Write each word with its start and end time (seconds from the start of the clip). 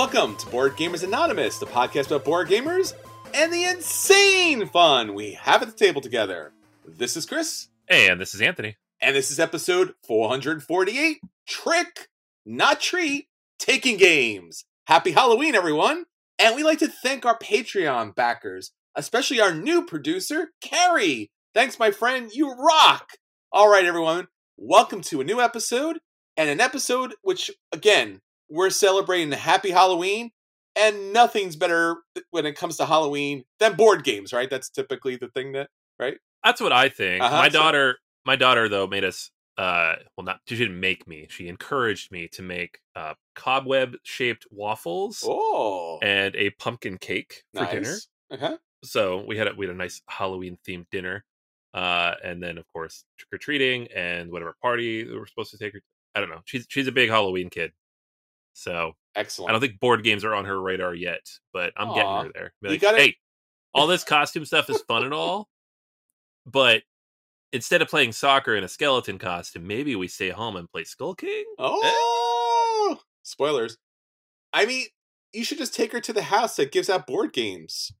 Welcome 0.00 0.36
to 0.36 0.46
Board 0.46 0.78
Gamers 0.78 1.04
Anonymous, 1.04 1.58
the 1.58 1.66
podcast 1.66 2.06
about 2.06 2.24
board 2.24 2.48
gamers 2.48 2.94
and 3.34 3.52
the 3.52 3.64
insane 3.64 4.66
fun 4.66 5.12
we 5.12 5.32
have 5.32 5.60
at 5.60 5.68
the 5.68 5.76
table 5.76 6.00
together. 6.00 6.52
This 6.86 7.18
is 7.18 7.26
Chris, 7.26 7.68
And 7.86 8.18
this 8.18 8.34
is 8.34 8.40
Anthony. 8.40 8.78
and 9.02 9.14
this 9.14 9.30
is 9.30 9.38
episode 9.38 9.92
448 10.06 11.20
Trick, 11.46 12.08
Not 12.46 12.80
Treat, 12.80 13.28
Taking 13.58 13.98
Games. 13.98 14.64
Happy 14.86 15.10
Halloween, 15.10 15.54
everyone! 15.54 16.06
And 16.38 16.56
we'd 16.56 16.64
like 16.64 16.78
to 16.78 16.88
thank 16.88 17.26
our 17.26 17.38
Patreon 17.38 18.14
backers, 18.14 18.72
especially 18.96 19.38
our 19.38 19.54
new 19.54 19.84
producer, 19.84 20.52
Carrie. 20.62 21.30
Thanks, 21.52 21.78
my 21.78 21.90
friend. 21.90 22.30
You 22.32 22.54
rock! 22.54 23.10
All 23.52 23.70
right, 23.70 23.84
everyone. 23.84 24.28
Welcome 24.56 25.02
to 25.02 25.20
a 25.20 25.24
new 25.24 25.42
episode, 25.42 25.98
and 26.38 26.48
an 26.48 26.58
episode 26.58 27.16
which, 27.20 27.50
again, 27.70 28.22
we're 28.50 28.70
celebrating 28.70 29.30
Happy 29.32 29.70
Halloween, 29.70 30.30
and 30.76 31.12
nothing's 31.12 31.56
better 31.56 31.96
when 32.30 32.46
it 32.46 32.56
comes 32.56 32.76
to 32.78 32.86
Halloween 32.86 33.44
than 33.58 33.74
board 33.74 34.04
games, 34.04 34.32
right? 34.32 34.50
That's 34.50 34.68
typically 34.70 35.16
the 35.16 35.28
thing 35.28 35.52
that, 35.52 35.68
right? 35.98 36.18
That's 36.44 36.60
what 36.60 36.72
I 36.72 36.88
think. 36.88 37.22
Uh-huh, 37.22 37.36
my 37.36 37.48
so- 37.48 37.58
daughter, 37.58 37.98
my 38.24 38.36
daughter 38.36 38.68
though, 38.68 38.86
made 38.86 39.04
us. 39.04 39.30
Uh, 39.58 39.96
well, 40.16 40.24
not 40.24 40.40
she 40.48 40.56
didn't 40.56 40.80
make 40.80 41.06
me. 41.06 41.26
She 41.28 41.46
encouraged 41.48 42.10
me 42.10 42.28
to 42.32 42.40
make 42.42 42.78
uh, 42.96 43.12
cobweb 43.34 43.94
shaped 44.04 44.46
waffles 44.50 45.22
Oh, 45.26 45.98
and 46.00 46.34
a 46.34 46.48
pumpkin 46.50 46.96
cake 46.96 47.42
for 47.54 47.64
nice. 47.64 47.72
dinner. 47.72 47.96
Okay. 48.32 48.56
So 48.84 49.22
we 49.26 49.36
had 49.36 49.48
a, 49.48 49.54
we 49.54 49.66
had 49.66 49.74
a 49.74 49.78
nice 49.78 50.00
Halloween 50.08 50.56
themed 50.66 50.86
dinner, 50.90 51.26
uh, 51.74 52.14
and 52.24 52.42
then 52.42 52.56
of 52.56 52.64
course 52.72 53.04
trick 53.18 53.28
or 53.34 53.38
treating 53.38 53.88
and 53.94 54.30
whatever 54.32 54.54
party 54.62 55.04
we 55.04 55.18
were 55.18 55.26
supposed 55.26 55.50
to 55.50 55.58
take 55.58 55.74
her. 55.74 55.80
I 56.14 56.20
don't 56.20 56.30
know. 56.30 56.40
She's 56.46 56.64
she's 56.70 56.86
a 56.86 56.92
big 56.92 57.10
Halloween 57.10 57.50
kid, 57.50 57.72
so 58.52 58.92
Excellent. 59.16 59.50
I 59.50 59.52
don't 59.52 59.60
think 59.60 59.80
board 59.80 60.04
games 60.04 60.24
are 60.24 60.34
on 60.34 60.44
her 60.44 60.60
radar 60.60 60.94
yet, 60.94 61.20
but 61.52 61.72
I'm 61.76 61.88
Aw. 61.90 61.94
getting 61.94 62.26
her 62.26 62.30
there. 62.34 62.52
Be 62.62 62.70
You 62.72 62.78
gotta- 62.78 62.98
hey, 62.98 63.16
all 63.74 63.86
this 63.86 64.04
costume 64.04 64.44
stuff 64.44 64.68
is 64.70 64.82
fun 64.82 65.04
and 65.04 65.14
all, 65.14 65.48
but 66.46 66.82
instead 67.52 67.82
of 67.82 67.88
playing 67.88 68.12
soccer 68.12 68.54
in 68.54 68.64
a 68.64 68.68
skeleton 68.68 69.18
costume, 69.18 69.66
maybe 69.66 69.96
we 69.96 70.08
stay 70.08 70.30
home 70.30 70.56
and 70.56 70.70
play 70.70 70.84
Skull 70.84 71.14
King. 71.14 71.44
Eh? 71.58 71.62
Oh, 71.62 73.00
spoilers. 73.22 73.76
I 74.52 74.66
mean, 74.66 74.86
you 75.32 75.44
should 75.44 75.58
just 75.58 75.74
take 75.74 75.92
her 75.92 76.00
to 76.00 76.12
the 76.12 76.22
house 76.22 76.56
that 76.56 76.72
gives 76.72 76.90
out 76.90 77.06
board 77.06 77.32
games. 77.32 77.92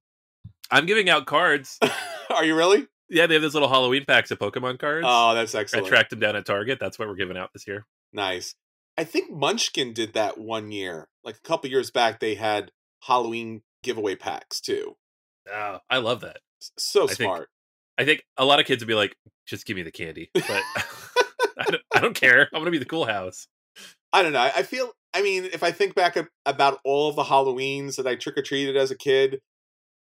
I'm 0.70 0.86
giving 0.86 1.08
out 1.10 1.26
cards. 1.26 1.78
Are 2.30 2.44
you 2.44 2.56
really? 2.56 2.86
yeah, 3.08 3.26
they 3.26 3.34
have 3.34 3.42
those 3.42 3.54
little 3.54 3.68
Halloween 3.68 4.04
packs 4.04 4.30
of 4.30 4.38
Pokemon 4.38 4.78
cards. 4.78 5.04
Oh, 5.08 5.34
that's 5.34 5.54
excellent. 5.54 5.86
I 5.86 5.88
tracked 5.88 6.10
them 6.10 6.20
down 6.20 6.36
at 6.36 6.46
Target. 6.46 6.78
That's 6.80 6.98
what 6.98 7.08
we're 7.08 7.16
giving 7.16 7.36
out 7.36 7.50
this 7.52 7.66
year. 7.66 7.86
Nice. 8.12 8.54
I 9.00 9.04
think 9.04 9.30
Munchkin 9.32 9.94
did 9.94 10.12
that 10.12 10.36
one 10.36 10.70
year. 10.70 11.08
Like 11.24 11.36
a 11.36 11.40
couple 11.40 11.70
years 11.70 11.90
back, 11.90 12.20
they 12.20 12.34
had 12.34 12.70
Halloween 13.04 13.62
giveaway 13.82 14.14
packs 14.14 14.60
too. 14.60 14.98
Oh, 15.50 15.78
I 15.88 15.96
love 15.98 16.20
that. 16.20 16.40
So 16.76 17.04
I 17.04 17.06
think- 17.06 17.16
smart. 17.16 17.48
I 17.96 18.04
think 18.04 18.24
a 18.36 18.44
lot 18.44 18.60
of 18.60 18.66
kids 18.66 18.82
would 18.82 18.88
be 18.88 18.94
like, 18.94 19.16
"Just 19.46 19.64
give 19.64 19.76
me 19.76 19.82
the 19.82 19.90
candy," 19.90 20.30
but 20.34 20.44
I, 20.50 21.64
don't, 21.70 21.82
I 21.94 22.00
don't 22.00 22.14
care. 22.26 22.42
I'm 22.52 22.60
gonna 22.60 22.70
be 22.70 22.76
the 22.78 22.84
cool 22.84 23.06
house. 23.06 23.46
I 24.12 24.22
don't 24.22 24.32
know. 24.34 24.40
I 24.54 24.62
feel. 24.64 24.92
I 25.14 25.22
mean, 25.22 25.44
if 25.44 25.62
I 25.62 25.70
think 25.70 25.94
back 25.94 26.16
about 26.44 26.78
all 26.84 27.08
of 27.08 27.16
the 27.16 27.24
Halloweens 27.24 27.96
that 27.96 28.06
I 28.06 28.16
trick 28.16 28.36
or 28.36 28.42
treated 28.42 28.76
as 28.76 28.90
a 28.90 28.96
kid, 28.96 29.40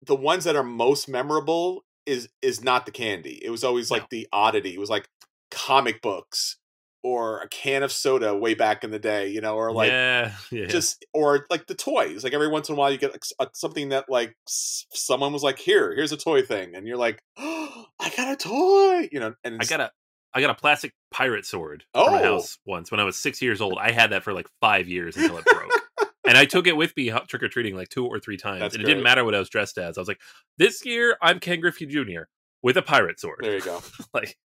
the 0.05 0.15
ones 0.15 0.43
that 0.43 0.57
are 0.57 0.63
most 0.63 1.07
memorable 1.07 1.85
is 2.05 2.27
is 2.41 2.61
not 2.61 2.85
the 2.85 2.91
candy. 2.91 3.39
It 3.43 3.49
was 3.49 3.63
always 3.63 3.89
like 3.89 4.09
the 4.09 4.27
oddity. 4.33 4.73
It 4.75 4.79
was 4.79 4.89
like 4.89 5.07
comic 5.51 6.01
books 6.01 6.57
or 7.03 7.39
a 7.39 7.47
can 7.49 7.83
of 7.83 7.91
soda 7.91 8.35
way 8.35 8.53
back 8.53 8.83
in 8.83 8.91
the 8.91 8.99
day, 8.99 9.29
you 9.29 9.41
know, 9.41 9.55
or 9.55 9.71
like 9.71 9.89
yeah, 9.89 10.33
yeah. 10.51 10.65
just 10.65 11.05
or 11.13 11.45
like 11.49 11.67
the 11.67 11.75
toys. 11.75 12.23
Like 12.23 12.33
every 12.33 12.47
once 12.47 12.69
in 12.69 12.75
a 12.75 12.77
while, 12.77 12.91
you 12.91 12.97
get 12.97 13.15
uh, 13.39 13.45
something 13.53 13.89
that 13.89 14.05
like 14.09 14.35
someone 14.47 15.33
was 15.33 15.43
like, 15.43 15.59
"Here, 15.59 15.93
here's 15.95 16.11
a 16.11 16.17
toy 16.17 16.41
thing," 16.41 16.75
and 16.75 16.87
you're 16.87 16.97
like, 16.97 17.19
oh, 17.37 17.85
"I 17.99 18.09
got 18.15 18.31
a 18.33 18.35
toy," 18.35 19.09
you 19.11 19.19
know. 19.19 19.33
And 19.43 19.57
I 19.61 19.65
got 19.65 19.79
a 19.79 19.91
I 20.33 20.41
got 20.41 20.49
a 20.51 20.55
plastic 20.55 20.93
pirate 21.11 21.45
sword 21.45 21.85
Oh. 21.95 22.17
house 22.17 22.57
once 22.65 22.91
when 22.91 22.99
I 22.99 23.03
was 23.03 23.17
six 23.17 23.41
years 23.41 23.61
old. 23.61 23.77
I 23.79 23.91
had 23.91 24.11
that 24.11 24.23
for 24.23 24.33
like 24.33 24.47
five 24.61 24.87
years 24.87 25.17
until 25.17 25.37
it 25.37 25.45
broke. 25.45 25.71
and 26.27 26.37
I 26.37 26.45
took 26.45 26.67
it 26.67 26.77
with 26.77 26.95
me 26.95 27.11
trick 27.27 27.41
or 27.41 27.47
treating 27.47 27.75
like 27.75 27.89
two 27.89 28.05
or 28.05 28.19
three 28.19 28.37
times. 28.37 28.59
That's 28.59 28.75
and 28.75 28.83
it 28.83 28.87
didn't 28.87 29.03
matter 29.03 29.23
what 29.25 29.33
I 29.33 29.39
was 29.39 29.49
dressed 29.49 29.77
as. 29.79 29.97
I 29.97 30.01
was 30.01 30.07
like, 30.07 30.19
this 30.57 30.85
year 30.85 31.17
I'm 31.21 31.39
Ken 31.39 31.59
Griffey 31.59 31.87
Jr. 31.87 32.23
with 32.61 32.77
a 32.77 32.83
pirate 32.83 33.19
sword. 33.19 33.39
there 33.41 33.55
you 33.55 33.61
go. 33.61 33.81
like 34.13 34.37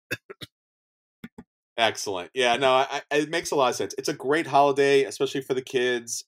Excellent. 1.77 2.31
Yeah, 2.33 2.55
no, 2.57 2.71
I, 2.73 3.01
I- 3.11 3.15
it 3.17 3.29
makes 3.29 3.51
a 3.51 3.55
lot 3.55 3.69
of 3.69 3.75
sense. 3.75 3.93
It's 3.97 4.09
a 4.09 4.13
great 4.13 4.47
holiday, 4.47 5.03
especially 5.03 5.41
for 5.41 5.53
the 5.53 5.61
kids. 5.61 6.23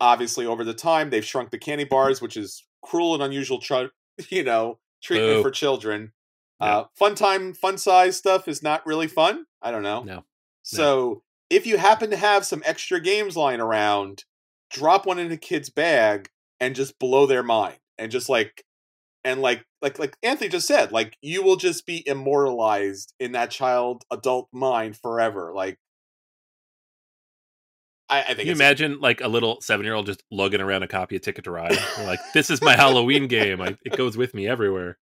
Obviously, 0.00 0.46
over 0.46 0.64
the 0.64 0.74
time 0.74 1.10
they've 1.10 1.24
shrunk 1.24 1.50
the 1.50 1.58
candy 1.58 1.84
bars, 1.84 2.20
which 2.22 2.36
is 2.36 2.64
cruel 2.82 3.14
and 3.14 3.22
unusual, 3.22 3.58
tr- 3.60 3.86
you 4.28 4.42
know, 4.42 4.78
treatment 5.02 5.36
Boo. 5.38 5.42
for 5.42 5.50
children. 5.50 6.12
No. 6.60 6.66
Uh, 6.66 6.84
fun 6.94 7.14
time, 7.14 7.54
fun 7.54 7.78
size 7.78 8.16
stuff 8.16 8.46
is 8.48 8.62
not 8.62 8.84
really 8.86 9.06
fun. 9.08 9.46
I 9.62 9.70
don't 9.70 9.82
know. 9.82 10.02
No. 10.02 10.24
So 10.62 11.22
if 11.48 11.66
you 11.66 11.78
happen 11.78 12.10
to 12.10 12.16
have 12.16 12.44
some 12.44 12.62
extra 12.66 13.00
games 13.00 13.36
lying 13.36 13.60
around, 13.60 14.24
drop 14.70 15.06
one 15.06 15.18
in 15.18 15.32
a 15.32 15.36
kid's 15.38 15.70
bag 15.70 16.28
and 16.60 16.74
just 16.76 16.98
blow 16.98 17.26
their 17.26 17.42
mind 17.42 17.78
and 17.98 18.12
just 18.12 18.28
like 18.28 18.64
and 19.24 19.40
like 19.40 19.64
like 19.82 19.98
like 19.98 20.16
Anthony 20.22 20.48
just 20.48 20.66
said, 20.66 20.92
like 20.92 21.16
you 21.22 21.42
will 21.42 21.56
just 21.56 21.86
be 21.86 22.02
immortalized 22.06 23.14
in 23.20 23.32
that 23.32 23.50
child 23.50 24.04
adult 24.10 24.48
mind 24.52 24.96
forever. 24.96 25.52
Like 25.54 25.78
I, 28.10 28.22
I 28.22 28.24
think 28.24 28.38
Can 28.38 28.46
you 28.48 28.52
imagine 28.52 29.00
like 29.00 29.20
a 29.20 29.28
little 29.28 29.60
seven 29.60 29.84
year 29.84 29.94
old 29.94 30.06
just 30.06 30.22
lugging 30.30 30.60
around 30.60 30.82
a 30.82 30.88
copy 30.88 31.16
of 31.16 31.22
Ticket 31.22 31.44
to 31.44 31.50
Ride? 31.50 31.78
Like, 32.04 32.18
this 32.34 32.50
is 32.50 32.60
my 32.60 32.74
Halloween 32.74 33.28
game. 33.28 33.60
I, 33.60 33.76
it 33.84 33.96
goes 33.96 34.16
with 34.16 34.34
me 34.34 34.48
everywhere. 34.48 34.98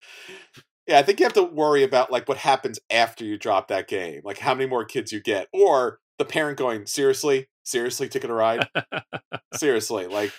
Yeah, 0.88 1.00
I 1.00 1.04
think 1.04 1.20
you 1.20 1.26
have 1.26 1.34
to 1.34 1.44
worry 1.44 1.84
about 1.84 2.12
like 2.12 2.28
what 2.28 2.38
happens 2.38 2.80
after 2.90 3.24
you 3.24 3.38
drop 3.38 3.68
that 3.68 3.88
game, 3.88 4.22
like 4.24 4.40
how 4.40 4.56
many 4.56 4.70
more 4.70 4.86
kids 4.86 5.12
you 5.12 5.22
get, 5.22 5.48
or 5.54 6.00
the 6.18 6.26
parent 6.26 6.58
going, 6.58 6.86
seriously, 6.86 7.48
seriously, 7.66 8.08
Ticket 8.08 8.30
to 8.30 8.34
Ride, 8.34 8.68
seriously, 9.54 10.08
like 10.08 10.32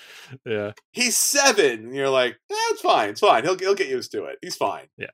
yeah. 0.46 0.72
he's 0.92 1.16
seven, 1.16 1.84
and 1.84 1.94
you're 1.94 2.08
like, 2.08 2.32
eh, 2.50 2.54
it's 2.70 2.80
fine, 2.80 3.10
it's 3.10 3.20
fine, 3.20 3.44
he'll 3.44 3.58
he'll 3.58 3.74
get 3.74 3.88
used 3.88 4.12
to 4.12 4.24
it, 4.24 4.38
he's 4.40 4.56
fine. 4.56 4.86
Yeah. 4.96 5.10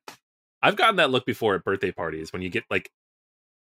I've 0.62 0.76
gotten 0.76 0.96
that 0.96 1.10
look 1.10 1.26
before 1.26 1.56
at 1.56 1.64
birthday 1.64 1.90
parties 1.90 2.32
when 2.32 2.40
you 2.40 2.48
get 2.48 2.62
like, 2.70 2.90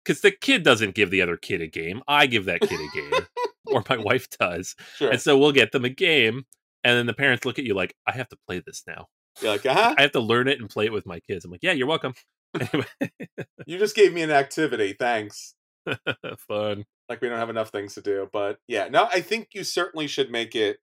because 0.04 0.22
the 0.22 0.32
kid 0.32 0.64
doesn't 0.64 0.96
give 0.96 1.12
the 1.12 1.22
other 1.22 1.38
kid 1.38 1.62
a 1.62 1.68
game. 1.68 2.02
I 2.08 2.26
give 2.26 2.46
that 2.46 2.62
kid 2.62 2.80
a 2.80 2.96
game, 2.96 3.26
or 3.68 3.84
my 3.88 3.98
wife 4.04 4.28
does. 4.40 4.76
Sure, 4.96 5.12
And 5.12 5.22
so 5.22 5.38
we'll 5.38 5.52
get 5.52 5.72
them 5.72 5.86
a 5.86 5.90
game. 5.90 6.46
And 6.84 6.98
then 6.98 7.06
the 7.06 7.14
parents 7.14 7.46
look 7.46 7.60
at 7.60 7.66
you 7.66 7.76
like, 7.76 7.94
I 8.08 8.14
have 8.14 8.30
to 8.30 8.38
play 8.48 8.64
this 8.66 8.84
now. 8.88 9.06
you're 9.42 9.52
like, 9.52 9.66
uh 9.66 9.74
huh, 9.74 9.96
I 9.98 10.02
have 10.02 10.14
to 10.14 10.20
learn 10.20 10.48
it 10.48 10.60
and 10.60 10.70
play 10.70 10.86
it 10.86 10.94
with 10.94 11.06
my 11.06 11.20
kids. 11.20 11.46
I'm 11.46 11.52
like, 11.52 11.60
yeah, 11.62 11.74
you're 11.74 11.88
welcome. 11.88 12.14
You 13.68 13.78
just 13.78 13.96
gave 13.96 14.14
me 14.14 14.24
an 14.24 14.32
activity, 14.32 14.96
thanks. 14.98 15.54
fun. 16.48 16.86
Like 17.08 17.22
we 17.22 17.30
don't 17.30 17.40
have 17.40 17.50
enough 17.50 17.70
things 17.70 17.96
to 17.96 18.02
do, 18.02 18.30
but 18.32 18.60
yeah, 18.68 18.88
no, 18.90 19.08
I 19.12 19.22
think 19.22 19.50
you 19.54 19.64
certainly 19.64 20.08
should 20.08 20.32
make 20.32 20.56
it 20.56 20.78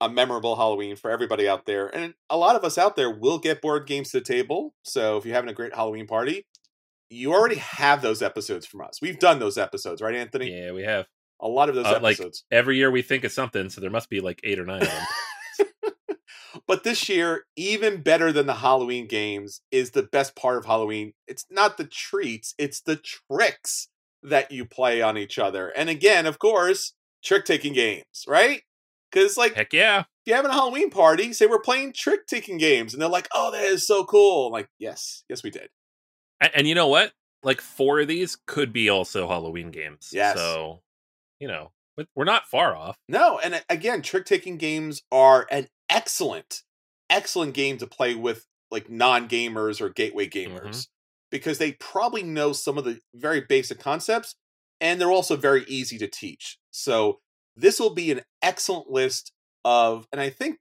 a 0.00 0.08
memorable 0.08 0.56
Halloween 0.56 0.94
for 0.96 1.10
everybody 1.10 1.48
out 1.48 1.66
there, 1.66 1.88
and 1.94 2.14
a 2.30 2.36
lot 2.36 2.54
of 2.56 2.64
us 2.64 2.78
out 2.78 2.96
there 2.96 3.10
will 3.10 3.38
get 3.38 3.60
board 3.62 3.86
games 3.86 4.10
to 4.10 4.18
the 4.20 4.24
table. 4.24 4.74
So 4.84 5.16
if 5.16 5.24
you're 5.24 5.34
having 5.34 5.50
a 5.50 5.54
great 5.54 5.74
Halloween 5.74 6.06
party, 6.06 6.46
you 7.10 7.32
already 7.32 7.56
have 7.56 8.02
those 8.02 8.22
episodes 8.22 8.66
from 8.66 8.82
us. 8.82 9.00
We've 9.02 9.18
done 9.18 9.38
those 9.38 9.58
episodes, 9.58 10.00
right, 10.02 10.14
Anthony? 10.14 10.52
Yeah, 10.52 10.72
we 10.72 10.82
have. 10.82 11.06
A 11.40 11.48
lot 11.48 11.68
of 11.68 11.74
those 11.74 11.86
Uh, 11.86 12.00
like- 12.02 12.16
episodes. 12.16 12.44
Every 12.50 12.76
year 12.76 12.90
we 12.90 13.00
think 13.02 13.24
of 13.24 13.32
something, 13.32 13.70
so 13.70 13.80
there 13.80 13.90
must 13.90 14.10
be 14.10 14.20
like 14.20 14.40
eight 14.44 14.58
or 14.58 14.66
nine 14.66 14.82
of 14.82 14.88
them. 14.88 15.06
But 16.66 16.84
this 16.84 17.08
year, 17.08 17.44
even 17.56 18.02
better 18.02 18.30
than 18.32 18.46
the 18.46 18.54
Halloween 18.54 19.06
games, 19.06 19.62
is 19.70 19.92
the 19.92 20.02
best 20.02 20.34
part 20.36 20.58
of 20.58 20.66
Halloween. 20.66 21.14
It's 21.26 21.46
not 21.50 21.76
the 21.78 21.84
treats, 21.86 22.54
it's 22.58 22.80
the 22.80 22.96
tricks 22.96 23.88
that 24.22 24.50
you 24.50 24.64
play 24.64 25.02
on 25.02 25.16
each 25.16 25.38
other. 25.38 25.68
And 25.68 25.88
again, 25.88 26.26
of 26.26 26.38
course, 26.38 26.94
trick 27.22 27.44
taking 27.44 27.72
games, 27.72 28.24
right? 28.26 28.62
Because, 29.10 29.36
like, 29.36 29.54
Heck 29.54 29.72
yeah. 29.72 30.00
if 30.00 30.06
you're 30.26 30.36
having 30.36 30.50
a 30.50 30.54
Halloween 30.54 30.90
party, 30.90 31.32
say 31.32 31.46
we're 31.46 31.60
playing 31.60 31.94
trick 31.94 32.26
taking 32.26 32.58
games, 32.58 32.92
and 32.92 33.00
they're 33.00 33.08
like, 33.08 33.28
oh, 33.34 33.50
that 33.52 33.64
is 33.64 33.86
so 33.86 34.04
cool. 34.04 34.46
I'm 34.46 34.52
like, 34.52 34.68
yes, 34.78 35.24
yes, 35.28 35.42
we 35.42 35.50
did. 35.50 35.68
And, 36.40 36.50
and 36.54 36.66
you 36.68 36.74
know 36.74 36.88
what? 36.88 37.12
Like 37.42 37.60
four 37.60 38.00
of 38.00 38.08
these 38.08 38.36
could 38.46 38.72
be 38.72 38.88
also 38.88 39.28
Halloween 39.28 39.70
games. 39.70 40.10
Yes. 40.12 40.36
So, 40.36 40.82
you 41.40 41.48
know, 41.48 41.70
but 41.96 42.06
we're 42.14 42.24
not 42.24 42.46
far 42.46 42.76
off. 42.76 42.96
No, 43.08 43.38
and 43.38 43.62
again, 43.70 44.02
trick 44.02 44.24
taking 44.24 44.56
games 44.56 45.02
are 45.10 45.46
an 45.50 45.68
excellent, 45.88 46.62
excellent 47.08 47.54
game 47.54 47.78
to 47.78 47.86
play 47.86 48.14
with 48.14 48.44
like 48.70 48.90
non 48.90 49.28
gamers 49.28 49.80
or 49.80 49.88
gateway 49.88 50.28
mm-hmm. 50.28 50.56
gamers 50.56 50.88
because 51.30 51.58
they 51.58 51.72
probably 51.72 52.22
know 52.22 52.52
some 52.52 52.78
of 52.78 52.84
the 52.84 53.00
very 53.14 53.40
basic 53.40 53.78
concepts 53.78 54.34
and 54.80 55.00
they're 55.00 55.10
also 55.10 55.36
very 55.36 55.64
easy 55.66 55.98
to 55.98 56.06
teach. 56.06 56.58
So, 56.70 57.18
this 57.56 57.80
will 57.80 57.94
be 57.94 58.12
an 58.12 58.20
excellent 58.42 58.88
list 58.90 59.32
of, 59.64 60.06
and 60.12 60.20
I 60.20 60.30
think 60.30 60.58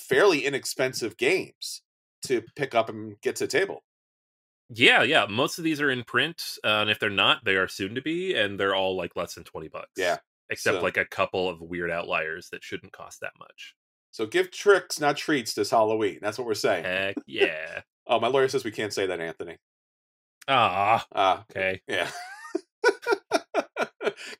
fairly 0.00 0.44
inexpensive 0.46 1.16
games 1.18 1.82
to 2.26 2.42
pick 2.56 2.74
up 2.74 2.88
and 2.88 3.16
get 3.22 3.36
to 3.36 3.44
the 3.44 3.48
table. 3.48 3.82
Yeah, 4.70 5.02
yeah. 5.02 5.26
Most 5.28 5.58
of 5.58 5.64
these 5.64 5.80
are 5.80 5.90
in 5.90 6.02
print, 6.04 6.42
uh, 6.64 6.68
and 6.80 6.90
if 6.90 6.98
they're 6.98 7.10
not, 7.10 7.44
they 7.44 7.56
are 7.56 7.68
soon 7.68 7.94
to 7.94 8.00
be, 8.02 8.34
and 8.34 8.58
they're 8.58 8.74
all 8.74 8.96
like 8.96 9.14
less 9.14 9.34
than 9.34 9.44
twenty 9.44 9.68
bucks. 9.68 9.92
Yeah. 9.96 10.16
except 10.48 10.78
So- 10.78 10.82
like 10.82 10.96
a 10.96 11.04
couple 11.04 11.48
of 11.48 11.60
weird 11.60 11.90
outliers 11.90 12.48
that 12.52 12.64
shouldn't 12.64 12.92
cost 12.92 13.20
that 13.20 13.32
much. 13.38 13.74
So, 14.10 14.24
give 14.26 14.50
tricks, 14.50 14.98
not 14.98 15.16
treats, 15.18 15.52
this 15.52 15.70
Halloween. 15.70 16.18
That's 16.22 16.38
what 16.38 16.46
we're 16.46 16.54
saying. 16.54 16.84
Heck 16.84 17.16
yeah! 17.26 17.82
Oh, 18.08 18.20
my 18.20 18.28
lawyer 18.28 18.46
says 18.46 18.64
we 18.64 18.70
can't 18.70 18.92
say 18.92 19.06
that, 19.06 19.18
Anthony. 19.20 19.56
Ah, 20.48 21.06
Ah, 21.14 21.44
okay. 21.50 21.80
Yeah. 21.88 22.10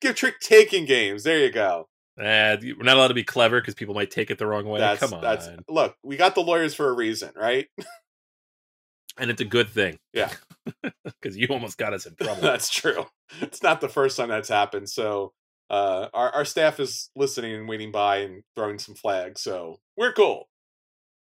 Give 0.01 0.15
trick 0.15 0.41
taking 0.41 0.85
games. 0.85 1.25
There 1.25 1.39
you 1.39 1.51
go. 1.51 1.89
Uh, 2.19 2.57
we're 2.63 2.83
not 2.83 2.97
allowed 2.97 3.09
to 3.09 3.15
be 3.15 3.25
clever 3.25 3.61
because 3.61 3.75
people 3.75 3.95
might 3.95 4.11
take 4.11 4.31
it 4.31 4.39
the 4.39 4.47
wrong 4.47 4.65
way. 4.65 4.81
That's 4.81 5.01
Come 5.01 5.15
on, 5.15 5.21
that's 5.21 5.51
look, 5.69 5.97
we 6.03 6.17
got 6.17 6.35
the 6.35 6.41
lawyers 6.41 6.75
for 6.75 6.89
a 6.89 6.93
reason, 6.93 7.31
right? 7.37 7.67
and 9.19 9.31
it's 9.31 9.43
a 9.43 9.47
good 9.47 9.69
thing. 9.69 9.99
Yeah. 10.15 10.33
because 11.05 11.37
you 11.37 11.47
almost 11.51 11.77
got 11.77 11.93
us 11.93 12.07
in 12.07 12.15
trouble. 12.15 12.43
that's 12.43 12.71
true. 12.71 13.07
It's 13.43 13.63
not 13.63 13.81
the 13.81 13.89
first 13.89 14.17
time 14.17 14.29
that's 14.29 14.49
happened. 14.49 14.89
So 14.89 15.33
uh 15.69 16.09
our, 16.15 16.31
our 16.31 16.45
staff 16.45 16.81
is 16.81 17.11
listening 17.17 17.55
and 17.55 17.69
waiting 17.69 17.93
by 17.93 18.19
and 18.19 18.45
throwing 18.55 18.79
some 18.79 18.95
flags. 18.95 19.43
So 19.43 19.81
we're 19.97 20.13
cool. 20.13 20.49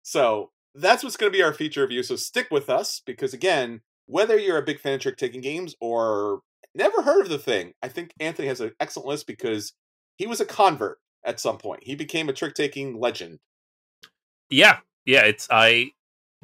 So 0.03 0.51
that's 0.75 1.03
what's 1.03 1.17
gonna 1.17 1.31
be 1.31 1.43
our 1.43 1.53
feature 1.53 1.81
review. 1.81 2.03
So 2.03 2.15
stick 2.17 2.47
with 2.51 2.69
us 2.69 3.01
because 3.05 3.33
again, 3.33 3.81
whether 4.11 4.37
you're 4.37 4.57
a 4.57 4.61
big 4.63 4.79
fan 4.79 4.95
of 4.95 4.99
trick 5.01 5.15
taking 5.17 5.39
games 5.41 5.73
or 5.79 6.41
never 6.75 7.01
heard 7.01 7.21
of 7.23 7.29
the 7.29 7.39
thing, 7.39 7.73
I 7.81 7.87
think 7.87 8.13
Anthony 8.19 8.47
has 8.49 8.59
an 8.59 8.73
excellent 8.79 9.07
list 9.07 9.25
because 9.25 9.73
he 10.17 10.27
was 10.27 10.41
a 10.41 10.45
convert 10.45 10.99
at 11.25 11.39
some 11.39 11.57
point. 11.57 11.83
He 11.83 11.95
became 11.95 12.27
a 12.27 12.33
trick 12.33 12.53
taking 12.53 12.99
legend. 12.99 13.39
yeah, 14.49 14.79
yeah. 15.05 15.23
It's 15.23 15.47
I. 15.49 15.91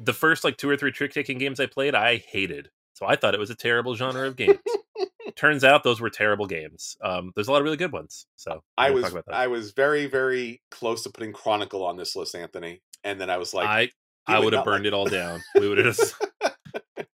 The 0.00 0.12
first 0.12 0.44
like 0.44 0.56
two 0.56 0.70
or 0.70 0.76
three 0.76 0.92
trick 0.92 1.12
taking 1.12 1.38
games 1.38 1.58
I 1.58 1.66
played, 1.66 1.94
I 1.94 2.16
hated. 2.16 2.70
So 2.94 3.04
I 3.06 3.16
thought 3.16 3.34
it 3.34 3.40
was 3.40 3.50
a 3.50 3.54
terrible 3.54 3.96
genre 3.96 4.26
of 4.26 4.36
games. 4.36 4.58
Turns 5.36 5.62
out 5.64 5.82
those 5.84 6.00
were 6.00 6.08
terrible 6.10 6.46
games. 6.46 6.96
Um, 7.02 7.32
there's 7.34 7.48
a 7.48 7.52
lot 7.52 7.58
of 7.58 7.64
really 7.64 7.76
good 7.76 7.92
ones. 7.92 8.26
So 8.36 8.62
I 8.76 8.90
was 8.90 9.02
talk 9.02 9.12
about 9.12 9.26
that. 9.26 9.34
I 9.34 9.48
was 9.48 9.72
very 9.72 10.06
very 10.06 10.62
close 10.70 11.02
to 11.02 11.10
putting 11.10 11.32
Chronicle 11.32 11.84
on 11.84 11.96
this 11.96 12.16
list, 12.16 12.34
Anthony, 12.34 12.80
and 13.04 13.20
then 13.20 13.28
I 13.28 13.36
was 13.36 13.52
like, 13.52 13.68
I 13.68 13.90
I 14.26 14.38
would 14.38 14.52
have 14.52 14.64
burned 14.64 14.84
like- 14.84 14.92
it 14.92 14.94
all 14.94 15.06
down. 15.06 15.42
We 15.54 15.68
would 15.68 15.78
have 15.78 15.98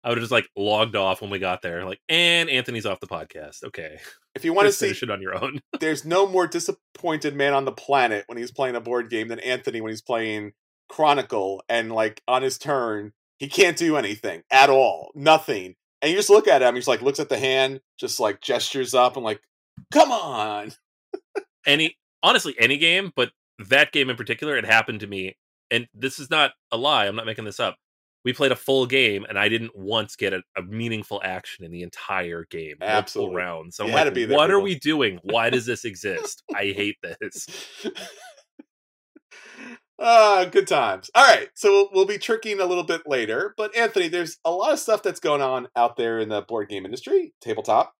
I 0.04 0.10
would 0.10 0.18
have 0.18 0.24
just 0.24 0.32
like 0.32 0.50
logged 0.56 0.96
off 0.96 1.22
when 1.22 1.30
we 1.30 1.40
got 1.40 1.62
there. 1.62 1.86
Like, 1.86 2.00
and 2.10 2.50
Anthony's 2.50 2.86
off 2.86 3.00
the 3.00 3.08
podcast. 3.08 3.64
Okay. 3.64 4.00
if 4.36 4.44
you 4.44 4.54
want 4.54 4.68
to 4.68 4.72
see, 4.72 4.90
it 4.90 5.12
on 5.12 5.22
your 5.22 5.42
own. 5.42 5.60
there's 5.80 6.06
no 6.06 6.28
more 6.28 6.48
disappointed 6.48 7.36
man 7.36 7.54
on 7.54 7.66
the 7.66 7.72
planet 7.72 8.24
when 8.28 8.38
he's 8.38 8.52
playing 8.52 8.76
a 8.76 8.82
board 8.82 9.10
game 9.10 9.28
than 9.28 9.40
Anthony 9.40 9.82
when 9.82 9.92
he's 9.92 10.02
playing 10.02 10.54
Chronicle, 10.90 11.64
and 11.70 11.92
like 11.92 12.22
on 12.28 12.42
his 12.42 12.58
turn, 12.58 13.14
he 13.40 13.48
can't 13.48 13.78
do 13.78 13.96
anything 13.96 14.44
at 14.52 14.70
all, 14.70 15.12
nothing. 15.16 15.76
And 16.02 16.12
you 16.12 16.18
just 16.18 16.30
look 16.30 16.48
at 16.48 16.62
him, 16.62 16.76
he's 16.76 16.88
like 16.88 17.02
looks 17.02 17.20
at 17.20 17.30
the 17.30 17.38
hand, 17.38 17.80
just 18.00 18.20
like 18.20 18.42
gestures 18.42 18.94
up, 18.94 19.16
and 19.16 19.24
like, 19.24 19.42
come 19.94 20.12
on. 20.12 20.74
any 21.66 21.96
honestly, 22.22 22.56
any 22.60 22.78
game, 22.78 23.14
but 23.16 23.32
that 23.70 23.92
game 23.92 24.10
in 24.10 24.16
particular, 24.16 24.58
it 24.58 24.66
happened 24.66 25.00
to 25.00 25.08
me. 25.08 25.38
And 25.70 25.88
this 25.94 26.20
is 26.20 26.30
not 26.30 26.52
a 26.72 26.78
lie, 26.78 27.06
I'm 27.06 27.16
not 27.16 27.26
making 27.26 27.46
this 27.46 27.60
up. 27.60 27.78
We 28.24 28.34
played 28.34 28.52
a 28.52 28.56
full 28.56 28.86
game 28.86 29.26
and 29.28 29.38
I 29.40 29.50
didn't 29.50 29.76
once 29.76 30.16
get 30.16 30.32
a, 30.34 30.42
a 30.58 30.62
meaningful 30.62 31.22
action 31.24 31.66
in 31.66 31.72
the 31.72 31.82
entire 31.82 32.46
game. 32.50 32.76
Absolutely. 32.82 33.36
rounds. 33.36 33.76
So 33.78 33.86
You 33.86 33.92
I'm 33.94 33.98
had 33.98 34.16
like, 34.16 34.30
what 34.30 34.52
are 34.52 34.60
we 34.60 34.76
doing? 34.76 35.20
Why 35.24 35.50
does 35.50 35.66
this 35.66 35.86
exist? 35.86 36.44
I 36.56 36.66
hate 36.76 36.98
this. 37.20 37.48
Ah, 40.04 40.46
good 40.52 40.68
times. 40.68 41.12
All 41.14 41.24
right, 41.24 41.50
so 41.54 41.70
we'll, 41.72 41.90
we'll 41.94 42.06
be 42.08 42.18
tricking 42.18 42.60
a 42.60 42.66
little 42.66 42.84
bit 42.84 43.02
later, 43.06 43.54
but 43.56 43.76
Anthony, 43.78 44.08
there's 44.08 44.40
a 44.44 44.50
lot 44.50 44.74
of 44.74 44.80
stuff 44.80 45.04
that's 45.04 45.20
going 45.20 45.44
on 45.44 45.68
out 45.76 45.96
there 45.96 46.18
in 46.18 46.28
the 46.30 46.42
board 46.42 46.70
game 46.70 46.86
industry, 46.86 47.34
tabletop. 47.40 47.94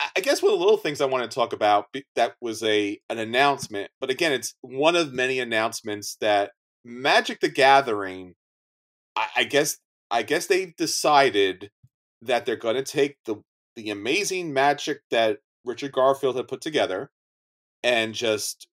I- 0.00 0.08
I 0.16 0.20
guess 0.20 0.42
one 0.42 0.52
of 0.52 0.58
the 0.58 0.64
little 0.64 0.78
things 0.78 1.00
I 1.00 1.04
want 1.06 1.30
to 1.30 1.32
talk 1.32 1.52
about 1.52 1.86
that 2.16 2.34
was 2.40 2.60
a 2.64 2.98
an 3.08 3.18
announcement, 3.18 3.92
but 4.00 4.10
again, 4.10 4.32
it's 4.32 4.54
one 4.62 4.96
of 4.96 5.12
many 5.12 5.38
announcements 5.38 6.16
that 6.20 6.50
Magic 6.84 7.38
the 7.38 7.48
Gathering. 7.50 8.34
I, 9.16 9.26
I 9.38 9.44
guess 9.44 9.78
I 10.10 10.22
guess 10.22 10.46
they 10.46 10.74
decided 10.76 11.70
that 12.22 12.46
they're 12.46 12.56
going 12.56 12.76
to 12.76 12.82
take 12.84 13.16
the 13.24 13.36
the 13.76 13.90
amazing 13.90 14.52
magic 14.52 15.00
that 15.10 15.38
Richard 15.64 15.92
Garfield 15.92 16.36
had 16.36 16.48
put 16.48 16.60
together 16.60 17.10
and 17.82 18.14
just 18.14 18.68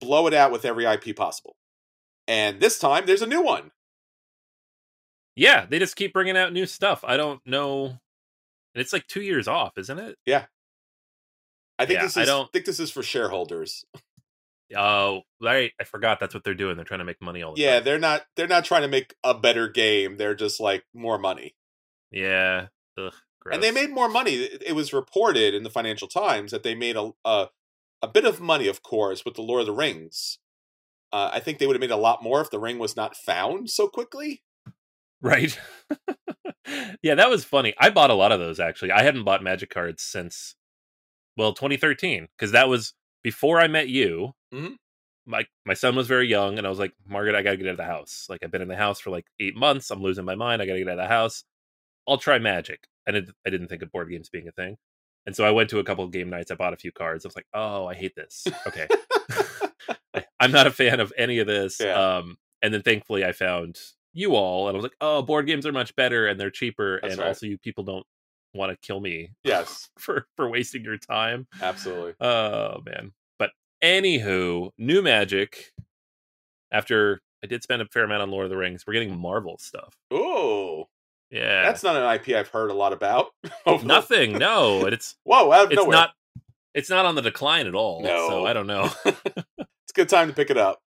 blow 0.00 0.26
it 0.26 0.34
out 0.34 0.52
with 0.52 0.64
every 0.64 0.84
IP 0.86 1.14
possible. 1.16 1.56
And 2.28 2.60
this 2.60 2.78
time 2.78 3.04
there's 3.06 3.22
a 3.22 3.26
new 3.26 3.42
one. 3.42 3.70
Yeah, 5.36 5.66
they 5.68 5.78
just 5.78 5.96
keep 5.96 6.12
bringing 6.12 6.36
out 6.36 6.52
new 6.52 6.66
stuff. 6.66 7.04
I 7.04 7.16
don't 7.16 7.40
know. 7.46 7.86
And 7.86 8.80
it's 8.80 8.92
like 8.92 9.06
two 9.06 9.22
years 9.22 9.48
off, 9.48 9.72
isn't 9.78 9.98
it? 9.98 10.16
Yeah. 10.26 10.46
I 11.78 11.86
think 11.86 11.98
Yeah, 11.98 12.02
this 12.04 12.12
is 12.12 12.16
I 12.18 12.24
don't- 12.26 12.52
think 12.52 12.64
this 12.66 12.80
is 12.80 12.90
for 12.90 13.02
shareholders. 13.02 13.84
Oh, 14.76 15.22
right. 15.42 15.72
I 15.80 15.84
forgot 15.84 16.20
that's 16.20 16.34
what 16.34 16.44
they're 16.44 16.54
doing. 16.54 16.76
They're 16.76 16.84
trying 16.84 17.00
to 17.00 17.04
make 17.04 17.20
money 17.20 17.42
all 17.42 17.54
the 17.54 17.60
Yeah, 17.60 17.66
time. 17.68 17.74
Yeah, 17.76 17.80
they're 17.80 17.98
not 17.98 18.22
they're 18.36 18.46
not 18.46 18.64
trying 18.64 18.82
to 18.82 18.88
make 18.88 19.14
a 19.24 19.34
better 19.34 19.68
game. 19.68 20.16
They're 20.16 20.34
just 20.34 20.60
like 20.60 20.84
more 20.94 21.18
money. 21.18 21.56
Yeah. 22.10 22.68
Ugh, 22.98 23.12
And 23.50 23.62
they 23.62 23.70
made 23.70 23.90
more 23.90 24.08
money. 24.08 24.34
It 24.34 24.74
was 24.74 24.92
reported 24.92 25.54
in 25.54 25.62
the 25.62 25.70
Financial 25.70 26.08
Times 26.08 26.50
that 26.52 26.62
they 26.62 26.74
made 26.74 26.96
a 26.96 27.10
a, 27.24 27.48
a 28.02 28.08
bit 28.08 28.24
of 28.24 28.40
money, 28.40 28.68
of 28.68 28.82
course, 28.82 29.24
with 29.24 29.34
the 29.34 29.42
Lord 29.42 29.60
of 29.60 29.66
the 29.66 29.72
Rings. 29.72 30.38
Uh, 31.12 31.30
I 31.32 31.40
think 31.40 31.58
they 31.58 31.66
would 31.66 31.74
have 31.74 31.80
made 31.80 31.90
a 31.90 31.96
lot 31.96 32.22
more 32.22 32.40
if 32.40 32.50
the 32.50 32.60
ring 32.60 32.78
was 32.78 32.94
not 32.96 33.16
found 33.16 33.70
so 33.70 33.88
quickly. 33.88 34.42
Right. 35.20 35.58
yeah, 37.02 37.16
that 37.16 37.28
was 37.28 37.44
funny. 37.44 37.74
I 37.78 37.90
bought 37.90 38.10
a 38.10 38.14
lot 38.14 38.32
of 38.32 38.38
those 38.40 38.60
actually. 38.60 38.92
I 38.92 39.02
hadn't 39.02 39.24
bought 39.24 39.42
Magic 39.42 39.70
cards 39.70 40.02
since 40.02 40.54
well, 41.36 41.52
2013 41.52 42.28
because 42.36 42.52
that 42.52 42.68
was 42.68 42.94
before 43.22 43.60
I 43.60 43.68
met 43.68 43.88
you. 43.88 44.32
Mhm. 44.52 44.76
My 45.26 45.46
my 45.66 45.74
son 45.74 45.94
was 45.96 46.06
very 46.08 46.26
young, 46.26 46.58
and 46.58 46.66
I 46.66 46.70
was 46.70 46.78
like, 46.78 46.92
Margaret, 47.06 47.34
I 47.36 47.42
gotta 47.42 47.56
get 47.56 47.66
out 47.66 47.72
of 47.72 47.76
the 47.76 47.84
house. 47.84 48.26
Like 48.28 48.42
I've 48.42 48.50
been 48.50 48.62
in 48.62 48.68
the 48.68 48.76
house 48.76 49.00
for 49.00 49.10
like 49.10 49.26
eight 49.38 49.54
months. 49.56 49.90
I'm 49.90 50.02
losing 50.02 50.24
my 50.24 50.34
mind. 50.34 50.60
I 50.62 50.66
gotta 50.66 50.78
get 50.78 50.88
out 50.88 50.98
of 50.98 51.04
the 51.04 51.14
house. 51.14 51.44
I'll 52.08 52.18
try 52.18 52.38
Magic, 52.38 52.86
and 53.06 53.16
it, 53.16 53.30
I 53.46 53.50
didn't 53.50 53.68
think 53.68 53.82
of 53.82 53.92
board 53.92 54.10
games 54.10 54.28
being 54.30 54.48
a 54.48 54.52
thing. 54.52 54.76
And 55.26 55.36
so 55.36 55.44
I 55.44 55.50
went 55.50 55.68
to 55.70 55.78
a 55.78 55.84
couple 55.84 56.02
of 56.04 56.10
game 56.10 56.30
nights. 56.30 56.50
I 56.50 56.54
bought 56.54 56.72
a 56.72 56.78
few 56.78 56.90
cards. 56.90 57.24
I 57.24 57.28
was 57.28 57.36
like, 57.36 57.46
oh, 57.54 57.86
I 57.86 57.94
hate 57.94 58.14
this. 58.16 58.46
Okay, 58.66 58.88
I'm 60.40 60.50
not 60.50 60.66
a 60.66 60.70
fan 60.70 60.98
of 61.00 61.12
any 61.16 61.38
of 61.38 61.46
this. 61.46 61.78
Yeah. 61.80 62.16
Um, 62.16 62.38
and 62.62 62.72
then 62.74 62.82
thankfully 62.82 63.24
I 63.24 63.32
found 63.32 63.78
you 64.12 64.34
all, 64.34 64.68
and 64.68 64.74
I 64.74 64.78
was 64.78 64.82
like, 64.82 64.96
oh, 65.00 65.22
board 65.22 65.46
games 65.46 65.66
are 65.66 65.72
much 65.72 65.94
better 65.94 66.26
and 66.26 66.40
they're 66.40 66.50
cheaper, 66.50 66.98
That's 67.02 67.12
and 67.14 67.20
right. 67.20 67.28
also 67.28 67.46
you 67.46 67.58
people 67.58 67.84
don't 67.84 68.06
want 68.54 68.70
to 68.72 68.86
kill 68.86 69.00
me 69.00 69.30
yes, 69.44 69.88
for 69.98 70.26
for 70.36 70.48
wasting 70.48 70.82
your 70.84 70.96
time. 70.98 71.46
absolutely. 71.62 72.14
Oh 72.20 72.80
man. 72.84 73.12
But 73.38 73.50
anywho, 73.82 74.70
new 74.78 75.02
magic. 75.02 75.72
After 76.72 77.20
I 77.42 77.46
did 77.46 77.62
spend 77.62 77.82
a 77.82 77.86
fair 77.86 78.04
amount 78.04 78.22
on 78.22 78.30
Lord 78.30 78.44
of 78.44 78.50
the 78.50 78.56
Rings, 78.56 78.84
we're 78.86 78.92
getting 78.92 79.16
Marvel 79.18 79.58
stuff. 79.58 79.94
Ooh, 80.12 80.84
Yeah, 81.30 81.62
that's 81.62 81.82
not 81.82 81.96
an 81.96 82.14
IP 82.14 82.36
I've 82.36 82.48
heard 82.48 82.70
a 82.70 82.74
lot 82.74 82.92
about. 82.92 83.28
nothing. 83.84 84.32
No, 84.38 84.86
it's 84.86 85.16
Whoa, 85.24 85.50
out 85.52 85.64
of 85.66 85.72
it's 85.72 85.80
nowhere. 85.80 85.96
not 85.96 86.10
it's 86.74 86.90
not 86.90 87.06
on 87.06 87.16
the 87.16 87.22
decline 87.22 87.66
at 87.66 87.74
all. 87.74 88.02
No. 88.02 88.28
So 88.28 88.46
I 88.46 88.52
don't 88.52 88.66
know. 88.68 88.88
it's 89.04 89.16
a 89.58 89.92
good 89.94 90.08
time 90.08 90.28
to 90.28 90.34
pick 90.34 90.50
it 90.50 90.56
up. 90.56 90.78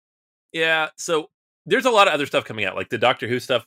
Yeah, 0.53 0.91
so 0.97 1.31
there's 1.67 1.87
a 1.87 1.91
lot 1.91 2.07
of 2.09 2.15
other 2.15 2.27
stuff 2.27 2.45
coming 2.45 2.65
out. 2.65 2.77
Like 2.77 2.89
the 2.91 2.99
Doctor 2.99 3.27
Who 3.27 3.41
stuff 3.41 3.67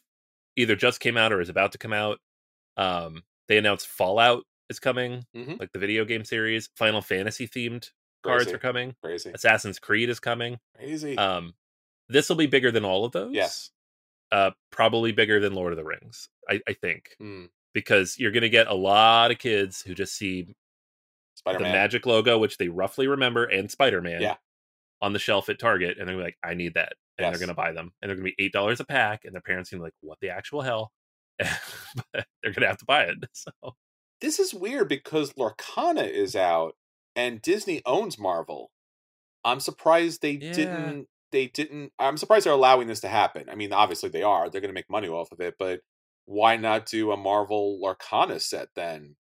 either 0.56 0.75
just 0.78 1.00
came 1.02 1.18
out 1.18 1.34
or 1.34 1.42
is 1.42 1.50
about 1.50 1.74
to 1.74 1.78
come 1.78 1.92
out. 1.92 2.20
Um, 2.78 3.24
they 3.48 3.58
announced 3.58 3.88
Fallout 3.88 4.44
is 4.70 4.80
coming, 4.80 5.25
Mhm. 5.36 5.60
like 5.60 5.72
the 5.72 5.80
video 5.80 6.06
game 6.06 6.25
series. 6.25 6.70
Final 6.75 7.02
Fantasy 7.02 7.48
themed 7.48 7.92
cards 8.24 8.46
Crazy. 8.46 8.56
are 8.56 8.60
coming. 8.60 8.96
Crazy, 9.04 9.32
Assassin's 9.34 9.80
Creed 9.80 10.10
is 10.10 10.20
coming. 10.20 10.60
crazy. 10.75 11.18
Um, 11.18 11.54
this 12.10 12.30
will 12.30 12.36
be 12.36 12.48
bigger 12.48 12.72
than 12.72 12.84
all 12.86 13.06
of 13.06 13.12
those. 13.12 13.34
Yes. 13.34 13.72
Uh, 14.32 14.52
probably 14.72 15.12
bigger 15.12 15.40
than 15.40 15.54
Lord 15.54 15.72
of 15.74 15.78
the 15.78 15.84
Rings, 15.86 16.30
I, 16.50 16.60
I 16.68 16.74
think, 16.74 17.16
Hmm. 17.20 17.46
because 17.74 18.18
you're 18.18 18.32
going 18.32 18.42
to 18.42 18.50
get 18.50 18.68
a 18.68 18.74
lot 18.74 19.30
of 19.32 19.38
kids 19.38 19.82
who 19.84 19.94
just 19.94 20.16
see 20.16 20.56
Spider 21.36 21.60
the 21.60 21.64
Magic 21.66 22.06
logo, 22.06 22.38
which 22.40 22.58
they 22.58 22.68
roughly 22.70 23.08
remember, 23.08 23.46
and 23.46 23.70
Spider 23.70 24.02
Man 24.02 24.22
Yeah. 24.22 24.38
on 25.02 25.14
the 25.14 25.20
shelf 25.20 25.48
at 25.50 25.60
Target, 25.60 25.98
and 26.00 26.08
they're 26.08 26.16
gonna 26.16 26.24
be 26.24 26.28
like, 26.30 26.40
I 26.44 26.54
need 26.56 26.74
that. 26.74 26.94
And 27.18 27.25
Yes. 27.25 27.34
they're 27.34 27.40
going 27.48 27.56
to 27.56 27.62
buy 27.62 27.72
them. 27.72 27.94
And 28.02 28.10
they're 28.10 28.16
going 28.18 28.25
to 28.30 28.36
be 28.36 28.44
$8 28.44 28.80
a 28.82 28.86
pack. 28.86 29.24
And 29.25 29.34
their 29.34 29.42
parents 29.42 29.70
going 29.70 29.80
to 29.80 29.84
be 29.84 29.86
like, 29.88 29.94
what 30.02 30.20
the 30.20 30.30
actual 30.32 30.62
hell? 30.62 30.92
but 31.39 32.06
they're 32.13 32.51
going 32.54 32.62
to 32.62 32.68
have 32.68 32.77
to 32.77 32.86
buy 32.86 33.04
it. 33.04 33.18
So, 33.34 33.51
This 34.22 34.39
is 34.39 34.54
weird 34.54 34.89
because 34.89 35.34
Lorcana 35.34 36.10
is 36.10 36.36
out 36.36 36.75
and 37.15 37.42
Disney 37.42 37.82
owns 37.86 38.18
Marvel. 38.18 38.72
I'm 39.44 39.60
surprised 39.60 40.22
they 40.22 40.32
Yeah. 40.34 40.54
didn't. 40.54 41.08
They 41.32 41.48
didn't. 41.48 41.92
I'm 42.00 42.18
surprised 42.18 42.46
they're 42.46 42.54
allowing 42.54 42.88
this 42.88 43.01
to 43.01 43.08
happen. 43.10 43.50
I 43.50 43.56
mean, 43.56 43.74
obviously 43.74 44.10
they 44.10 44.24
are. 44.24 44.50
They're 44.50 44.62
going 44.62 44.70
to 44.70 44.75
make 44.75 44.89
money 44.89 45.08
off 45.10 45.32
of 45.32 45.42
it, 45.42 45.56
but 45.60 45.82
why 46.25 46.56
not 46.58 46.86
do 46.86 47.12
a 47.12 47.18
Marvel 47.18 47.80
Lorcana 47.84 48.42
set 48.42 48.70
then? 48.75 49.15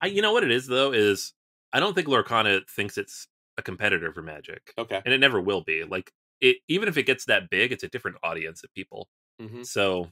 I, 0.00 0.06
you 0.06 0.22
know 0.22 0.32
what 0.32 0.44
it 0.44 0.50
is, 0.50 0.66
though, 0.66 0.92
is 0.92 1.34
I 1.72 1.80
don't 1.80 1.94
think 1.94 2.08
Lorcana 2.08 2.68
thinks 2.68 2.98
it's 2.98 3.26
a 3.56 3.62
competitor 3.62 4.12
for 4.12 4.22
Magic. 4.22 4.72
Okay. 4.78 5.00
And 5.04 5.12
it 5.12 5.18
never 5.18 5.40
will 5.40 5.62
be. 5.64 5.84
Like, 5.84 6.12
it, 6.40 6.58
even 6.68 6.88
if 6.88 6.96
it 6.96 7.04
gets 7.04 7.24
that 7.26 7.50
big, 7.50 7.72
it's 7.72 7.82
a 7.82 7.88
different 7.88 8.18
audience 8.22 8.62
of 8.62 8.72
people. 8.74 9.08
hmm 9.40 9.62
So 9.62 10.10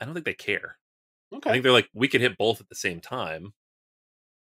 I 0.00 0.04
don't 0.04 0.14
think 0.14 0.26
they 0.26 0.34
care. 0.34 0.78
I 1.34 1.50
think 1.52 1.62
they're 1.62 1.72
like, 1.72 1.88
we 1.92 2.08
can 2.08 2.20
hit 2.20 2.38
both 2.38 2.60
at 2.60 2.68
the 2.68 2.74
same 2.74 3.00
time. 3.00 3.52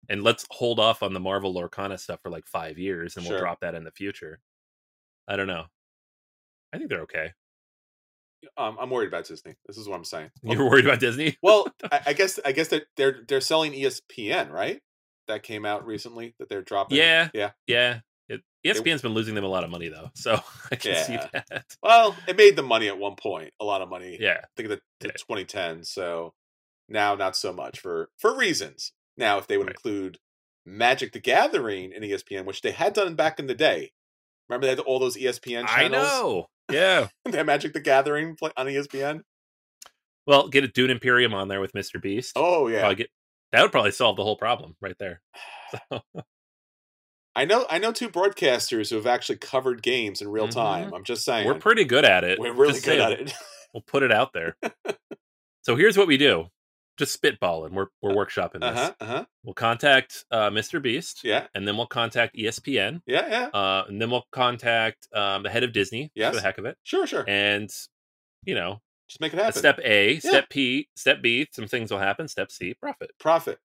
And 0.10 0.24
let's 0.24 0.46
hold 0.50 0.80
off 0.80 1.04
on 1.04 1.14
the 1.14 1.20
Marvel 1.20 1.54
Lorcana 1.54 2.00
stuff 2.00 2.20
for 2.24 2.32
like 2.32 2.48
five 2.48 2.78
years 2.80 3.16
and 3.16 3.24
Sure. 3.26 3.34
we'll 3.34 3.42
drop 3.42 3.60
that 3.62 3.76
in 3.76 3.84
the 3.84 3.92
future. 3.92 4.40
I 5.28 5.36
don't 5.36 5.48
know. 5.48 5.66
I 6.74 6.78
think 6.78 6.90
they're 6.90 7.02
okay. 7.02 7.34
Um, 8.58 8.78
I'm 8.80 8.90
worried 8.90 9.08
about 9.10 9.26
Disney. 9.28 9.54
This 9.68 9.78
is 9.78 9.88
what 9.88 9.98
I'm 9.98 10.04
saying. 10.04 10.32
You're 10.42 10.68
worried 10.68 10.86
about 10.86 11.00
Disney? 11.00 11.38
Well, 11.44 11.68
I, 11.92 12.02
I 12.08 12.14
guess 12.14 12.40
I 12.44 12.52
guess 12.54 12.70
that 12.70 12.84
they're 12.98 13.20
they're 13.28 13.42
selling 13.42 13.74
ESPN, 13.74 14.50
right? 14.50 14.82
That 15.28 15.44
came 15.44 15.66
out 15.66 15.86
recently 15.86 16.34
that 16.40 16.50
they're 16.50 16.64
dropping. 16.64 16.98
Yeah. 16.98 17.30
Yeah. 17.34 17.52
Yeah. 17.68 18.00
It, 18.32 18.42
ESPN's 18.66 19.02
been 19.02 19.14
losing 19.14 19.36
them 19.36 19.44
a 19.44 19.48
lot 19.48 19.64
of 19.64 19.70
money 19.70 19.90
though, 19.90 20.10
so 20.16 20.40
I 20.72 20.76
can 20.76 20.96
see 21.04 21.18
that. 21.18 21.66
Well, 21.84 22.16
it 22.28 22.38
made 22.38 22.56
the 22.56 22.64
money 22.64 22.88
at 22.88 22.98
one 22.98 23.16
point, 23.16 23.52
a 23.60 23.66
lot 23.66 23.82
of 23.82 23.90
money. 23.90 24.18
Yeah. 24.20 24.38
I 24.44 24.48
think 24.56 24.70
of 24.72 24.78
the, 24.78 24.82
the 25.02 25.08
Yeah. 25.08 25.14
2010. 25.14 25.84
So 25.84 26.34
now 26.88 27.16
not 27.16 27.36
so 27.36 27.52
much 27.54 27.80
for 27.80 28.10
for 28.18 28.36
reasons. 28.38 28.94
Now, 29.18 29.38
if 29.38 29.48
they 29.48 29.58
would 29.58 29.68
Right. 29.68 29.76
include 29.76 30.18
Magic 30.66 31.12
the 31.12 31.20
Gathering 31.20 31.92
in 31.92 32.04
ESPN, 32.04 32.46
which 32.46 32.62
they 32.62 32.72
had 32.72 32.94
done 32.94 33.16
back 33.16 33.40
in 33.40 33.48
the 33.48 33.56
day. 33.56 33.92
Remember 34.48 34.66
they 34.68 34.72
had 34.72 34.80
all 34.80 35.00
those 35.00 35.18
ESPN 35.18 35.68
channels? 35.68 35.76
I 35.76 35.88
know. 35.88 36.46
Yeah. 36.72 37.08
they 37.26 37.38
had 37.38 37.46
Magic 37.48 37.74
the 37.74 37.80
Gathering 37.82 38.36
play 38.38 38.52
on 38.56 38.68
ESPN. 38.68 39.22
Well, 40.26 40.48
get 40.48 40.64
a 40.64 40.68
Dune 40.70 40.90
Imperium 40.92 41.34
on 41.34 41.48
there 41.50 41.60
with 41.60 41.74
Mr. 41.74 42.02
Beast. 42.02 42.34
Oh 42.36 42.68
yeah, 42.68 42.94
get, 42.94 43.10
that 43.52 43.62
would 43.64 43.72
probably 43.72 43.92
solve 43.92 44.16
the 44.16 44.24
whole 44.24 44.38
problem 44.38 44.76
right 44.80 44.96
there. 45.00 45.22
So, 45.90 46.02
I 47.36 47.46
know. 47.46 47.66
I 47.70 47.78
know 47.78 47.92
two 47.92 48.10
broadcasters 48.10 48.90
who 48.90 48.98
have 48.98 49.08
actually 49.08 49.38
covered 49.38 49.82
games 49.82 50.22
in 50.22 50.28
real 50.30 50.48
Mhm. 50.48 50.54
time. 50.54 50.94
I'm 50.94 51.04
just 51.04 51.24
saying 51.24 51.48
we're 51.48 51.56
pretty 51.60 51.86
good 51.86 52.04
at 52.06 52.24
it. 52.24 52.40
we're 52.40 52.52
really 52.54 52.74
Just 52.74 52.86
good 52.86 53.00
saying. 53.00 53.14
at 53.14 53.22
it. 53.22 53.34
We'll 53.74 53.84
put 53.88 54.04
it 54.04 54.12
out 54.12 54.34
there. 54.34 54.58
so 55.62 55.78
here's 55.78 55.98
what 55.98 56.06
we 56.08 56.18
do. 56.18 56.50
Just 56.98 57.20
spitballing. 57.22 57.72
We're 57.72 57.88
we're 58.02 58.12
workshopping 58.12 58.60
this. 58.60 58.64
Uh 58.64 58.76
huh. 58.76 58.94
Uh 59.00 59.06
huh. 59.06 59.26
We'll 59.44 59.54
contact 59.54 60.26
uh, 60.30 60.50
Mr. 60.50 60.82
Beast, 60.82 61.22
Yeah. 61.24 61.48
and 61.56 61.66
then 61.66 61.78
we'll 61.78 61.88
contact 61.88 62.36
ESPN, 62.36 63.02
Yeah. 63.06 63.28
Yeah. 63.30 63.46
uh, 63.58 63.86
and 63.88 64.02
then 64.02 64.12
we'll 64.12 64.28
contact 64.34 65.08
um, 65.14 65.44
the 65.44 65.50
head 65.50 65.64
of 65.64 65.72
Disney 65.72 66.12
Yes. 66.16 66.32
for 66.32 66.36
the 66.36 66.42
heck 66.42 66.58
of 66.58 66.66
it, 66.66 66.78
Sure. 66.84 67.08
Sure. 67.08 67.24
and 67.30 67.70
you 68.44 68.56
know, 68.56 68.82
Just 69.08 69.22
make 69.22 69.34
it 69.34 69.38
happen. 69.40 69.54
step 69.58 69.80
A, 69.84 70.20
step 70.20 70.50
P, 70.50 70.90
step 70.98 71.22
B, 71.22 71.48
some 71.54 71.68
things 71.68 71.92
will 71.92 72.00
happen. 72.00 72.28
Step 72.28 72.52
C, 72.52 72.74
profit. 72.74 73.12
Profit. 73.20 73.60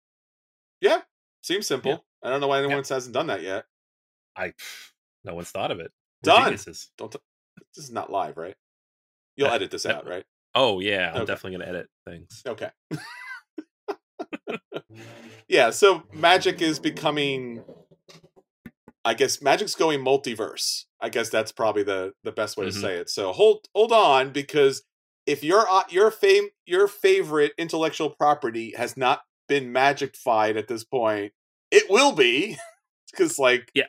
Yeah. 0.83 1.00
Seems 1.42 1.66
simple. 1.66 1.90
Yeah. 1.92 1.99
I 2.25 2.31
don't 2.31 2.40
know 2.40 2.49
why 2.49 2.59
anyone 2.59 2.78
Yeah. 2.78 2.95
hasn't 2.95 3.14
done 3.14 3.28
that 3.28 3.43
yet. 3.43 3.66
I 4.37 4.52
no 5.25 5.35
one's 5.35 5.50
thought 5.50 5.71
of 5.71 5.78
it. 5.78 5.93
We're 6.25 6.33
Done. 6.33 6.45
geniuses. 6.45 6.90
Don't. 6.99 7.12
T- 7.12 7.19
this 7.76 7.85
is 7.85 7.90
not 7.93 8.11
live, 8.11 8.37
right? 8.37 8.57
You'll 9.37 9.49
Uh, 9.50 9.54
edit 9.54 9.71
this 9.71 9.85
no. 9.85 9.93
out, 9.97 10.09
right? 10.09 10.25
Oh 10.54 10.81
yeah, 10.81 11.11
I'm 11.11 11.16
Okay. 11.23 11.26
definitely 11.26 11.59
gonna 11.59 11.71
edit 11.71 11.88
things. 12.07 12.43
Okay. 12.47 12.71
yeah. 15.49 15.71
So 15.71 16.04
magic 16.12 16.62
is 16.62 16.78
becoming. 16.78 17.64
I 19.04 19.12
guess 19.14 19.43
magic's 19.43 19.75
going 19.75 20.00
multiverse. 20.00 20.85
I 21.00 21.11
guess 21.11 21.28
that's 21.28 21.52
probably 21.52 21.83
the 21.83 22.14
the 22.25 22.33
best 22.33 22.57
way 22.57 22.64
to 22.66 22.73
Mhm. 22.73 22.81
say 22.81 22.97
it. 22.97 23.11
So 23.11 23.33
hold 23.33 23.66
hold 23.75 23.93
on 23.93 24.33
because 24.33 24.83
if 25.26 25.45
your 25.45 25.69
uh, 25.69 25.85
your 25.90 26.11
fame 26.11 26.49
your 26.64 26.88
favorite 26.88 27.52
intellectual 27.59 28.11
property 28.11 28.73
has 28.76 28.97
not 28.97 29.23
been 29.47 29.71
magicified 29.73 30.57
at 30.57 30.69
this 30.69 30.85
point, 30.85 31.35
it 31.75 31.90
will 31.90 32.12
be 32.12 32.57
because 33.11 33.38
like 33.38 33.71
yeah 33.75 33.85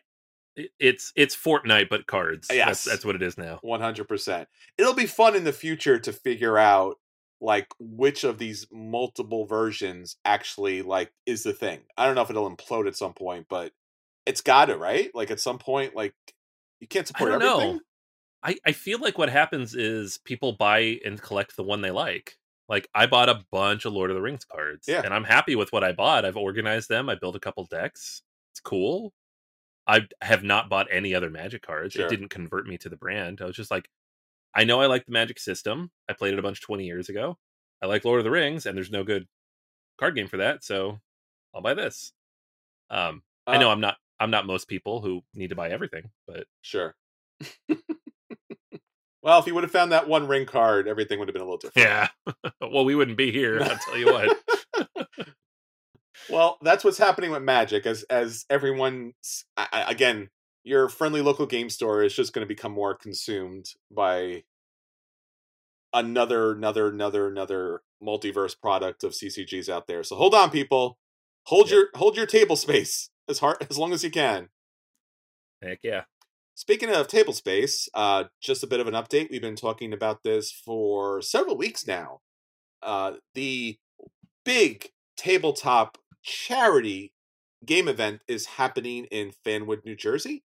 It's 0.79 1.11
it's 1.15 1.35
Fortnite 1.35 1.89
but 1.89 2.07
cards. 2.07 2.47
Yes. 2.51 2.65
That's 2.67 2.83
that's 2.85 3.05
what 3.05 3.15
it 3.15 3.21
is 3.21 3.37
now. 3.37 3.59
One 3.61 3.81
hundred 3.81 4.07
percent. 4.07 4.47
It'll 4.77 4.93
be 4.93 5.05
fun 5.05 5.35
in 5.35 5.43
the 5.43 5.51
future 5.53 5.99
to 5.99 6.13
figure 6.13 6.57
out 6.57 6.97
like 7.41 7.67
which 7.79 8.23
of 8.23 8.37
these 8.37 8.65
multiple 8.71 9.45
versions 9.45 10.15
actually 10.23 10.81
like 10.81 11.11
is 11.25 11.43
the 11.43 11.51
thing. 11.53 11.81
I 11.97 12.05
don't 12.05 12.15
know 12.15 12.21
if 12.21 12.29
it'll 12.29 12.49
implode 12.49 12.87
at 12.87 12.95
some 12.95 13.13
point, 13.13 13.47
but 13.49 13.73
it's 14.25 14.41
got 14.41 14.65
to 14.67 14.77
right. 14.77 15.11
Like 15.13 15.29
at 15.31 15.41
some 15.41 15.59
point, 15.59 15.93
like 15.95 16.13
you 16.79 16.87
can't 16.87 17.05
I 17.05 17.07
support 17.07 17.31
don't 17.31 17.41
everything. 17.41 17.73
know. 17.75 17.79
I, 18.43 18.55
I 18.65 18.71
feel 18.71 18.99
like 18.99 19.17
what 19.17 19.29
happens 19.29 19.75
is 19.75 20.19
people 20.23 20.53
buy 20.53 20.99
and 21.03 21.21
collect 21.21 21.55
the 21.57 21.63
one 21.63 21.81
they 21.81 21.91
like. 21.91 22.37
Like 22.67 22.89
I 22.95 23.05
bought 23.05 23.29
a 23.29 23.43
bunch 23.51 23.85
of 23.85 23.93
Lord 23.93 24.09
of 24.09 24.15
the 24.15 24.21
Rings 24.21 24.45
cards. 24.45 24.87
Yeah. 24.87 25.01
And 25.03 25.13
I'm 25.13 25.23
happy 25.23 25.55
with 25.55 25.71
what 25.71 25.83
I 25.83 25.91
bought. 25.91 26.25
I've 26.25 26.37
organized 26.37 26.89
them. 26.89 27.09
I 27.09 27.15
built 27.15 27.35
a 27.35 27.39
couple 27.39 27.65
decks. 27.65 28.23
It's 28.53 28.59
cool. 28.59 29.13
I 29.87 30.07
have 30.21 30.43
not 30.43 30.67
bought 30.69 30.87
any 30.91 31.13
other 31.13 31.29
magic 31.29 31.61
cards. 31.61 31.93
Sure. 31.93 32.05
It 32.05 32.09
didn't 32.09 32.29
convert 32.29 32.65
me 32.67 32.77
to 32.79 32.89
the 32.89 32.95
brand. 32.97 33.39
I 33.41 33.45
was 33.45 33.55
just 33.55 33.69
like, 33.69 33.87
I 34.55 34.63
know 34.63 34.81
I 34.81 34.87
like 34.87 35.05
the 35.05 35.11
magic 35.11 35.37
system. 35.37 35.91
I 36.09 36.13
played 36.13 36.33
it 36.33 36.39
a 36.39 36.41
bunch 36.41 36.61
20 36.61 36.85
years 36.85 37.07
ago. 37.09 37.37
I 37.83 37.85
like 37.87 38.03
Lord 38.05 38.19
of 38.19 38.23
the 38.23 38.31
Rings, 38.31 38.65
and 38.65 38.75
there's 38.75 38.89
no 38.89 39.03
good 39.03 39.27
card 39.99 40.15
game 40.15 40.27
for 40.27 40.37
that, 40.37 40.63
so 40.63 40.99
I'll 41.53 41.61
buy 41.61 41.73
this. 41.75 42.13
Um 42.89 43.21
I 43.45 43.57
Uh, 43.57 43.59
know 43.59 43.69
I'm 43.69 43.81
not 43.81 43.97
I'm 44.19 44.31
not 44.31 44.47
most 44.47 44.67
people 44.67 45.01
who 45.01 45.21
need 45.33 45.49
to 45.49 45.55
buy 45.55 45.69
everything, 45.69 46.09
but 46.25 46.47
Sure. 46.61 46.95
well, 49.25 49.39
if 49.39 49.47
you 49.47 49.55
would 49.55 49.63
have 49.63 49.71
found 49.71 49.91
that 49.91 50.07
one 50.07 50.27
ring 50.27 50.45
card, 50.45 50.87
everything 50.87 51.17
would 51.17 51.27
have 51.27 51.33
been 51.33 51.41
a 51.41 51.45
little 51.45 51.57
different. 51.57 51.87
Yeah. 51.87 52.51
well, 52.61 52.85
we 52.85 52.93
wouldn't 52.93 53.17
be 53.17 53.31
here. 53.31 53.59
I'll 53.59 53.75
tell 53.75 53.97
you 53.97 54.05
what. 54.05 54.87
well, 56.29 56.59
that's 56.61 56.83
what's 56.83 56.99
happening 56.99 57.31
with 57.31 57.41
Magic. 57.41 57.87
As 57.87 58.03
as 58.03 58.45
everyone, 58.51 59.13
again, 59.73 60.29
your 60.63 60.89
friendly 60.89 61.21
local 61.21 61.47
game 61.47 61.71
store 61.71 62.03
is 62.03 62.15
just 62.15 62.33
going 62.33 62.45
to 62.45 62.47
become 62.47 62.71
more 62.71 62.93
consumed 62.93 63.65
by 63.89 64.43
another, 65.91 66.51
another, 66.51 66.89
another, 66.89 67.27
another 67.27 67.81
multiverse 68.03 68.55
product 68.59 69.03
of 69.03 69.13
CCGs 69.13 69.69
out 69.69 69.87
there. 69.87 70.03
So 70.03 70.17
hold 70.17 70.35
on, 70.35 70.51
people. 70.51 70.99
Hold 71.47 71.71
yep. 71.71 71.73
your 71.73 71.85
hold 71.95 72.15
your 72.15 72.27
table 72.27 72.55
space 72.55 73.09
as 73.27 73.39
hard 73.39 73.57
as 73.67 73.79
long 73.79 73.91
as 73.91 74.03
you 74.03 74.11
can. 74.11 74.49
Heck 75.63 75.79
yeah. 75.81 76.03
Speaking 76.57 76.89
of 76.89 77.09
table 77.09 77.33
space, 77.33 77.89
uh, 77.93 78.25
just 78.41 78.63
a 78.63 78.67
bit 78.67 78.79
of 78.79 78.87
an 78.87 78.93
update. 78.93 79.29
We've 79.29 79.41
been 79.41 79.57
talking 79.57 79.91
about 79.91 80.23
this 80.23 80.53
for 80.53 81.21
several 81.21 81.57
weeks 81.57 81.85
now. 81.85 82.21
Uh, 82.81 83.15
the 83.33 83.77
big 84.45 84.91
tabletop 85.17 85.97
charity 86.23 87.11
game 87.65 87.89
event 87.89 88.21
is 88.29 88.45
happening 88.45 89.03
in 89.05 89.33
Fanwood, 89.43 89.83
New 89.83 89.97
Jersey. 89.97 90.43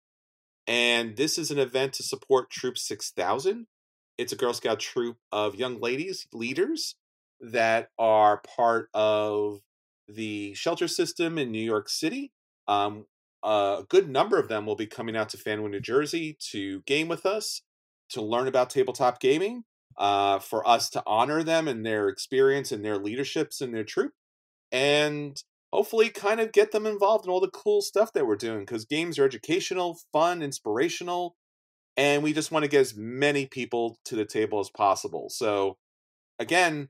And 0.66 1.16
this 1.16 1.38
is 1.38 1.50
an 1.50 1.58
event 1.58 1.94
to 1.94 2.02
support 2.02 2.50
Troop 2.50 2.76
6000. 2.76 3.66
It's 4.18 4.32
a 4.32 4.36
Girl 4.36 4.52
Scout 4.52 4.80
troop 4.80 5.16
of 5.32 5.54
young 5.54 5.80
ladies, 5.80 6.26
leaders, 6.34 6.96
that 7.40 7.88
are 7.98 8.42
part 8.56 8.90
of 8.92 9.60
the 10.06 10.52
shelter 10.52 10.86
system 10.86 11.38
in 11.38 11.50
New 11.50 11.64
York 11.64 11.88
City. 11.88 12.30
Um, 12.68 13.06
a 13.44 13.84
good 13.88 14.08
number 14.08 14.38
of 14.38 14.48
them 14.48 14.66
will 14.66 14.76
be 14.76 14.86
coming 14.86 15.16
out 15.16 15.28
to 15.30 15.36
Fanwood, 15.36 15.70
New 15.70 15.80
Jersey 15.80 16.36
to 16.50 16.80
game 16.82 17.08
with 17.08 17.26
us, 17.26 17.62
to 18.10 18.22
learn 18.22 18.48
about 18.48 18.70
tabletop 18.70 19.20
gaming, 19.20 19.64
uh, 19.98 20.38
for 20.38 20.66
us 20.66 20.90
to 20.90 21.02
honor 21.06 21.42
them 21.42 21.68
and 21.68 21.84
their 21.84 22.08
experience 22.08 22.72
and 22.72 22.84
their 22.84 22.98
leaderships 22.98 23.60
and 23.60 23.74
their 23.74 23.84
troop, 23.84 24.12
and 24.72 25.42
hopefully 25.72 26.08
kind 26.08 26.40
of 26.40 26.52
get 26.52 26.72
them 26.72 26.86
involved 26.86 27.26
in 27.26 27.30
all 27.30 27.40
the 27.40 27.48
cool 27.48 27.82
stuff 27.82 28.12
that 28.12 28.26
we're 28.26 28.36
doing 28.36 28.60
because 28.60 28.84
games 28.84 29.18
are 29.18 29.24
educational, 29.24 29.98
fun, 30.12 30.42
inspirational, 30.42 31.36
and 31.96 32.22
we 32.22 32.32
just 32.32 32.50
want 32.50 32.64
to 32.64 32.68
get 32.68 32.80
as 32.80 32.96
many 32.96 33.46
people 33.46 33.98
to 34.04 34.16
the 34.16 34.24
table 34.24 34.60
as 34.60 34.70
possible. 34.70 35.28
So, 35.30 35.76
again, 36.38 36.88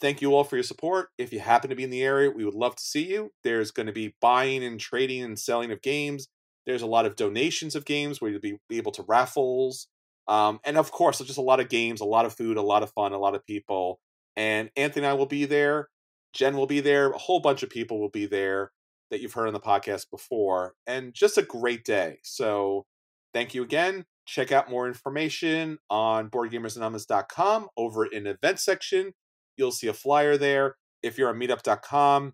thank 0.00 0.20
you 0.20 0.34
all 0.34 0.44
for 0.44 0.56
your 0.56 0.62
support. 0.62 1.08
If 1.18 1.32
you 1.32 1.40
happen 1.40 1.70
to 1.70 1.76
be 1.76 1.84
in 1.84 1.90
the 1.90 2.02
area, 2.02 2.30
we 2.30 2.44
would 2.44 2.54
love 2.54 2.76
to 2.76 2.82
see 2.82 3.06
you. 3.06 3.32
There's 3.44 3.70
going 3.70 3.86
to 3.86 3.92
be 3.92 4.14
buying 4.20 4.64
and 4.64 4.78
trading 4.78 5.22
and 5.22 5.38
selling 5.38 5.70
of 5.70 5.82
games. 5.82 6.28
There's 6.66 6.82
a 6.82 6.86
lot 6.86 7.06
of 7.06 7.16
donations 7.16 7.74
of 7.74 7.84
games 7.84 8.20
where 8.20 8.30
you'll 8.30 8.40
be, 8.40 8.58
be 8.68 8.76
able 8.76 8.92
to 8.92 9.04
raffles. 9.08 9.88
Um, 10.26 10.60
and 10.64 10.76
of 10.76 10.92
course, 10.92 11.18
there's 11.18 11.28
just 11.28 11.38
a 11.38 11.42
lot 11.42 11.60
of 11.60 11.68
games, 11.68 12.00
a 12.00 12.04
lot 12.04 12.26
of 12.26 12.34
food, 12.34 12.56
a 12.56 12.62
lot 12.62 12.82
of 12.82 12.92
fun, 12.92 13.12
a 13.12 13.18
lot 13.18 13.34
of 13.34 13.46
people. 13.46 13.98
And 14.36 14.70
Anthony 14.76 15.06
and 15.06 15.10
I 15.10 15.14
will 15.14 15.26
be 15.26 15.46
there. 15.46 15.88
Jen 16.34 16.56
will 16.56 16.66
be 16.66 16.80
there. 16.80 17.10
A 17.10 17.18
whole 17.18 17.40
bunch 17.40 17.62
of 17.62 17.70
people 17.70 17.98
will 17.98 18.10
be 18.10 18.26
there 18.26 18.70
that 19.10 19.20
you've 19.20 19.32
heard 19.32 19.46
on 19.46 19.54
the 19.54 19.60
podcast 19.60 20.10
before. 20.10 20.74
And 20.86 21.14
just 21.14 21.38
a 21.38 21.42
great 21.42 21.84
day. 21.84 22.18
So 22.22 22.84
thank 23.32 23.54
you 23.54 23.62
again. 23.62 24.04
Check 24.26 24.52
out 24.52 24.70
more 24.70 24.86
information 24.86 25.78
on 25.88 26.28
BoardGamersAnonymous.com 26.28 27.68
over 27.78 28.04
in 28.04 28.26
event 28.26 28.60
section. 28.60 29.14
You'll 29.58 29.72
see 29.72 29.88
a 29.88 29.92
flyer 29.92 30.36
there. 30.36 30.76
If 31.02 31.18
you're 31.18 31.28
on 31.28 31.36
meetup.com, 31.36 32.32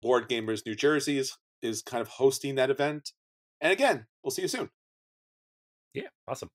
Board 0.00 0.28
Gamers 0.28 0.64
New 0.64 0.74
Jersey 0.74 1.18
is, 1.18 1.36
is 1.62 1.82
kind 1.82 2.00
of 2.00 2.08
hosting 2.08 2.54
that 2.54 2.70
event. 2.70 3.12
And 3.60 3.72
again, 3.72 4.06
we'll 4.22 4.30
see 4.30 4.42
you 4.42 4.48
soon. 4.48 4.70
Yeah, 5.92 6.08
awesome. 6.28 6.50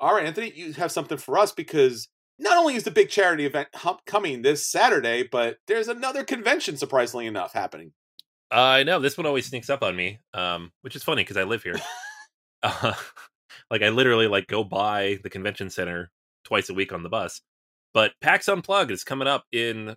All 0.00 0.14
right, 0.14 0.26
Anthony, 0.26 0.52
you 0.54 0.72
have 0.74 0.92
something 0.92 1.18
for 1.18 1.38
us 1.38 1.52
because 1.52 2.08
not 2.38 2.56
only 2.56 2.74
is 2.74 2.84
the 2.84 2.90
big 2.90 3.08
charity 3.08 3.46
event 3.46 3.68
coming 4.06 4.42
this 4.42 4.66
Saturday, 4.66 5.28
but 5.30 5.58
there's 5.66 5.88
another 5.88 6.24
convention, 6.24 6.76
surprisingly 6.76 7.26
enough, 7.26 7.52
happening. 7.52 7.92
Uh, 8.52 8.60
I 8.60 8.82
know 8.82 9.00
this 9.00 9.16
one 9.16 9.26
always 9.26 9.46
sneaks 9.46 9.70
up 9.70 9.82
on 9.82 9.96
me, 9.96 10.18
um, 10.32 10.72
which 10.82 10.96
is 10.96 11.02
funny 11.02 11.22
because 11.22 11.36
I 11.36 11.44
live 11.44 11.62
here. 11.62 11.80
uh, 12.62 12.94
like 13.70 13.82
I 13.82 13.88
literally 13.88 14.26
like 14.26 14.46
go 14.46 14.64
by 14.64 15.18
the 15.22 15.30
convention 15.30 15.70
center 15.70 16.10
twice 16.44 16.68
a 16.68 16.74
week 16.74 16.92
on 16.92 17.02
the 17.02 17.08
bus. 17.08 17.40
But 17.94 18.12
PAX 18.20 18.48
Unplugged 18.48 18.90
is 18.90 19.04
coming 19.04 19.28
up 19.28 19.44
in 19.52 19.96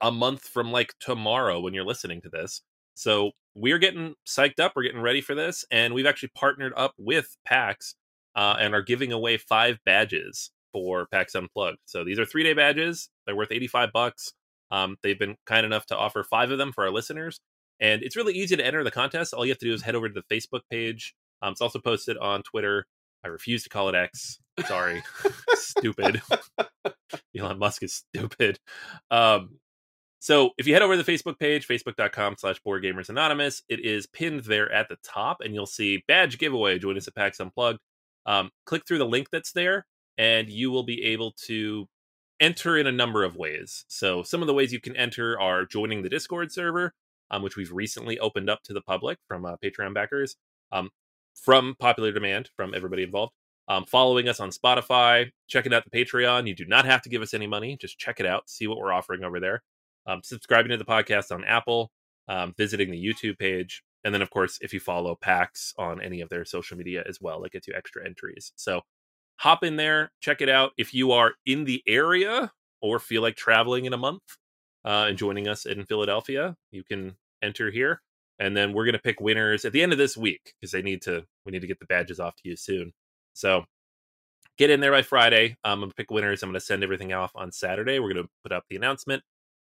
a 0.00 0.12
month 0.12 0.48
from 0.48 0.72
like 0.72 0.94
tomorrow 1.00 1.60
when 1.60 1.74
you're 1.74 1.84
listening 1.84 2.22
to 2.22 2.28
this. 2.28 2.62
So 2.94 3.32
we're 3.54 3.78
getting 3.78 4.14
psyched 4.26 4.60
up. 4.60 4.72
We're 4.76 4.84
getting 4.84 5.00
ready 5.00 5.20
for 5.20 5.34
this, 5.34 5.64
and 5.70 5.92
we've 5.92 6.06
actually 6.06 6.30
partnered 6.34 6.72
up 6.76 6.94
with 6.98 7.36
PAX 7.44 7.94
uh, 8.36 8.56
and 8.58 8.74
are 8.74 8.82
giving 8.82 9.12
away 9.12 9.36
five 9.36 9.78
badges 9.84 10.50
for 10.72 11.06
PAX 11.06 11.34
Unplugged. 11.34 11.78
So 11.86 12.04
these 12.04 12.18
are 12.18 12.26
three 12.26 12.44
day 12.44 12.52
badges. 12.52 13.08
They're 13.26 13.36
worth 13.36 13.52
85 13.52 13.92
bucks. 13.92 14.32
Um, 14.70 14.96
they've 15.02 15.18
been 15.18 15.36
kind 15.46 15.64
enough 15.64 15.86
to 15.86 15.96
offer 15.96 16.22
five 16.22 16.50
of 16.50 16.58
them 16.58 16.72
for 16.72 16.84
our 16.84 16.90
listeners. 16.90 17.40
And 17.80 18.02
it's 18.02 18.16
really 18.16 18.34
easy 18.34 18.56
to 18.56 18.64
enter 18.64 18.82
the 18.84 18.90
contest. 18.90 19.34
All 19.34 19.44
you 19.44 19.52
have 19.52 19.58
to 19.58 19.66
do 19.66 19.74
is 19.74 19.82
head 19.82 19.94
over 19.94 20.08
to 20.08 20.14
the 20.14 20.34
Facebook 20.34 20.62
page. 20.70 21.14
Um, 21.42 21.52
it's 21.52 21.60
also 21.60 21.78
posted 21.78 22.16
on 22.18 22.42
Twitter. 22.42 22.86
I 23.24 23.28
refuse 23.28 23.62
to 23.64 23.68
call 23.68 23.88
it 23.88 23.94
X. 23.94 24.38
Sorry. 24.66 25.02
stupid. 25.54 26.22
Elon 27.38 27.58
Musk 27.58 27.82
is 27.82 27.94
stupid. 27.94 28.58
Um, 29.10 29.58
so 30.18 30.50
if 30.58 30.66
you 30.66 30.72
head 30.72 30.82
over 30.82 30.96
to 30.96 31.02
the 31.02 31.12
Facebook 31.12 31.38
page, 31.38 31.68
facebook.com 31.68 32.36
slash 32.38 32.58
board 32.60 32.82
gamers 32.82 33.08
anonymous, 33.08 33.62
it 33.68 33.84
is 33.84 34.06
pinned 34.06 34.44
there 34.44 34.70
at 34.72 34.88
the 34.88 34.96
top 35.04 35.38
and 35.44 35.54
you'll 35.54 35.66
see 35.66 36.02
badge 36.08 36.38
giveaway. 36.38 36.78
Join 36.78 36.96
us 36.96 37.06
at 37.06 37.14
PAX 37.14 37.38
Unplugged. 37.38 37.78
Um, 38.24 38.50
click 38.64 38.82
through 38.86 38.98
the 38.98 39.06
link 39.06 39.28
that's 39.30 39.52
there 39.52 39.86
and 40.18 40.48
you 40.48 40.70
will 40.70 40.82
be 40.82 41.04
able 41.04 41.32
to 41.44 41.86
enter 42.40 42.76
in 42.76 42.86
a 42.86 42.92
number 42.92 43.24
of 43.24 43.36
ways. 43.36 43.84
So 43.88 44.22
some 44.22 44.42
of 44.42 44.46
the 44.46 44.54
ways 44.54 44.72
you 44.72 44.80
can 44.80 44.96
enter 44.96 45.38
are 45.40 45.64
joining 45.64 46.02
the 46.02 46.08
Discord 46.08 46.52
server, 46.52 46.92
um, 47.30 47.42
which 47.42 47.56
we've 47.56 47.72
recently 47.72 48.18
opened 48.18 48.50
up 48.50 48.62
to 48.64 48.72
the 48.72 48.82
public 48.82 49.18
from 49.28 49.44
uh, 49.44 49.56
Patreon 49.64 49.94
backers, 49.94 50.36
um, 50.72 50.90
from 51.42 51.76
popular 51.78 52.12
demand 52.12 52.50
from 52.56 52.74
everybody 52.74 53.02
involved. 53.02 53.32
Um, 53.68 53.84
following 53.84 54.28
us 54.28 54.40
on 54.40 54.50
Spotify, 54.50 55.30
checking 55.48 55.74
out 55.74 55.84
the 55.84 56.04
Patreon. 56.04 56.46
You 56.46 56.54
do 56.54 56.66
not 56.66 56.84
have 56.84 57.02
to 57.02 57.08
give 57.08 57.22
us 57.22 57.34
any 57.34 57.46
money; 57.46 57.76
just 57.80 57.98
check 57.98 58.20
it 58.20 58.26
out, 58.26 58.48
see 58.48 58.66
what 58.66 58.78
we're 58.78 58.92
offering 58.92 59.24
over 59.24 59.40
there. 59.40 59.62
Um, 60.06 60.20
subscribing 60.22 60.70
to 60.70 60.76
the 60.76 60.84
podcast 60.84 61.32
on 61.32 61.44
Apple, 61.44 61.90
um, 62.28 62.54
visiting 62.56 62.90
the 62.92 63.04
YouTube 63.04 63.38
page, 63.38 63.82
and 64.04 64.14
then 64.14 64.22
of 64.22 64.30
course, 64.30 64.58
if 64.60 64.72
you 64.72 64.78
follow 64.78 65.16
PAX 65.16 65.74
on 65.78 66.00
any 66.00 66.20
of 66.20 66.28
their 66.28 66.44
social 66.44 66.76
media 66.76 67.02
as 67.08 67.20
well, 67.20 67.40
that 67.42 67.52
gets 67.52 67.66
you 67.66 67.74
extra 67.76 68.06
entries. 68.06 68.52
So 68.54 68.82
hop 69.38 69.64
in 69.64 69.76
there, 69.76 70.12
check 70.20 70.40
it 70.40 70.48
out. 70.48 70.72
If 70.78 70.94
you 70.94 71.10
are 71.10 71.32
in 71.44 71.64
the 71.64 71.82
area 71.88 72.52
or 72.80 73.00
feel 73.00 73.22
like 73.22 73.34
traveling 73.34 73.84
in 73.84 73.92
a 73.92 73.98
month 73.98 74.22
uh, 74.84 75.06
and 75.08 75.18
joining 75.18 75.48
us 75.48 75.66
in 75.66 75.84
Philadelphia, 75.84 76.56
you 76.70 76.84
can 76.84 77.16
enter 77.42 77.70
here. 77.70 78.00
And 78.38 78.56
then 78.56 78.72
we're 78.72 78.84
going 78.84 78.94
to 78.94 78.98
pick 78.98 79.20
winners 79.20 79.64
at 79.64 79.72
the 79.72 79.82
end 79.82 79.92
of 79.92 79.98
this 79.98 80.16
week 80.16 80.54
because 80.60 80.72
they 80.72 80.82
need 80.82 81.02
to. 81.02 81.24
We 81.44 81.52
need 81.52 81.62
to 81.62 81.66
get 81.66 81.80
the 81.80 81.86
badges 81.86 82.20
off 82.20 82.36
to 82.36 82.48
you 82.48 82.56
soon. 82.56 82.92
So 83.32 83.64
get 84.58 84.70
in 84.70 84.80
there 84.80 84.92
by 84.92 85.02
Friday. 85.02 85.56
I'm 85.64 85.80
going 85.80 85.90
to 85.90 85.94
pick 85.94 86.10
winners. 86.10 86.42
I'm 86.42 86.50
going 86.50 86.60
to 86.60 86.64
send 86.64 86.82
everything 86.82 87.12
off 87.12 87.32
on 87.34 87.52
Saturday. 87.52 87.98
We're 87.98 88.12
going 88.12 88.24
to 88.24 88.30
put 88.42 88.52
up 88.52 88.64
the 88.68 88.76
announcement, 88.76 89.22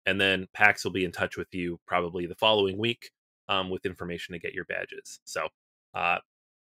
and 0.06 0.20
then 0.20 0.48
PAX 0.54 0.84
will 0.84 0.92
be 0.92 1.06
in 1.06 1.12
touch 1.12 1.38
with 1.38 1.54
you 1.54 1.80
probably 1.86 2.26
the 2.26 2.36
following 2.36 2.78
week 2.78 3.12
um, 3.50 3.70
with 3.70 3.86
information 3.86 4.34
to 4.34 4.40
get 4.40 4.54
your 4.54 4.66
badges. 4.66 5.20
So 5.26 5.48
uh, 5.94 6.18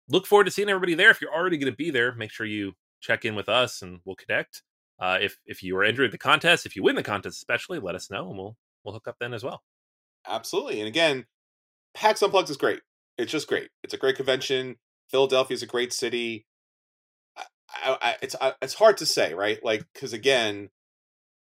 look 0.10 0.26
forward 0.26 0.46
to 0.46 0.52
seeing 0.52 0.70
everybody 0.70 0.96
there. 0.96 1.10
If 1.10 1.22
you're 1.22 1.34
already 1.34 1.58
going 1.58 1.72
to 1.72 1.78
be 1.78 1.92
there, 1.92 2.14
make 2.16 2.32
sure 2.32 2.46
you 2.46 2.74
check 3.02 3.26
in 3.26 3.36
with 3.36 3.50
us 3.50 3.82
and 3.82 4.00
we'll 4.06 4.16
connect. 4.16 4.64
Uh, 5.00 5.18
if 5.22 5.38
if 5.46 5.64
you 5.64 5.76
are 5.78 5.84
entering 5.84 6.12
the 6.12 6.18
contest, 6.18 6.66
if 6.66 6.76
you 6.76 6.84
win 6.84 6.96
the 6.96 7.04
contest, 7.04 7.38
especially, 7.38 7.80
let 7.80 7.96
us 7.96 8.10
know 8.10 8.30
and 8.30 8.38
we'll 8.38 8.56
we'll 8.84 8.94
hook 8.94 9.08
up 9.08 9.18
then 9.20 9.34
as 9.34 9.44
well. 9.44 9.62
Absolutely. 10.28 10.80
And 10.80 10.88
again, 10.88 11.26
PAX 11.94 12.22
Unplugged 12.22 12.50
is 12.50 12.58
great. 12.58 12.82
It's 13.18 13.32
just 13.32 13.48
great. 13.48 13.70
It's 13.84 13.94
a 13.94 13.98
great 13.98 14.16
convention. 14.16 14.78
Philadelphia 15.10 15.56
is 15.56 15.64
a 15.64 15.68
great 15.68 15.94
city. 15.94 16.46
I, 17.38 17.98
I, 18.02 18.16
it's 18.22 18.36
I, 18.40 18.54
it's 18.62 18.76
hard 18.76 18.98
to 18.98 19.06
say, 19.06 19.34
right? 19.34 19.64
Like 19.64 19.86
because 19.94 20.14
again, 20.14 20.70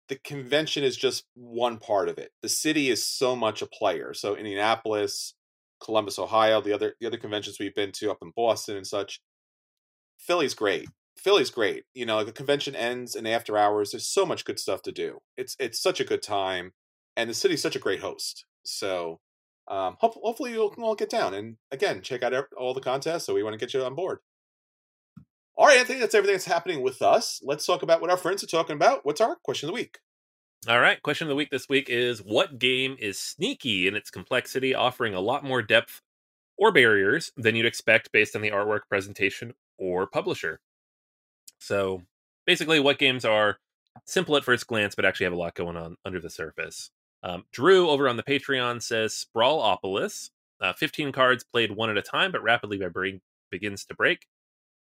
the 0.09 0.15
convention 0.15 0.83
is 0.83 0.97
just 0.97 1.25
one 1.35 1.77
part 1.77 2.09
of 2.09 2.17
it. 2.17 2.31
The 2.41 2.49
city 2.49 2.89
is 2.89 3.07
so 3.07 3.35
much 3.35 3.61
a 3.61 3.67
player. 3.67 4.13
So 4.13 4.35
Indianapolis, 4.35 5.33
Columbus, 5.81 6.19
Ohio, 6.19 6.61
the 6.61 6.73
other 6.73 6.95
the 6.99 7.07
other 7.07 7.17
conventions 7.17 7.57
we've 7.59 7.75
been 7.75 7.91
to 7.93 8.11
up 8.11 8.19
in 8.21 8.31
Boston 8.35 8.77
and 8.77 8.87
such. 8.87 9.21
Philly's 10.19 10.53
great. 10.53 10.87
Philly's 11.17 11.49
great. 11.49 11.85
You 11.93 12.05
know, 12.05 12.23
the 12.23 12.31
convention 12.31 12.75
ends 12.75 13.15
and 13.15 13.27
after 13.27 13.57
hours. 13.57 13.91
There's 13.91 14.07
so 14.07 14.25
much 14.25 14.45
good 14.45 14.59
stuff 14.59 14.81
to 14.83 14.91
do. 14.91 15.19
It's 15.37 15.55
it's 15.59 15.81
such 15.81 15.99
a 15.99 16.05
good 16.05 16.21
time, 16.21 16.73
and 17.15 17.29
the 17.29 17.33
city's 17.33 17.61
such 17.61 17.75
a 17.75 17.79
great 17.79 18.01
host. 18.01 18.45
So, 18.63 19.19
um, 19.67 19.97
hope, 19.99 20.15
hopefully 20.15 20.51
you'll 20.51 20.73
all 20.79 20.95
get 20.95 21.09
down 21.09 21.33
and 21.33 21.57
again 21.71 22.01
check 22.01 22.23
out 22.23 22.33
all 22.57 22.73
the 22.73 22.81
contests. 22.81 23.25
So 23.25 23.33
we 23.33 23.43
want 23.43 23.53
to 23.53 23.59
get 23.59 23.73
you 23.73 23.83
on 23.83 23.95
board. 23.95 24.19
All 25.55 25.67
right, 25.67 25.77
Anthony, 25.77 25.99
that's 25.99 26.15
everything 26.15 26.33
that's 26.33 26.45
happening 26.45 26.81
with 26.81 27.01
us. 27.01 27.39
Let's 27.43 27.65
talk 27.65 27.83
about 27.83 28.01
what 28.01 28.09
our 28.09 28.17
friends 28.17 28.43
are 28.43 28.47
talking 28.47 28.75
about. 28.75 29.05
What's 29.05 29.21
our 29.21 29.37
question 29.43 29.69
of 29.69 29.75
the 29.75 29.81
week? 29.81 29.99
All 30.67 30.79
right, 30.79 31.01
question 31.03 31.27
of 31.27 31.29
the 31.29 31.35
week 31.35 31.51
this 31.51 31.69
week 31.69 31.89
is 31.89 32.19
what 32.19 32.57
game 32.57 32.95
is 32.97 33.19
sneaky 33.19 33.87
in 33.87 33.95
its 33.95 34.09
complexity, 34.09 34.73
offering 34.73 35.13
a 35.13 35.19
lot 35.19 35.43
more 35.43 35.61
depth 35.61 36.01
or 36.57 36.71
barriers 36.71 37.31
than 37.35 37.55
you'd 37.55 37.65
expect 37.65 38.11
based 38.11 38.35
on 38.35 38.41
the 38.41 38.49
artwork, 38.49 38.81
presentation, 38.89 39.53
or 39.77 40.07
publisher. 40.07 40.59
So 41.59 42.03
basically, 42.47 42.79
what 42.79 42.97
games 42.97 43.25
are 43.25 43.57
simple 44.05 44.37
at 44.37 44.43
first 44.43 44.65
glance, 44.65 44.95
but 44.95 45.05
actually 45.05 45.25
have 45.25 45.33
a 45.33 45.37
lot 45.37 45.53
going 45.53 45.77
on 45.77 45.97
under 46.05 46.19
the 46.19 46.29
surface. 46.29 46.89
Um, 47.23 47.45
Drew 47.51 47.89
over 47.89 48.09
on 48.09 48.17
the 48.17 48.23
Patreon 48.23 48.81
says 48.81 49.25
Sprawlopolis, 49.25 50.29
uh, 50.61 50.73
15 50.73 51.11
cards 51.11 51.43
played 51.43 51.71
one 51.71 51.89
at 51.89 51.97
a 51.97 52.01
time, 52.01 52.31
but 52.31 52.43
rapidly 52.43 52.77
my 52.77 52.89
brain 52.89 53.21
begins 53.49 53.85
to 53.85 53.95
break. 53.95 54.27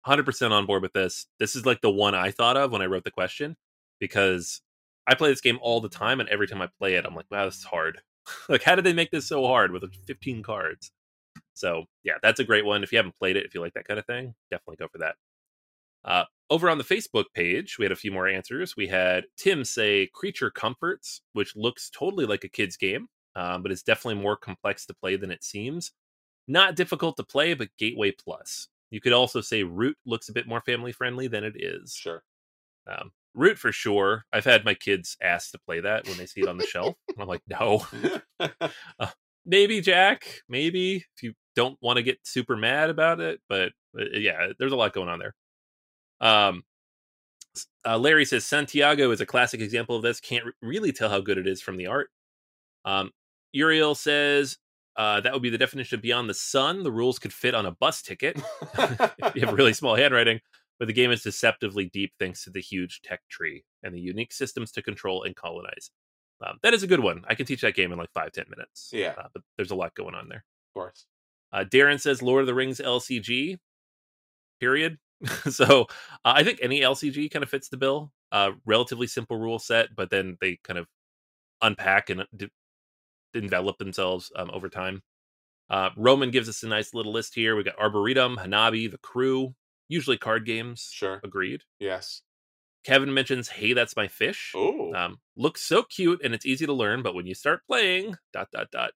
100% 0.08 0.52
on 0.52 0.66
board 0.66 0.82
with 0.82 0.94
this. 0.94 1.28
This 1.40 1.56
is 1.56 1.66
like 1.66 1.82
the 1.82 1.92
one 1.92 2.16
I 2.16 2.32
thought 2.32 2.58
of 2.58 2.72
when 2.72 2.82
I 2.82 2.88
wrote 2.88 3.06
the 3.06 3.12
question 3.12 3.56
because 4.00 4.62
I 5.08 5.16
play 5.16 5.30
this 5.30 5.42
game 5.42 5.60
all 5.62 5.80
the 5.80 5.90
time, 5.90 6.20
and 6.20 6.30
every 6.30 6.48
time 6.48 6.62
I 6.62 6.70
play 6.80 6.96
it, 6.96 7.06
I'm 7.06 7.16
like, 7.16 7.26
wow, 7.32 7.46
this 7.46 7.58
is 7.58 7.64
hard. 7.64 8.02
like, 8.50 8.64
how 8.64 8.76
did 8.76 8.86
they 8.86 8.94
make 8.94 9.12
this 9.12 9.28
so 9.28 9.46
hard 9.46 9.72
with 9.72 9.84
15 10.08 10.44
cards? 10.44 10.92
So, 11.54 11.86
yeah, 12.04 12.16
that's 12.22 12.40
a 12.40 12.44
great 12.44 12.66
one. 12.66 12.84
If 12.84 12.92
you 12.92 12.98
haven't 12.98 13.18
played 13.20 13.38
it, 13.38 13.46
if 13.46 13.54
you 13.54 13.62
like 13.62 13.74
that 13.74 13.88
kind 13.88 14.00
of 14.00 14.06
thing, 14.06 14.34
definitely 14.50 14.78
go 14.78 14.88
for 14.88 14.98
that. 15.00 15.16
Uh, 16.04 16.26
over 16.50 16.70
on 16.70 16.78
the 16.78 16.84
Facebook 16.84 17.26
page, 17.34 17.78
we 17.78 17.86
had 17.86 17.92
a 17.92 17.98
few 17.98 18.12
more 18.12 18.28
answers. 18.28 18.76
We 18.76 18.88
had 18.88 19.26
Tim 19.38 19.64
say 19.64 20.10
Creature 20.14 20.52
Comforts, 20.52 21.22
which 21.34 21.56
looks 21.56 21.90
totally 21.90 22.26
like 22.26 22.44
a 22.44 22.50
kid's 22.50 22.78
game, 22.78 23.08
um, 23.36 23.64
but 23.64 23.72
it's 23.72 23.84
definitely 23.84 24.22
more 24.22 24.38
complex 24.38 24.86
to 24.88 24.94
play 24.94 25.16
than 25.16 25.32
it 25.32 25.44
seems. 25.44 25.92
Not 26.48 26.76
difficult 26.76 27.18
to 27.18 27.24
play, 27.24 27.54
but 27.54 27.70
Gateway 27.78 28.12
Plus. 28.12 28.68
You 28.92 29.02
could 29.02 29.14
also 29.14 29.42
say 29.42 29.64
Root 29.64 29.98
looks 30.06 30.30
a 30.30 30.34
bit 30.34 30.48
more 30.48 30.62
family 30.62 30.92
friendly 30.92 31.28
than 31.28 31.44
it 31.44 31.56
is. 31.56 31.96
Sure. 31.96 32.22
Um, 32.88 33.12
Root 33.34 33.58
for 33.58 33.72
sure. 33.72 34.26
I've 34.32 34.46
had 34.46 34.66
my 34.66 34.76
kids 34.76 35.18
ask 35.22 35.52
to 35.52 35.60
play 35.60 35.80
that 35.80 36.08
when 36.08 36.18
they 36.18 36.28
see 36.28 36.42
it 36.42 36.48
on 36.48 36.58
the 36.58 36.68
shelf. 36.68 36.96
I'm 37.20 37.28
like, 37.28 37.42
no. 37.48 37.86
Uh, 39.00 39.08
maybe 39.46 39.82
Jack, 39.82 40.42
maybe 40.48 40.98
if 40.98 41.24
you 41.24 41.34
don't 41.56 41.78
want 41.82 41.98
to 41.98 42.04
get 42.04 42.20
super 42.24 42.56
mad 42.56 42.90
about 42.90 43.20
it, 43.20 43.42
but 43.50 43.72
uh, 44.00 44.06
yeah, 44.14 44.48
there's 44.60 44.72
a 44.72 44.76
lot 44.76 44.94
going 44.94 45.10
on 45.10 45.20
there. 45.20 45.34
Um, 46.24 46.64
uh, 47.86 47.98
Larry 47.98 48.26
says 48.26 48.46
Santiago 48.46 49.12
is 49.12 49.22
a 49.22 49.26
classic 49.26 49.62
example 49.62 49.96
of 49.96 50.02
this. 50.02 50.20
Can't 50.20 50.46
really 50.62 50.92
tell 50.92 51.10
how 51.10 51.20
good 51.20 51.38
it 51.38 51.48
is 51.48 51.62
from 51.62 51.78
the 51.78 51.88
art. 51.88 52.10
Um, 52.86 53.12
Uriel 53.52 53.94
says 53.94 54.58
uh, 54.96 55.20
that 55.22 55.34
would 55.34 55.42
be 55.42 55.50
the 55.50 55.58
definition 55.58 55.98
of 55.98 56.02
beyond 56.02 56.30
the 56.30 56.34
sun. 56.34 56.84
The 56.84 56.92
rules 56.92 57.20
could 57.20 57.34
fit 57.34 57.54
on 57.54 57.66
a 57.66 57.72
bus 57.72 58.02
ticket 58.02 58.42
if 58.80 59.36
you 59.36 59.46
have 59.46 59.54
really 59.54 59.74
small 59.74 59.96
handwriting, 59.96 60.40
but 60.80 60.88
the 60.88 60.94
game 60.94 61.12
is 61.12 61.22
deceptively 61.22 61.90
deep 61.90 62.14
thanks 62.20 62.46
to 62.46 62.50
the 62.50 62.62
huge 62.62 63.02
tech 63.04 63.22
tree 63.30 63.66
and 63.84 63.94
the 63.94 64.00
unique 64.00 64.32
systems 64.32 64.72
to 64.72 64.82
control 64.82 65.24
and 65.24 65.36
colonize. 65.36 65.92
Um, 66.46 66.58
that 66.64 66.74
is 66.74 66.84
a 66.84 66.88
good 66.88 67.02
one. 67.02 67.24
I 67.28 67.36
can 67.36 67.46
teach 67.46 67.62
that 67.62 67.76
game 67.76 67.92
in 67.92 67.98
like 67.98 68.12
five 68.14 68.32
ten 68.32 68.46
minutes. 68.50 68.90
Yeah, 68.92 69.14
uh, 69.18 69.28
but 69.34 69.44
there's 69.58 69.72
a 69.72 69.76
lot 69.76 69.94
going 69.96 70.16
on 70.16 70.30
there. 70.30 70.44
Of 70.70 70.74
course. 70.74 71.06
Uh, 71.52 71.64
Darren 71.64 72.02
says 72.02 72.22
Lord 72.22 72.42
of 72.42 72.48
the 72.48 72.54
Rings 72.54 72.80
LCG. 72.80 73.58
Period. 74.60 74.98
so 75.50 75.82
uh, 76.26 76.34
I 76.36 76.44
think 76.44 76.60
any 76.62 76.82
LCG 76.82 77.32
kind 77.32 77.44
of 77.44 77.50
fits 77.50 77.70
the 77.70 77.78
bill. 77.78 78.12
Uh, 78.32 78.52
relatively 78.66 79.08
simple 79.08 79.38
rule 79.38 79.60
set, 79.60 79.90
but 79.96 80.10
then 80.10 80.38
they 80.42 80.58
kind 80.64 80.80
of 80.80 80.88
unpack 81.62 82.10
and 82.10 82.26
de- 82.36 82.50
develop 83.34 83.78
themselves 83.78 84.32
um, 84.36 84.50
over 84.52 84.70
time. 84.70 85.04
Uh, 85.70 85.90
Roman 85.96 86.32
gives 86.32 86.50
us 86.50 86.64
a 86.64 86.68
nice 86.68 86.94
little 86.94 87.14
list 87.14 87.36
here. 87.36 87.56
We 87.56 87.64
got 87.64 87.80
Arboretum, 87.80 88.38
Hanabi, 88.38 88.90
The 88.92 88.98
Crew, 88.98 89.56
usually 89.88 90.18
card 90.18 90.46
games. 90.46 90.90
Sure. 90.92 91.22
Agreed. 91.24 91.62
Yes. 91.80 92.22
Kevin 92.84 93.14
mentions, 93.14 93.48
"Hey, 93.48 93.72
that's 93.74 93.96
my 93.96 94.08
fish." 94.10 94.52
Oh, 94.56 94.94
um, 94.94 95.20
looks 95.38 95.62
so 95.62 95.84
cute 95.84 96.20
and 96.24 96.34
it's 96.34 96.46
easy 96.46 96.66
to 96.66 96.74
learn, 96.74 97.02
but 97.02 97.16
when 97.16 97.26
you 97.26 97.34
start 97.34 97.62
playing, 97.66 98.18
dot 98.34 98.50
dot 98.52 98.72
dot, 98.72 98.92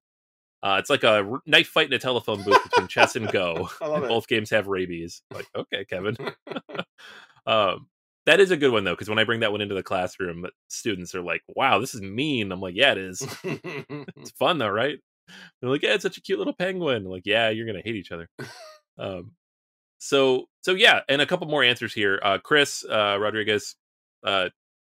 uh, 0.63 0.78
it's 0.80 0.89
like 0.89 1.04
a 1.04 1.39
knife 1.46 1.67
fight 1.67 1.88
in 1.88 1.93
a 1.93 2.00
telephone 2.00 2.43
booth 2.43 2.63
between 2.63 2.88
chess 2.88 3.15
and 3.15 3.32
Go. 3.32 3.70
and 3.82 4.08
both 4.08 4.28
games 4.28 4.50
have 4.50 4.67
rabies. 4.67 5.22
Like, 5.32 5.48
okay, 5.56 5.86
Kevin. 5.86 6.17
um, 7.46 7.88
that 8.26 8.39
is 8.39 8.52
a 8.52 8.58
good 8.58 8.72
one 8.72 8.84
though, 8.84 8.93
because 8.93 9.10
when 9.10 9.20
I 9.20 9.24
bring 9.24 9.39
that 9.41 9.52
one 9.52 9.62
into 9.62 9.76
the 9.76 9.84
classroom, 9.84 10.46
students 10.67 11.15
are 11.15 11.22
like, 11.22 11.41
"Wow, 11.48 11.80
this 11.80 11.96
is 11.96 12.02
mean." 12.02 12.52
I'm 12.52 12.60
like, 12.60 12.76
"Yeah, 12.76 12.91
it 12.91 12.98
is. 12.98 13.26
it's 13.43 14.32
fun 14.32 14.58
though, 14.58 14.67
right?" 14.67 14.98
They're 15.62 15.70
like, 15.70 15.82
"Yeah, 15.84 15.93
it's 15.93 16.04
such 16.04 16.17
a 16.17 16.22
cute 16.22 16.38
little 16.38 16.54
penguin." 16.54 17.06
I'm 17.06 17.12
like, 17.12 17.26
"Yeah, 17.26 17.50
you're 17.50 17.65
gonna 17.65 17.82
hate 17.86 17.96
each 17.96 18.12
other." 18.12 18.28
Um, 18.98 19.32
so 20.00 20.46
so 20.62 20.74
yeah, 20.74 21.02
and 21.08 21.22
a 21.22 21.26
couple 21.26 21.48
more 21.48 21.63
answers 21.63 21.93
here. 21.93 22.20
Uh, 22.22 22.38
Chris 22.39 22.84
uh, 22.84 23.17
Rodriguez, 23.20 23.76
uh, 24.26 24.50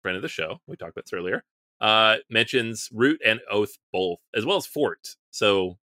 friend 0.02 0.16
of 0.16 0.24
the 0.24 0.28
show, 0.28 0.58
we 0.68 0.76
talked 0.76 0.94
about 0.94 1.06
this 1.06 1.14
earlier, 1.14 1.44
uh, 1.82 2.18
mentions 2.30 2.90
Root 2.92 3.22
and 3.24 3.40
Oath 3.52 3.78
both, 3.94 4.20
as 4.36 4.46
well 4.46 4.58
as 4.58 4.66
Fort. 4.66 5.16
So 5.32 5.78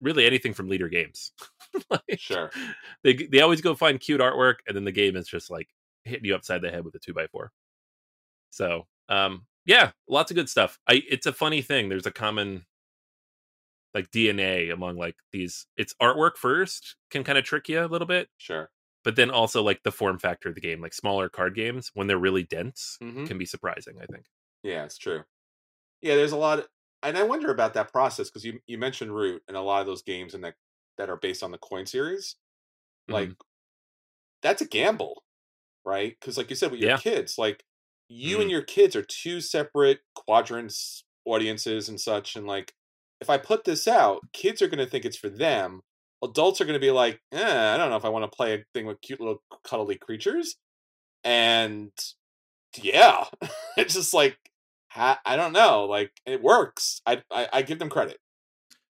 really 0.00 0.26
anything 0.26 0.54
from 0.54 0.68
Leder 0.68 0.90
Games. 0.90 1.32
like, 1.90 2.02
sure. 2.16 2.54
They 3.04 3.14
they 3.14 3.40
always 3.40 3.60
go 3.60 3.74
find 3.74 4.00
cute 4.00 4.20
artwork, 4.20 4.56
and 4.66 4.76
then 4.76 4.84
the 4.84 4.92
game 4.92 5.16
is 5.16 5.28
just 5.28 5.50
like 5.50 5.68
hitting 6.04 6.24
you 6.26 6.34
upside 6.34 6.62
the 6.62 6.70
head 6.70 6.84
with 6.84 6.94
a 6.94 6.98
two 6.98 7.14
by 7.14 7.26
four. 7.28 7.52
So 8.50 8.86
um 9.08 9.46
yeah, 9.66 9.92
lots 10.08 10.30
of 10.30 10.34
good 10.36 10.48
stuff. 10.48 10.78
I 10.88 11.02
it's 11.08 11.26
a 11.26 11.32
funny 11.32 11.62
thing. 11.62 11.88
There's 11.88 12.06
a 12.06 12.10
common 12.12 12.66
like 13.94 14.10
DNA 14.10 14.70
among 14.72 14.96
like 14.96 15.16
these 15.32 15.66
it's 15.76 15.94
artwork 16.02 16.36
first 16.36 16.96
can 17.10 17.22
kind 17.24 17.38
of 17.38 17.44
trick 17.44 17.68
you 17.68 17.84
a 17.84 17.86
little 17.86 18.06
bit. 18.08 18.28
Sure. 18.38 18.70
But 19.04 19.16
then 19.16 19.30
also 19.30 19.62
like 19.62 19.82
the 19.82 19.92
form 19.92 20.18
factor 20.18 20.48
of 20.48 20.54
the 20.54 20.60
game, 20.60 20.80
like 20.80 20.94
smaller 20.94 21.28
card 21.28 21.54
games 21.54 21.90
when 21.94 22.06
they're 22.06 22.18
really 22.18 22.42
dense 22.42 23.00
Mhm. 23.02 23.26
can 23.26 23.38
be 23.38 23.46
surprising, 23.46 23.96
I 24.00 24.06
think. 24.06 24.26
Yeah, 24.62 24.84
it's 24.84 24.98
true. 24.98 25.24
Yeah, 26.02 26.16
there's 26.16 26.32
a 26.32 26.36
lot, 26.36 26.60
of, 26.60 26.68
and 27.04 27.18
I 27.18 27.24
wonder 27.24 27.50
about 27.52 27.74
that 27.74 27.92
process 27.92 28.30
because 28.30 28.44
you 28.44 28.60
you 28.66 28.78
mentioned 28.78 29.14
Root 29.14 29.42
and 29.48 29.56
a 29.56 29.62
lot 29.62 29.80
of 29.82 29.86
those 29.86 30.02
games 30.02 30.34
and 30.34 30.44
that 30.44 30.56
that 30.98 31.10
are 31.10 31.16
based 31.16 31.42
on 31.42 31.50
the 31.52 31.58
coin 31.58 31.86
series, 31.86 32.36
like 33.10 33.32
Mhm. 33.32 33.36
that's 34.42 34.62
a 34.62 34.66
gamble, 34.68 35.24
right? 35.84 36.16
Because 36.20 36.38
like 36.38 36.50
you 36.50 36.56
said 36.56 36.70
with 36.72 36.80
your 36.80 36.90
Yeah. 36.90 37.00
kids, 37.02 37.38
like 37.38 37.64
you 38.08 38.40
Mhm. 38.40 38.42
and 38.42 38.50
your 38.50 38.62
kids 38.62 38.96
are 38.96 39.04
two 39.04 39.40
separate 39.42 40.00
quadrants, 40.16 41.04
audiences 41.26 41.88
and 41.88 42.00
such, 42.00 42.36
and 42.36 42.46
like 42.46 42.74
if 43.20 43.30
I 43.30 43.38
put 43.38 43.64
this 43.64 43.88
out, 43.88 44.24
kids 44.34 44.62
are 44.62 44.68
going 44.68 44.84
to 44.84 44.86
think 44.90 45.04
it's 45.06 45.16
for 45.18 45.30
them. 45.30 45.82
Adults 46.24 46.60
are 46.60 46.66
going 46.66 46.74
to 46.78 46.80
be 46.86 46.90
like, 46.92 47.20
eh, 47.32 47.74
I 47.74 47.76
don't 47.78 47.90
know 47.90 47.96
if 47.96 48.04
I 48.04 48.10
want 48.10 48.30
to 48.30 48.36
play 48.36 48.54
a 48.54 48.64
thing 48.74 48.86
with 48.86 49.00
cute 49.02 49.20
little 49.20 49.42
cuddly 49.64 49.96
creatures, 49.98 50.56
and 51.24 51.92
yeah, 52.82 53.26
it's 53.76 53.94
just 53.94 54.14
like 54.14 54.38
ha- 54.94 55.20
I 55.24 55.36
don't 55.36 55.52
know, 55.52 55.84
like 55.84 56.12
it 56.26 56.42
works. 56.42 57.00
I, 57.06 57.22
I 57.30 57.48
I 57.52 57.62
give 57.62 57.78
them 57.78 57.90
credit. 57.90 58.18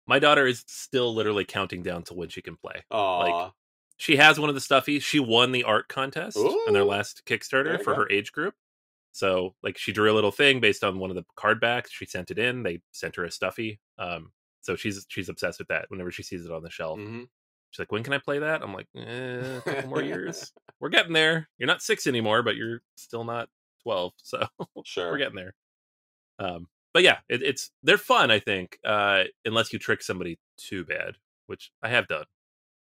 My 0.06 0.18
daughter 0.18 0.46
is 0.46 0.64
still 0.66 1.14
literally 1.14 1.44
counting 1.46 1.82
down 1.82 2.02
to 2.04 2.14
when 2.14 2.28
she 2.28 2.42
can 2.42 2.56
play. 2.56 2.84
Aw, 2.90 3.52
She 3.96 4.16
has 4.16 4.38
one 4.38 4.50
of 4.50 4.54
the 4.54 4.60
stuffies. 4.60 5.02
She 5.02 5.18
won 5.18 5.52
the 5.52 5.64
art 5.64 5.88
contest 5.88 6.36
on 6.36 6.72
their 6.74 6.84
last 6.84 7.22
Kickstarter 7.26 7.78
for 7.82 7.94
go. 7.94 8.00
her 8.02 8.10
age 8.10 8.30
group. 8.32 8.54
So, 9.12 9.54
like, 9.62 9.78
she 9.78 9.92
drew 9.92 10.12
a 10.12 10.16
little 10.16 10.32
thing 10.32 10.60
based 10.60 10.82
on 10.84 10.98
one 10.98 11.08
of 11.10 11.16
the 11.16 11.24
card 11.36 11.58
backs. 11.60 11.90
She 11.92 12.04
sent 12.04 12.30
it 12.30 12.38
in. 12.38 12.64
They 12.64 12.82
sent 12.92 13.16
her 13.16 13.24
a 13.24 13.30
stuffy. 13.30 13.78
Um, 13.98 14.32
so 14.60 14.76
she's 14.76 15.06
she's 15.08 15.28
obsessed 15.28 15.58
with 15.60 15.68
that. 15.68 15.86
Whenever 15.88 16.10
she 16.10 16.22
sees 16.24 16.44
it 16.44 16.50
on 16.50 16.62
the 16.62 16.70
shelf, 16.70 16.98
Mhm. 16.98 17.28
she's 17.70 17.78
like, 17.78 17.92
"When 17.92 18.02
can 18.02 18.12
I 18.12 18.18
play 18.18 18.40
that?" 18.40 18.62
I'm 18.62 18.74
like, 18.74 18.88
eh, 18.96 19.56
"A 19.58 19.60
couple 19.62 19.88
more 19.90 20.02
years. 20.02 20.52
We're 20.80 20.88
getting 20.90 21.12
there. 21.14 21.48
You're 21.58 21.66
not 21.68 21.80
six 21.82 22.06
anymore, 22.06 22.42
but 22.42 22.56
you're 22.56 22.82
still 22.96 23.24
not 23.24 23.48
twelve. 23.82 24.12
So 24.22 24.46
sure. 24.84 25.12
we're 25.12 25.18
getting 25.18 25.36
there." 25.36 25.54
Um, 26.38 26.68
but 26.92 27.02
yeah, 27.02 27.18
it, 27.28 27.42
it's 27.42 27.70
they're 27.82 27.98
fun. 27.98 28.30
I 28.30 28.38
think, 28.40 28.78
uh, 28.84 29.24
unless 29.44 29.72
you 29.72 29.78
trick 29.78 30.02
somebody 30.02 30.38
too 30.56 30.84
bad, 30.84 31.16
which 31.46 31.70
I 31.82 31.88
have 31.88 32.08
done. 32.08 32.26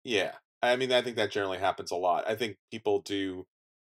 Yeah. 0.05 0.33
I 0.63 0.77
mean, 0.77 0.93
I 0.93 1.03
think 1.03 1.17
that 1.17 1.31
generally 1.31 1.59
happens 1.59 1.91
a 1.91 1.97
lot. 1.97 2.29
I 2.29 2.37
think 2.37 2.57
people 2.71 3.01
do 3.01 3.47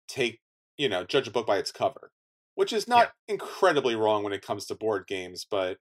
take, 0.09 0.40
you 0.77 0.88
know, 0.88 1.05
judge 1.05 1.29
a 1.29 1.31
book 1.31 1.47
by 1.47 1.59
its 1.59 1.71
cover, 1.73 2.11
which 2.57 2.73
is 2.73 2.88
not 2.88 3.12
incredibly 3.29 3.95
wrong 3.95 4.25
when 4.25 4.33
it 4.33 4.43
comes 4.43 4.67
to 4.67 4.75
board 4.75 5.07
games, 5.07 5.47
but 5.49 5.79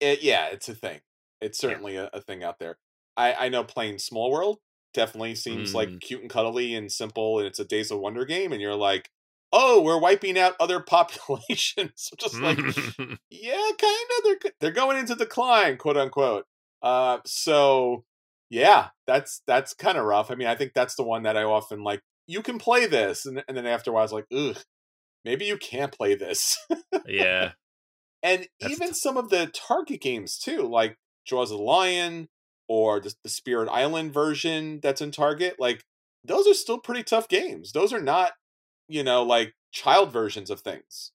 it, 0.00 0.22
yeah, 0.22 0.46
it's 0.48 0.68
a 0.68 0.74
thing. 0.74 1.00
It's 1.40 1.58
certainly 1.58 1.96
a, 1.96 2.10
a 2.12 2.20
thing 2.20 2.42
out 2.42 2.58
there. 2.58 2.78
I, 3.16 3.34
I 3.34 3.48
know 3.48 3.64
playing 3.64 3.98
Small 3.98 4.30
World 4.30 4.58
definitely 4.94 5.34
seems 5.34 5.74
like 5.74 5.92
Mm. 5.96 6.00
cute 6.00 6.22
and 6.22 6.30
cuddly 6.30 6.74
and 6.74 6.90
simple, 6.90 7.38
and 7.38 7.46
it's 7.46 7.58
a 7.58 7.64
Days 7.64 7.90
of 7.90 8.00
Wonder 8.00 8.24
game, 8.24 8.52
and 8.52 8.60
you're 8.60 8.74
like, 8.74 9.10
oh, 9.52 9.80
we're 9.82 10.00
wiping 10.00 10.38
out 10.38 10.54
other 10.60 10.80
populations. 10.86 12.10
Just 12.18 12.40
like, 12.40 12.58
yeah, 13.30 13.70
kind 13.78 14.08
of. 14.18 14.24
They're 14.24 14.52
they're 14.60 14.70
going 14.72 14.96
into 14.98 15.14
decline, 15.14 15.76
quote 15.76 15.96
unquote. 15.96 16.44
Uh, 16.82 17.18
so 17.26 18.04
yeah, 18.50 18.88
that's 19.06 19.42
that's 19.46 19.74
kind 19.74 19.98
of 19.98 20.04
rough. 20.04 20.30
I 20.30 20.34
mean, 20.34 20.48
I 20.48 20.54
think 20.54 20.72
that's 20.74 20.94
the 20.94 21.04
one 21.04 21.22
that 21.24 21.36
I 21.36 21.44
often 21.44 21.82
like. 21.82 22.00
You 22.26 22.42
can 22.42 22.58
play 22.58 22.86
this, 22.86 23.26
and 23.26 23.42
and 23.48 23.56
then 23.56 23.66
after 23.66 23.90
a 23.90 23.94
while, 23.94 24.02
I 24.02 24.04
was 24.04 24.12
like, 24.12 24.26
ugh, 24.34 24.58
maybe 25.24 25.44
you 25.46 25.56
can't 25.56 25.92
play 25.96 26.14
this. 26.14 26.58
yeah, 27.06 27.52
and 28.22 28.46
That's 28.60 28.72
even 28.74 28.88
tough. 28.88 28.96
some 28.96 29.16
of 29.16 29.30
the 29.30 29.50
Target 29.52 30.00
games 30.00 30.38
too, 30.38 30.62
like 30.62 30.96
Jaws 31.26 31.50
of 31.50 31.58
the 31.58 31.64
Lion 31.64 32.28
or 32.68 33.00
the, 33.00 33.14
the 33.22 33.30
Spirit 33.30 33.68
Island 33.70 34.12
version 34.12 34.80
that's 34.82 35.00
in 35.00 35.10
Target, 35.10 35.56
like 35.58 35.84
those 36.24 36.46
are 36.46 36.54
still 36.54 36.78
pretty 36.78 37.02
tough 37.02 37.28
games. 37.28 37.72
Those 37.72 37.92
are 37.92 38.00
not, 38.00 38.32
you 38.88 39.04
know, 39.04 39.22
like 39.22 39.54
child 39.72 40.12
versions 40.12 40.50
of 40.50 40.60
things. 40.60 41.12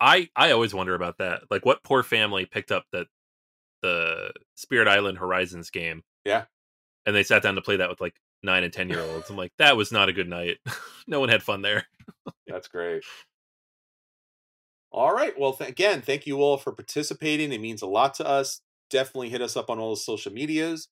I 0.00 0.28
I 0.36 0.50
always 0.52 0.74
wonder 0.74 0.94
about 0.94 1.18
that. 1.18 1.42
Like, 1.50 1.64
what 1.64 1.82
poor 1.82 2.02
family 2.02 2.46
picked 2.46 2.72
up 2.72 2.84
that 2.92 3.06
the 3.82 4.32
Spirit 4.56 4.88
Island 4.88 5.18
Horizons 5.18 5.70
game 5.70 6.02
Yeah. 6.24 6.44
And 7.06 7.16
they 7.16 7.22
sat 7.22 7.42
down 7.42 7.54
to 7.54 7.62
play 7.62 7.76
that 7.76 7.88
with 7.88 8.00
like 8.00 8.14
nine 8.42 8.64
and 8.64 8.72
ten 8.72 8.88
year 8.88 9.00
olds. 9.00 9.30
I'm 9.30 9.36
like, 9.36 9.52
that 9.58 9.76
was 9.76 9.90
not 9.92 10.08
a 10.08 10.12
good 10.12 10.28
night. 10.28 10.58
no 11.06 11.20
one 11.20 11.28
had 11.28 11.42
fun 11.42 11.62
there. 11.62 11.86
That's 12.46 12.68
great. 12.68 13.04
All 14.92 15.12
right. 15.12 15.38
Well, 15.38 15.52
th- 15.52 15.70
again, 15.70 16.02
thank 16.02 16.26
you 16.26 16.42
all 16.42 16.56
for 16.56 16.72
participating. 16.72 17.52
It 17.52 17.60
means 17.60 17.80
a 17.80 17.86
lot 17.86 18.14
to 18.14 18.26
us. 18.26 18.60
Definitely 18.90 19.30
hit 19.30 19.40
us 19.40 19.56
up 19.56 19.70
on 19.70 19.78
all 19.78 19.90
the 19.90 20.00
social 20.00 20.32
medias. 20.32 20.88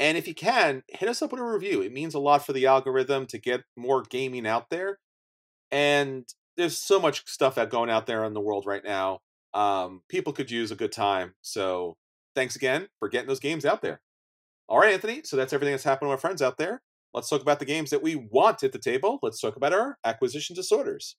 And 0.00 0.16
if 0.18 0.26
you 0.26 0.34
can, 0.34 0.82
hit 0.88 1.08
us 1.08 1.22
up 1.22 1.30
with 1.30 1.40
a 1.40 1.44
review. 1.44 1.82
It 1.82 1.92
means 1.92 2.14
a 2.14 2.18
lot 2.18 2.44
for 2.44 2.52
the 2.52 2.66
algorithm 2.66 3.26
to 3.26 3.38
get 3.38 3.62
more 3.76 4.02
gaming 4.02 4.46
out 4.46 4.70
there. 4.70 4.98
And 5.74 6.24
there's 6.56 6.78
so 6.78 7.00
much 7.00 7.26
stuff 7.26 7.56
that 7.56 7.68
going 7.68 7.90
out 7.90 8.06
there 8.06 8.24
in 8.24 8.32
the 8.32 8.40
world 8.40 8.64
right 8.64 8.84
now. 8.84 9.18
Um, 9.54 10.02
people 10.08 10.32
could 10.32 10.48
use 10.48 10.70
a 10.70 10.76
good 10.76 10.92
time. 10.92 11.34
So 11.42 11.96
thanks 12.36 12.54
again 12.54 12.86
for 13.00 13.08
getting 13.08 13.26
those 13.26 13.40
games 13.40 13.64
out 13.64 13.82
there. 13.82 14.00
All 14.68 14.78
right, 14.78 14.94
Anthony. 14.94 15.22
So 15.24 15.36
that's 15.36 15.52
everything 15.52 15.72
that's 15.72 15.82
happened 15.82 16.06
to 16.06 16.12
our 16.12 16.18
friends 16.18 16.42
out 16.42 16.58
there. 16.58 16.80
Let's 17.12 17.28
talk 17.28 17.42
about 17.42 17.58
the 17.58 17.64
games 17.64 17.90
that 17.90 18.02
we 18.02 18.14
want 18.14 18.62
at 18.62 18.70
the 18.70 18.78
table. 18.78 19.18
Let's 19.20 19.40
talk 19.40 19.56
about 19.56 19.72
our 19.72 19.98
acquisition 20.04 20.54
disorders. 20.54 21.16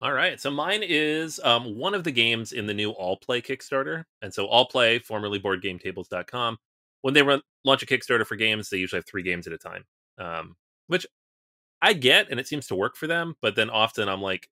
All 0.00 0.14
right. 0.14 0.40
So 0.40 0.50
mine 0.50 0.82
is 0.82 1.38
um, 1.44 1.76
one 1.76 1.92
of 1.92 2.04
the 2.04 2.10
games 2.10 2.52
in 2.52 2.66
the 2.66 2.72
new 2.72 2.92
All 2.92 3.18
Play 3.18 3.42
Kickstarter. 3.42 4.04
And 4.22 4.32
so 4.32 4.46
All 4.46 4.66
Play, 4.66 5.00
formerly 5.00 5.38
BoardGameTables.com, 5.38 6.56
when 7.02 7.12
they 7.12 7.22
run, 7.22 7.42
launch 7.66 7.82
a 7.82 7.86
Kickstarter 7.86 8.26
for 8.26 8.36
games, 8.36 8.70
they 8.70 8.78
usually 8.78 8.98
have 8.98 9.06
three 9.06 9.22
games 9.22 9.46
at 9.46 9.52
a 9.52 9.58
time, 9.58 9.84
um, 10.18 10.56
which 10.86 11.06
I 11.82 11.92
get, 11.94 12.30
and 12.30 12.38
it 12.40 12.46
seems 12.48 12.66
to 12.68 12.74
work 12.74 12.96
for 12.96 13.06
them. 13.06 13.34
But 13.42 13.56
then 13.56 13.70
often 13.70 14.08
I'm 14.08 14.20
like, 14.22 14.48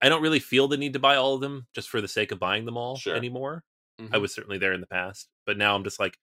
I 0.00 0.08
don't 0.08 0.22
really 0.22 0.38
feel 0.40 0.68
the 0.68 0.76
need 0.76 0.92
to 0.92 0.98
buy 0.98 1.16
all 1.16 1.34
of 1.34 1.40
them 1.40 1.66
just 1.74 1.88
for 1.88 2.00
the 2.00 2.08
sake 2.08 2.30
of 2.32 2.38
buying 2.38 2.64
them 2.66 2.76
all 2.76 2.96
Sure. 2.96 3.16
anymore. 3.16 3.64
Mhm. 4.00 4.10
I 4.14 4.18
was 4.18 4.32
certainly 4.32 4.58
there 4.58 4.72
in 4.72 4.80
the 4.80 4.86
past, 4.86 5.28
but 5.44 5.56
now 5.58 5.74
I'm 5.74 5.82
just 5.84 5.98
like, 5.98 6.18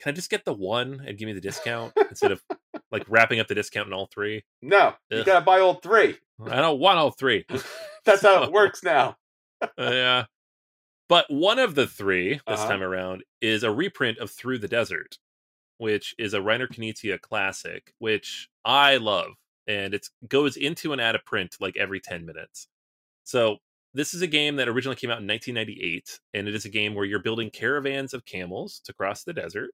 can 0.00 0.10
I 0.10 0.14
just 0.14 0.28
get 0.30 0.44
the 0.44 0.52
one 0.52 1.02
and 1.06 1.16
give 1.16 1.26
me 1.26 1.32
the 1.32 1.40
discount 1.40 1.94
instead 2.10 2.32
of 2.32 2.42
like 2.90 3.04
wrapping 3.08 3.40
up 3.40 3.46
the 3.46 3.54
discount 3.54 3.86
in 3.86 3.92
all 3.94 4.06
three? 4.06 4.44
no, 4.60 4.94
you 5.10 5.24
got 5.24 5.38
to 5.38 5.44
buy 5.44 5.60
all 5.60 5.74
three. 5.74 6.18
I 6.46 6.56
don't 6.60 6.80
want 6.80 6.98
all 6.98 7.12
three. 7.12 7.46
That's 8.04 8.22
how 8.22 8.42
it 8.42 8.52
works 8.52 8.82
now. 8.82 9.16
Uh, 9.62 9.68
yeah. 9.78 10.24
But 11.08 11.30
one 11.30 11.58
of 11.58 11.74
the 11.74 11.86
three 11.86 12.34
this 12.34 12.42
Uh-huh. 12.60 12.68
time 12.68 12.82
around 12.82 13.24
is 13.40 13.62
a 13.62 13.70
reprint 13.70 14.18
of 14.18 14.30
Through 14.30 14.58
the 14.58 14.68
Desert, 14.68 15.18
which 15.78 16.14
is 16.18 16.34
a 16.34 16.38
Reiner 16.40 16.68
Knizia 16.68 17.20
classic, 17.20 17.94
which 17.98 18.48
I 18.64 18.96
love. 18.96 19.34
And 19.66 19.94
it 19.94 20.08
goes 20.28 20.56
into 20.56 20.92
and 20.92 21.00
out 21.00 21.14
of 21.14 21.24
print 21.24 21.56
like 21.60 21.76
every 21.76 22.00
10 22.00 22.26
minutes. 22.26 22.68
So 23.24 23.58
this 23.94 24.12
is 24.12 24.22
a 24.22 24.26
game 24.26 24.56
that 24.56 24.68
originally 24.68 24.96
came 24.96 25.10
out 25.10 25.20
in 25.20 25.26
1998, 25.28 26.18
and 26.34 26.48
it 26.48 26.54
is 26.54 26.64
a 26.64 26.68
game 26.70 26.94
where 26.94 27.04
you're 27.04 27.22
building 27.22 27.48
caravans 27.48 28.12
of 28.12 28.24
camels 28.24 28.80
to 28.84 28.92
cross 28.92 29.22
the 29.22 29.32
desert. 29.32 29.70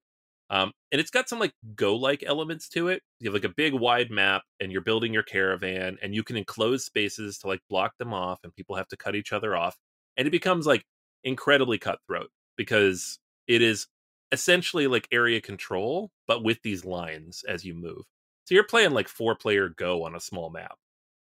Um, 0.50 0.72
and 0.92 1.00
it's 1.00 1.10
got 1.10 1.28
some 1.28 1.38
like 1.38 1.54
go 1.74 1.96
like 1.96 2.24
elements 2.26 2.68
to 2.70 2.88
it. 2.88 3.02
You 3.20 3.28
have 3.30 3.34
like 3.34 3.50
a 3.50 3.54
big 3.54 3.72
wide 3.72 4.10
map, 4.10 4.42
and 4.60 4.70
you're 4.70 4.82
building 4.82 5.14
your 5.14 5.22
caravan, 5.22 5.96
and 6.02 6.14
you 6.14 6.22
can 6.22 6.36
enclose 6.36 6.84
spaces 6.84 7.38
to 7.38 7.46
like 7.48 7.60
block 7.70 7.96
them 7.98 8.12
off, 8.12 8.40
and 8.44 8.54
people 8.54 8.76
have 8.76 8.88
to 8.88 8.96
cut 8.96 9.14
each 9.16 9.32
other 9.32 9.56
off. 9.56 9.76
And 10.16 10.28
it 10.28 10.32
becomes 10.32 10.66
like 10.66 10.84
incredibly 11.24 11.78
cutthroat 11.78 12.30
because 12.56 13.18
it 13.46 13.62
is 13.62 13.86
essentially 14.32 14.86
like 14.86 15.08
area 15.10 15.40
control, 15.40 16.10
but 16.26 16.44
with 16.44 16.60
these 16.62 16.84
lines 16.84 17.42
as 17.48 17.64
you 17.64 17.74
move. 17.74 18.04
So 18.50 18.56
you're 18.56 18.64
playing 18.64 18.90
like 18.90 19.06
four 19.06 19.36
player 19.36 19.68
Go 19.68 20.04
on 20.04 20.16
a 20.16 20.20
small 20.20 20.50
map, 20.50 20.76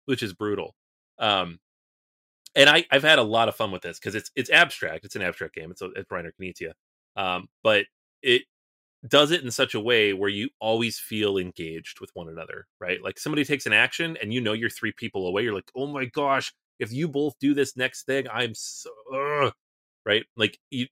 which 0.05 0.23
is 0.23 0.35
brutal. 0.35 0.75
Um, 1.19 1.61
and 2.55 2.69
I, 2.69 2.85
I've 2.91 3.05
had 3.05 3.19
a 3.19 3.23
lot 3.23 3.49
of 3.49 3.57
fun 3.57 3.73
with 3.73 3.81
this 3.81 3.99
because 3.99 4.15
it's 4.15 4.31
it's 4.37 4.51
abstract. 4.51 5.07
It's 5.07 5.17
an 5.17 5.23
abstract 5.23 5.55
game. 5.55 5.71
It's 5.71 5.81
a 5.81 5.87
it's 5.97 6.11
Reiner 6.11 6.33
Knizia, 6.39 6.73
um, 7.17 7.49
but 7.65 7.87
it 8.23 8.43
does 9.09 9.31
it 9.33 9.45
in 9.45 9.51
such 9.51 9.75
a 9.75 9.81
way 9.81 10.13
where 10.13 10.31
you 10.31 10.51
always 10.61 10.99
feel 10.99 11.39
engaged 11.39 12.01
with 12.01 12.11
one 12.15 12.29
another, 12.29 12.67
right? 12.81 13.03
Like 13.03 13.19
somebody 13.19 13.45
takes 13.45 13.67
an 13.67 13.73
action 13.75 14.19
and 14.23 14.35
you 14.35 14.41
know 14.43 14.55
you're 14.55 14.71
three 14.71 14.93
people 14.93 15.27
away. 15.29 15.43
You're 15.45 15.55
like, 15.55 15.71
oh 15.77 15.87
my 15.89 16.07
gosh, 16.07 16.53
if 16.81 16.93
you 16.93 17.09
both 17.09 17.35
do 17.41 17.55
this 17.55 17.77
next 17.77 18.07
thing, 18.07 18.27
I'm 18.33 18.55
so 18.55 18.91
ugh," 19.15 19.53
right. 20.07 20.25
Like 20.37 20.59
you 20.71 20.87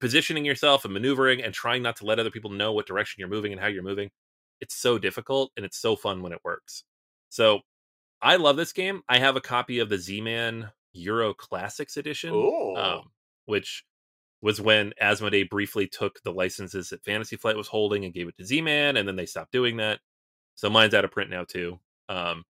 positioning 0.00 0.44
yourself 0.46 0.84
and 0.86 0.94
maneuvering 0.94 1.42
and 1.42 1.54
trying 1.54 1.82
not 1.82 1.96
to 1.96 2.06
let 2.06 2.18
other 2.20 2.30
people 2.30 2.50
know 2.50 2.72
what 2.72 2.86
direction 2.86 3.20
you're 3.20 3.28
moving 3.28 3.52
and 3.52 3.60
how 3.60 3.68
you're 3.68 3.82
moving. 3.84 4.10
It's 4.60 4.74
so 4.74 4.98
difficult 4.98 5.52
and 5.56 5.64
it's 5.64 5.78
so 5.78 5.96
fun 5.96 6.22
when 6.22 6.32
it 6.32 6.40
works. 6.44 6.84
So 7.30 7.60
I 8.22 8.36
love 8.36 8.56
this 8.56 8.72
game. 8.72 9.02
I 9.08 9.18
have 9.18 9.36
a 9.36 9.40
copy 9.40 9.78
of 9.78 9.88
the 9.88 9.98
Z-Man 9.98 10.70
Euro 10.92 11.34
Classics 11.34 11.96
edition, 11.96 12.50
um, 12.74 13.10
which 13.46 13.84
was 14.42 14.60
when 14.60 14.92
Asmodee 15.02 15.48
briefly 15.48 15.86
took 15.86 16.22
the 16.22 16.32
licenses 16.32 16.90
that 16.90 17.04
Fantasy 17.04 17.36
Flight 17.36 17.56
was 17.56 17.68
holding 17.68 18.04
and 18.04 18.14
gave 18.14 18.28
it 18.28 18.36
to 18.38 18.44
Z-Man, 18.44 18.96
and 18.96 19.06
then 19.06 19.16
they 19.16 19.26
stopped 19.26 19.52
doing 19.52 19.76
that. 19.78 20.00
So 20.56 20.70
mine's 20.70 20.94
out 20.94 21.04
of 21.04 21.10
print 21.10 21.30
now 21.30 21.44
too. 21.44 21.78
Um, 22.08 22.44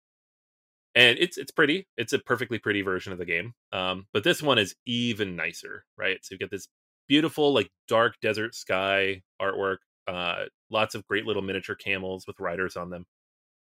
and 0.95 1.17
it's 1.19 1.37
it's 1.37 1.51
pretty. 1.51 1.87
It's 1.97 2.13
a 2.13 2.19
perfectly 2.19 2.59
pretty 2.59 2.81
version 2.81 3.13
of 3.13 3.19
the 3.19 3.25
game. 3.25 3.53
Um, 3.71 4.07
but 4.13 4.23
this 4.23 4.41
one 4.41 4.57
is 4.57 4.75
even 4.85 5.35
nicer, 5.35 5.85
right? 5.97 6.17
So 6.23 6.33
you 6.33 6.39
get 6.39 6.51
this 6.51 6.67
beautiful 7.07 7.53
like 7.53 7.69
dark 7.87 8.15
desert 8.21 8.55
sky 8.55 9.21
artwork. 9.41 9.77
Uh, 10.09 10.45
lots 10.71 10.95
of 10.95 11.05
great 11.07 11.25
little 11.25 11.43
miniature 11.43 11.75
camels 11.75 12.25
with 12.27 12.39
riders 12.39 12.75
on 12.77 12.89
them. 12.89 13.05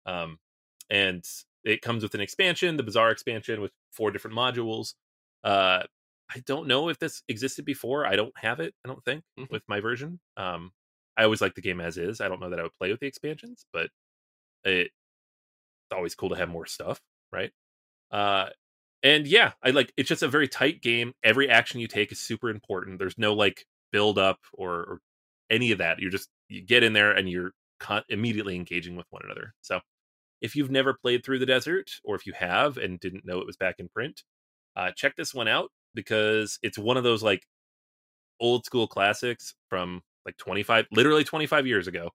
Um, 0.06 0.40
and 0.90 1.24
it 1.64 1.82
comes 1.82 2.04
with 2.04 2.16
an 2.16 2.22
expansion, 2.22 2.78
the 2.78 2.84
Bazaar 2.84 3.12
expansion, 3.12 3.62
with 3.62 3.72
four 3.92 4.12
different 4.12 4.38
modules. 4.38 4.96
Uh, 5.44 5.84
I 6.34 6.40
don't 6.46 6.68
know 6.68 6.90
if 6.90 7.00
this 7.00 7.24
existed 7.28 7.66
before. 7.66 8.06
I 8.06 8.16
don't 8.16 8.38
have 8.38 8.60
it. 8.60 8.74
I 8.86 8.90
don't 8.90 9.04
think 9.06 9.24
Mhm. 9.40 9.50
with 9.52 9.64
my 9.68 9.80
version. 9.80 10.20
Um, 10.38 10.74
I 11.18 11.24
always 11.26 11.42
like 11.42 11.56
the 11.56 11.62
game 11.62 11.82
as 11.82 11.98
is. 11.98 12.22
I 12.22 12.28
don't 12.30 12.40
know 12.42 12.50
that 12.50 12.60
I 12.60 12.64
would 12.64 12.76
play 12.80 12.92
with 12.92 13.00
the 13.02 13.08
expansions, 13.08 13.66
but 13.74 13.92
it, 14.66 14.88
it's 14.88 14.92
always 15.94 16.16
cool 16.16 16.30
to 16.30 16.36
have 16.36 16.50
more 16.50 16.66
stuff, 16.66 17.02
right? 17.32 17.52
Uh, 18.12 18.50
and 19.04 19.28
yeah, 19.28 19.54
I 19.64 19.72
like 19.72 19.94
it's 19.98 20.10
just 20.10 20.24
a 20.24 20.28
very 20.30 20.48
tight 20.50 20.82
game. 20.82 21.14
Every 21.24 21.50
action 21.50 21.80
you 21.82 21.88
take 21.88 22.12
is 22.12 22.20
super 22.22 22.50
important. 22.50 23.00
There's 23.00 23.18
no 23.18 23.34
like 23.36 23.66
build 23.92 24.20
up 24.20 24.40
or, 24.54 24.74
or 24.76 25.02
any 25.50 25.72
of 25.72 25.80
that. 25.80 26.00
You're 26.00 26.12
just 26.12 26.30
you 26.50 26.62
get 26.62 26.84
in 26.84 26.94
there 26.94 27.12
and 27.12 27.30
you're 27.30 27.52
con- 27.80 28.04
immediately 28.10 28.56
engaging 28.56 28.96
with 28.96 29.08
one 29.10 29.22
another. 29.26 29.54
So 29.62 29.80
if 30.42 30.56
you've 30.56 30.72
never 30.72 30.94
played 30.94 31.24
through 31.24 31.40
the 31.40 31.46
desert 31.46 31.90
or 32.04 32.16
if 32.16 32.26
you 32.26 32.34
have 32.34 32.78
and 32.78 33.00
didn't 33.00 33.26
know 33.26 33.40
it 33.40 33.48
was 33.48 33.58
back 33.58 33.76
in 33.80 33.90
print 33.90 34.24
uh, 34.76 34.92
check 34.96 35.16
this 35.16 35.34
one 35.34 35.48
out 35.48 35.70
because 35.94 36.60
it's 36.64 36.78
one 36.78 36.98
of 36.98 37.04
those 37.04 37.24
like 37.24 37.44
old 38.40 38.66
school 38.66 38.88
classics 38.88 39.54
from 39.70 40.02
like 40.26 40.36
25 40.38 40.86
literally 40.92 41.24
25 41.24 41.68
years 41.68 41.88
ago 41.88 42.10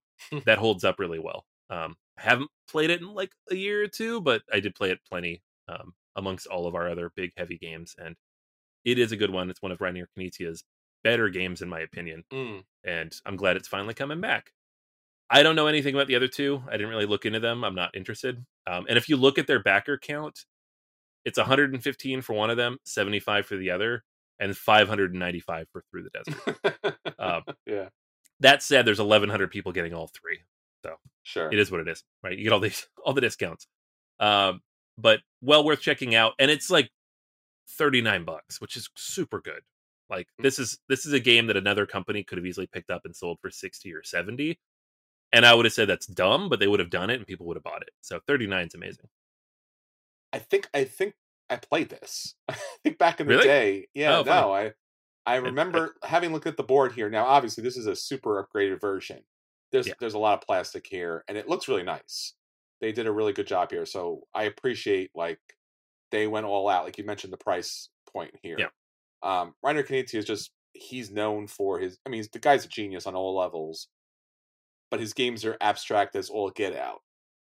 that 0.44 0.58
holds 0.58 0.84
up 0.84 0.98
really 0.98 1.18
well. 1.18 1.44
Um 1.70 1.96
I 2.18 2.22
haven't 2.22 2.50
played 2.68 2.90
it 2.90 3.00
in 3.00 3.14
like 3.14 3.30
a 3.50 3.54
year 3.54 3.84
or 3.84 3.88
two 3.88 4.20
but 4.20 4.42
i 4.52 4.58
did 4.60 4.74
play 4.74 4.90
it 4.90 4.98
plenty 5.08 5.40
um 5.68 5.94
amongst 6.16 6.48
all 6.48 6.66
of 6.66 6.74
our 6.74 6.88
other 6.88 7.12
big 7.14 7.30
heavy 7.36 7.56
games 7.56 7.94
and 7.96 8.16
it 8.84 8.98
is 8.98 9.12
a 9.12 9.16
good 9.16 9.30
one. 9.30 9.50
It's 9.50 9.62
one 9.62 9.72
of 9.72 9.78
Reiner 9.78 10.06
Knizia's 10.18 10.64
better 11.04 11.28
games 11.28 11.62
in 11.62 11.68
my 11.68 11.80
opinion 11.80 12.24
Mm. 12.32 12.64
and 12.84 13.14
I'm 13.24 13.36
glad 13.36 13.56
it's 13.56 13.68
finally 13.68 13.94
coming 13.94 14.20
back. 14.20 14.52
I 15.30 15.42
don't 15.42 15.56
know 15.56 15.66
anything 15.66 15.94
about 15.94 16.06
the 16.06 16.16
other 16.16 16.28
two. 16.28 16.62
I 16.68 16.72
didn't 16.72 16.88
really 16.88 17.06
look 17.06 17.26
into 17.26 17.40
them. 17.40 17.62
I'm 17.64 17.74
not 17.74 17.94
interested. 17.94 18.44
Um, 18.66 18.86
and 18.88 18.96
if 18.96 19.08
you 19.08 19.16
look 19.16 19.38
at 19.38 19.46
their 19.46 19.62
backer 19.62 19.98
count, 19.98 20.46
it's 21.24 21.36
115 21.38 22.22
for 22.22 22.32
one 22.32 22.48
of 22.50 22.56
them, 22.56 22.78
75 22.84 23.44
for 23.44 23.56
the 23.56 23.70
other, 23.70 24.04
and 24.38 24.56
595 24.56 25.66
for 25.70 25.84
Through 25.90 26.04
the 26.04 26.10
Desert. 26.10 26.96
Um, 27.18 27.42
yeah, 27.66 27.88
that 28.40 28.62
said, 28.62 28.86
there's 28.86 29.00
1,100 29.00 29.50
people 29.50 29.72
getting 29.72 29.92
all 29.92 30.06
three. 30.08 30.38
so 30.84 30.94
sure. 31.24 31.52
It 31.52 31.58
is 31.58 31.70
what 31.70 31.80
it 31.80 31.88
is, 31.88 32.02
right? 32.22 32.36
You 32.38 32.44
get 32.44 32.52
all 32.54 32.60
these, 32.60 32.86
all 33.04 33.12
the 33.12 33.20
discounts. 33.20 33.66
Um, 34.20 34.62
but 34.96 35.20
well 35.42 35.62
worth 35.62 35.80
checking 35.82 36.14
out, 36.14 36.32
and 36.38 36.50
it's 36.50 36.70
like 36.70 36.90
39 37.76 38.24
bucks, 38.24 38.60
which 38.62 38.76
is 38.76 38.88
super 38.96 39.40
good. 39.40 39.60
Like 40.10 40.26
mm. 40.38 40.42
this 40.42 40.58
is 40.58 40.78
this 40.88 41.06
is 41.06 41.12
a 41.12 41.20
game 41.20 41.46
that 41.48 41.56
another 41.56 41.86
company 41.86 42.24
could 42.24 42.38
have 42.38 42.46
easily 42.46 42.66
picked 42.66 42.90
up 42.90 43.02
and 43.04 43.14
sold 43.14 43.38
for 43.40 43.50
60 43.50 43.92
or 43.92 44.02
70. 44.02 44.58
And 45.32 45.44
I 45.44 45.54
would 45.54 45.66
have 45.66 45.74
said 45.74 45.88
that's 45.88 46.06
dumb, 46.06 46.48
but 46.48 46.58
they 46.58 46.66
would 46.66 46.80
have 46.80 46.90
done 46.90 47.10
it 47.10 47.16
and 47.16 47.26
people 47.26 47.46
would 47.46 47.56
have 47.56 47.64
bought 47.64 47.82
it. 47.82 47.90
So 48.00 48.18
39 48.26 48.66
is 48.66 48.74
amazing. 48.74 49.06
I 50.32 50.38
think 50.38 50.68
I 50.74 50.84
think 50.84 51.14
I 51.50 51.56
played 51.56 51.90
this. 51.90 52.34
I 52.48 52.56
think 52.82 52.98
back 52.98 53.20
in 53.20 53.26
the 53.26 53.34
Really? 53.34 53.46
day. 53.46 53.88
Yeah, 53.94 54.18
Oh, 54.18 54.24
funny. 54.24 54.40
no, 54.40 54.52
I 54.54 54.72
I 55.26 55.36
remember 55.36 55.94
having 56.02 56.32
looked 56.32 56.46
at 56.46 56.56
the 56.56 56.62
board 56.62 56.92
here. 56.92 57.10
Now, 57.10 57.26
obviously, 57.26 57.62
this 57.62 57.76
is 57.76 57.86
a 57.86 57.94
super 57.94 58.42
upgraded 58.42 58.80
version. 58.80 59.22
There's 59.72 59.86
Yeah. 59.86 59.94
there's 60.00 60.14
a 60.14 60.18
lot 60.18 60.34
of 60.34 60.40
plastic 60.46 60.86
here, 60.86 61.24
and 61.28 61.36
it 61.36 61.48
looks 61.48 61.68
really 61.68 61.82
nice. 61.82 62.34
They 62.80 62.92
did 62.92 63.06
a 63.06 63.12
really 63.12 63.32
good 63.34 63.46
job 63.46 63.70
here, 63.70 63.84
so 63.84 64.26
I 64.34 64.44
appreciate 64.44 65.10
like 65.14 65.40
they 66.10 66.26
went 66.26 66.46
all 66.46 66.68
out. 66.68 66.84
Like 66.84 66.96
you 66.96 67.04
mentioned, 67.04 67.32
the 67.32 67.36
price 67.38 67.90
point 68.10 68.34
here. 68.42 68.56
Yeah. 68.58 68.68
Um, 69.22 69.54
Reiner 69.64 69.86
Knizia 69.86 70.16
is 70.16 70.24
just 70.24 70.50
he's 70.72 71.10
known 71.10 71.46
for 71.46 71.78
his. 71.78 71.98
I 72.06 72.10
mean, 72.10 72.24
the 72.32 72.38
guy's 72.38 72.64
a 72.64 72.68
genius 72.68 73.06
on 73.06 73.14
all 73.14 73.36
levels, 73.36 73.88
but 74.90 75.00
his 75.00 75.12
games 75.12 75.44
are 75.44 75.56
abstract 75.60 76.16
as 76.16 76.30
all 76.30 76.50
get 76.50 76.74
out, 76.74 77.00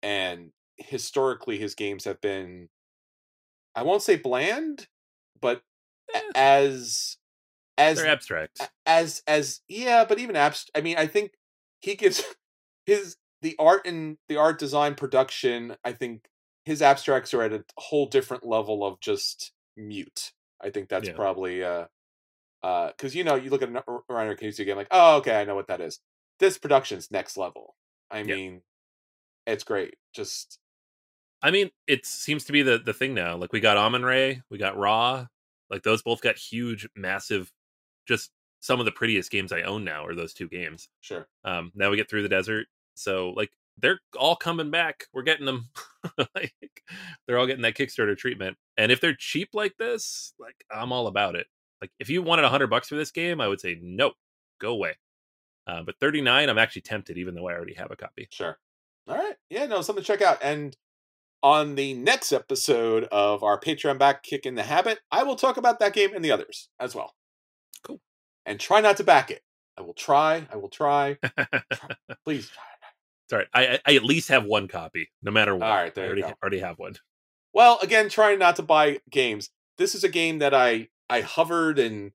and 0.01 0.51
historically, 0.77 1.57
his 1.57 1.75
games 1.75 2.05
have 2.05 2.21
been. 2.21 2.69
I 3.75 3.83
won't 3.83 4.01
say 4.01 4.15
bland, 4.17 4.87
but 5.41 5.61
Eh. 6.13 6.21
as 6.35 7.17
as 7.77 7.97
They're 7.97 8.07
abstract. 8.07 8.69
as 8.85 9.23
as 9.27 9.61
yeah, 9.67 10.05
but 10.05 10.19
even 10.19 10.35
abstract. 10.35 10.77
I 10.77 10.81
mean, 10.81 10.97
I 10.97 11.07
think 11.07 11.33
he 11.81 11.95
gives 11.95 12.23
his 12.85 13.17
the 13.41 13.55
art 13.59 13.85
and 13.85 14.17
the 14.29 14.37
art 14.37 14.59
design 14.59 14.95
production. 14.95 15.75
I 15.83 15.93
think 15.93 16.29
his 16.65 16.81
abstracts 16.81 17.33
are 17.33 17.43
at 17.43 17.53
a 17.53 17.63
whole 17.77 18.07
different 18.07 18.45
level 18.45 18.85
of 18.85 18.99
just 18.99 19.53
mute. 19.77 20.31
I 20.61 20.69
think 20.69 20.89
that's 20.89 21.07
Yeah. 21.07 21.15
probably 21.15 21.63
uh 21.63 21.87
uh 22.63 22.89
because 22.89 23.15
you 23.15 23.23
know 23.23 23.35
you 23.35 23.49
look 23.51 23.61
at 23.63 23.69
an 23.69 23.75
Reiner 24.09 24.37
Knizia 24.39 24.65
game 24.65 24.77
like 24.77 24.87
oh 24.91 25.17
okay 25.17 25.39
I 25.41 25.45
know 25.45 25.55
what 25.55 25.67
that 25.67 25.81
is. 25.81 25.99
This 26.39 26.57
production's 26.57 27.11
next 27.11 27.37
level. 27.37 27.75
I 28.11 28.23
Yeah. 28.23 28.35
mean, 28.35 28.63
it's 29.47 29.63
great. 29.65 29.95
Just 30.13 30.59
I 31.41 31.51
mean, 31.51 31.69
it 31.87 32.05
seems 32.05 32.43
to 32.45 32.51
be 32.51 32.61
the 32.63 32.77
the 32.79 32.93
thing 32.93 33.13
now. 33.13 33.37
Like 33.37 33.53
we 33.53 33.59
got 33.59 33.77
Amun-Re, 33.77 34.41
we 34.49 34.57
got 34.57 34.77
Ra. 34.77 35.27
Like 35.69 35.83
those 35.83 36.01
both 36.01 36.21
got 36.21 36.37
huge, 36.37 36.87
massive. 36.95 37.51
Just 38.07 38.31
some 38.61 38.79
of 38.79 38.85
the 38.85 38.91
prettiest 38.91 39.31
games 39.31 39.51
I 39.51 39.63
own 39.63 39.83
now 39.83 40.05
are 40.05 40.15
those 40.15 40.33
two 40.33 40.49
games. 40.49 40.89
sure. 41.01 41.27
Um, 41.45 41.71
now 41.75 41.89
we 41.91 41.97
get 41.97 42.09
through 42.09 42.23
the 42.23 42.29
desert, 42.29 42.67
so 42.95 43.29
like 43.31 43.51
they're 43.79 43.99
all 44.17 44.35
coming 44.35 44.71
back. 44.71 45.05
We're 45.13 45.23
getting 45.23 45.45
them. 45.45 45.69
like 46.35 46.53
they're 47.27 47.37
all 47.37 47.47
getting 47.47 47.63
that 47.63 47.75
Kickstarter 47.75 48.17
treatment. 48.17 48.57
And 48.77 48.91
if 48.91 49.01
they're 49.01 49.15
cheap 49.17 49.49
like 49.53 49.75
this, 49.77 50.33
like 50.39 50.55
I'm 50.71 50.91
all 50.91 51.07
about 51.07 51.35
it. 51.35 51.47
Like 51.81 51.91
if 51.99 52.09
you 52.09 52.21
wanted 52.21 52.45
a 52.45 52.49
hundred 52.49 52.67
bucks 52.67 52.89
for 52.89 52.95
this 52.95 53.11
game, 53.11 53.39
I 53.41 53.47
would 53.47 53.59
say 53.59 53.77
no, 53.81 54.11
go 54.59 54.71
away. 54.71 54.95
Uh, 55.67 55.83
but 55.83 55.95
39, 55.99 56.49
I'm 56.49 56.57
actually 56.57 56.83
tempted, 56.83 57.17
even 57.17 57.35
though 57.35 57.47
I 57.47 57.53
already 57.53 57.73
have 57.73 57.91
a 57.91 57.95
copy. 57.95 58.27
Sure. 58.31 58.57
All 59.07 59.17
right. 59.17 59.35
Yeah, 59.49 59.65
no, 59.65 59.81
something 59.81 60.03
to 60.03 60.07
check 60.07 60.21
out. 60.21 60.37
And 60.41 60.75
on 61.43 61.75
the 61.75 61.93
next 61.93 62.31
episode 62.31 63.03
of 63.05 63.43
our 63.43 63.59
Patreon 63.59 63.99
back 63.99 64.23
kick 64.23 64.45
in 64.45 64.55
the 64.55 64.63
habit, 64.63 64.99
I 65.11 65.23
will 65.23 65.35
talk 65.35 65.57
about 65.57 65.79
that 65.79 65.93
game 65.93 66.15
and 66.15 66.23
the 66.23 66.31
others 66.31 66.69
as 66.79 66.95
well. 66.95 67.15
Cool. 67.83 67.99
And 68.45 68.59
try 68.59 68.79
not 68.79 68.97
to 68.97 69.03
back 69.03 69.29
it. 69.29 69.41
I 69.77 69.81
will 69.81 69.93
try. 69.93 70.47
I 70.51 70.55
will 70.55 70.69
try. 70.69 71.17
Please 72.25 72.49
try. 72.49 72.63
Sorry, 73.29 73.45
I, 73.53 73.67
I 73.67 73.79
I 73.85 73.95
at 73.95 74.03
least 74.03 74.29
have 74.29 74.45
one 74.45 74.67
copy, 74.67 75.09
no 75.21 75.31
matter 75.31 75.55
what. 75.55 75.67
All 75.67 75.75
right, 75.75 75.93
there 75.93 76.05
I 76.05 76.07
you 76.07 76.11
already 76.13 76.21
go. 76.21 76.33
already 76.41 76.59
have 76.59 76.79
one. 76.79 76.95
Well, 77.53 77.79
again, 77.81 78.09
trying 78.09 78.39
not 78.39 78.55
to 78.57 78.63
buy 78.63 78.99
games. 79.09 79.49
This 79.77 79.95
is 79.95 80.03
a 80.03 80.09
game 80.09 80.39
that 80.39 80.53
I 80.53 80.89
I 81.09 81.21
hovered 81.21 81.79
and 81.79 82.11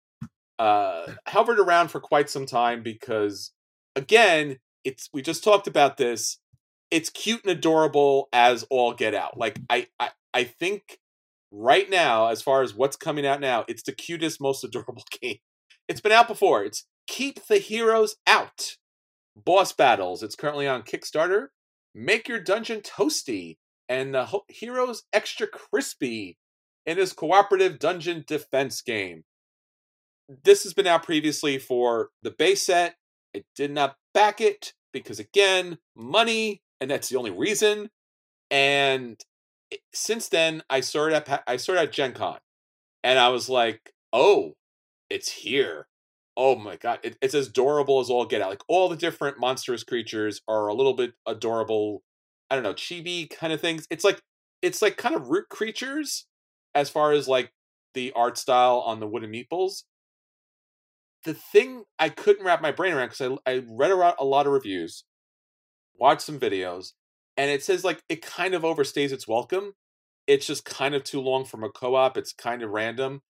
uh 0.59 1.07
hovered 1.27 1.59
around 1.59 1.89
for 1.89 2.01
quite 2.01 2.31
some 2.31 2.47
time 2.47 2.83
because 2.83 3.53
again, 3.97 4.59
it's 4.85 5.09
we 5.13 5.23
just 5.23 5.45
talked 5.45 5.67
about 5.67 5.97
this. 5.97 6.39
It's 6.91 7.09
cute 7.11 7.43
and 7.45 7.53
adorable 7.53 8.29
as 8.33 8.65
all 8.71 8.93
get 8.93 9.15
out. 9.15 9.37
Like 9.37 9.59
I 9.69 9.89
I, 9.99 10.11
I 10.35 10.45
think 10.45 10.99
right 11.51 11.89
now, 11.91 12.29
as 12.29 12.43
far 12.43 12.63
as 12.63 12.75
what's 12.75 12.97
coming 12.97 13.27
out 13.27 13.41
now, 13.41 13.65
it's 13.69 13.83
the 13.83 13.93
cutest, 13.93 14.41
most 14.41 14.65
adorable 14.65 15.05
game. 15.21 15.39
It's 15.89 16.01
been 16.01 16.13
out 16.13 16.29
before. 16.29 16.65
It's 16.65 16.87
Keep 17.07 17.47
the 17.47 17.59
Heroes 17.59 18.17
Out. 18.27 18.77
Boss 19.37 19.73
battles. 19.73 20.23
It's 20.23 20.37
currently 20.37 20.69
on 20.69 20.83
Kickstarter. 20.83 21.49
Make 21.95 22.29
your 22.29 22.41
dungeon 22.41 22.81
toasty 22.81 23.57
and 23.89 24.15
the 24.15 24.27
ho- 24.27 24.45
heroes 24.49 25.05
extra 25.13 25.47
crispy 25.47 26.39
in 26.87 26.99
his 26.99 27.13
cooperative 27.13 27.79
dungeon 27.79 28.25
defense 28.27 28.81
game. 28.83 29.25
This 30.45 30.63
has 30.63 30.73
been 30.73 30.87
out 30.87 31.03
previously 31.03 31.59
for 31.59 32.11
the 32.23 32.31
base 32.31 32.65
set. 32.65 32.97
I 33.37 33.45
did 33.55 33.71
not 33.71 33.97
back 34.15 34.41
it 34.41 34.73
because, 34.93 35.19
again, 35.19 35.79
money, 35.97 36.63
and 36.81 36.91
that's 36.91 37.09
the 37.09 37.17
only 37.17 37.31
reason. 37.31 37.91
And 38.51 39.21
since 39.93 40.29
then, 40.29 40.63
I 40.69 40.81
saw 40.81 41.07
it 41.07 41.13
at 41.13 41.43
I 41.47 41.57
saw 41.57 41.73
it 41.73 41.79
at 41.79 41.93
Gen 41.93 42.13
Con, 42.13 42.39
and 43.03 43.19
I 43.19 43.29
was 43.29 43.49
like, 43.49 43.95
"Oh, 44.13 44.57
it's 45.09 45.31
here." 45.31 45.89
Oh 46.37 46.57
my 46.57 46.77
god, 46.77 47.01
it, 47.03 47.17
it's 47.21 47.35
as 47.35 47.49
adorable 47.49 48.01
as 48.01 48.09
all 48.09 48.25
get 48.25 48.41
out. 48.41 48.51
Like 48.51 48.63
all 48.69 48.89
the 48.89 48.97
different 48.97 49.39
monstrous 49.39 49.85
creatures 49.85 50.41
are 50.49 50.67
a 50.69 50.75
little 50.75 50.95
bit 50.95 51.13
adorable. 51.27 52.03
I 52.51 52.55
don't 52.55 52.65
know, 52.65 52.75
chibi 52.75 53.29
kind 53.31 53.53
of 53.53 53.61
things. 53.61 53.87
It's 53.91 54.05
like 54.05 54.21
it's 54.63 54.81
like 54.83 54.97
kind 54.97 55.15
of 55.15 55.29
root 55.29 55.49
creatures 55.51 56.27
as 56.75 56.89
far 56.89 57.13
as 57.13 57.29
like 57.29 57.53
the 57.95 58.13
art 58.17 58.39
style 58.39 58.79
on 58.81 59.01
the 59.01 59.07
wooden 59.07 59.31
meeples. 59.33 59.83
The 61.25 61.35
thing 61.35 61.85
I 61.99 62.09
couldn't 62.09 62.45
wrap 62.45 62.61
my 62.63 62.73
brain 62.73 62.93
around 62.95 63.11
because 63.11 63.39
I 63.47 63.51
I 63.53 63.63
read 63.69 63.91
around 63.91 64.17
a 64.19 64.25
lot 64.25 64.47
of 64.47 64.53
reviews, 64.53 65.05
watched 65.99 66.23
some 66.23 66.41
videos, 66.41 66.93
and 67.37 67.51
it 67.51 67.63
says 67.65 67.85
like 67.85 68.03
it 68.09 68.23
kind 68.23 68.55
of 68.55 68.63
overstays 68.63 69.13
its 69.13 69.29
welcome. 69.29 69.75
It's 70.27 70.47
just 70.47 70.65
kind 70.65 70.95
of 70.95 71.05
too 71.05 71.21
long 71.21 71.45
from 71.45 71.65
a 71.65 71.71
co-op. 71.71 72.17
It's 72.17 72.33
kind 72.33 72.63
of 72.63 72.71
random. 72.71 73.23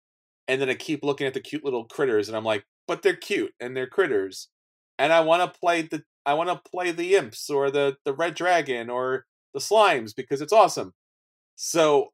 And 0.49 0.61
then 0.61 0.71
I 0.71 0.75
keep 0.75 1.05
looking 1.05 1.27
at 1.27 1.35
the 1.35 1.41
cute 1.41 1.65
little 1.65 1.85
critters 1.87 2.29
and 2.29 2.37
I'm 2.37 2.45
like, 2.45 2.65
but 2.87 3.03
they're 3.03 3.17
cute 3.17 3.53
and 3.61 3.77
they're 3.77 3.87
critters. 3.87 4.49
And 4.99 5.13
I 5.13 5.21
want 5.21 5.43
to 5.43 5.59
play 5.59 5.83
the 5.83 6.03
I 6.25 6.35
want 6.35 6.51
to 6.51 6.71
play 6.71 6.93
the 6.93 7.17
imps 7.17 7.51
or 7.51 7.71
the 7.71 7.97
the 8.05 8.15
red 8.15 8.35
dragon 8.35 8.91
or 8.91 9.27
the 9.55 9.61
slimes 9.61 10.15
because 10.15 10.41
it's 10.41 10.53
awesome. 10.53 10.93
So 11.57 12.13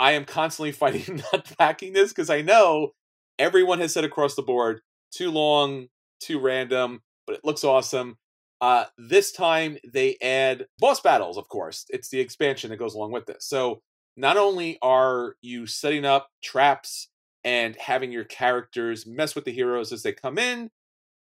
I 0.00 0.12
am 0.12 0.24
constantly 0.24 0.72
fighting 0.72 1.22
not 1.32 1.56
backing 1.58 1.92
this 1.92 2.10
because 2.10 2.30
I 2.30 2.42
know 2.42 2.92
everyone 3.38 3.78
has 3.80 3.92
said 3.92 4.04
across 4.04 4.34
the 4.34 4.42
board 4.42 4.80
too 5.12 5.30
long, 5.30 5.88
too 6.20 6.38
random, 6.38 7.00
but 7.26 7.36
it 7.36 7.44
looks 7.44 7.64
awesome. 7.64 8.16
Uh, 8.60 8.84
this 8.96 9.30
time 9.30 9.78
they 9.92 10.16
add 10.20 10.66
boss 10.78 11.00
battles, 11.00 11.38
of 11.38 11.48
course. 11.48 11.84
It's 11.90 12.08
the 12.08 12.20
expansion 12.20 12.70
that 12.70 12.76
goes 12.78 12.94
along 12.94 13.12
with 13.12 13.26
this. 13.26 13.46
So 13.46 13.82
not 14.16 14.36
only 14.36 14.78
are 14.82 15.36
you 15.40 15.66
setting 15.66 16.04
up 16.04 16.28
traps 16.42 17.08
and 17.48 17.76
having 17.76 18.12
your 18.12 18.24
characters 18.24 19.06
mess 19.06 19.34
with 19.34 19.46
the 19.46 19.50
heroes 19.50 19.90
as 19.90 20.02
they 20.02 20.12
come 20.12 20.36
in, 20.36 20.70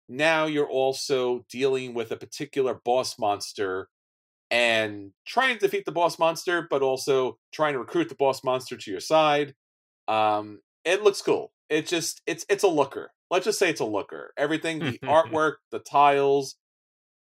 now 0.08 0.46
you're 0.46 0.70
also 0.70 1.46
dealing 1.50 1.94
with 1.94 2.12
a 2.12 2.16
particular 2.16 2.80
boss 2.86 3.20
monster 3.20 3.90
and 4.50 5.12
trying 5.26 5.56
to 5.56 5.60
defeat 5.60 5.84
the 5.84 5.92
boss 5.92 6.18
monster, 6.18 6.66
but 6.70 6.82
also 6.82 7.38
trying 7.54 7.74
to 7.74 7.80
recruit 7.80 8.08
the 8.08 8.16
boss 8.16 8.42
monster 8.42 8.78
to 8.78 8.90
your 8.90 9.02
side. 9.02 9.54
Um, 10.08 10.62
it 10.86 11.04
looks 11.04 11.22
cool. 11.22 11.52
It 11.70 11.88
just 11.88 12.22
it's 12.26 12.46
it's 12.48 12.64
a 12.64 12.70
looker. 12.70 13.12
Let's 13.30 13.44
just 13.44 13.60
say 13.60 13.70
it's 13.70 13.82
a 13.82 13.86
looker. 13.86 14.32
Everything, 14.38 14.80
the 14.80 15.00
artwork, 15.04 15.56
the 15.72 15.80
tiles, 15.80 16.56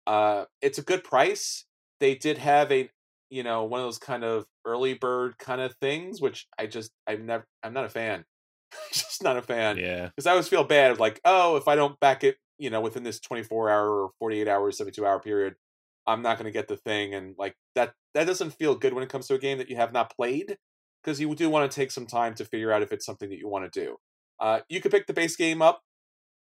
uh, 0.07 0.43
it's 0.61 0.77
a 0.77 0.83
good 0.83 1.05
price. 1.05 1.63
They 2.01 2.15
did 2.15 2.37
have 2.37 2.69
a 2.69 2.89
you 3.29 3.43
know 3.43 3.63
one 3.63 3.79
of 3.79 3.85
those 3.85 3.97
kind 3.97 4.25
of 4.25 4.45
early 4.65 4.93
bird 4.93 5.37
kind 5.37 5.61
of 5.61 5.73
things, 5.75 6.19
which 6.19 6.47
I 6.57 6.65
just 6.65 6.91
I'm 7.07 7.25
never 7.25 7.47
I'm 7.63 7.71
not 7.73 7.85
a 7.85 7.89
fan. 7.89 8.25
just 8.93 9.23
not 9.23 9.37
a 9.37 9.41
fan 9.41 9.77
Yeah, 9.77 10.05
because 10.07 10.27
I 10.27 10.31
always 10.31 10.47
feel 10.47 10.63
bad 10.63 10.91
of 10.91 10.99
like, 10.99 11.19
oh, 11.25 11.55
if 11.55 11.67
I 11.67 11.75
don't 11.75 11.99
back 11.99 12.23
it, 12.23 12.37
you 12.57 12.69
know, 12.69 12.81
within 12.81 13.03
this 13.03 13.19
24 13.19 13.69
hour 13.69 14.03
or 14.03 14.11
48 14.19 14.47
hour, 14.47 14.71
72 14.71 15.05
hour 15.05 15.19
period, 15.19 15.55
I'm 16.07 16.21
not 16.21 16.37
going 16.37 16.45
to 16.45 16.51
get 16.51 16.67
the 16.67 16.77
thing, 16.77 17.13
and 17.13 17.35
like 17.37 17.55
that 17.75 17.93
that 18.13 18.25
doesn't 18.25 18.51
feel 18.51 18.75
good 18.75 18.93
when 18.93 19.03
it 19.03 19.09
comes 19.09 19.27
to 19.27 19.35
a 19.35 19.39
game 19.39 19.57
that 19.59 19.69
you 19.69 19.75
have 19.75 19.93
not 19.93 20.15
played 20.15 20.57
because 21.03 21.19
you 21.19 21.33
do 21.35 21.49
want 21.49 21.69
to 21.69 21.75
take 21.75 21.91
some 21.91 22.05
time 22.05 22.33
to 22.35 22.45
figure 22.45 22.71
out 22.71 22.81
if 22.81 22.91
it's 22.91 23.05
something 23.05 23.29
that 23.29 23.39
you 23.39 23.47
want 23.47 23.71
to 23.71 23.79
do. 23.79 23.97
Uh, 24.39 24.59
you 24.69 24.81
could 24.81 24.91
pick 24.91 25.07
the 25.07 25.13
base 25.13 25.35
game 25.35 25.61
up 25.61 25.81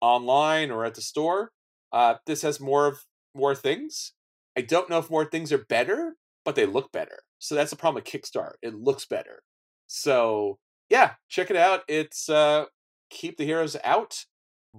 online 0.01 0.71
or 0.71 0.85
at 0.85 0.95
the 0.95 1.01
store. 1.01 1.51
Uh, 1.93 2.15
this 2.27 2.43
has 2.43 2.61
more 2.61 2.87
of 2.87 3.05
more 3.35 3.55
things. 3.55 4.13
I 4.57 4.63
don't 4.63 4.91
know 4.91 4.99
if 4.99 5.11
more 5.11 5.25
things 5.25 5.53
are 5.53 5.65
better, 5.69 6.17
but 6.45 6.55
they 6.55 6.67
look 6.67 6.93
better. 6.93 7.21
So 7.39 7.55
that's 7.55 7.71
the 7.71 7.77
problem 7.77 8.03
with 8.03 8.13
Kickstarter. 8.13 8.55
It 8.63 8.75
looks 8.75 9.07
better. 9.07 9.43
So 9.87 10.59
yeah, 10.91 11.13
check 11.29 11.51
it 11.51 11.57
out. 11.57 11.83
It's 11.89 12.29
uh 12.29 12.67
keep 13.11 13.39
the 13.39 13.45
heroes 13.45 13.77
out. 13.83 14.25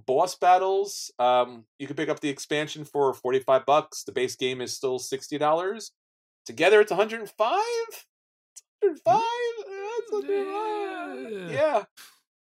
Boss 0.06 0.36
battles. 0.36 1.12
Um, 1.18 1.64
you 1.78 1.86
can 1.86 1.96
pick 1.96 2.08
up 2.08 2.20
the 2.20 2.30
expansion 2.30 2.84
for 2.84 3.12
45 3.12 3.66
bucks. 3.66 4.04
The 4.04 4.12
base 4.12 4.36
game 4.36 4.62
is 4.62 4.74
still 4.74 4.98
$60. 4.98 5.90
Together 6.46 6.80
it's 6.80 6.90
105? 6.90 7.60
105? 8.80 11.32
Yeah. 11.32 11.50
Yeah. 11.50 11.82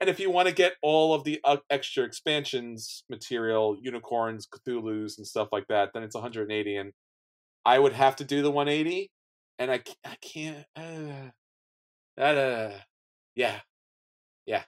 And 0.02 0.10
if 0.10 0.20
you 0.20 0.30
want 0.30 0.48
to 0.48 0.54
get 0.54 0.74
all 0.82 1.14
of 1.14 1.24
the 1.24 1.40
uh, 1.44 1.58
extra 1.70 2.04
expansions 2.04 3.04
material, 3.10 3.78
unicorns, 3.82 4.48
Cthulhu's, 4.48 5.18
and 5.18 5.26
stuff 5.26 5.50
like 5.52 5.68
that, 5.70 5.92
then 5.94 6.04
it's 6.04 6.16
180. 6.16 6.76
And 6.76 6.92
I 7.66 7.80
would 7.80 7.94
have 7.94 8.16
to 8.18 8.24
do 8.24 8.42
the 8.42 8.52
180, 8.52 9.10
and 9.58 9.72
I, 9.72 9.82
I 10.06 10.16
can't. 10.22 10.66
Uh, 10.76 11.32
that 12.18 12.38
uh, 12.38 12.72
yeah, 13.36 13.60
yeah. 14.46 14.64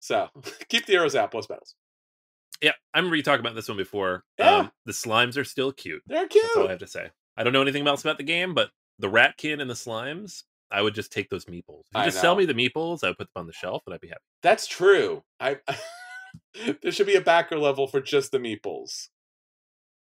So 0.00 0.28
keep 0.68 0.86
the 0.86 0.92
heroes 0.92 1.14
out, 1.14 1.30
boss 1.30 1.46
battles. 1.46 1.74
yeah. 2.62 2.72
I 2.94 2.98
remember 2.98 3.16
you 3.16 3.22
talking 3.22 3.40
about 3.40 3.54
this 3.54 3.68
one 3.68 3.76
before. 3.76 4.24
Yeah. 4.38 4.56
Um, 4.56 4.72
the 4.86 4.92
slimes 4.92 5.36
are 5.36 5.44
still 5.44 5.72
cute. 5.72 6.02
They're 6.06 6.26
cute. 6.28 6.44
That's 6.44 6.56
all 6.56 6.66
I 6.66 6.70
have 6.70 6.78
to 6.80 6.86
say. 6.86 7.10
I 7.36 7.44
don't 7.44 7.52
know 7.52 7.62
anything 7.62 7.86
else 7.86 8.02
about 8.02 8.18
the 8.18 8.24
game, 8.24 8.54
but 8.54 8.70
the 8.98 9.08
ratkin 9.08 9.60
and 9.60 9.70
the 9.70 9.74
slimes, 9.74 10.42
I 10.70 10.82
would 10.82 10.94
just 10.94 11.12
take 11.12 11.30
those 11.30 11.46
meeples. 11.46 11.84
If 11.90 11.94
you 11.94 12.00
I 12.00 12.04
just 12.06 12.20
sell 12.20 12.36
me 12.36 12.44
the 12.44 12.54
meeples, 12.54 13.02
I 13.04 13.08
would 13.08 13.18
put 13.18 13.28
them 13.34 13.40
on 13.42 13.46
the 13.46 13.52
shelf, 13.52 13.82
and 13.86 13.94
I'd 13.94 14.00
be 14.00 14.08
happy. 14.08 14.20
That's 14.42 14.66
true. 14.66 15.22
I 15.38 15.58
there 16.82 16.92
should 16.92 17.06
be 17.06 17.16
a 17.16 17.20
backer 17.20 17.58
level 17.58 17.86
for 17.86 18.00
just 18.00 18.32
the 18.32 18.38
meeples. 18.38 19.08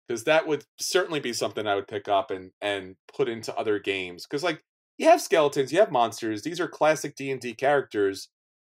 Because 0.07 0.25
that 0.25 0.47
would 0.47 0.65
certainly 0.79 1.21
be 1.21 1.31
something 1.31 1.65
I 1.65 1.75
would 1.75 1.87
pick 1.87 2.07
up 2.07 2.29
and 2.29 2.51
and 2.61 2.97
put 3.15 3.29
into 3.29 3.55
other 3.55 3.79
games. 3.79 4.25
Because 4.25 4.43
like 4.43 4.63
you 4.97 5.07
have 5.07 5.21
skeletons, 5.21 5.71
you 5.71 5.79
have 5.79 5.91
monsters. 5.91 6.43
These 6.43 6.59
are 6.59 6.67
classic 6.67 7.15
D 7.15 7.31
and 7.31 7.41
D 7.41 7.53
characters. 7.53 8.29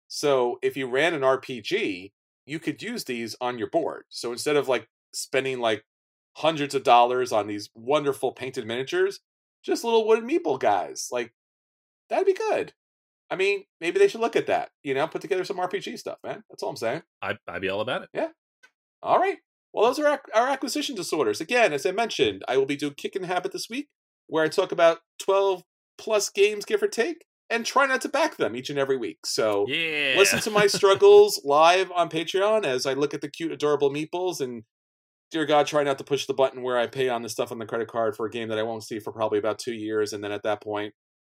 So 0.09 0.59
if 0.63 0.77
you 0.77 0.89
ran 0.89 1.15
an 1.15 1.23
RPG, 1.23 2.13
you 2.47 2.59
could 2.59 2.83
use 2.83 3.05
these 3.05 3.37
on 3.41 3.59
your 3.59 3.71
board. 3.71 4.05
So 4.09 4.33
instead 4.33 4.57
of 4.57 4.69
like 4.69 4.89
spending 5.13 5.61
like 5.61 5.85
hundreds 6.37 6.75
of 6.75 6.83
dollars 6.83 7.33
on 7.33 7.47
these 7.47 7.71
wonderful 7.75 8.33
painted 8.33 8.67
miniatures, 8.67 9.21
just 9.63 9.85
little 9.85 10.07
wooden 10.07 10.29
meeple 10.29 10.59
guys. 10.59 11.09
Like, 11.11 11.33
that'd 12.09 12.27
be 12.27 12.35
good. 12.35 12.73
I 13.31 13.37
mean, 13.37 13.65
maybe 13.81 13.99
they 13.99 14.09
should 14.09 14.21
look 14.21 14.37
at 14.37 14.47
that. 14.47 14.71
You 14.83 14.95
know, 14.95 15.07
put 15.07 15.23
together 15.23 15.45
some 15.45 15.59
RPG 15.59 15.99
stuff, 15.99 16.19
man. 16.25 16.43
That's 16.51 16.63
all 16.63 16.71
I'm 16.71 16.77
saying. 16.77 17.03
I, 17.23 17.37
I'd 17.47 17.63
be 17.63 17.69
all 17.69 17.81
about 17.81 18.03
it. 18.03 18.09
Yeah. 18.13 18.29
All 19.03 19.19
right. 19.19 19.39
Well, 19.73 19.87
those 19.87 20.01
are 20.01 20.21
our 20.35 20.49
acquisition 20.49 20.97
disorders. 20.97 21.41
Again, 21.41 21.73
as 21.73 21.87
I 21.87 21.93
mentioned, 21.93 22.45
I 22.49 22.57
will 22.57 22.67
be 22.67 22.77
doing 22.77 22.95
Kick 22.95 23.15
and 23.15 23.27
Habit 23.27 23.53
this 23.53 23.69
week, 23.71 23.89
where 24.27 24.45
I 24.45 24.49
talk 24.49 24.73
about 24.73 24.99
12 25.21 25.63
plus 26.01 26.29
games, 26.31 26.65
give 26.65 26.83
or 26.83 26.89
take, 26.89 27.25
and 27.49 27.65
try 27.65 27.87
not 27.87 28.01
to 28.01 28.09
back 28.09 28.37
them 28.37 28.57
each 28.57 28.71
and 28.71 28.79
every 28.79 28.97
week. 28.97 29.19
So 29.27 29.67
Yeah. 29.69 30.15
listen 30.17 30.41
to 30.41 30.51
my 30.51 30.67
struggles 30.67 31.41
live 31.45 31.93
on 31.93 32.09
Patreon 32.09 32.65
as 32.65 32.87
I 32.87 32.95
look 32.95 33.15
at 33.15 33.21
the 33.21 33.29
cute, 33.31 33.53
adorable 33.53 33.91
meeples 33.91 34.41
and 34.41 34.65
dear 35.31 35.45
God, 35.47 35.67
try 35.67 35.85
not 35.85 35.99
to 35.99 36.05
push 36.05 36.27
the 36.27 36.35
button 36.35 36.63
where 36.63 36.77
I 36.79 36.87
pay 36.89 37.09
on 37.09 37.23
the 37.23 37.29
stuff 37.29 37.53
on 37.53 37.59
the 37.59 37.67
credit 37.67 37.87
card 37.89 38.17
for 38.17 38.27
a 38.27 38.31
game 38.31 38.49
that 38.49 38.59
I 38.59 38.65
won't 38.65 38.83
see 38.83 38.99
for 38.99 39.13
probably 39.13 39.39
about 39.39 39.59
two 39.61 39.75
years. 39.75 40.13
And 40.13 40.25
then 40.25 40.33
at 40.33 40.43
that 40.43 40.61
point, 40.63 40.95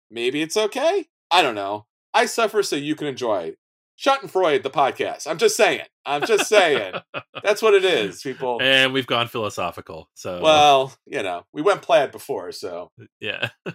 maybe 0.09 0.41
it's 0.41 0.57
okay. 0.57 1.05
I 1.29 1.41
don't 1.43 1.53
know. 1.55 1.85
I 2.13 2.25
suffer 2.25 2.63
so 2.63 2.75
you 2.75 2.95
can 2.95 3.05
enjoy. 3.07 3.53
Schadenfreude, 3.99 4.63
the 4.63 4.71
podcast. 4.71 5.27
I'm 5.27 5.37
just 5.37 5.55
saying. 5.55 5.85
I'm 6.05 6.25
just 6.25 6.47
saying. 6.49 6.95
That's 7.43 7.61
what 7.61 7.75
it 7.75 7.85
is, 7.85 8.21
people. 8.23 8.57
and 8.61 8.91
we've 8.93 9.05
gone 9.05 9.27
philosophical. 9.27 10.09
So 10.15 10.41
Well, 10.41 10.93
you 11.05 11.21
know, 11.21 11.45
we 11.53 11.61
went 11.61 11.83
plaid 11.83 12.11
before, 12.11 12.51
so. 12.51 12.91
yeah. 13.19 13.49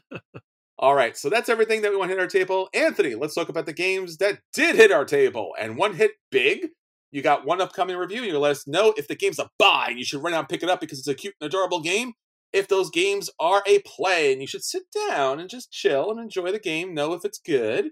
All 0.80 0.94
right, 0.94 1.16
so 1.16 1.28
that's 1.28 1.48
everything 1.48 1.82
that 1.82 1.90
we 1.90 1.96
want 1.96 2.08
to 2.10 2.14
hit 2.14 2.20
our 2.20 2.28
table. 2.28 2.68
Anthony, 2.72 3.16
let's 3.16 3.34
talk 3.34 3.48
about 3.48 3.66
the 3.66 3.72
games 3.72 4.18
that 4.18 4.38
did 4.52 4.76
hit 4.76 4.92
our 4.92 5.04
table 5.04 5.52
and 5.58 5.76
one 5.76 5.94
hit 5.94 6.12
big. 6.30 6.68
You 7.10 7.20
got 7.20 7.44
one 7.44 7.60
upcoming 7.60 7.96
review. 7.96 8.22
You're 8.22 8.38
let 8.38 8.52
us 8.52 8.68
know 8.68 8.94
if 8.96 9.08
the 9.08 9.16
game's 9.16 9.40
a 9.40 9.50
buy 9.58 9.92
you 9.96 10.04
should 10.04 10.22
run 10.22 10.34
out 10.34 10.40
and 10.40 10.48
pick 10.48 10.62
it 10.62 10.68
up 10.68 10.80
because 10.80 11.00
it's 11.00 11.08
a 11.08 11.14
cute 11.14 11.34
and 11.40 11.48
adorable 11.48 11.80
game. 11.80 12.12
If 12.52 12.68
those 12.68 12.90
games 12.90 13.28
are 13.40 13.64
a 13.66 13.80
play 13.80 14.32
and 14.32 14.40
you 14.40 14.46
should 14.46 14.62
sit 14.62 14.84
down 15.08 15.40
and 15.40 15.50
just 15.50 15.72
chill 15.72 16.12
and 16.12 16.20
enjoy 16.20 16.52
the 16.52 16.60
game, 16.60 16.94
know 16.94 17.12
if 17.12 17.24
it's 17.24 17.40
good. 17.40 17.90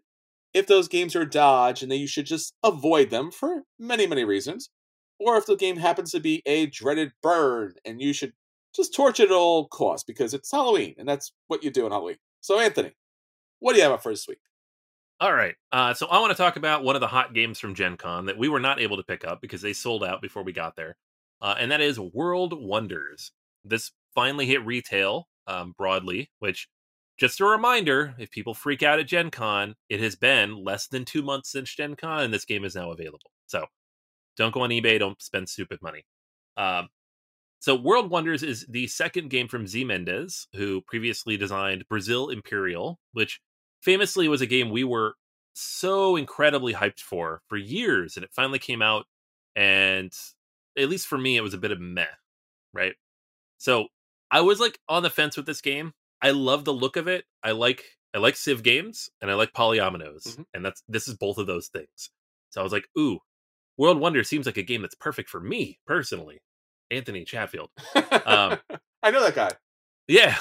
If 0.55 0.68
those 0.68 0.87
games 0.87 1.16
are 1.16 1.24
dodge 1.24 1.82
and 1.82 1.91
then 1.91 1.99
you 1.99 2.07
should 2.07 2.26
just 2.26 2.55
avoid 2.62 3.11
them 3.11 3.32
for 3.32 3.64
many, 3.80 4.07
many 4.07 4.24
reasons. 4.24 4.70
Or 5.18 5.37
if 5.37 5.47
the 5.47 5.57
game 5.57 5.78
happens 5.78 6.12
to 6.12 6.20
be 6.20 6.41
a 6.47 6.66
dreaded 6.66 7.11
burn 7.20 7.74
and 7.84 8.01
you 8.01 8.12
should 8.12 8.34
just 8.74 8.95
torch 8.95 9.18
it 9.18 9.30
at 9.30 9.32
all 9.32 9.66
costs 9.66 10.05
because 10.05 10.34
it's 10.34 10.53
Halloween 10.53 10.95
and 10.99 11.09
that's 11.09 11.32
what 11.49 11.64
you 11.64 11.70
do 11.70 11.87
on 11.87 11.91
Halloween. 11.91 12.16
So, 12.47 12.61
Anthony, 12.61 12.92
what 13.59 13.72
do 13.72 13.78
you 13.78 13.82
have 13.82 13.90
up 13.90 14.05
for 14.05 14.12
this 14.12 14.28
week? 14.28 14.38
All 15.18 15.34
right. 15.34 15.57
Uh, 15.72 15.94
so 15.94 16.07
I 16.07 16.20
want 16.20 16.30
to 16.30 16.36
talk 16.36 16.55
about 16.55 16.84
one 16.84 16.94
of 16.94 17.01
the 17.01 17.09
hot 17.09 17.34
games 17.34 17.59
from 17.59 17.74
Gen 17.74 17.97
Con 17.97 18.26
that 18.26 18.38
we 18.38 18.49
were 18.49 18.61
not 18.61 18.80
able 18.80 18.97
to 18.99 19.03
pick 19.03 19.26
up 19.26 19.40
because 19.40 19.62
they 19.62 19.72
sold 19.72 20.05
out 20.05 20.22
before 20.22 20.44
we 20.44 20.53
got 20.53 20.76
there. 20.76 20.97
Uh, 21.42 21.57
and 21.59 21.72
that 21.72 21.80
is 21.80 21.99
World 21.99 22.53
Wonders. 22.57 23.32
This 23.64 23.90
finally 24.14 24.47
hit 24.47 24.64
retail 24.64 25.26
um, 25.49 25.74
broadly, 25.76 26.30
which, 26.38 26.68
just 27.18 27.40
a 27.40 27.44
reminder, 27.44 28.14
if 28.16 28.30
people 28.30 28.55
freak 28.55 28.84
out 28.84 29.01
at 29.01 29.09
Gen 29.09 29.32
Con, 29.32 29.74
it 29.88 29.99
has 29.99 30.14
been 30.14 30.62
less 30.62 30.86
than 30.86 31.05
two 31.05 31.22
months 31.22 31.51
since 31.51 31.74
Gen 31.74 31.97
Con, 31.97 32.22
and 32.22 32.32
this 32.32 32.44
game 32.44 32.64
is 32.64 32.76
now 32.76 32.92
available. 32.92 33.32
So 33.49 33.64
don't 34.36 34.55
go 34.55 34.61
on 34.61 34.70
eBay, 34.70 35.01
don't 35.01 35.20
spend 35.20 35.49
stupid 35.49 35.80
money. 35.82 36.05
Um, 36.57 36.86
so 37.66 37.74
World 37.74 38.10
Wonders 38.12 38.44
is 38.44 38.64
the 38.68 38.86
second 38.86 39.28
game 39.28 39.48
from 39.48 39.64
Zé 39.64 39.84
Mendes, 39.84 40.46
who 40.54 40.82
previously 40.82 41.36
designed 41.36 41.84
Brazil 41.88 42.28
Imperial, 42.28 43.00
which 43.10 43.40
famously 43.82 44.28
was 44.28 44.40
a 44.40 44.46
game 44.46 44.70
we 44.70 44.84
were 44.84 45.16
so 45.52 46.14
incredibly 46.14 46.72
hyped 46.74 47.00
for 47.00 47.42
for 47.48 47.56
years 47.56 48.16
and 48.16 48.22
it 48.22 48.30
finally 48.32 48.60
came 48.60 48.82
out 48.82 49.06
and 49.56 50.12
at 50.78 50.88
least 50.88 51.08
for 51.08 51.18
me 51.18 51.36
it 51.36 51.40
was 51.40 51.54
a 51.54 51.58
bit 51.58 51.72
of 51.72 51.80
meh 51.80 52.06
right? 52.72 52.94
So 53.58 53.88
i 54.30 54.40
was 54.42 54.60
like 54.60 54.78
on 54.88 55.02
the 55.02 55.10
fence 55.10 55.36
with 55.36 55.46
this 55.46 55.60
game. 55.60 55.92
I 56.22 56.30
love 56.30 56.64
the 56.64 56.72
look 56.72 56.96
of 56.96 57.08
it. 57.08 57.24
I 57.42 57.50
like 57.50 57.82
i 58.14 58.18
like 58.18 58.36
civ 58.36 58.62
games 58.62 59.10
and 59.20 59.28
i 59.28 59.34
like 59.34 59.52
polyominoes 59.54 60.36
Mhm. 60.36 60.44
and 60.54 60.64
that's 60.64 60.84
this 60.88 61.08
is 61.08 61.14
both 61.16 61.38
of 61.38 61.48
those 61.48 61.66
things. 61.68 62.10
So 62.50 62.60
i 62.60 62.64
was 62.64 62.72
like 62.72 62.88
ooh 62.96 63.18
world 63.76 63.98
wonder 63.98 64.22
seems 64.24 64.46
like 64.46 64.56
a 64.58 64.62
game 64.62 64.82
that's 64.82 64.94
perfect 64.94 65.28
for 65.30 65.40
me 65.40 65.80
personally 65.86 66.40
anthony 66.91 67.24
chatfield 67.24 67.70
Um, 67.95 68.59
I 69.03 69.11
know 69.11 69.22
that 69.22 69.34
guy. 69.34 69.51
yeah. 70.09 70.37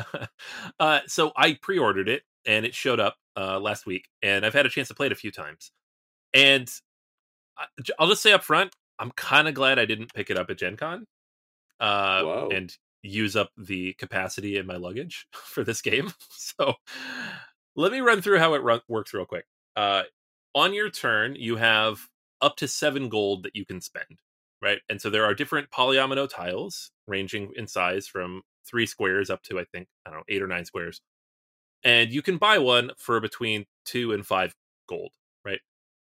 uh, 0.80 1.00
so 1.06 1.32
I 1.36 1.58
pre-ordered 1.60 2.08
it 2.08 2.22
and 2.46 2.64
it 2.66 2.74
showed 2.74 2.98
up 3.00 3.16
uh, 3.36 3.60
last 3.60 3.86
week, 3.86 4.08
and 4.22 4.44
I've 4.44 4.54
had 4.54 4.66
a 4.66 4.68
chance 4.68 4.88
to 4.88 4.94
play 4.94 5.06
it 5.06 5.12
a 5.12 5.16
few 5.16 5.30
times. 5.30 5.70
And 6.34 6.68
I'll 7.98 8.08
just 8.08 8.22
say 8.22 8.32
up 8.32 8.42
front, 8.42 8.74
I'm 8.98 9.10
kind 9.12 9.46
of 9.48 9.54
glad 9.54 9.78
I 9.78 9.84
didn't 9.84 10.12
pick 10.14 10.30
it 10.30 10.36
up 10.38 10.50
at 10.50 10.58
Gen 10.58 10.76
Con 10.76 11.06
uh, 11.80 12.48
and 12.52 12.76
use 13.02 13.36
up 13.36 13.50
the 13.56 13.92
capacity 13.94 14.56
in 14.56 14.66
my 14.66 14.76
luggage 14.76 15.26
for 15.32 15.62
this 15.64 15.80
game. 15.82 16.12
So 16.30 16.74
let 17.76 17.92
me 17.92 18.00
run 18.00 18.20
through 18.22 18.38
how 18.38 18.54
it 18.54 18.62
run- 18.62 18.80
works 18.88 19.14
real 19.14 19.24
quick. 19.26 19.44
Uh, 19.76 20.02
on 20.54 20.74
your 20.74 20.90
turn, 20.90 21.34
you 21.36 21.56
have 21.56 22.00
up 22.40 22.56
to 22.56 22.68
seven 22.68 23.08
gold 23.08 23.44
that 23.44 23.54
you 23.56 23.64
can 23.64 23.80
spend, 23.80 24.20
right? 24.62 24.78
And 24.88 25.00
so 25.00 25.10
there 25.10 25.24
are 25.24 25.34
different 25.34 25.70
polyomino 25.70 26.28
tiles 26.28 26.90
ranging 27.06 27.52
in 27.56 27.66
size 27.66 28.06
from 28.06 28.42
three 28.64 28.86
squares 28.86 29.28
up 29.28 29.42
to, 29.42 29.58
I 29.58 29.64
think, 29.64 29.88
I 30.06 30.10
don't 30.10 30.20
know, 30.20 30.24
eight 30.28 30.42
or 30.42 30.46
nine 30.46 30.64
squares. 30.64 31.00
And 31.84 32.12
you 32.12 32.22
can 32.22 32.38
buy 32.38 32.58
one 32.58 32.92
for 32.96 33.20
between 33.20 33.64
two 33.84 34.12
and 34.12 34.24
five 34.24 34.54
gold, 34.88 35.12
right? 35.44 35.58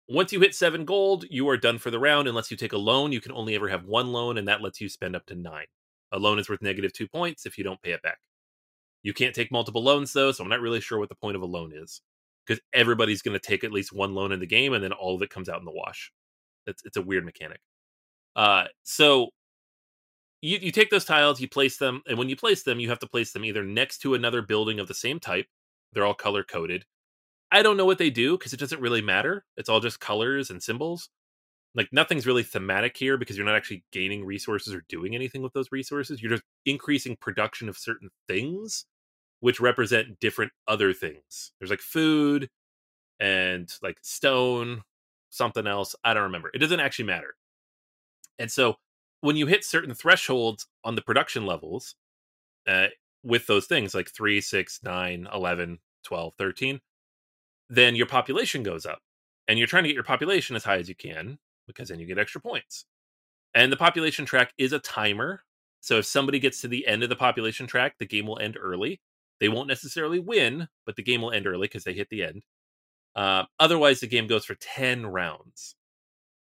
Once 0.09 0.33
you 0.33 0.41
hit 0.41 0.53
seven 0.53 0.83
gold, 0.83 1.23
you 1.29 1.47
are 1.47 1.55
done 1.55 1.77
for 1.77 1.89
the 1.89 1.99
round. 1.99 2.27
Unless 2.27 2.51
you 2.51 2.57
take 2.57 2.73
a 2.73 2.77
loan, 2.77 3.13
you 3.13 3.21
can 3.21 3.31
only 3.31 3.55
ever 3.55 3.69
have 3.69 3.85
one 3.85 4.11
loan, 4.11 4.37
and 4.37 4.47
that 4.49 4.61
lets 4.61 4.81
you 4.81 4.89
spend 4.89 5.15
up 5.15 5.25
to 5.27 5.35
nine. 5.35 5.67
A 6.11 6.19
loan 6.19 6.37
is 6.37 6.49
worth 6.49 6.61
negative 6.61 6.91
two 6.91 7.07
points 7.07 7.45
if 7.45 7.57
you 7.57 7.63
don't 7.63 7.81
pay 7.81 7.91
it 7.91 8.01
back. 8.01 8.17
You 9.03 9.13
can't 9.13 9.33
take 9.33 9.51
multiple 9.51 9.83
loans, 9.83 10.11
though, 10.11 10.33
so 10.33 10.43
I'm 10.43 10.49
not 10.49 10.59
really 10.59 10.81
sure 10.81 10.99
what 10.99 11.09
the 11.09 11.15
point 11.15 11.37
of 11.37 11.41
a 11.41 11.45
loan 11.45 11.71
is. 11.73 12.01
Because 12.45 12.61
everybody's 12.73 13.21
going 13.21 13.39
to 13.39 13.47
take 13.47 13.63
at 13.63 13.71
least 13.71 13.93
one 13.93 14.13
loan 14.13 14.33
in 14.33 14.41
the 14.41 14.45
game, 14.45 14.73
and 14.73 14.83
then 14.83 14.91
all 14.91 15.15
of 15.15 15.21
it 15.21 15.29
comes 15.29 15.47
out 15.47 15.59
in 15.59 15.65
the 15.65 15.71
wash. 15.71 16.11
It's, 16.67 16.83
it's 16.83 16.97
a 16.97 17.01
weird 17.01 17.23
mechanic. 17.23 17.61
Uh, 18.35 18.65
so 18.83 19.29
you, 20.41 20.59
you 20.61 20.71
take 20.71 20.89
those 20.89 21.05
tiles, 21.05 21.39
you 21.39 21.47
place 21.47 21.77
them, 21.77 22.01
and 22.07 22.17
when 22.17 22.29
you 22.29 22.35
place 22.35 22.63
them, 22.63 22.79
you 22.79 22.89
have 22.89 22.99
to 22.99 23.07
place 23.07 23.31
them 23.31 23.45
either 23.45 23.63
next 23.63 23.99
to 23.99 24.13
another 24.13 24.41
building 24.41 24.79
of 24.79 24.87
the 24.87 24.93
same 24.93 25.19
type. 25.19 25.47
They're 25.93 26.05
all 26.05 26.13
color 26.13 26.43
coded. 26.43 26.85
I 27.51 27.63
don't 27.63 27.77
know 27.77 27.85
what 27.85 27.99
they 27.99 28.09
do 28.09 28.37
because 28.37 28.53
it 28.53 28.59
doesn't 28.59 28.81
really 28.81 29.01
matter. 29.01 29.45
It's 29.57 29.69
all 29.69 29.79
just 29.79 29.99
colors 29.99 30.49
and 30.49 30.61
symbols. 30.61 31.09
Like 31.75 31.89
nothing's 31.91 32.27
really 32.27 32.43
thematic 32.43 32.97
here 32.97 33.17
because 33.17 33.37
you're 33.37 33.45
not 33.45 33.55
actually 33.55 33.83
gaining 33.91 34.25
resources 34.25 34.73
or 34.73 34.83
doing 34.89 35.15
anything 35.15 35.41
with 35.43 35.53
those 35.53 35.71
resources. 35.71 36.21
You're 36.21 36.31
just 36.31 36.43
increasing 36.65 37.17
production 37.17 37.69
of 37.69 37.77
certain 37.77 38.09
things, 38.27 38.85
which 39.41 39.59
represent 39.59 40.19
different 40.19 40.51
other 40.67 40.93
things. 40.93 41.51
There's 41.59 41.71
like 41.71 41.81
food 41.81 42.49
and 43.19 43.71
like 43.83 43.97
stone, 44.03 44.83
something 45.29 45.67
else. 45.67 45.95
I 46.03 46.13
don't 46.13 46.23
remember. 46.23 46.51
It 46.53 46.59
doesn't 46.59 46.79
actually 46.79 47.05
matter. 47.05 47.35
And 48.39 48.51
so 48.51 48.77
when 49.21 49.37
you 49.37 49.47
hit 49.47 49.63
certain 49.63 49.93
thresholds 49.93 50.67
on 50.83 50.95
the 50.95 51.01
production 51.01 51.45
levels 51.45 51.95
uh, 52.67 52.87
with 53.23 53.47
those 53.47 53.65
things 53.67 53.95
like 53.95 54.09
3 54.09 54.41
6 54.41 54.81
9 54.83 55.27
11 55.33 55.79
12 56.03 56.33
13 56.35 56.81
then 57.69 57.95
your 57.95 58.05
population 58.05 58.61
goes 58.61 58.85
up 58.85 58.99
and 59.47 59.57
you're 59.57 59.67
trying 59.67 59.83
to 59.83 59.89
get 59.89 59.95
your 59.95 60.03
population 60.03 60.55
as 60.55 60.65
high 60.65 60.77
as 60.77 60.89
you 60.89 60.95
can 60.95 61.39
because 61.67 61.87
then 61.87 61.99
you 61.99 62.05
get 62.05 62.19
extra 62.19 62.41
points. 62.41 62.85
And 63.55 63.71
the 63.71 63.77
population 63.77 64.25
track 64.25 64.53
is 64.57 64.73
a 64.73 64.79
timer 64.79 65.43
so 65.79 65.99
if 65.99 66.05
somebody 66.05 66.39
gets 66.39 66.61
to 66.61 66.67
the 66.67 66.87
end 66.87 67.03
of 67.03 67.09
the 67.09 67.15
population 67.15 67.65
track 67.65 67.95
the 67.99 68.05
game 68.05 68.27
will 68.27 68.39
end 68.39 68.57
early. 68.59 68.99
They 69.39 69.49
won't 69.49 69.69
necessarily 69.69 70.19
win 70.19 70.67
but 70.85 70.97
the 70.97 71.03
game 71.03 71.21
will 71.21 71.31
end 71.31 71.47
early 71.47 71.67
because 71.67 71.85
they 71.85 71.93
hit 71.93 72.09
the 72.09 72.23
end. 72.23 72.43
Uh, 73.15 73.45
otherwise 73.57 74.01
the 74.01 74.07
game 74.07 74.27
goes 74.27 74.43
for 74.43 74.55
10 74.55 75.05
rounds 75.05 75.75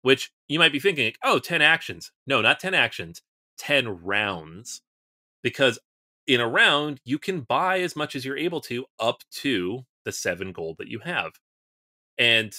which 0.07 0.31
you 0.47 0.57
might 0.61 0.71
be 0.71 0.79
thinking, 0.79 1.05
like, 1.05 1.19
oh, 1.25 1.41
10 1.41 1.61
actions. 1.61 2.13
No, 2.29 2.41
not 2.41 2.61
10 2.61 2.75
actions, 2.75 3.23
10 3.59 4.05
rounds. 4.05 4.81
Because 5.43 5.81
in 6.29 6.41
a 6.41 6.47
round, 6.47 7.01
you 7.05 7.19
can 7.19 7.41
buy 7.41 7.81
as 7.81 7.97
much 7.97 8.15
as 8.15 8.25
you're 8.25 8.37
able 8.37 8.61
to 8.61 8.85
up 9.01 9.25
to 9.41 9.81
the 10.05 10.13
seven 10.13 10.53
gold 10.53 10.77
that 10.79 10.87
you 10.87 11.01
have. 11.01 11.33
And 12.17 12.53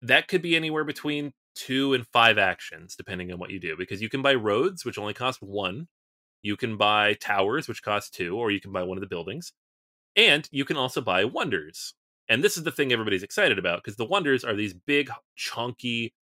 that 0.00 0.28
could 0.28 0.40
be 0.40 0.56
anywhere 0.56 0.84
between 0.84 1.34
two 1.54 1.92
and 1.92 2.06
five 2.06 2.38
actions, 2.38 2.96
depending 2.96 3.30
on 3.30 3.38
what 3.38 3.50
you 3.50 3.60
do, 3.60 3.76
because 3.76 4.00
you 4.00 4.08
can 4.08 4.22
buy 4.22 4.32
roads, 4.32 4.82
which 4.82 4.96
only 4.96 5.12
cost 5.12 5.42
one. 5.42 5.88
You 6.40 6.56
can 6.56 6.78
buy 6.78 7.12
towers, 7.12 7.68
which 7.68 7.82
cost 7.82 8.14
two, 8.14 8.34
or 8.34 8.50
you 8.50 8.62
can 8.62 8.72
buy 8.72 8.82
one 8.82 8.96
of 8.96 9.02
the 9.02 9.14
buildings. 9.14 9.52
And 10.16 10.48
you 10.50 10.64
can 10.64 10.78
also 10.78 11.02
buy 11.02 11.26
wonders. 11.26 11.92
And 12.30 12.42
this 12.42 12.56
is 12.56 12.62
the 12.62 12.72
thing 12.72 12.94
everybody's 12.94 13.22
excited 13.22 13.58
about 13.58 13.84
because 13.84 13.96
the 13.96 14.06
wonders 14.06 14.42
are 14.42 14.56
these 14.56 14.72
big, 14.72 15.10
chunky, 15.36 16.14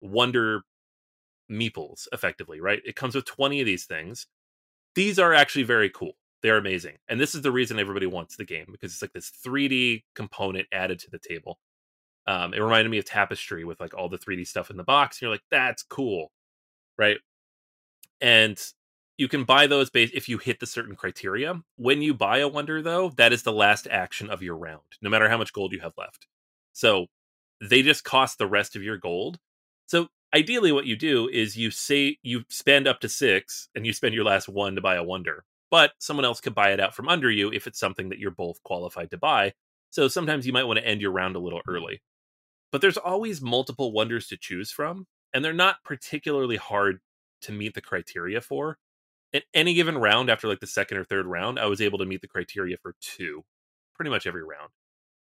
wonder 0.00 0.62
meeples 1.50 2.06
effectively 2.12 2.60
right 2.60 2.80
it 2.84 2.96
comes 2.96 3.14
with 3.14 3.24
20 3.24 3.60
of 3.60 3.66
these 3.66 3.84
things 3.84 4.26
these 4.94 5.18
are 5.18 5.34
actually 5.34 5.62
very 5.62 5.90
cool 5.90 6.12
they're 6.42 6.56
amazing 6.56 6.96
and 7.08 7.20
this 7.20 7.34
is 7.34 7.42
the 7.42 7.52
reason 7.52 7.78
everybody 7.78 8.06
wants 8.06 8.36
the 8.36 8.44
game 8.44 8.66
because 8.70 8.92
it's 8.92 9.02
like 9.02 9.12
this 9.12 9.30
3d 9.44 10.02
component 10.14 10.66
added 10.72 10.98
to 10.98 11.10
the 11.10 11.18
table 11.18 11.58
um, 12.26 12.54
it 12.54 12.60
reminded 12.60 12.88
me 12.90 12.96
of 12.96 13.04
tapestry 13.04 13.64
with 13.64 13.80
like 13.80 13.92
all 13.92 14.08
the 14.08 14.18
3d 14.18 14.46
stuff 14.46 14.70
in 14.70 14.78
the 14.78 14.84
box 14.84 15.16
and 15.16 15.22
you're 15.22 15.30
like 15.30 15.44
that's 15.50 15.82
cool 15.82 16.32
right 16.98 17.18
and 18.20 18.58
you 19.16 19.28
can 19.28 19.44
buy 19.44 19.66
those 19.66 19.90
based 19.90 20.14
if 20.14 20.28
you 20.28 20.38
hit 20.38 20.60
the 20.60 20.66
certain 20.66 20.96
criteria. 20.96 21.60
When 21.76 22.02
you 22.02 22.14
buy 22.14 22.38
a 22.38 22.48
wonder, 22.48 22.82
though, 22.82 23.10
that 23.10 23.32
is 23.32 23.42
the 23.42 23.52
last 23.52 23.86
action 23.90 24.28
of 24.28 24.42
your 24.42 24.56
round, 24.56 24.82
no 25.00 25.10
matter 25.10 25.28
how 25.28 25.38
much 25.38 25.52
gold 25.52 25.72
you 25.72 25.80
have 25.80 25.92
left. 25.96 26.26
So 26.72 27.06
they 27.60 27.82
just 27.82 28.04
cost 28.04 28.38
the 28.38 28.46
rest 28.46 28.74
of 28.74 28.82
your 28.82 28.96
gold. 28.96 29.38
So 29.86 30.08
ideally, 30.34 30.72
what 30.72 30.86
you 30.86 30.96
do 30.96 31.28
is 31.28 31.56
you 31.56 31.70
say 31.70 32.18
you 32.22 32.44
spend 32.48 32.88
up 32.88 33.00
to 33.00 33.08
six, 33.08 33.68
and 33.74 33.86
you 33.86 33.92
spend 33.92 34.14
your 34.14 34.24
last 34.24 34.48
one 34.48 34.74
to 34.74 34.80
buy 34.80 34.96
a 34.96 35.04
wonder. 35.04 35.44
But 35.70 35.92
someone 35.98 36.24
else 36.24 36.40
could 36.40 36.54
buy 36.54 36.70
it 36.72 36.80
out 36.80 36.94
from 36.94 37.08
under 37.08 37.30
you 37.30 37.52
if 37.52 37.66
it's 37.66 37.78
something 37.78 38.08
that 38.10 38.18
you're 38.18 38.30
both 38.30 38.62
qualified 38.62 39.10
to 39.10 39.18
buy. 39.18 39.54
So 39.90 40.08
sometimes 40.08 40.46
you 40.46 40.52
might 40.52 40.64
want 40.64 40.78
to 40.78 40.86
end 40.86 41.00
your 41.00 41.12
round 41.12 41.36
a 41.36 41.40
little 41.40 41.62
early. 41.68 42.02
But 42.72 42.80
there's 42.80 42.96
always 42.96 43.40
multiple 43.40 43.92
wonders 43.92 44.26
to 44.28 44.36
choose 44.36 44.70
from, 44.70 45.06
and 45.32 45.44
they're 45.44 45.52
not 45.52 45.82
particularly 45.84 46.56
hard 46.56 47.00
to 47.42 47.52
meet 47.52 47.74
the 47.74 47.80
criteria 47.80 48.40
for 48.40 48.78
in 49.34 49.42
any 49.52 49.74
given 49.74 49.98
round 49.98 50.30
after 50.30 50.48
like 50.48 50.60
the 50.60 50.66
second 50.66 50.96
or 50.96 51.04
third 51.04 51.26
round, 51.26 51.58
I 51.58 51.66
was 51.66 51.80
able 51.80 51.98
to 51.98 52.06
meet 52.06 52.22
the 52.22 52.28
criteria 52.28 52.76
for 52.80 52.94
two 53.00 53.44
pretty 53.94 54.10
much 54.10 54.26
every 54.26 54.44
round. 54.44 54.70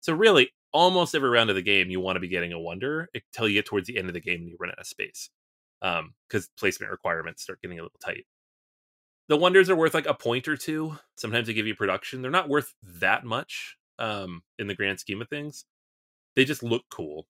So 0.02 0.14
really, 0.14 0.52
almost 0.74 1.16
every 1.16 1.30
round 1.30 1.50
of 1.50 1.56
the 1.56 1.62
game, 1.62 1.90
you 1.90 2.00
want 2.00 2.16
to 2.16 2.20
be 2.22 2.28
getting 2.28 2.54
a 2.54 2.60
wonder 2.60 3.10
until 3.14 3.48
you 3.48 3.56
get 3.56 3.66
towards 3.66 3.88
the 3.88 3.98
end 3.98 4.08
of 4.08 4.14
the 4.14 4.20
game 4.20 4.42
and 4.42 4.50
you 4.50 4.58
run 4.60 4.72
out 4.72 4.80
of 4.80 4.88
space. 4.88 5.30
Um, 5.82 6.14
because 6.28 6.50
placement 6.58 6.92
requirements 6.92 7.44
start 7.44 7.62
getting 7.62 7.78
a 7.80 7.84
little 7.84 8.00
tight. 8.04 8.26
The 9.30 9.38
wonders 9.38 9.70
are 9.70 9.76
worth 9.76 9.94
like 9.94 10.06
a 10.06 10.14
point 10.14 10.48
or 10.48 10.58
two. 10.58 10.98
Sometimes 11.18 11.48
they 11.48 11.54
give 11.54 11.68
you 11.68 11.76
production. 11.76 12.22
They're 12.22 12.32
not 12.32 12.50
worth 12.50 12.74
that 13.00 13.24
much 13.24 13.78
um 14.00 14.42
in 14.58 14.68
the 14.68 14.76
grand 14.76 15.00
scheme 15.00 15.22
of 15.22 15.30
things. 15.30 15.66
They 16.36 16.46
just 16.46 16.64
look 16.64 16.84
cool. 16.90 17.28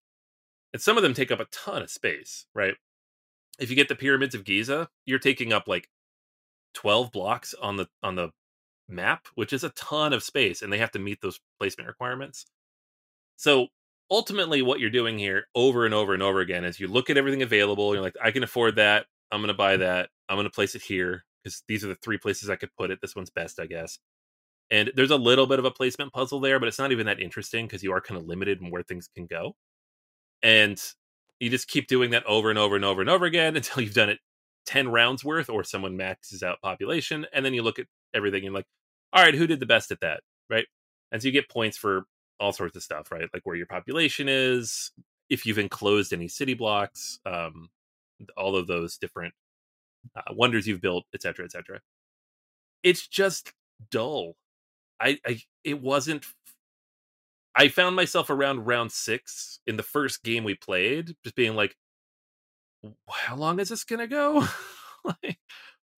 And 0.74 0.82
some 0.82 0.98
of 0.98 1.04
them 1.04 1.14
take 1.14 1.32
up 1.32 1.40
a 1.40 1.46
ton 1.46 1.82
of 1.84 1.90
space, 1.90 2.46
right? 2.56 2.76
If 3.60 3.70
you 3.70 3.76
get 3.76 3.90
the 3.90 3.96
pyramids 3.96 4.34
of 4.34 4.44
Giza, 4.44 4.90
you're 5.06 5.20
taking 5.20 5.54
up 5.54 5.68
like 5.68 5.90
12 6.74 7.12
blocks 7.12 7.54
on 7.62 7.78
the 7.78 7.88
on 8.02 8.16
the 8.16 8.30
map, 8.90 9.28
which 9.36 9.54
is 9.54 9.64
a 9.64 9.70
ton 9.72 10.14
of 10.14 10.24
space, 10.24 10.62
and 10.62 10.72
they 10.72 10.78
have 10.80 10.92
to 10.92 11.00
meet 11.00 11.22
those 11.22 11.40
placement 11.60 11.88
requirements. 11.88 12.46
So 13.36 13.68
ultimately, 14.10 14.62
what 14.62 14.80
you're 14.80 14.90
doing 14.90 15.18
here 15.18 15.48
over 15.56 15.86
and 15.86 15.94
over 15.94 16.14
and 16.14 16.24
over 16.24 16.40
again 16.40 16.64
is 16.64 16.80
you 16.80 16.88
look 16.88 17.10
at 17.10 17.18
everything 17.18 17.42
available. 17.42 17.94
You're 17.94 18.04
like, 18.04 18.16
I 18.22 18.32
can 18.32 18.44
afford 18.44 18.76
that. 18.76 19.06
I'm 19.32 19.42
going 19.42 19.48
to 19.48 19.54
buy 19.54 19.74
mm-hmm. 19.74 19.82
that. 19.82 20.10
I'm 20.30 20.38
going 20.38 20.46
to 20.46 20.52
place 20.52 20.76
it 20.76 20.82
here 20.82 21.24
because 21.44 21.64
these 21.68 21.84
are 21.84 21.90
the 21.90 21.96
three 21.96 22.18
places 22.18 22.50
I 22.50 22.56
could 22.56 22.76
put 22.78 22.92
it. 22.92 23.00
This 23.02 23.16
one's 23.16 23.30
best, 23.30 23.60
I 23.60 23.66
guess. 23.66 24.00
And 24.72 24.92
there's 24.96 25.12
a 25.12 25.18
little 25.18 25.46
bit 25.46 25.60
of 25.60 25.66
a 25.66 25.72
placement 25.72 26.14
puzzle 26.14 26.40
there, 26.40 26.60
but 26.60 26.68
it's 26.68 26.80
not 26.80 26.92
even 26.92 27.06
that 27.08 27.20
interesting 27.20 27.66
because 27.66 27.84
you 27.84 27.92
are 27.92 28.02
kind 28.02 28.20
of 28.20 28.26
limited 28.26 28.62
in 28.62 28.72
where 28.72 28.82
things 28.82 29.10
can 29.14 29.26
go. 29.26 29.56
And 30.42 30.82
you 31.40 31.50
just 31.50 31.68
keep 31.68 31.88
doing 31.88 32.12
that 32.12 32.26
over 32.26 32.50
and 32.50 32.58
over 32.58 32.76
and 32.76 32.86
over 32.86 33.02
and 33.02 33.10
over 33.10 33.26
again 33.26 33.56
until 33.58 33.84
you've 33.84 33.94
done 33.94 34.10
it 34.10 34.20
10 34.66 34.90
rounds 34.90 35.26
worth 35.26 35.50
or 35.50 35.64
someone 35.64 35.98
maxes 35.98 36.42
out 36.42 36.62
population 36.62 37.26
and 37.34 37.46
then 37.46 37.54
you 37.54 37.62
look 37.62 37.80
at 37.80 37.88
everything 38.14 38.38
and 38.38 38.46
you're 38.46 38.54
like 38.54 38.66
all 39.12 39.22
right 39.22 39.36
who 39.36 39.46
did 39.46 39.60
the 39.60 39.66
best 39.66 39.92
at 39.92 40.00
that 40.00 40.22
right 40.50 40.66
and 41.12 41.22
so 41.22 41.28
you 41.28 41.34
get 41.34 41.50
points 41.50 41.78
for 41.78 42.06
all 42.44 42.54
sorts 42.54 42.76
of 42.76 42.84
stuff 42.84 43.12
right 43.12 43.30
like 43.34 43.46
where 43.46 43.56
your 43.56 43.66
population 43.66 44.28
is 44.30 44.92
if 45.30 45.46
you've 45.46 45.60
enclosed 45.60 46.14
any 46.14 46.28
city 46.28 46.54
blocks 46.54 47.20
um 47.26 47.70
all 48.38 48.56
of 48.56 48.68
those 48.68 48.98
different 48.98 49.34
uh, 50.16 50.22
wonders 50.32 50.68
you've 50.68 50.82
built 50.82 51.06
etc 51.14 51.46
etc 51.46 51.80
it's 52.84 53.08
just 53.08 53.54
dull 53.90 54.36
i 55.00 55.18
i 55.26 55.40
it 55.64 55.82
wasn't 55.82 56.26
i 57.56 57.68
found 57.68 57.96
myself 57.96 58.30
around 58.30 58.66
round 58.66 58.92
six 58.92 59.60
in 59.66 59.78
the 59.78 59.84
first 59.84 60.24
game 60.24 60.44
we 60.44 60.56
played 60.56 61.16
just 61.24 61.36
being 61.36 61.56
like 61.56 61.76
how 63.10 63.36
long 63.36 63.60
is 63.60 63.70
this 63.70 63.84
gonna 63.84 64.08
go? 64.08 64.46
like, 65.04 65.38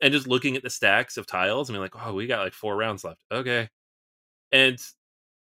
and 0.01 0.13
just 0.13 0.27
looking 0.27 0.57
at 0.57 0.63
the 0.63 0.71
stacks 0.71 1.17
of 1.17 1.27
tiles, 1.27 1.71
I 1.71 1.73
mean, 1.73 1.83
like, 1.83 1.95
oh, 2.07 2.15
we 2.15 2.27
got 2.27 2.45
like 2.45 2.53
four 2.53 2.77
rounds 2.77 3.05
left. 3.05 3.21
Okay, 3.33 3.69
and 4.53 4.79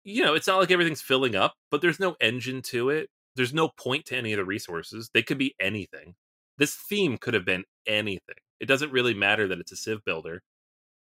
you 0.05 0.22
know, 0.24 0.34
it's 0.34 0.46
not 0.46 0.59
like 0.59 0.70
everything's 0.70 1.03
filling 1.03 1.34
up, 1.36 1.55
but 1.70 1.80
there's 1.80 2.01
no 2.01 2.16
engine 2.20 2.62
to 2.62 2.90
it. 2.90 3.11
There's 3.36 3.55
no 3.55 3.68
point 3.68 4.07
to 4.07 4.16
any 4.16 4.32
of 4.32 4.38
the 4.38 4.44
resources. 4.44 5.11
They 5.12 5.22
could 5.22 5.38
be 5.38 5.55
anything. 5.61 6.14
This 6.59 6.74
theme 6.74 7.18
could 7.18 7.34
have 7.34 7.44
been 7.44 7.64
anything. 7.86 8.36
It 8.61 8.66
doesn't 8.66 8.92
really 8.92 9.14
matter 9.14 9.46
that 9.49 9.61
it's 9.61 9.72
a 9.72 9.76
Civ 9.76 10.05
builder. 10.05 10.42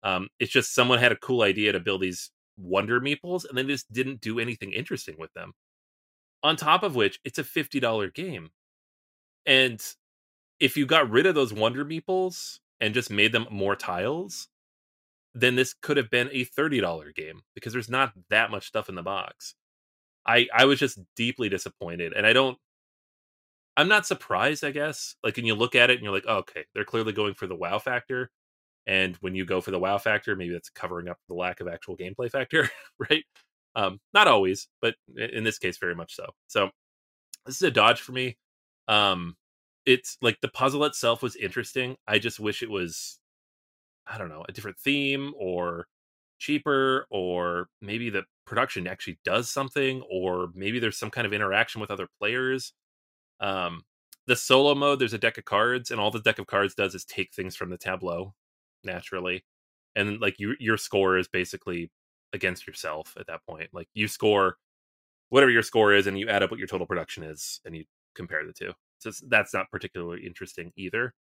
Um, 0.02 0.28
it's 0.40 0.52
just 0.52 0.74
someone 0.74 0.98
had 0.98 1.12
a 1.12 1.16
cool 1.16 1.42
idea 1.42 1.72
to 1.72 1.80
build 1.80 2.02
these 2.02 2.30
wonder 2.58 3.00
meeples, 3.00 3.44
and 3.48 3.56
then 3.56 3.68
just 3.68 3.92
didn't 3.92 4.20
do 4.20 4.38
anything 4.38 4.72
interesting 4.72 5.16
with 5.18 5.32
them. 5.34 5.52
On 6.42 6.56
top 6.56 6.82
of 6.82 6.94
which, 6.94 7.20
it's 7.24 7.38
a 7.38 7.44
fifty 7.44 7.80
dollar 7.80 8.10
game, 8.10 8.50
and 9.46 9.82
if 10.60 10.76
you 10.76 10.86
got 10.86 11.10
rid 11.10 11.26
of 11.26 11.34
those 11.34 11.52
wonder 11.52 11.84
meeples 11.84 12.58
and 12.80 12.94
just 12.94 13.10
made 13.10 13.32
them 13.32 13.46
more 13.50 13.76
tiles, 13.76 14.48
then 15.34 15.56
this 15.56 15.74
could 15.74 15.96
have 15.96 16.10
been 16.10 16.28
a 16.32 16.44
$30 16.44 17.14
game 17.14 17.40
because 17.54 17.72
there's 17.72 17.90
not 17.90 18.12
that 18.30 18.50
much 18.50 18.66
stuff 18.66 18.88
in 18.88 18.94
the 18.94 19.02
box. 19.02 19.54
I 20.26 20.46
I 20.54 20.64
was 20.66 20.78
just 20.78 20.98
deeply 21.16 21.48
disappointed 21.48 22.12
and 22.14 22.26
I 22.26 22.32
don't 22.32 22.58
I'm 23.76 23.88
not 23.88 24.06
surprised, 24.06 24.64
I 24.64 24.70
guess. 24.70 25.16
Like 25.24 25.36
when 25.36 25.46
you 25.46 25.54
look 25.54 25.74
at 25.74 25.90
it 25.90 25.94
and 25.94 26.04
you're 26.04 26.12
like, 26.12 26.26
oh, 26.28 26.38
okay, 26.38 26.64
they're 26.74 26.84
clearly 26.84 27.12
going 27.12 27.34
for 27.34 27.46
the 27.46 27.56
wow 27.56 27.78
factor. 27.78 28.30
And 28.86 29.16
when 29.16 29.34
you 29.34 29.44
go 29.44 29.60
for 29.60 29.70
the 29.70 29.78
wow 29.78 29.98
factor, 29.98 30.36
maybe 30.36 30.52
that's 30.52 30.70
covering 30.70 31.08
up 31.08 31.18
the 31.28 31.34
lack 31.34 31.60
of 31.60 31.68
actual 31.68 31.96
gameplay 31.96 32.30
factor, 32.30 32.70
right? 33.10 33.24
Um, 33.76 34.00
not 34.12 34.28
always, 34.28 34.68
but 34.80 34.94
in 35.16 35.44
this 35.44 35.58
case, 35.58 35.78
very 35.78 35.94
much 35.94 36.14
so. 36.14 36.26
So 36.48 36.70
this 37.46 37.56
is 37.56 37.62
a 37.62 37.70
dodge 37.70 38.00
for 38.00 38.12
me. 38.12 38.36
Um, 38.88 39.36
it's 39.86 40.16
like 40.22 40.40
the 40.40 40.48
puzzle 40.48 40.84
itself 40.84 41.22
was 41.22 41.36
interesting. 41.36 41.96
I 42.06 42.18
just 42.18 42.38
wish 42.40 42.62
it 42.62 42.70
was, 42.70 43.18
I 44.06 44.18
don't 44.18 44.28
know, 44.28 44.44
a 44.48 44.52
different 44.52 44.78
theme 44.78 45.32
or 45.38 45.86
cheaper, 46.38 47.06
or 47.10 47.68
maybe 47.80 48.10
the 48.10 48.24
production 48.46 48.86
actually 48.86 49.18
does 49.24 49.50
something, 49.50 50.02
or 50.10 50.50
maybe 50.54 50.78
there's 50.78 50.98
some 50.98 51.10
kind 51.10 51.26
of 51.26 51.32
interaction 51.32 51.80
with 51.80 51.90
other 51.90 52.08
players. 52.20 52.72
Um, 53.40 53.84
the 54.26 54.36
solo 54.36 54.74
mode, 54.74 54.98
there's 54.98 55.14
a 55.14 55.18
deck 55.18 55.38
of 55.38 55.44
cards, 55.44 55.90
and 55.90 56.00
all 56.00 56.10
the 56.10 56.20
deck 56.20 56.38
of 56.38 56.46
cards 56.46 56.74
does 56.74 56.94
is 56.94 57.04
take 57.04 57.32
things 57.34 57.56
from 57.56 57.70
the 57.70 57.78
tableau 57.78 58.34
naturally, 58.84 59.44
and 59.96 60.20
like 60.20 60.38
you, 60.38 60.54
your 60.60 60.76
score 60.78 61.18
is 61.18 61.28
basically 61.28 61.90
against 62.32 62.66
yourself 62.66 63.14
at 63.18 63.26
that 63.28 63.40
point. 63.48 63.70
Like 63.72 63.88
you 63.94 64.08
score 64.08 64.56
whatever 65.30 65.50
your 65.52 65.62
score 65.62 65.94
is, 65.94 66.06
and 66.06 66.18
you 66.18 66.28
add 66.28 66.42
up 66.42 66.50
what 66.50 66.58
your 66.58 66.68
total 66.68 66.86
production 66.86 67.22
is, 67.24 67.60
and 67.64 67.76
you 67.76 67.84
compare 68.14 68.44
the 68.46 68.52
two 68.52 68.72
so 69.04 69.26
that's 69.28 69.54
not 69.54 69.70
particularly 69.70 70.26
interesting 70.26 70.72
either. 70.76 71.14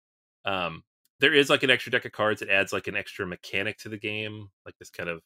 Um, 0.45 0.83
there 1.21 1.33
is 1.33 1.49
like 1.49 1.63
an 1.63 1.69
extra 1.69 1.91
deck 1.91 2.05
of 2.05 2.11
cards. 2.11 2.41
It 2.41 2.49
adds 2.49 2.73
like 2.73 2.87
an 2.87 2.95
extra 2.97 3.25
mechanic 3.25 3.77
to 3.79 3.89
the 3.89 3.97
game, 3.97 4.49
like 4.65 4.75
this 4.79 4.89
kind 4.89 5.09
of 5.09 5.21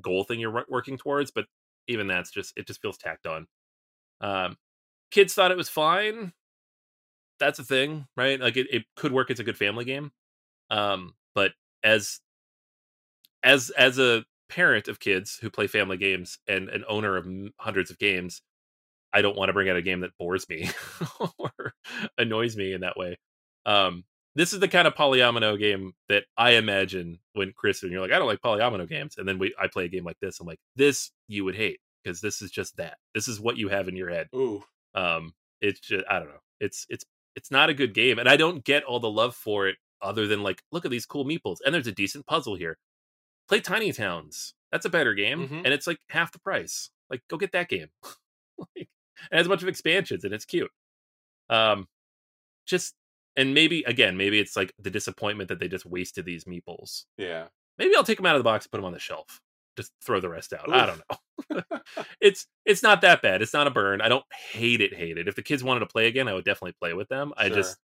goal 0.00 0.24
thing 0.24 0.40
you're 0.40 0.64
working 0.68 0.98
towards. 0.98 1.30
But 1.30 1.46
even 1.86 2.06
that's 2.08 2.30
just 2.30 2.54
it 2.56 2.66
just 2.66 2.82
feels 2.82 2.98
tacked 2.98 3.26
on. 3.26 3.46
Um, 4.20 4.56
kids 5.10 5.34
thought 5.34 5.50
it 5.50 5.56
was 5.56 5.68
fine. 5.68 6.32
That's 7.38 7.58
a 7.60 7.64
thing, 7.64 8.06
right? 8.16 8.40
Like 8.40 8.56
it, 8.56 8.66
it 8.72 8.84
could 8.96 9.12
work 9.12 9.30
as 9.30 9.38
a 9.38 9.44
good 9.44 9.56
family 9.56 9.84
game. 9.84 10.10
Um, 10.70 11.14
but 11.34 11.52
as 11.84 12.20
as 13.42 13.70
as 13.70 13.98
a 13.98 14.24
parent 14.48 14.88
of 14.88 15.00
kids 15.00 15.38
who 15.40 15.50
play 15.50 15.66
family 15.66 15.98
games 15.98 16.38
and 16.48 16.68
an 16.70 16.84
owner 16.88 17.16
of 17.16 17.26
hundreds 17.58 17.90
of 17.90 17.98
games, 17.98 18.42
I 19.12 19.22
don't 19.22 19.36
want 19.36 19.50
to 19.50 19.52
bring 19.52 19.68
out 19.68 19.76
a 19.76 19.82
game 19.82 20.00
that 20.00 20.16
bores 20.18 20.48
me 20.48 20.70
or 21.38 21.74
annoys 22.18 22.56
me 22.56 22.72
in 22.72 22.80
that 22.80 22.96
way. 22.96 23.18
Um, 23.66 24.04
this 24.38 24.52
is 24.52 24.60
the 24.60 24.68
kind 24.68 24.86
of 24.86 24.94
polyomino 24.94 25.58
game 25.58 25.92
that 26.08 26.24
I 26.36 26.52
imagine 26.52 27.18
when 27.32 27.52
Chris 27.56 27.82
and 27.82 27.90
you're 27.90 28.00
like, 28.00 28.12
I 28.12 28.18
don't 28.18 28.28
like 28.28 28.40
polyomino 28.40 28.88
games, 28.88 29.16
and 29.18 29.26
then 29.26 29.38
we 29.38 29.52
I 29.60 29.66
play 29.66 29.86
a 29.86 29.88
game 29.88 30.04
like 30.04 30.20
this. 30.20 30.38
I'm 30.38 30.46
like, 30.46 30.60
this 30.76 31.10
you 31.26 31.44
would 31.44 31.56
hate 31.56 31.80
because 32.02 32.20
this 32.20 32.40
is 32.40 32.50
just 32.50 32.76
that. 32.76 32.98
This 33.14 33.26
is 33.26 33.40
what 33.40 33.56
you 33.56 33.68
have 33.68 33.88
in 33.88 33.96
your 33.96 34.10
head. 34.10 34.28
Ooh. 34.34 34.62
Um, 34.94 35.32
it's 35.60 35.80
just 35.80 36.04
I 36.08 36.20
don't 36.20 36.28
know. 36.28 36.40
It's 36.60 36.86
it's 36.88 37.04
it's 37.34 37.50
not 37.50 37.68
a 37.68 37.74
good 37.74 37.94
game, 37.94 38.20
and 38.20 38.28
I 38.28 38.36
don't 38.36 38.64
get 38.64 38.84
all 38.84 39.00
the 39.00 39.10
love 39.10 39.34
for 39.34 39.66
it 39.68 39.76
other 40.00 40.28
than 40.28 40.44
like, 40.44 40.62
look 40.70 40.84
at 40.84 40.92
these 40.92 41.06
cool 41.06 41.24
meeples, 41.24 41.56
and 41.66 41.74
there's 41.74 41.88
a 41.88 41.92
decent 41.92 42.26
puzzle 42.26 42.54
here. 42.54 42.78
Play 43.48 43.60
Tiny 43.60 43.92
Towns. 43.92 44.54
That's 44.70 44.86
a 44.86 44.90
better 44.90 45.14
game, 45.14 45.46
mm-hmm. 45.46 45.62
and 45.64 45.68
it's 45.68 45.86
like 45.86 45.98
half 46.10 46.30
the 46.30 46.38
price. 46.38 46.90
Like, 47.10 47.22
go 47.28 47.38
get 47.38 47.52
that 47.52 47.68
game. 47.68 47.88
like, 48.58 48.68
it 48.76 49.36
has 49.36 49.46
a 49.46 49.48
bunch 49.48 49.62
of 49.62 49.68
expansions 49.68 50.24
and 50.24 50.32
it's 50.32 50.44
cute. 50.44 50.70
Um, 51.50 51.88
just 52.66 52.94
and 53.38 53.54
maybe 53.54 53.82
again, 53.86 54.16
maybe 54.16 54.38
it's 54.38 54.56
like 54.56 54.72
the 54.78 54.90
disappointment 54.90 55.48
that 55.48 55.58
they 55.58 55.68
just 55.68 55.86
wasted 55.86 56.24
these 56.24 56.44
meeples. 56.44 57.04
Yeah. 57.16 57.46
Maybe 57.78 57.94
I'll 57.96 58.04
take 58.04 58.18
them 58.18 58.26
out 58.26 58.36
of 58.36 58.40
the 58.40 58.44
box, 58.44 58.66
and 58.66 58.72
put 58.72 58.78
them 58.78 58.84
on 58.84 58.92
the 58.92 58.98
shelf, 58.98 59.40
just 59.76 59.92
throw 60.04 60.20
the 60.20 60.28
rest 60.28 60.52
out. 60.52 60.68
Oof. 60.68 60.74
I 60.74 60.86
don't 60.86 61.02
know. 61.10 61.62
it's 62.20 62.46
it's 62.66 62.82
not 62.82 63.00
that 63.02 63.22
bad. 63.22 63.40
It's 63.40 63.54
not 63.54 63.66
a 63.66 63.70
burn. 63.70 64.00
I 64.00 64.08
don't 64.08 64.24
hate 64.52 64.80
it. 64.80 64.94
Hate 64.94 65.16
it. 65.16 65.28
If 65.28 65.36
the 65.36 65.42
kids 65.42 65.64
wanted 65.64 65.80
to 65.80 65.86
play 65.86 66.06
again, 66.06 66.28
I 66.28 66.34
would 66.34 66.44
definitely 66.44 66.76
play 66.80 66.92
with 66.92 67.08
them. 67.08 67.32
Sure. 67.38 67.46
I 67.46 67.48
just 67.48 67.78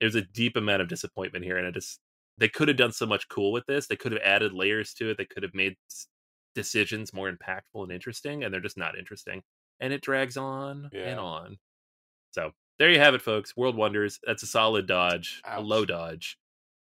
there's 0.00 0.14
a 0.14 0.22
deep 0.22 0.56
amount 0.56 0.82
of 0.82 0.88
disappointment 0.88 1.44
here, 1.44 1.56
and 1.56 1.66
I 1.66 1.70
just 1.70 1.98
they 2.38 2.48
could 2.48 2.68
have 2.68 2.76
done 2.76 2.92
so 2.92 3.06
much 3.06 3.28
cool 3.28 3.52
with 3.52 3.64
this. 3.66 3.86
They 3.86 3.96
could 3.96 4.12
have 4.12 4.20
added 4.22 4.52
layers 4.52 4.92
to 4.94 5.10
it. 5.10 5.16
They 5.16 5.24
could 5.24 5.42
have 5.42 5.54
made 5.54 5.76
decisions 6.54 7.14
more 7.14 7.32
impactful 7.32 7.82
and 7.82 7.90
interesting, 7.90 8.44
and 8.44 8.52
they're 8.52 8.60
just 8.60 8.78
not 8.78 8.98
interesting 8.98 9.42
and 9.80 9.92
it 9.92 10.02
drags 10.02 10.36
on 10.36 10.90
yeah. 10.92 11.02
and 11.02 11.20
on. 11.20 11.58
So 12.32 12.52
there 12.78 12.90
you 12.90 12.98
have 12.98 13.14
it, 13.14 13.22
folks. 13.22 13.56
World 13.56 13.76
Wonders. 13.76 14.20
That's 14.26 14.42
a 14.42 14.46
solid 14.46 14.86
dodge, 14.86 15.42
Ouch. 15.44 15.58
a 15.58 15.62
low 15.62 15.84
dodge. 15.84 16.38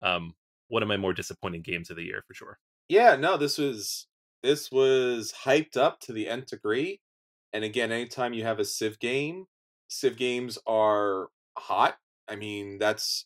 Um, 0.01 0.35
one 0.67 0.81
of 0.83 0.89
my 0.89 0.97
more 0.97 1.13
disappointing 1.13 1.61
games 1.61 1.89
of 1.89 1.97
the 1.97 2.03
year 2.03 2.23
for 2.27 2.33
sure. 2.33 2.59
Yeah, 2.87 3.15
no, 3.15 3.37
this 3.37 3.57
was 3.57 4.07
this 4.43 4.71
was 4.71 5.33
hyped 5.45 5.77
up 5.77 5.99
to 6.01 6.13
the 6.13 6.27
nth 6.27 6.47
degree. 6.47 7.01
And 7.53 7.63
again, 7.63 7.91
anytime 7.91 8.33
you 8.33 8.43
have 8.43 8.59
a 8.59 8.65
Civ 8.65 8.99
game, 8.99 9.45
Civ 9.89 10.17
games 10.17 10.57
are 10.65 11.27
hot. 11.57 11.97
I 12.27 12.35
mean, 12.35 12.77
that's 12.79 13.25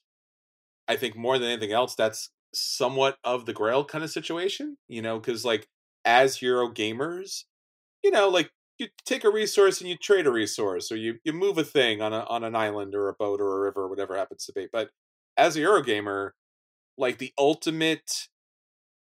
I 0.88 0.96
think 0.96 1.16
more 1.16 1.38
than 1.38 1.50
anything 1.50 1.72
else, 1.72 1.96
that's 1.96 2.30
somewhat 2.54 3.18
of 3.24 3.46
the 3.46 3.54
Grail 3.54 3.84
kind 3.86 4.04
of 4.04 4.10
situation, 4.12 4.78
you 4.88 5.02
know, 5.02 5.20
because 5.20 5.46
like 5.46 5.68
as 6.06 6.42
Euro 6.42 6.70
gamers, 6.72 7.44
you 8.04 8.12
know, 8.12 8.30
like 8.30 8.52
you 8.80 8.88
take 9.06 9.24
a 9.24 9.30
resource 9.32 9.82
and 9.82 9.90
you 9.90 9.98
trade 9.98 10.28
a 10.28 10.32
resource, 10.32 10.92
or 10.92 10.98
you 10.98 11.20
you 11.24 11.34
move 11.34 11.58
a 11.58 11.64
thing 11.64 12.02
on 12.02 12.14
a 12.14 12.22
on 12.26 12.44
an 12.44 12.56
island 12.56 12.96
or 12.96 13.10
a 13.10 13.14
boat 13.14 13.42
or 13.42 13.58
a 13.58 13.62
river, 13.62 13.84
or 13.84 13.90
whatever 13.90 14.16
happens 14.18 14.46
to 14.46 14.54
be. 14.54 14.68
But 14.72 14.92
as 15.38 15.56
a 15.56 15.62
Eurogamer, 15.62 16.32
like 16.98 17.20
the 17.20 17.34
ultimate 17.38 18.30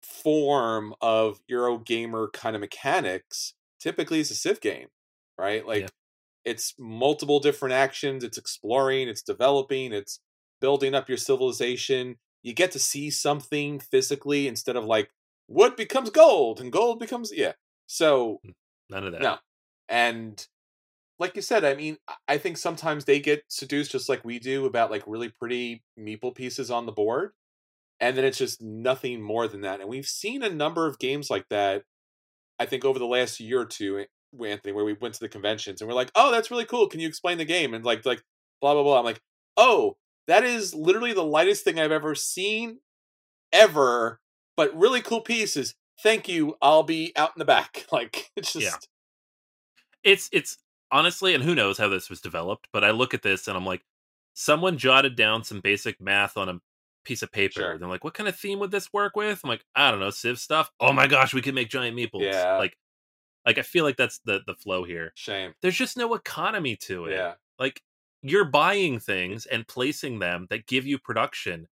form 0.04 0.94
of 1.02 1.42
Eurogamer 1.52 2.32
kind 2.34 2.56
of 2.56 2.62
mechanics 2.62 3.54
typically 3.80 4.20
is 4.20 4.32
a 4.32 4.36
Civ 4.36 4.62
game, 4.62 4.88
right? 5.38 5.66
Like 5.66 5.82
Yeah. 5.82 5.90
it's 6.46 6.76
multiple 6.80 7.40
different 7.40 7.74
actions, 7.74 8.24
it's 8.24 8.38
exploring, 8.38 9.08
it's 9.10 9.22
developing, 9.24 9.94
it's 9.94 10.20
building 10.62 10.96
up 10.96 11.10
your 11.10 11.18
civilization. 11.18 12.18
You 12.44 12.54
get 12.54 12.72
to 12.72 12.80
see 12.80 13.10
something 13.12 13.80
physically 13.80 14.48
instead 14.48 14.76
of 14.76 14.86
like 14.86 15.12
wood 15.48 15.76
becomes 15.76 16.10
gold 16.10 16.62
and 16.62 16.72
gold 16.72 17.00
becomes 17.00 17.32
yeah. 17.36 17.54
So 17.88 18.42
hmm. 18.44 18.52
None 18.90 19.06
of 19.06 19.12
that. 19.14 19.22
no. 19.22 19.38
And 19.90 20.46
like 21.20 21.36
you 21.36 21.42
said, 21.42 21.66
I 21.66 21.76
mean, 21.76 21.98
I- 22.28 22.38
think 22.38 22.58
sometimes 22.58 23.06
they 23.06 23.20
get 23.20 23.44
seduced 23.50 23.92
just 23.92 24.08
like 24.10 24.24
we 24.24 24.40
do 24.40 24.66
about 24.66 24.92
like 24.92 25.04
really 25.06 25.30
pretty 25.30 25.84
meeple 26.00 26.34
pieces 26.34 26.72
on 26.72 26.86
the 26.86 26.92
board. 26.92 27.32
And 28.00 28.16
then 28.16 28.24
it's 28.24 28.38
just 28.38 28.62
nothing 28.62 29.22
more 29.22 29.48
than 29.48 29.62
that. 29.62 29.82
And 29.82 29.90
we've 29.90 30.06
seen 30.06 30.42
a 30.42 30.50
number 30.50 30.88
of 30.88 31.00
games 31.00 31.30
like 31.30 31.50
that, 31.50 31.84
I 32.58 32.66
think, 32.66 32.86
over 32.86 32.98
the 32.98 33.06
last 33.06 33.42
year 33.42 33.62
or 33.62 33.66
two, 33.66 34.00
eh, 34.00 34.06
Anthony, 34.46 34.72
where 34.74 34.86
we 34.86 34.94
went 34.94 35.16
to 35.16 35.20
the 35.20 35.28
conventions 35.28 35.82
and 35.82 35.88
we're 35.90 35.96
like, 35.96 36.12
oh, 36.16 36.32
that's 36.32 36.50
really 36.50 36.66
cool. 36.66 36.88
Can 36.88 37.02
you 37.02 37.08
explain 37.10 37.38
the 37.38 37.46
game? 37.46 37.74
And 37.74 37.84
like, 37.84 38.06
like, 38.06 38.24
blah, 38.62 38.74
blah, 38.74 38.84
blah. 38.84 39.00
I'm 39.00 39.06
like, 39.06 39.22
oh, 39.58 39.98
that 40.28 40.46
is 40.46 40.74
literally 40.74 41.12
the 41.12 41.24
lightest 41.26 41.66
thing 41.66 41.78
I've 41.80 41.92
ever 41.92 42.16
seen 42.16 42.80
ever, 43.52 44.20
but 44.56 44.76
really 44.78 45.02
cool 45.02 45.22
pieces. 45.22 45.76
Thank 46.02 46.30
you. 46.30 46.56
I'll 46.62 46.84
be 46.84 47.12
out 47.16 47.32
in 47.36 47.40
the 47.40 47.46
back. 47.46 47.86
Like, 47.92 48.32
it's 48.36 48.54
just. 48.54 48.66
Yeah. 48.66 48.76
It's 50.04 50.30
it's 50.32 50.58
honestly 50.92 51.34
and 51.36 51.44
who 51.44 51.54
knows 51.56 51.78
how 51.78 51.88
this 51.88 52.10
was 52.10 52.22
developed 52.22 52.68
but 52.74 52.84
i 52.84 52.92
look 52.92 53.14
at 53.14 53.22
this 53.22 53.48
and 53.48 53.56
i'm 53.58 53.66
like 53.66 53.82
someone 54.34 54.78
jotted 54.78 55.16
down 55.16 55.44
some 55.44 55.60
basic 55.60 56.00
math 56.02 56.38
on 56.38 56.50
a 56.50 56.60
piece 57.06 57.22
of 57.22 57.32
paper 57.32 57.54
Sure. 57.62 57.72
and 57.72 57.82
they're 57.82 57.90
like 57.90 58.04
what 58.04 58.14
kind 58.14 58.28
of 58.28 58.36
theme 58.36 58.60
would 58.60 58.72
this 58.72 58.92
work 58.94 59.16
with 59.16 59.42
i'm 59.44 59.50
like 59.50 59.64
i 59.76 59.90
don't 59.92 60.00
know 60.00 60.10
civ 60.10 60.40
stuff 60.40 60.72
oh 60.80 60.94
my 60.94 61.08
gosh 61.08 61.34
we 61.34 61.42
can 61.42 61.56
make 61.56 61.70
giant 61.70 61.96
meeples 61.98 62.24
Yeah. 62.24 62.58
like 62.58 62.76
like 63.46 63.58
i 63.58 63.62
feel 63.62 63.84
like 63.84 63.98
that's 63.98 64.20
the 64.26 64.42
the 64.48 64.56
flow 64.56 64.84
here 64.84 65.12
Shame. 65.16 65.54
there's 65.62 65.76
just 65.78 65.98
no 65.98 66.14
economy 66.14 66.76
to 66.78 67.06
it 67.06 67.14
Yeah. 67.14 67.34
like 67.58 67.82
you're 68.22 68.46
buying 68.46 69.00
things 69.00 69.46
and 69.46 69.68
placing 69.68 70.20
them 70.20 70.48
that 70.50 70.66
give 70.68 70.86
you 70.86 70.98
production 71.00 71.68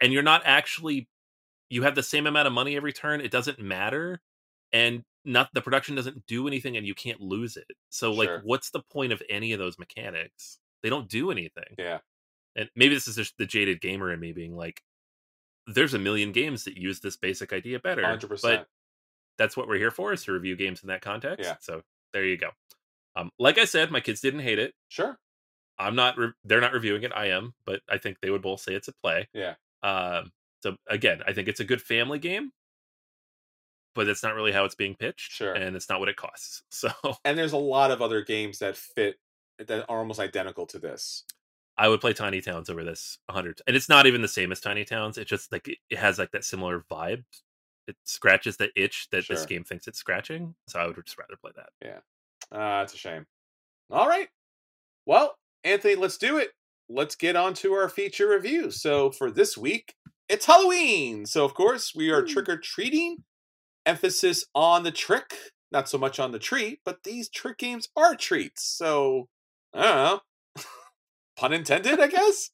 and 0.00 0.12
you're 0.12 0.22
not 0.22 0.42
actually 0.44 1.08
you 1.70 1.82
have 1.82 1.94
the 1.94 2.02
same 2.02 2.26
amount 2.26 2.46
of 2.46 2.52
money 2.52 2.76
every 2.76 2.92
turn 2.92 3.20
it 3.20 3.30
doesn't 3.30 3.58
matter 3.58 4.20
and 4.72 5.04
not 5.24 5.48
the 5.54 5.60
production 5.62 5.94
doesn't 5.94 6.26
do 6.26 6.46
anything 6.48 6.76
and 6.76 6.86
you 6.86 6.94
can't 6.94 7.20
lose 7.20 7.56
it 7.56 7.66
so 7.90 8.12
like 8.12 8.28
Sure. 8.28 8.40
what's 8.44 8.70
the 8.70 8.82
point 8.92 9.12
of 9.12 9.22
any 9.30 9.52
of 9.52 9.58
those 9.58 9.78
mechanics 9.78 10.58
they 10.82 10.90
don't 10.90 11.08
do 11.08 11.30
anything 11.30 11.74
Yeah. 11.78 11.98
and 12.56 12.68
maybe 12.74 12.94
this 12.94 13.06
is 13.08 13.16
just 13.16 13.36
the 13.38 13.46
jaded 13.46 13.80
gamer 13.80 14.12
in 14.12 14.18
me 14.20 14.32
being 14.32 14.56
like 14.56 14.82
there's 15.66 15.94
a 15.94 15.98
million 15.98 16.32
games 16.32 16.64
that 16.64 16.76
use 16.76 17.00
this 17.00 17.16
basic 17.16 17.52
idea 17.52 17.78
better 17.78 18.02
100%. 18.02 18.42
but 18.42 18.66
that's 19.38 19.56
what 19.56 19.68
we're 19.68 19.78
here 19.78 19.90
for 19.92 20.12
is 20.12 20.24
to 20.24 20.32
review 20.32 20.56
games 20.56 20.82
in 20.82 20.88
that 20.88 21.02
context 21.02 21.44
Yeah. 21.48 21.56
so 21.60 21.82
there 22.12 22.24
you 22.24 22.36
go 22.36 22.50
um, 23.16 23.30
like 23.38 23.58
i 23.58 23.64
said 23.64 23.90
my 23.90 24.00
kids 24.00 24.20
didn't 24.20 24.40
hate 24.40 24.58
it 24.58 24.74
Sure. 24.88 25.18
I'm 25.78 25.96
not. 25.96 26.16
Re- 26.18 26.32
they're 26.44 26.60
not 26.60 26.74
reviewing 26.74 27.02
it. 27.02 27.12
I 27.14 27.28
am, 27.30 27.54
but 27.64 27.80
I 27.88 27.96
think 27.98 28.18
they 28.20 28.30
would 28.30 28.42
both 28.42 28.60
say 28.60 28.74
it's 28.74 28.88
a 28.88 28.92
play. 29.02 29.26
Yeah. 29.32 29.54
Um. 29.82 30.30
So 30.62 30.76
again, 30.88 31.22
I 31.26 31.32
think 31.32 31.48
it's 31.48 31.58
a 31.60 31.64
good 31.64 31.80
family 31.82 32.18
game, 32.20 32.52
but 33.94 34.08
it's 34.08 34.22
not 34.22 34.34
really 34.34 34.52
how 34.52 34.64
it's 34.64 34.74
being 34.74 34.94
pitched, 34.94 35.32
Sure. 35.32 35.52
and 35.54 35.76
it's 35.76 35.88
not 35.88 36.00
what 36.00 36.08
it 36.08 36.16
costs. 36.16 36.62
So 36.70 36.90
And 37.24 37.38
there's 37.38 37.52
a 37.52 37.56
lot 37.58 37.90
of 37.90 38.00
other 38.02 38.22
games 38.22 38.58
that 38.60 38.76
fit 38.76 39.16
that 39.58 39.84
are 39.88 39.98
almost 39.98 40.20
identical 40.20 40.66
to 40.66 40.78
this. 40.78 41.24
I 41.78 41.88
would 41.88 42.00
play 42.00 42.12
Tiny 42.12 42.40
Towns 42.40 42.68
over 42.68 42.84
this 42.84 43.18
100, 43.26 43.60
and 43.66 43.74
it's 43.76 43.88
not 43.88 44.06
even 44.06 44.20
the 44.22 44.28
same 44.28 44.52
as 44.52 44.60
Tiny 44.60 44.84
Towns. 44.84 45.16
It 45.18 45.26
just 45.26 45.50
like 45.52 45.68
it- 45.68 45.96
has 45.98 46.18
like 46.18 46.30
that 46.32 46.44
similar 46.44 46.84
vibe. 46.90 47.24
It 47.88 47.96
scratches 48.04 48.56
the 48.58 48.70
itch 48.76 49.08
that 49.10 49.26
this 49.28 49.44
game 49.46 49.64
thinks 49.64 49.88
it's 49.88 49.98
scratching. 49.98 50.54
So 50.68 50.78
I 50.78 50.86
would 50.86 50.96
just 51.04 51.18
rather 51.18 51.34
play 51.40 51.50
that. 51.56 51.70
Yeah. 51.82 51.98
Uh, 52.56 52.82
it's 52.84 52.94
a 52.94 52.96
shame. 52.98 53.26
All 53.90 54.06
right. 54.08 54.28
Well, 55.06 55.36
Anthony, 55.64 55.96
let's 55.96 56.16
do 56.18 56.38
it. 56.38 56.50
Let's 56.88 57.16
get 57.16 57.34
on 57.36 57.54
to 57.54 57.72
our 57.72 57.88
feature 57.88 58.28
review. 58.28 58.70
So 58.70 59.10
for 59.10 59.30
this 59.30 59.56
week, 59.58 59.94
it's 60.28 60.46
Halloween. 60.46 61.26
So 61.26 61.44
of 61.44 61.54
course, 61.54 61.92
we 61.94 62.10
are 62.10 62.20
Woo. 62.22 62.26
Trick 63.86 63.96
or 63.96 64.00
treating. 64.00 64.20
Emphasis 64.20 64.44
on 64.54 64.82
the 64.82 64.90
trick, 64.90 65.34
not 65.70 65.88
so 65.88 65.98
much 65.98 66.18
on 66.18 66.32
the 66.32 66.38
treat, 66.38 66.80
but 66.84 67.04
these 67.04 67.28
trick 67.28 67.58
games 67.58 67.88
are 67.96 68.14
treats. 68.14 68.64
So 68.64 69.28
I 69.74 69.82
don't 69.82 69.96
know. 69.96 70.20
Pun 71.36 71.52
intended, 71.52 72.00
I 72.00 72.06
guess. 72.06 72.50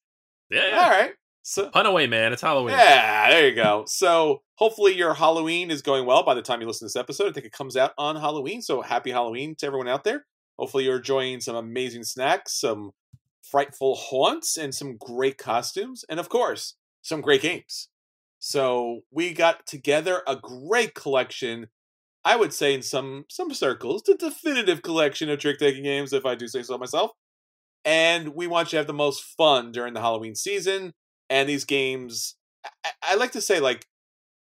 Yeah. 0.50 0.68
yeah. 0.68 0.82
All 0.82 0.90
right. 0.90 1.12
So 1.42 1.70
Pun 1.70 1.86
away, 1.86 2.06
man. 2.06 2.32
It's 2.32 2.42
Halloween. 2.42 2.74
Yeah, 2.76 3.30
there 3.30 3.48
you 3.48 3.54
go. 3.54 3.84
So 3.86 4.42
hopefully 4.56 4.94
your 4.94 5.14
Halloween 5.14 5.70
is 5.70 5.82
going 5.82 6.04
well 6.06 6.22
by 6.22 6.34
the 6.34 6.42
time 6.42 6.60
you 6.60 6.66
listen 6.66 6.86
to 6.88 6.92
this 6.92 6.96
episode. 6.96 7.28
I 7.28 7.32
think 7.32 7.46
it 7.46 7.52
comes 7.52 7.76
out 7.76 7.92
on 7.96 8.16
Halloween. 8.16 8.60
So 8.62 8.82
happy 8.82 9.10
Halloween 9.10 9.54
to 9.58 9.66
everyone 9.66 9.88
out 9.88 10.04
there. 10.04 10.26
Hopefully 10.58 10.84
you're 10.84 10.98
enjoying 10.98 11.40
some 11.40 11.56
amazing 11.56 12.02
snacks, 12.02 12.60
some 12.60 12.90
frightful 13.42 13.94
haunts, 13.94 14.56
and 14.56 14.74
some 14.74 14.96
great 14.98 15.38
costumes, 15.38 16.04
and 16.08 16.20
of 16.20 16.28
course, 16.28 16.74
some 17.00 17.20
great 17.20 17.42
games. 17.42 17.88
So 18.39 19.01
we 19.11 19.32
got 19.32 19.66
together 19.66 20.22
a 20.26 20.36
great 20.36 20.95
collection. 20.95 21.68
I 22.24 22.36
would 22.36 22.53
say 22.53 22.74
in 22.74 22.82
some 22.82 23.24
some 23.28 23.53
circles, 23.55 24.03
the 24.03 24.14
definitive 24.14 24.82
collection 24.82 25.30
of 25.30 25.39
trick 25.39 25.59
taking 25.59 25.84
games, 25.84 26.12
if 26.12 26.26
I 26.26 26.34
do 26.34 26.49
say 26.49 26.62
so 26.62 26.78
myself. 26.78 27.12
And 27.84 28.30
we 28.34 28.47
want 28.47 28.68
you 28.68 28.70
to 28.72 28.76
have 28.78 28.86
the 28.86 28.93
most 28.93 29.22
fun 29.22 29.72
during 29.72 29.95
the 29.95 30.01
Halloween 30.01 30.34
season 30.34 30.93
and 31.30 31.49
these 31.49 31.64
games 31.64 32.36
I, 32.84 32.91
I 33.03 33.14
like 33.14 33.32
to 33.32 33.41
say 33.41 33.61
like 33.61 33.86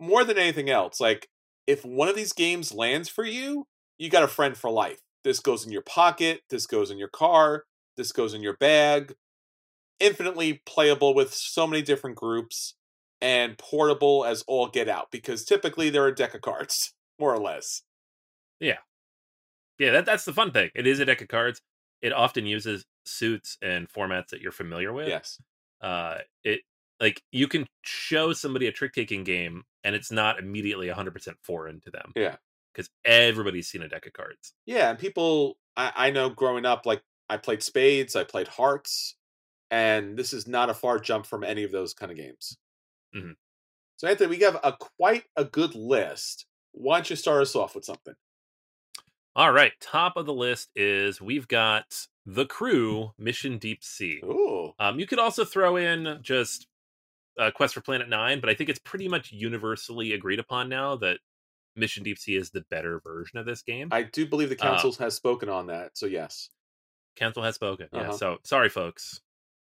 more 0.01 0.25
than 0.25 0.39
anything 0.39 0.71
else 0.71 1.01
like 1.01 1.29
if 1.67 1.85
one 1.85 2.09
of 2.09 2.17
these 2.17 2.33
games 2.33 2.73
lands 2.73 3.09
for 3.09 3.25
you 3.25 3.67
you 3.99 4.11
got 4.11 4.23
a 4.23 4.29
friend 4.29 4.57
for 4.57 4.71
life 4.71 5.01
this 5.25 5.41
goes 5.41 5.65
in 5.65 5.73
your 5.73 5.83
pocket 5.83 6.41
this 6.51 6.67
goes 6.67 6.91
in 6.91 6.99
your 6.99 7.09
car 7.09 7.65
this 7.97 8.13
goes 8.13 8.35
in 8.35 8.43
your 8.43 8.57
bag 8.57 9.15
infinitely 9.99 10.63
playable 10.67 11.15
with 11.15 11.33
so 11.33 11.67
many 11.67 11.83
different 11.83 12.17
groups 12.17 12.75
and 13.21 13.57
portable 13.59 14.25
as 14.25 14.43
all 14.47 14.69
get 14.69 14.89
out 14.89 15.11
because 15.11 15.45
typically 15.45 15.91
they're 15.91 16.07
a 16.09 16.15
deck 16.15 16.35
of 16.35 16.43
cards 16.43 16.95
more 17.19 17.33
or 17.35 17.39
less 17.39 17.83
Yeah, 18.61 18.79
Yeah, 19.79 19.93
that, 19.93 20.07
that's 20.07 20.25
the 20.25 20.33
fun 20.33 20.53
thing. 20.53 20.71
It 20.75 20.87
is 20.87 21.01
a 21.01 21.05
deck 21.05 21.21
of 21.21 21.29
cards. 21.29 21.61
It 22.03 22.13
often 22.13 22.47
uses 22.47 22.85
suits 23.05 23.57
and 23.63 23.89
formats 23.89 24.29
that 24.29 24.41
you're 24.41 24.53
familiar 24.53 24.93
with. 24.93 25.09
yes 25.09 25.41
Uh, 25.81 26.19
it 26.45 26.61
like 27.01 27.23
you 27.31 27.47
can 27.47 27.67
show 27.83 28.33
somebody 28.33 28.67
a 28.67 28.73
trick 28.73 28.93
taking 28.95 29.23
game, 29.23 29.65
and 29.85 29.95
it's 29.95 30.11
not 30.11 30.39
immediately 30.39 30.89
100 30.89 31.13
percent 31.13 31.37
foreign 31.43 31.81
to 31.81 31.91
them. 31.91 32.13
Yeah. 32.17 32.37
because 32.73 32.89
everybody's 33.05 33.69
seen 33.69 33.83
a 33.83 33.89
deck 33.89 34.07
of 34.07 34.13
cards. 34.15 34.55
Yeah, 34.67 34.91
and 34.91 34.99
people 34.99 35.59
I, 35.77 35.93
I 35.97 36.11
know 36.11 36.31
growing 36.31 36.65
up, 36.65 36.87
like 36.87 37.03
I 37.29 37.37
played 37.37 37.63
spades, 37.63 38.17
I 38.17 38.25
played 38.25 38.49
hearts, 38.49 39.17
and 39.71 40.17
this 40.19 40.33
is 40.33 40.47
not 40.49 40.71
a 40.71 40.75
far 40.75 40.99
jump 40.99 41.27
from 41.27 41.45
any 41.45 41.65
of 41.65 41.73
those 41.73 41.95
kind 41.95 42.11
of 42.13 42.17
games. 42.19 42.57
Mhm. 43.15 43.37
So 43.97 44.09
Anthony, 44.09 44.31
we 44.31 44.41
have 44.41 44.59
a 44.63 44.73
quite 44.77 45.25
a 45.37 45.45
good 45.45 45.75
list. 45.75 46.47
Why 46.73 46.99
don't 46.99 47.11
you 47.11 47.17
start 47.17 47.43
us 47.43 47.55
off 47.57 47.75
with 47.75 47.85
something? 47.85 48.15
All 49.35 49.53
right, 49.53 49.73
top 49.81 50.17
of 50.17 50.25
the 50.27 50.33
list 50.35 50.71
is 50.75 51.21
we've 51.21 51.47
got 51.49 52.07
the 52.25 52.47
Crew 52.47 53.13
Mission 53.19 53.59
Deep 53.59 53.85
Sea. 53.85 54.21
Ooh, 54.25 54.73
Um, 54.79 54.99
you 54.99 55.07
could 55.07 55.19
also 55.19 55.45
throw 55.45 55.77
in 55.77 56.19
just 56.23 56.67
uh, 57.39 57.51
Quest 57.51 57.75
for 57.75 57.83
Planet 57.83 58.09
Nine, 58.09 58.41
but 58.41 58.49
I 58.49 58.55
think 58.55 58.71
it's 58.71 58.79
pretty 58.79 59.09
much 59.09 59.31
universally 59.31 60.13
agreed 60.13 60.39
upon 60.41 60.69
now 60.71 60.97
that 60.97 61.21
Mission 61.75 62.03
Deep 62.03 62.19
Sea 62.19 62.37
is 62.37 62.51
the 62.51 62.63
better 62.71 62.99
version 63.01 63.39
of 63.39 63.45
this 63.45 63.61
game. 63.63 63.89
I 63.93 64.03
do 64.05 64.27
believe 64.27 64.49
the 64.49 64.57
Uh, 64.59 64.71
council 64.71 64.93
has 64.95 65.15
spoken 65.15 65.51
on 65.51 65.67
that. 65.67 65.99
So 65.99 66.07
yes, 66.07 66.49
Council 67.15 67.43
has 67.43 67.55
spoken. 67.55 67.89
Yeah. 67.93 68.01
Uh-huh. 68.01 68.17
So 68.17 68.39
sorry, 68.45 68.71
folks. 68.71 69.21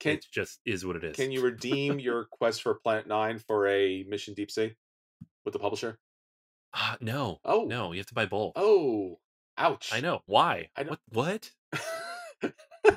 Can 0.01 0.13
it 0.15 0.27
just 0.33 0.61
is 0.67 0.85
what 0.85 0.97
it 0.97 1.05
is. 1.05 1.17
can 1.17 1.31
you 1.31 1.41
redeem 1.41 1.99
your 1.99 2.27
Quest 2.31 2.63
for 2.63 2.75
Planet 2.75 3.07
Nine 3.07 3.39
for 3.39 3.67
a 3.67 4.05
Mission 4.09 4.35
Deep 4.35 4.51
Sea 4.51 4.75
with 5.45 5.53
the 5.53 5.59
publisher? 5.59 5.99
Uh, 6.75 6.97
no. 7.01 7.39
Oh. 7.45 7.65
no. 7.65 7.93
You 7.93 7.99
have 7.99 8.07
to 8.07 8.15
buy 8.15 8.27
both. 8.27 8.53
Oh, 8.57 9.19
ouch! 9.57 9.91
I 9.93 10.01
know. 10.01 10.21
Why? 10.27 10.69
I 10.77 10.83
know. 10.83 10.97
What? 11.11 11.51
What? 11.73 12.53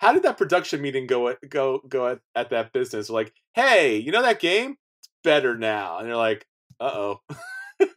How 0.00 0.12
did 0.12 0.22
that 0.24 0.38
production 0.38 0.80
meeting 0.80 1.06
go 1.06 1.28
at, 1.28 1.38
go 1.48 1.80
go 1.88 2.08
at, 2.08 2.20
at 2.34 2.50
that 2.50 2.72
business? 2.72 3.08
Like, 3.10 3.32
hey, 3.54 3.96
you 3.96 4.12
know 4.12 4.22
that 4.22 4.40
game? 4.40 4.76
It's 5.00 5.10
better 5.24 5.56
now. 5.56 5.98
And 5.98 6.08
you're 6.08 6.16
like, 6.16 6.46
uh 6.80 6.90
oh. 6.94 7.20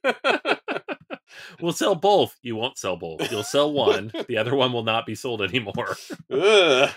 we'll 1.62 1.74
sell 1.74 1.96
both. 1.96 2.38
You 2.42 2.56
won't 2.56 2.78
sell 2.78 2.96
both. 2.98 3.32
You'll 3.32 3.44
sell 3.44 3.72
one. 3.74 4.12
the 4.28 4.38
other 4.38 4.56
one 4.56 4.74
will 4.74 4.84
not 4.84 5.06
be 5.06 5.16
sold 5.16 5.42
anymore. 5.42 5.96
Uh, 6.30 6.90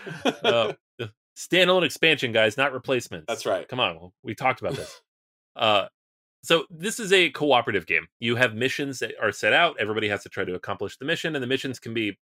standalone 1.37 1.85
expansion, 1.85 2.32
guys, 2.32 2.57
not 2.57 2.72
replacements. 2.72 3.26
That's 3.28 3.47
right. 3.47 3.68
Come 3.68 3.80
on, 3.80 4.12
we 4.22 4.35
talked 4.35 4.61
about 4.61 4.74
this. 4.74 5.01
Uh, 5.57 5.87
so 6.43 6.64
this 6.68 6.99
is 6.99 7.12
a 7.12 7.30
cooperative 7.30 7.87
game. 7.87 8.09
You 8.18 8.35
have 8.35 8.57
missions 8.57 8.99
that 8.99 9.12
are 9.22 9.30
set 9.30 9.53
out. 9.53 9.76
Everybody 9.78 10.09
has 10.09 10.24
to 10.24 10.28
try 10.28 10.45
to 10.45 10.57
accomplish 10.57 10.97
the 10.97 11.05
mission, 11.05 11.37
and 11.37 11.43
the 11.43 11.47
missions 11.47 11.78
can 11.78 11.95
be, 11.95 12.18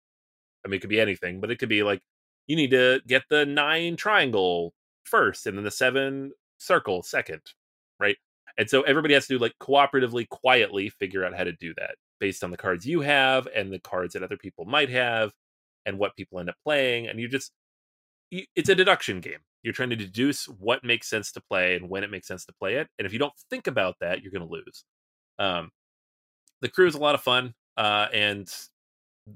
I 0.64 0.68
mean, 0.68 0.76
it 0.76 0.80
could 0.80 0.90
be 0.90 1.00
anything, 1.00 1.40
but 1.40 1.50
it 1.50 1.58
could 1.58 1.70
be 1.70 1.82
like 1.82 2.02
you 2.46 2.54
need 2.54 2.70
to 2.72 3.00
get 3.06 3.22
the 3.30 3.46
nine 3.46 3.96
triangle 3.96 4.74
first, 5.04 5.46
and 5.46 5.56
then 5.56 5.64
the 5.64 5.70
seven 5.70 6.32
circle 6.58 7.02
second, 7.02 7.40
right? 7.98 8.16
And 8.58 8.68
so 8.68 8.82
everybody 8.82 9.14
has 9.14 9.26
to 9.26 9.34
do 9.34 9.38
like 9.38 9.54
cooperatively, 9.60 10.28
quietly 10.28 10.90
figure 10.90 11.24
out 11.24 11.34
how 11.34 11.44
to 11.44 11.52
do 11.52 11.74
that 11.78 11.96
based 12.20 12.44
on 12.44 12.50
the 12.50 12.56
cards 12.56 12.86
you 12.86 13.00
have 13.00 13.48
and 13.54 13.72
the 13.72 13.80
cards 13.80 14.12
that 14.12 14.22
other 14.22 14.36
people 14.36 14.66
might 14.66 14.90
have, 14.90 15.32
and 15.84 15.98
what 15.98 16.16
people 16.16 16.38
end 16.38 16.48
up 16.50 16.56
playing. 16.64 17.08
And 17.08 17.18
you 17.18 17.28
just, 17.28 17.50
it's 18.32 18.68
a 18.68 18.74
deduction 18.74 19.20
game. 19.20 19.40
You're 19.62 19.74
trying 19.74 19.90
to 19.90 19.96
deduce 19.96 20.46
what 20.46 20.82
makes 20.82 21.08
sense 21.08 21.30
to 21.32 21.40
play 21.40 21.76
and 21.76 21.88
when 21.88 22.02
it 22.02 22.10
makes 22.10 22.26
sense 22.26 22.44
to 22.46 22.52
play 22.52 22.76
it. 22.76 22.88
And 22.98 23.06
if 23.06 23.12
you 23.12 23.18
don't 23.18 23.32
think 23.50 23.66
about 23.66 23.96
that, 24.00 24.22
you're 24.22 24.32
going 24.32 24.46
to 24.46 24.52
lose. 24.52 24.84
Um, 25.38 25.70
the 26.60 26.68
crew 26.68 26.86
is 26.86 26.94
a 26.94 26.98
lot 26.98 27.14
of 27.14 27.20
fun, 27.20 27.54
uh, 27.76 28.06
and 28.12 28.48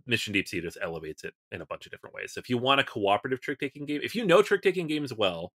Mission 0.07 0.33
Deep 0.33 0.49
Sea 0.49 0.61
just 0.61 0.79
elevates 0.81 1.25
it 1.25 1.35
in 1.53 1.61
a 1.61 1.67
bunch 1.67 1.87
of 1.87 1.93
different 1.93 2.15
ways. 2.15 2.33
So 2.33 2.39
if 2.39 2.49
you 2.49 2.59
want 2.59 2.81
a 2.81 2.85
cooperative 2.85 3.41
trick 3.41 3.61
taking 3.61 3.85
game, 3.87 4.01
if 4.03 4.15
you 4.15 4.25
know 4.25 4.43
trick 4.43 4.63
taking 4.63 4.87
games 4.87 5.13
well, 5.13 5.53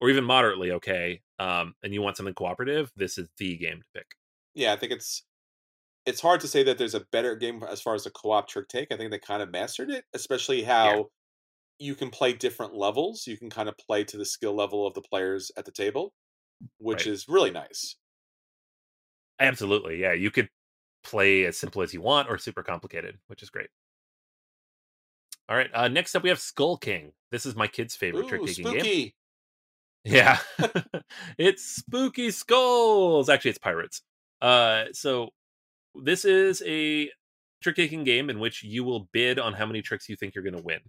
or 0.00 0.08
even 0.08 0.24
moderately 0.24 0.70
okay, 0.72 1.20
um, 1.38 1.74
and 1.82 1.92
you 1.92 2.02
want 2.02 2.16
something 2.16 2.34
cooperative, 2.34 2.90
this 2.96 3.18
is 3.18 3.28
the 3.38 3.56
game 3.56 3.78
to 3.78 3.84
pick. 3.94 4.06
Yeah, 4.54 4.72
I 4.72 4.76
think 4.76 4.92
it's 4.92 5.24
it's 6.06 6.20
hard 6.20 6.40
to 6.40 6.48
say 6.48 6.62
that 6.62 6.78
there's 6.78 6.94
a 6.94 7.04
better 7.12 7.36
game 7.36 7.62
as 7.62 7.80
far 7.80 7.94
as 7.94 8.04
the 8.04 8.10
co-op 8.10 8.48
trick 8.48 8.68
take. 8.68 8.90
I 8.90 8.96
think 8.96 9.10
they 9.10 9.18
kind 9.18 9.42
of 9.42 9.50
mastered 9.50 9.90
it, 9.90 10.04
especially 10.14 10.62
how. 10.62 11.10
You 11.80 11.94
can 11.94 12.10
play 12.10 12.32
different 12.32 12.74
levels. 12.74 13.26
You 13.26 13.36
can 13.36 13.50
kind 13.50 13.68
of 13.68 13.76
play 13.76 14.04
to 14.04 14.16
the 14.16 14.24
skill 14.24 14.54
level 14.54 14.86
of 14.86 14.94
the 14.94 15.00
players 15.00 15.50
at 15.56 15.64
the 15.64 15.72
table, 15.72 16.12
which 16.78 17.06
right. 17.06 17.12
is 17.12 17.26
really 17.28 17.50
nice. 17.50 17.96
Absolutely, 19.40 19.98
yeah. 19.98 20.12
You 20.12 20.30
could 20.30 20.50
play 21.02 21.44
as 21.46 21.56
simple 21.56 21.80
as 21.80 21.94
you 21.94 22.02
want 22.02 22.28
or 22.28 22.36
super 22.36 22.62
complicated, 22.62 23.16
which 23.26 23.42
is 23.42 23.48
great. 23.48 23.68
All 25.48 25.56
right, 25.56 25.70
uh, 25.74 25.88
next 25.88 26.14
up 26.14 26.22
we 26.22 26.28
have 26.28 26.38
Skull 26.38 26.76
King. 26.76 27.12
This 27.32 27.46
is 27.46 27.56
my 27.56 27.66
kid's 27.66 27.96
favorite 27.96 28.28
trick 28.28 28.44
taking 28.44 28.72
game. 28.72 29.10
Yeah. 30.02 30.38
it's 31.38 31.62
spooky 31.62 32.30
skulls. 32.30 33.28
Actually, 33.28 33.50
it's 33.50 33.58
pirates. 33.58 34.00
Uh 34.40 34.84
so 34.92 35.28
this 35.94 36.24
is 36.24 36.62
a 36.64 37.10
trick 37.62 37.76
taking 37.76 38.02
game 38.02 38.30
in 38.30 38.38
which 38.38 38.62
you 38.62 38.82
will 38.82 39.10
bid 39.12 39.38
on 39.38 39.52
how 39.52 39.66
many 39.66 39.82
tricks 39.82 40.08
you 40.08 40.16
think 40.16 40.34
you're 40.34 40.44
going 40.44 40.56
to 40.56 40.62
win. 40.62 40.80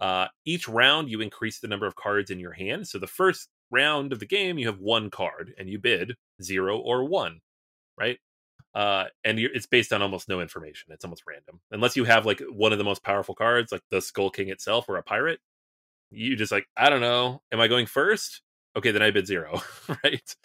Uh 0.00 0.28
each 0.44 0.68
round 0.68 1.10
you 1.10 1.20
increase 1.20 1.60
the 1.60 1.68
number 1.68 1.86
of 1.86 1.96
cards 1.96 2.30
in 2.30 2.40
your 2.40 2.52
hand. 2.52 2.86
So 2.88 2.98
the 2.98 3.06
first 3.06 3.48
round 3.70 4.12
of 4.12 4.20
the 4.20 4.26
game 4.26 4.58
you 4.58 4.66
have 4.66 4.78
one 4.80 5.10
card 5.10 5.54
and 5.58 5.68
you 5.68 5.78
bid 5.78 6.14
0 6.42 6.78
or 6.78 7.04
1, 7.04 7.40
right? 7.98 8.18
Uh 8.74 9.06
and 9.24 9.38
it's 9.38 9.66
based 9.66 9.92
on 9.92 10.02
almost 10.02 10.28
no 10.28 10.40
information. 10.40 10.92
It's 10.92 11.04
almost 11.04 11.24
random. 11.28 11.60
Unless 11.72 11.96
you 11.96 12.04
have 12.04 12.26
like 12.26 12.42
one 12.50 12.72
of 12.72 12.78
the 12.78 12.84
most 12.84 13.04
powerful 13.04 13.34
cards 13.34 13.72
like 13.72 13.82
the 13.90 14.00
Skull 14.02 14.30
King 14.30 14.48
itself 14.50 14.86
or 14.88 14.96
a 14.98 15.02
pirate, 15.02 15.40
you 16.10 16.36
just 16.36 16.52
like, 16.52 16.66
I 16.76 16.90
don't 16.90 17.00
know, 17.00 17.42
am 17.52 17.60
I 17.60 17.68
going 17.68 17.86
first? 17.86 18.42
okay, 18.76 18.90
then 18.90 19.02
I 19.02 19.10
bid 19.12 19.26
zero, 19.26 19.60
right? 20.04 20.36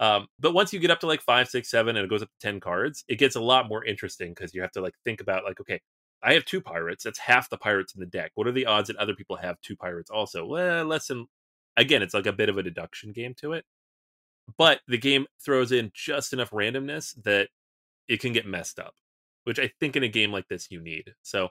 Um, 0.00 0.26
but 0.40 0.52
once 0.54 0.72
you 0.72 0.80
get 0.80 0.90
up 0.90 1.00
to 1.00 1.06
like 1.06 1.22
five, 1.22 1.48
six, 1.48 1.70
seven, 1.70 1.96
and 1.96 2.04
it 2.04 2.10
goes 2.10 2.22
up 2.22 2.28
to 2.28 2.34
10 2.40 2.60
cards, 2.60 3.04
it 3.08 3.18
gets 3.18 3.36
a 3.36 3.40
lot 3.40 3.68
more 3.68 3.84
interesting 3.84 4.30
because 4.34 4.54
you 4.54 4.62
have 4.62 4.72
to 4.72 4.80
like 4.80 4.94
think 5.04 5.20
about 5.20 5.44
like, 5.44 5.60
okay, 5.60 5.80
I 6.22 6.34
have 6.34 6.44
two 6.44 6.60
pirates. 6.60 7.04
That's 7.04 7.18
half 7.18 7.48
the 7.48 7.58
pirates 7.58 7.94
in 7.94 8.00
the 8.00 8.06
deck. 8.06 8.32
What 8.34 8.46
are 8.46 8.52
the 8.52 8.66
odds 8.66 8.88
that 8.88 8.96
other 8.96 9.14
people 9.14 9.36
have 9.36 9.60
two 9.60 9.76
pirates 9.76 10.10
also? 10.10 10.44
Well, 10.44 10.84
less 10.84 11.06
than, 11.06 11.26
again, 11.76 12.02
it's 12.02 12.14
like 12.14 12.26
a 12.26 12.32
bit 12.32 12.48
of 12.48 12.58
a 12.58 12.62
deduction 12.62 13.12
game 13.12 13.34
to 13.38 13.52
it. 13.52 13.64
But 14.56 14.80
the 14.88 14.98
game 14.98 15.26
throws 15.44 15.72
in 15.72 15.90
just 15.94 16.32
enough 16.32 16.50
randomness 16.50 17.14
that 17.22 17.48
it 18.08 18.20
can 18.20 18.32
get 18.32 18.46
messed 18.46 18.78
up, 18.78 18.94
which 19.44 19.58
I 19.58 19.70
think 19.78 19.94
in 19.94 20.02
a 20.02 20.08
game 20.08 20.32
like 20.32 20.48
this 20.48 20.70
you 20.70 20.80
need. 20.80 21.14
So 21.22 21.50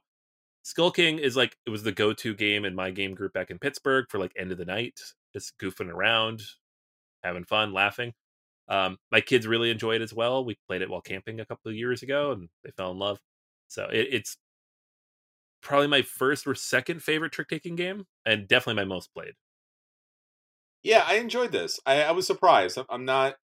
Skull 0.64 0.92
King 0.92 1.20
is 1.20 1.38
like, 1.38 1.56
it 1.66 1.70
was 1.70 1.84
the 1.84 1.92
go 1.92 2.12
to 2.14 2.34
game 2.34 2.66
in 2.66 2.76
my 2.76 2.92
game 2.92 3.14
group 3.14 3.34
back 3.34 3.52
in 3.52 3.60
Pittsburgh 3.60 4.06
for 4.10 4.18
like 4.18 4.32
end 4.38 4.52
of 4.52 4.58
the 4.58 4.66
night 4.66 5.00
just 5.34 5.58
goofing 5.60 5.90
around, 5.90 6.42
having 7.24 7.44
fun, 7.44 7.74
laughing. 7.74 8.14
Um, 8.68 8.98
my 9.12 9.22
kids 9.22 9.48
really 9.48 9.70
enjoy 9.70 9.96
it 9.96 10.02
as 10.02 10.14
well. 10.14 10.44
We 10.44 10.58
played 10.68 10.82
it 10.82 10.90
while 10.90 11.02
camping 11.02 11.40
a 11.40 11.46
couple 11.46 11.70
of 11.70 11.78
years 11.78 12.04
ago, 12.04 12.32
and 12.32 12.50
they 12.64 12.72
fell 12.72 12.92
in 12.92 12.98
love. 12.98 13.20
So 13.68 13.86
it, 13.86 14.08
it's 14.12 14.38
probably 15.62 15.88
my 15.88 16.02
first 16.02 16.48
or 16.48 16.56
second 16.56 17.02
favorite 17.02 17.32
trick 17.32 17.50
taking 17.50 17.76
game, 17.76 18.06
and 18.26 18.48
definitely 18.48 18.82
my 18.82 18.88
most 18.88 19.14
played. 19.14 19.34
Yeah, 20.84 21.04
I 21.06 21.16
enjoyed 21.16 21.52
this. 21.52 21.80
I, 21.86 22.04
I 22.04 22.12
was 22.12 22.28
surprised. 22.28 22.78
I'm 22.90 23.06
not 23.06 23.36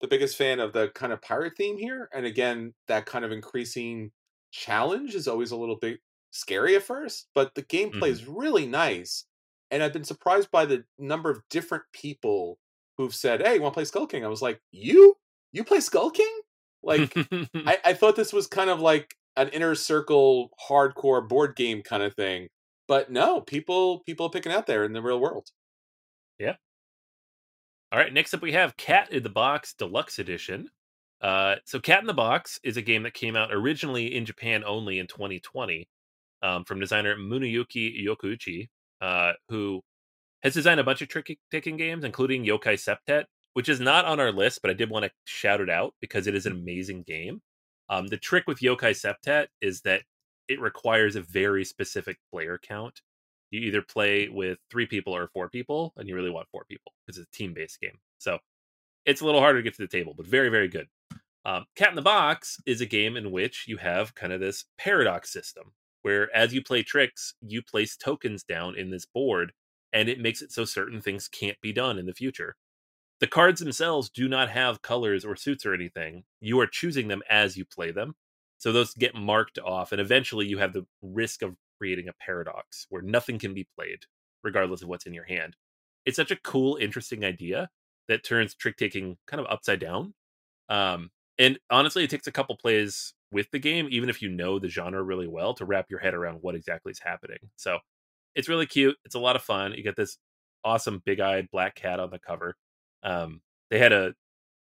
the 0.00 0.08
biggest 0.08 0.36
fan 0.36 0.60
of 0.60 0.72
the 0.72 0.88
kind 0.88 1.12
of 1.12 1.22
pirate 1.22 1.54
theme 1.56 1.78
here, 1.78 2.08
and 2.12 2.26
again, 2.26 2.74
that 2.88 3.06
kind 3.06 3.24
of 3.24 3.32
increasing 3.32 4.10
challenge 4.50 5.14
is 5.14 5.28
always 5.28 5.50
a 5.50 5.56
little 5.56 5.78
bit 5.80 6.00
scary 6.30 6.76
at 6.76 6.82
first, 6.82 7.28
but 7.34 7.54
the 7.54 7.62
gameplay 7.62 7.92
mm-hmm. 7.92 8.04
is 8.04 8.26
really 8.26 8.66
nice 8.66 9.24
and 9.72 9.82
I've 9.82 9.92
been 9.92 10.04
surprised 10.04 10.50
by 10.50 10.66
the 10.66 10.84
number 10.98 11.30
of 11.30 11.40
different 11.48 11.84
people 11.92 12.58
who've 12.98 13.14
said, 13.14 13.40
"Hey, 13.40 13.54
you 13.54 13.62
want 13.62 13.72
to 13.72 13.78
play 13.78 13.86
Skull 13.86 14.06
King?" 14.06 14.24
I 14.24 14.28
was 14.28 14.42
like, 14.42 14.60
"You? 14.70 15.16
You 15.50 15.64
play 15.64 15.80
Skull 15.80 16.10
King?" 16.10 16.40
Like, 16.82 17.16
I, 17.54 17.78
I 17.84 17.94
thought 17.94 18.14
this 18.14 18.34
was 18.34 18.46
kind 18.46 18.68
of 18.68 18.80
like 18.80 19.14
an 19.36 19.48
inner 19.48 19.74
circle 19.74 20.50
hardcore 20.68 21.26
board 21.26 21.56
game 21.56 21.82
kind 21.82 22.02
of 22.02 22.14
thing, 22.14 22.48
but 22.88 23.10
no, 23.10 23.40
people 23.40 24.00
people 24.00 24.26
are 24.26 24.30
picking 24.30 24.52
out 24.52 24.66
there 24.66 24.84
in 24.84 24.92
the 24.92 25.02
real 25.02 25.20
world. 25.20 25.48
Yeah. 26.38 26.54
All 27.90 27.98
right, 27.98 28.12
next 28.12 28.34
up 28.34 28.42
we 28.42 28.52
have 28.52 28.76
Cat 28.76 29.12
in 29.12 29.22
the 29.22 29.28
Box 29.28 29.74
Deluxe 29.74 30.18
Edition. 30.18 30.68
Uh, 31.20 31.56
so 31.64 31.78
Cat 31.78 32.00
in 32.00 32.06
the 32.06 32.14
Box 32.14 32.58
is 32.64 32.76
a 32.76 32.82
game 32.82 33.04
that 33.04 33.14
came 33.14 33.36
out 33.36 33.52
originally 33.52 34.16
in 34.16 34.24
Japan 34.24 34.64
only 34.64 34.98
in 34.98 35.06
2020 35.06 35.88
um, 36.42 36.64
from 36.64 36.80
designer 36.80 37.16
Muneyuki 37.16 38.04
Yokouchi, 38.04 38.68
uh, 39.00 39.32
who 39.48 39.80
has 40.42 40.54
designed 40.54 40.80
a 40.80 40.84
bunch 40.84 41.02
of 41.02 41.08
trick 41.08 41.38
taking 41.50 41.76
games, 41.76 42.04
including 42.04 42.44
Yokai 42.44 42.74
Septet, 42.74 43.24
which 43.54 43.68
is 43.68 43.80
not 43.80 44.04
on 44.04 44.18
our 44.18 44.32
list, 44.32 44.60
but 44.62 44.70
I 44.70 44.74
did 44.74 44.90
want 44.90 45.04
to 45.04 45.10
shout 45.24 45.60
it 45.60 45.70
out 45.70 45.94
because 46.00 46.26
it 46.26 46.34
is 46.34 46.46
an 46.46 46.52
amazing 46.52 47.04
game. 47.06 47.40
Um, 47.88 48.06
the 48.06 48.16
trick 48.16 48.44
with 48.46 48.60
Yokai 48.60 48.92
Septet 48.92 49.48
is 49.60 49.82
that 49.82 50.02
it 50.48 50.60
requires 50.60 51.16
a 51.16 51.22
very 51.22 51.64
specific 51.64 52.18
player 52.30 52.58
count. 52.62 53.00
You 53.50 53.60
either 53.60 53.82
play 53.82 54.28
with 54.28 54.58
three 54.70 54.86
people 54.86 55.14
or 55.14 55.28
four 55.28 55.48
people, 55.48 55.92
and 55.96 56.08
you 56.08 56.14
really 56.14 56.30
want 56.30 56.48
four 56.50 56.64
people 56.64 56.92
because 57.06 57.18
it's 57.18 57.28
a 57.28 57.36
team 57.36 57.52
based 57.52 57.80
game. 57.80 57.98
So 58.18 58.38
it's 59.04 59.20
a 59.20 59.24
little 59.24 59.40
harder 59.40 59.58
to 59.58 59.62
get 59.62 59.74
to 59.76 59.82
the 59.82 59.88
table, 59.88 60.14
but 60.16 60.26
very, 60.26 60.48
very 60.48 60.68
good. 60.68 60.88
Um, 61.44 61.64
Cat 61.76 61.90
in 61.90 61.96
the 61.96 62.02
Box 62.02 62.58
is 62.66 62.80
a 62.80 62.86
game 62.86 63.16
in 63.16 63.32
which 63.32 63.66
you 63.66 63.76
have 63.78 64.14
kind 64.14 64.32
of 64.32 64.40
this 64.40 64.64
paradox 64.78 65.32
system 65.32 65.72
where 66.02 66.34
as 66.34 66.52
you 66.52 66.62
play 66.62 66.82
tricks, 66.82 67.34
you 67.40 67.62
place 67.62 67.96
tokens 67.96 68.42
down 68.42 68.76
in 68.76 68.90
this 68.90 69.06
board, 69.06 69.52
and 69.92 70.08
it 70.08 70.20
makes 70.20 70.42
it 70.42 70.52
so 70.52 70.64
certain 70.64 71.00
things 71.00 71.28
can't 71.28 71.60
be 71.60 71.72
done 71.72 71.98
in 71.98 72.06
the 72.06 72.14
future. 72.14 72.56
The 73.22 73.28
cards 73.28 73.60
themselves 73.60 74.10
do 74.10 74.28
not 74.28 74.50
have 74.50 74.82
colors 74.82 75.24
or 75.24 75.36
suits 75.36 75.64
or 75.64 75.72
anything. 75.72 76.24
You 76.40 76.58
are 76.58 76.66
choosing 76.66 77.06
them 77.06 77.22
as 77.30 77.56
you 77.56 77.64
play 77.64 77.92
them. 77.92 78.16
So 78.58 78.72
those 78.72 78.94
get 78.94 79.14
marked 79.14 79.60
off, 79.60 79.92
and 79.92 80.00
eventually 80.00 80.46
you 80.46 80.58
have 80.58 80.72
the 80.72 80.86
risk 81.02 81.42
of 81.42 81.54
creating 81.78 82.08
a 82.08 82.12
paradox 82.14 82.86
where 82.90 83.00
nothing 83.00 83.38
can 83.38 83.54
be 83.54 83.68
played, 83.78 84.00
regardless 84.42 84.82
of 84.82 84.88
what's 84.88 85.06
in 85.06 85.14
your 85.14 85.24
hand. 85.24 85.54
It's 86.04 86.16
such 86.16 86.32
a 86.32 86.36
cool, 86.36 86.76
interesting 86.80 87.24
idea 87.24 87.70
that 88.08 88.24
turns 88.24 88.56
trick 88.56 88.76
taking 88.76 89.18
kind 89.28 89.40
of 89.40 89.46
upside 89.48 89.78
down. 89.78 90.14
Um, 90.68 91.10
and 91.38 91.60
honestly, 91.70 92.02
it 92.02 92.10
takes 92.10 92.26
a 92.26 92.32
couple 92.32 92.56
plays 92.56 93.14
with 93.30 93.48
the 93.52 93.60
game, 93.60 93.86
even 93.92 94.08
if 94.08 94.20
you 94.20 94.30
know 94.30 94.58
the 94.58 94.68
genre 94.68 95.00
really 95.00 95.28
well, 95.28 95.54
to 95.54 95.64
wrap 95.64 95.86
your 95.90 96.00
head 96.00 96.14
around 96.14 96.38
what 96.40 96.56
exactly 96.56 96.90
is 96.90 96.98
happening. 96.98 97.38
So 97.54 97.78
it's 98.34 98.48
really 98.48 98.66
cute. 98.66 98.96
It's 99.04 99.14
a 99.14 99.20
lot 99.20 99.36
of 99.36 99.42
fun. 99.42 99.74
You 99.74 99.84
get 99.84 99.94
this 99.94 100.18
awesome 100.64 101.02
big 101.06 101.20
eyed 101.20 101.46
black 101.52 101.76
cat 101.76 102.00
on 102.00 102.10
the 102.10 102.18
cover. 102.18 102.56
Um, 103.02 103.40
they 103.70 103.78
had 103.78 103.92
a 103.92 104.14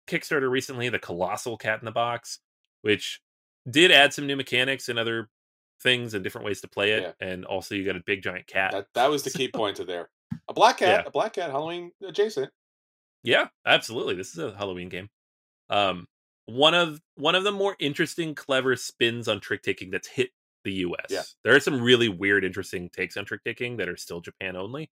Kickstarter 0.08 0.50
recently, 0.50 0.90
the 0.90 1.00
Colossal 1.00 1.58
Cat 1.58 1.80
in 1.80 1.86
the 1.86 1.92
Box, 1.92 2.40
which 2.82 3.22
did 3.70 3.92
add 3.92 4.14
some 4.14 4.28
new 4.28 4.36
mechanics 4.36 4.90
and 4.90 5.00
other 5.00 5.30
things 5.82 6.14
and 6.14 6.24
different 6.24 6.46
ways 6.46 6.62
to 6.62 6.68
play 6.68 6.92
it. 6.92 7.16
Yeah. 7.20 7.28
And 7.28 7.46
also, 7.46 7.76
you 7.76 7.86
got 7.86 7.96
a 7.96 8.04
big 8.06 8.22
giant 8.22 8.48
cat. 8.48 8.72
That, 8.72 8.88
that 8.94 9.10
was 9.10 9.24
the 9.24 9.32
key 9.32 9.48
point 9.54 9.80
of 9.80 9.88
there. 9.88 10.10
A 10.48 10.54
black 10.54 10.78
cat, 10.78 11.04
yeah. 11.04 11.08
a 11.08 11.12
black 11.12 11.34
cat, 11.34 11.52
Halloween 11.52 11.92
adjacent. 12.06 12.52
Yeah, 13.24 13.48
absolutely. 13.66 14.16
This 14.16 14.32
is 14.32 14.38
a 14.38 14.56
Halloween 14.56 14.90
game. 14.90 15.10
Um, 15.70 16.08
one 16.46 16.76
of 16.76 17.02
one 17.16 17.34
of 17.34 17.44
the 17.44 17.52
more 17.52 17.76
interesting, 17.80 18.36
clever 18.36 18.76
spins 18.76 19.28
on 19.28 19.40
trick 19.40 19.64
taking 19.64 19.90
that's 19.90 20.08
hit 20.08 20.30
the 20.64 20.74
U.S. 20.74 21.08
Yeah. 21.10 21.24
There 21.44 21.56
are 21.56 21.60
some 21.60 21.82
really 21.82 22.10
weird, 22.10 22.44
interesting 22.46 22.90
takes 22.90 23.18
on 23.18 23.26
trick 23.26 23.42
taking 23.44 23.78
that 23.78 23.90
are 23.90 23.98
still 23.98 24.22
Japan 24.22 24.56
only, 24.56 24.92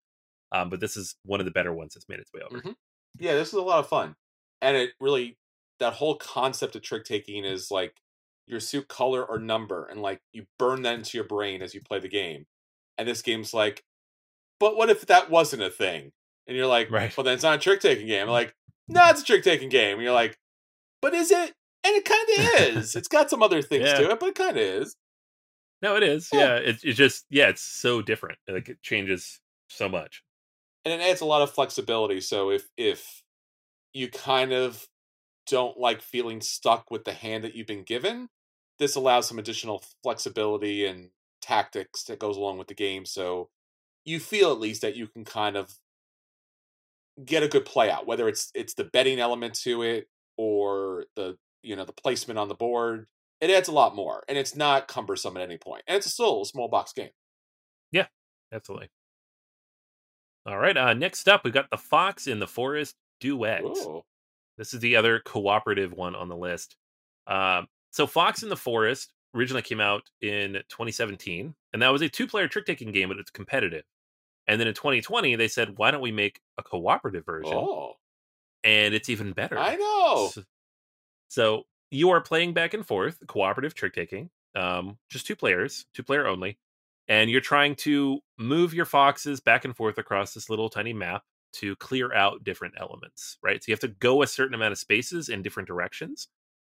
um, 0.51 0.69
but 0.69 0.79
this 0.79 0.97
is 0.97 1.15
one 1.25 1.39
of 1.39 1.45
the 1.45 1.51
better 1.51 1.73
ones 1.73 1.93
that's 1.93 2.09
made 2.09 2.19
its 2.19 2.31
way 2.33 2.41
over. 2.43 2.57
Mm-hmm. 2.57 2.71
Yeah, 3.19 3.33
this 3.35 3.49
is 3.49 3.53
a 3.55 3.61
lot 3.61 3.79
of 3.79 3.87
fun, 3.87 4.15
and 4.61 4.75
it 4.77 4.91
really 4.99 5.37
that 5.79 5.93
whole 5.93 6.15
concept 6.15 6.75
of 6.75 6.81
trick 6.81 7.03
taking 7.03 7.43
is 7.45 7.69
like 7.71 7.95
your 8.47 8.59
suit 8.59 8.87
color 8.87 9.23
or 9.23 9.39
number, 9.39 9.85
and 9.85 10.01
like 10.01 10.19
you 10.33 10.45
burn 10.59 10.81
that 10.83 10.95
into 10.95 11.17
your 11.17 11.25
brain 11.27 11.61
as 11.61 11.73
you 11.73 11.81
play 11.81 11.99
the 11.99 12.07
game. 12.09 12.45
And 12.97 13.07
this 13.07 13.21
game's 13.21 13.53
like, 13.53 13.83
but 14.59 14.75
what 14.77 14.89
if 14.89 15.05
that 15.07 15.29
wasn't 15.29 15.63
a 15.63 15.69
thing? 15.69 16.11
And 16.47 16.55
you're 16.57 16.67
like, 16.67 16.91
Right. 16.91 17.15
well, 17.17 17.23
then 17.23 17.33
it's 17.33 17.43
not 17.43 17.55
a 17.55 17.59
trick 17.61 17.79
taking 17.79 18.05
game. 18.07 18.23
I'm 18.23 18.29
like, 18.29 18.53
no, 18.87 19.01
it's 19.09 19.21
a 19.21 19.25
trick 19.25 19.43
taking 19.43 19.69
game. 19.69 19.93
And 19.93 20.03
you're 20.03 20.13
like, 20.13 20.37
but 21.01 21.13
is 21.13 21.31
it? 21.31 21.53
And 21.85 21.95
it 21.95 22.05
kind 22.05 22.27
of 22.71 22.77
is. 22.77 22.95
it's 22.95 23.07
got 23.07 23.29
some 23.29 23.41
other 23.41 23.61
things 23.61 23.85
Yeah. 23.85 23.95
to 23.99 24.11
it, 24.11 24.19
but 24.19 24.29
it 24.29 24.35
kind 24.35 24.51
of 24.51 24.57
is. 24.57 24.95
No, 25.81 25.95
it 25.97 26.03
is. 26.03 26.29
Yeah. 26.31 26.39
Yeah, 26.39 26.55
it's 26.55 26.83
it's 26.83 26.97
just 26.97 27.25
yeah, 27.29 27.49
it's 27.49 27.61
so 27.63 28.01
different. 28.01 28.37
Like 28.47 28.69
it 28.69 28.81
changes 28.83 29.39
so 29.69 29.89
much. 29.89 30.23
And 30.85 30.93
it 30.93 31.01
adds 31.03 31.21
a 31.21 31.25
lot 31.25 31.41
of 31.41 31.51
flexibility. 31.51 32.21
So 32.21 32.51
if 32.51 32.69
if 32.77 33.23
you 33.93 34.09
kind 34.09 34.53
of 34.53 34.87
don't 35.47 35.77
like 35.79 36.01
feeling 36.01 36.41
stuck 36.41 36.91
with 36.91 37.05
the 37.05 37.13
hand 37.13 37.43
that 37.45 37.55
you've 37.55 37.67
been 37.67 37.83
given, 37.83 38.29
this 38.79 38.95
allows 38.95 39.27
some 39.27 39.39
additional 39.39 39.83
flexibility 40.03 40.85
and 40.85 41.11
tactics 41.41 42.03
that 42.05 42.19
goes 42.19 42.37
along 42.37 42.57
with 42.59 42.67
the 42.67 42.75
game. 42.75 43.05
So 43.05 43.49
you 44.05 44.19
feel 44.19 44.51
at 44.51 44.59
least 44.59 44.81
that 44.83 44.95
you 44.97 45.07
can 45.07 45.25
kind 45.25 45.57
of 45.57 45.77
get 47.25 47.43
a 47.43 47.47
good 47.47 47.65
play 47.65 47.89
out, 47.89 48.07
whether 48.07 48.27
it's 48.27 48.51
it's 48.55 48.73
the 48.73 48.83
betting 48.85 49.19
element 49.19 49.55
to 49.55 49.81
it 49.83 50.07
or 50.37 51.05
the 51.15 51.37
you 51.61 51.75
know 51.75 51.85
the 51.85 51.93
placement 51.93 52.39
on 52.39 52.47
the 52.47 52.55
board. 52.55 53.07
It 53.41 53.49
adds 53.49 53.67
a 53.67 53.73
lot 53.73 53.95
more, 53.95 54.23
and 54.27 54.37
it's 54.37 54.55
not 54.55 54.87
cumbersome 54.87 55.35
at 55.37 55.43
any 55.43 55.57
point. 55.57 55.83
and 55.87 55.97
it's 55.97 56.11
still 56.11 56.41
a 56.41 56.45
small 56.45 56.69
box 56.69 56.93
game. 56.93 57.09
Yeah, 57.91 58.07
absolutely. 58.51 58.89
All 60.45 60.57
right. 60.57 60.75
Uh, 60.75 60.93
next 60.93 61.27
up, 61.29 61.43
we've 61.43 61.53
got 61.53 61.69
the 61.69 61.77
Fox 61.77 62.27
in 62.27 62.39
the 62.39 62.47
Forest 62.47 62.95
duet. 63.19 63.63
Ooh. 63.63 64.03
This 64.57 64.73
is 64.73 64.79
the 64.81 64.95
other 64.95 65.19
cooperative 65.19 65.93
one 65.93 66.15
on 66.15 66.29
the 66.29 66.35
list. 66.35 66.75
Um, 67.27 67.67
so 67.91 68.05
Fox 68.05 68.43
in 68.43 68.49
the 68.49 68.55
Forest 68.57 69.13
originally 69.35 69.61
came 69.61 69.79
out 69.79 70.03
in 70.21 70.53
2017, 70.69 71.55
and 71.73 71.81
that 71.81 71.91
was 71.91 72.01
a 72.01 72.09
two-player 72.09 72.47
trick-taking 72.47 72.91
game, 72.91 73.09
but 73.09 73.17
it's 73.17 73.31
competitive. 73.31 73.83
And 74.47 74.59
then 74.59 74.67
in 74.67 74.73
2020, 74.73 75.35
they 75.37 75.47
said, 75.47 75.77
"Why 75.77 75.89
don't 75.91 76.01
we 76.01 76.11
make 76.11 76.41
a 76.57 76.63
cooperative 76.63 77.25
version?" 77.25 77.53
Oh, 77.53 77.93
And 78.63 78.93
it's 78.93 79.09
even 79.09 79.31
better. 79.31 79.57
I 79.57 79.75
know. 79.75 80.29
So, 80.33 80.43
so 81.29 81.63
you 81.91 82.09
are 82.09 82.21
playing 82.21 82.53
back 82.53 82.73
and 82.73 82.85
forth, 82.85 83.25
cooperative 83.27 83.73
trick 83.73 83.93
taking, 83.93 84.29
um, 84.55 84.97
just 85.09 85.25
two 85.25 85.35
players, 85.35 85.85
two 85.93 86.03
player 86.03 86.27
only, 86.27 86.57
and 87.07 87.29
you're 87.29 87.41
trying 87.41 87.75
to 87.75 88.19
move 88.37 88.73
your 88.73 88.85
foxes 88.85 89.39
back 89.39 89.65
and 89.65 89.75
forth 89.75 89.97
across 89.97 90.33
this 90.33 90.49
little 90.49 90.69
tiny 90.69 90.93
map 90.93 91.23
to 91.53 91.75
clear 91.75 92.13
out 92.13 92.43
different 92.43 92.75
elements, 92.79 93.37
right? 93.43 93.63
So 93.63 93.69
you 93.69 93.73
have 93.73 93.79
to 93.81 93.87
go 93.87 94.23
a 94.23 94.27
certain 94.27 94.55
amount 94.55 94.71
of 94.71 94.77
spaces 94.77 95.29
in 95.29 95.41
different 95.41 95.67
directions. 95.67 96.27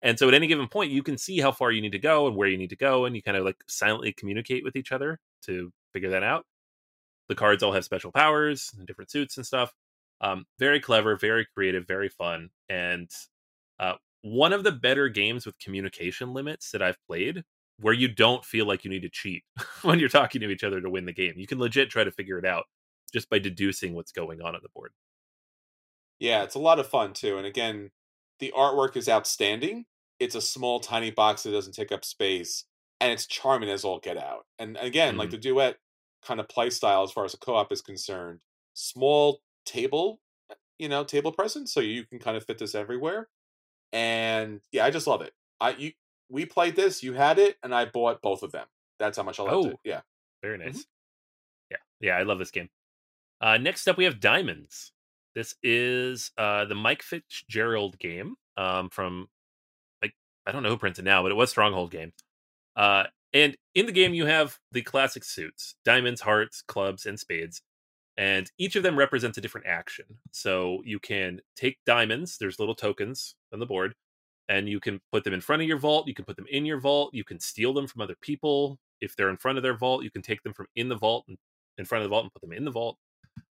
And 0.03 0.19
so 0.19 0.29
at 0.29 0.35
any 0.35 0.47
given 0.47 0.69
point, 0.69 0.93
you 0.93 1.03
can 1.03 1.19
see 1.19 1.41
how 1.41 1.51
far 1.51 1.73
you 1.73 1.81
need 1.81 1.93
to 1.93 1.99
go 1.99 2.29
and 2.29 2.37
where 2.37 2.49
you 2.49 2.57
need 2.57 2.71
to 2.71 2.77
go, 2.77 3.05
and 3.05 3.17
you 3.17 3.23
kind 3.23 3.37
of 3.37 3.45
like 3.45 3.57
silently 3.67 4.13
communicate 4.13 4.63
with 4.63 4.77
each 4.77 4.93
other 4.93 5.19
to 5.43 5.73
figure 5.93 6.11
that 6.11 6.23
out. 6.23 6.47
The 7.29 7.35
cards 7.35 7.63
all 7.63 7.73
have 7.73 7.85
special 7.85 8.13
powers 8.13 8.73
and 8.79 8.87
different 8.87 9.11
suits 9.11 9.37
and 9.37 9.45
stuff. 9.45 9.73
Um, 10.21 10.47
very 10.59 10.81
clever, 10.81 11.17
very 11.17 11.47
creative, 11.55 11.87
very 11.87 12.09
fun, 12.09 12.51
and 12.69 13.11
uh, 13.79 13.95
one 14.23 14.53
of 14.53 14.65
the 14.65 14.73
better 14.73 15.09
games 15.09 15.47
with 15.47 15.59
communication 15.59 16.33
limits 16.33 16.73
that 16.73 16.83
I've 16.83 16.99
played, 17.07 17.45
where 17.79 17.95
you 17.95 18.09
don't 18.09 18.45
feel 18.45 18.67
like 18.67 18.85
you 18.85 18.91
need 18.91 19.03
to 19.03 19.11
cheat 19.11 19.45
when 19.83 19.99
you're 19.99 20.09
talking 20.09 20.41
to 20.41 20.51
each 20.51 20.65
other 20.65 20.81
to 20.81 20.91
win 20.91 21.07
the 21.07 21.13
game. 21.13 21.35
You 21.37 21.47
can 21.47 21.59
legit 21.59 21.91
try 21.91 22.05
to 22.05 22.13
figure 22.13 22.39
it 22.39 22.45
out 22.47 22.67
just 23.13 23.31
by 23.31 23.39
deducing 23.39 23.95
what's 23.95 24.13
going 24.13 24.41
on 24.43 24.55
on 24.55 24.61
the 24.63 24.69
board. 24.71 24.93
Yeah, 26.19 26.43
it's 26.43 26.55
a 26.55 26.59
lot 26.61 26.79
of 26.79 26.89
fun 26.89 27.13
too. 27.13 27.37
And 27.39 27.47
again, 27.47 27.91
the 28.41 28.53
artwork 28.57 28.97
is 28.97 29.09
outstanding. 29.09 29.87
It's 30.19 30.35
a 30.35 30.41
small, 30.41 30.81
tiny 30.81 31.11
box 31.11 31.43
that 31.45 31.53
doesn't 31.53 31.75
take 31.75 31.93
up 31.93 32.05
space, 32.05 32.65
and 33.01 33.13
it's 33.13 33.27
charming 33.27 33.71
as 33.71 33.85
all 33.85 34.01
get 34.01 34.17
out. 34.17 34.47
And 34.59 34.77
again, 34.79 35.17
like 35.17 35.31
Mhm. 35.31 35.31
the 35.31 35.39
duet 35.39 35.79
kind 36.23 36.41
of 36.41 36.49
play 36.49 36.71
style 36.71 37.05
as 37.05 37.13
far 37.13 37.25
as 37.25 37.35
a 37.35 37.39
co-op 37.39 37.71
is 37.73 37.81
concerned, 37.83 38.43
small 38.75 39.43
table, 39.65 40.21
you 40.79 40.89
know, 40.89 41.05
table 41.05 41.33
presence, 41.33 41.73
so 41.73 41.81
you 41.81 42.07
can 42.07 42.19
kind 42.21 42.37
of 42.37 42.45
fit 42.47 42.59
this 42.59 42.75
everywhere. 42.75 43.31
And 43.93 44.63
yeah, 44.73 44.85
I 44.87 44.91
just 44.91 45.07
love 45.07 45.23
it. 45.23 45.35
I 45.61 45.71
you 45.73 45.93
we 46.29 46.45
played 46.47 46.77
this, 46.77 47.03
you 47.03 47.15
had 47.15 47.39
it, 47.39 47.57
and 47.63 47.75
I 47.75 47.85
bought 47.87 48.21
both 48.23 48.43
of 48.43 48.53
them. 48.53 48.67
That's 48.99 49.17
how 49.17 49.23
much 49.23 49.39
I 49.41 49.45
loved 49.45 49.67
Oh. 49.67 49.71
it. 49.71 49.77
Yeah. 49.85 50.01
Very 50.43 50.59
nice. 50.59 50.87
Yeah, 51.71 51.77
yeah, 52.01 52.17
I 52.17 52.23
love 52.23 52.39
this 52.39 52.51
game. 52.51 52.69
Uh, 53.41 53.57
next 53.59 53.87
up, 53.89 53.97
we 53.97 54.05
have 54.05 54.21
Diamonds. 54.21 54.93
This 55.35 55.55
is 55.63 56.31
uh, 56.37 56.65
the 56.65 56.75
Mike 56.75 57.03
Fitzgerald 57.03 57.99
game 57.99 58.35
um, 58.57 58.89
from, 58.91 59.29
like, 60.03 60.15
I 60.47 60.53
don't 60.53 60.63
know 60.63 60.71
who 60.71 60.79
prints 60.79 60.99
it 60.99 61.05
now, 61.05 61.23
but 61.23 61.31
it 61.31 61.37
was 61.37 61.51
Stronghold 61.51 61.91
Games. 61.91 62.15
Uh, 62.77 63.05
and 63.33 63.57
in 63.75 63.87
the 63.87 63.93
game, 63.93 64.15
you 64.15 64.27
have 64.27 64.59
the 64.73 64.83
classic 64.83 65.23
suits 65.23 65.77
diamonds, 65.85 66.21
hearts, 66.23 66.63
clubs, 66.63 67.07
and 67.07 67.19
spades. 67.21 67.63
And 68.17 68.51
each 68.59 68.75
of 68.75 68.83
them 68.83 68.99
represents 68.99 69.39
a 69.39 69.41
different 69.41 69.69
action. 69.69 70.07
So 70.33 70.83
you 70.85 70.99
can 70.99 71.41
take 71.55 71.79
diamonds, 71.87 72.39
there's 72.39 72.59
little 72.59 72.75
tokens 72.75 73.37
on 73.53 73.61
the 73.61 73.67
board, 73.67 73.95
and 74.49 74.69
you 74.69 74.81
can 74.81 75.01
put 75.13 75.25
them 75.25 75.35
in 75.35 75.41
front 75.41 75.63
of 75.63 75.69
your 75.69 75.79
vault. 75.79 76.09
You 76.09 76.15
can 76.15 76.25
put 76.25 76.37
them 76.37 76.47
in 76.51 76.65
your 76.65 76.81
vault. 76.81 77.13
You 77.15 77.25
can 77.25 77.39
steal 77.41 77.73
them 77.75 77.87
from 77.87 78.01
other 78.03 78.17
people. 78.21 78.79
If 79.01 79.15
they're 79.17 79.31
in 79.31 79.37
front 79.37 79.59
of 79.59 79.63
their 79.63 79.77
vault, 79.77 80.03
you 80.03 80.11
can 80.11 80.23
take 80.23 80.43
them 80.43 80.55
from 80.55 80.67
in 80.75 80.89
the 80.89 80.97
vault 80.97 81.25
and 81.29 81.39
in 81.77 81.85
front 81.85 82.03
of 82.03 82.07
the 82.07 82.11
vault 82.11 82.25
and 82.25 82.33
put 82.33 82.43
them 82.43 82.53
in 82.53 82.65
the 82.65 82.71
vault. 82.71 82.99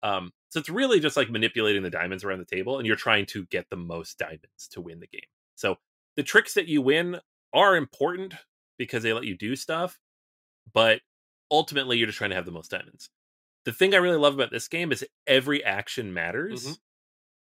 Um, 0.04 0.32
so 0.50 0.60
it's 0.60 0.70
really 0.70 1.00
just 1.00 1.18
like 1.18 1.30
manipulating 1.30 1.84
the 1.84 1.90
diamonds 1.90 2.24
around 2.24 2.40
the 2.40 2.46
table, 2.46 2.78
and 2.78 2.86
you're 2.86 2.96
trying 2.96 3.26
to 3.28 3.46
get 3.48 3.70
the 3.70 3.78
most 3.78 4.18
diamonds 4.18 4.68
to 4.72 4.82
win 4.82 5.00
the 5.00 5.08
game. 5.08 5.22
So 5.56 5.78
the 6.16 6.24
tricks 6.24 6.54
that 6.56 6.68
you 6.68 6.82
win 6.82 7.20
are 7.54 7.76
important 7.76 8.34
because 8.78 9.04
they 9.04 9.14
let 9.14 9.26
you 9.26 9.38
do 9.38 9.56
stuff, 9.56 10.00
but 10.74 11.02
ultimately 11.50 11.98
you're 11.98 12.08
just 12.08 12.18
trying 12.18 12.32
to 12.32 12.36
have 12.36 12.46
the 12.46 12.52
most 12.52 12.72
diamonds. 12.72 13.10
The 13.66 13.72
thing 13.74 13.94
I 13.94 13.98
really 13.98 14.18
love 14.18 14.34
about 14.34 14.52
this 14.52 14.68
game 14.68 14.92
is 14.92 15.06
every 15.28 15.64
action 15.64 16.14
matters. 16.14 16.68
Mhm. 16.68 16.80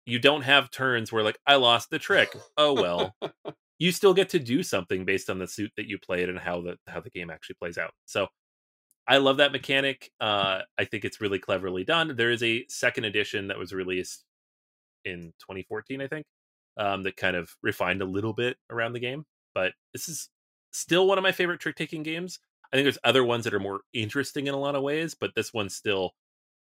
You 0.04 0.18
don't 0.18 0.42
have 0.42 0.70
turns 0.70 1.12
where 1.12 1.22
like 1.22 1.38
I 1.46 1.56
lost 1.56 1.90
the 1.90 1.98
trick. 1.98 2.34
Oh 2.56 2.74
well. 2.74 3.14
you 3.78 3.92
still 3.92 4.14
get 4.14 4.28
to 4.30 4.38
do 4.38 4.62
something 4.62 5.04
based 5.04 5.28
on 5.28 5.38
the 5.38 5.46
suit 5.46 5.72
that 5.76 5.88
you 5.88 5.98
played 5.98 6.28
and 6.28 6.38
how 6.38 6.60
the 6.60 6.76
how 6.86 7.00
the 7.00 7.10
game 7.10 7.30
actually 7.30 7.56
plays 7.60 7.78
out. 7.78 7.92
So 8.06 8.28
I 9.06 9.18
love 9.18 9.38
that 9.38 9.52
mechanic. 9.52 10.10
Uh, 10.20 10.60
I 10.78 10.84
think 10.84 11.04
it's 11.04 11.20
really 11.20 11.38
cleverly 11.38 11.84
done. 11.84 12.14
There 12.16 12.30
is 12.30 12.42
a 12.42 12.64
second 12.68 13.04
edition 13.04 13.48
that 13.48 13.58
was 13.58 13.72
released 13.72 14.24
in 15.04 15.32
2014, 15.40 16.00
I 16.00 16.06
think, 16.06 16.26
um, 16.76 17.02
that 17.02 17.16
kind 17.16 17.36
of 17.36 17.50
refined 17.62 18.02
a 18.02 18.06
little 18.06 18.32
bit 18.32 18.56
around 18.70 18.92
the 18.92 19.00
game. 19.00 19.24
But 19.54 19.72
this 19.92 20.08
is 20.08 20.28
still 20.70 21.06
one 21.06 21.18
of 21.18 21.22
my 21.22 21.32
favorite 21.32 21.60
trick 21.60 21.76
taking 21.76 22.02
games. 22.02 22.38
I 22.72 22.76
think 22.76 22.84
there's 22.84 22.98
other 23.04 23.24
ones 23.24 23.44
that 23.44 23.54
are 23.54 23.60
more 23.60 23.80
interesting 23.92 24.46
in 24.46 24.54
a 24.54 24.58
lot 24.58 24.76
of 24.76 24.82
ways, 24.82 25.14
but 25.18 25.32
this 25.34 25.52
one 25.52 25.68
still. 25.68 26.12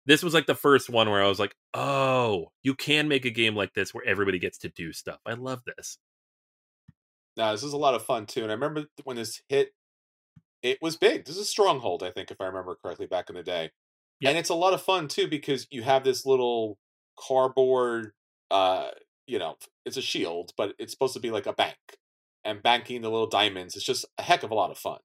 This 0.06 0.22
was 0.22 0.34
like 0.34 0.46
the 0.46 0.54
first 0.54 0.88
one 0.88 1.10
where 1.10 1.22
I 1.22 1.28
was 1.28 1.38
like, 1.38 1.54
"Oh, 1.74 2.48
you 2.62 2.74
can 2.74 3.08
make 3.08 3.24
a 3.24 3.30
game 3.30 3.54
like 3.54 3.74
this 3.74 3.92
where 3.92 4.04
everybody 4.06 4.38
gets 4.38 4.58
to 4.58 4.68
do 4.68 4.92
stuff." 4.92 5.20
I 5.26 5.34
love 5.34 5.62
this. 5.64 5.98
Now 7.36 7.52
this 7.52 7.62
is 7.62 7.72
a 7.72 7.78
lot 7.78 7.94
of 7.94 8.04
fun 8.04 8.26
too. 8.26 8.42
And 8.42 8.50
I 8.50 8.54
remember 8.54 8.86
when 9.04 9.16
this 9.16 9.40
hit, 9.48 9.72
it 10.62 10.78
was 10.82 10.96
big. 10.96 11.24
This 11.24 11.36
is 11.36 11.48
Stronghold, 11.48 12.02
I 12.02 12.10
think, 12.10 12.30
if 12.30 12.40
I 12.40 12.46
remember 12.46 12.76
correctly, 12.82 13.06
back 13.06 13.30
in 13.30 13.36
the 13.36 13.42
day. 13.42 13.70
Yep. 14.20 14.30
And 14.30 14.38
it's 14.38 14.50
a 14.50 14.54
lot 14.54 14.74
of 14.74 14.82
fun 14.82 15.08
too 15.08 15.26
because 15.26 15.66
you 15.70 15.82
have 15.82 16.04
this 16.04 16.26
little 16.26 16.78
cardboard, 17.18 18.12
uh, 18.50 18.88
you 19.26 19.38
know, 19.38 19.56
it's 19.86 19.96
a 19.96 20.02
shield, 20.02 20.52
but 20.56 20.74
it's 20.78 20.92
supposed 20.92 21.14
to 21.14 21.20
be 21.20 21.30
like 21.30 21.46
a 21.46 21.52
bank. 21.52 21.76
And 22.44 22.62
banking 22.62 23.02
the 23.02 23.10
little 23.10 23.28
diamonds 23.28 23.76
is 23.76 23.84
just 23.84 24.04
a 24.18 24.22
heck 24.22 24.42
of 24.42 24.50
a 24.50 24.54
lot 24.54 24.70
of 24.70 24.78
fun. 24.78 24.98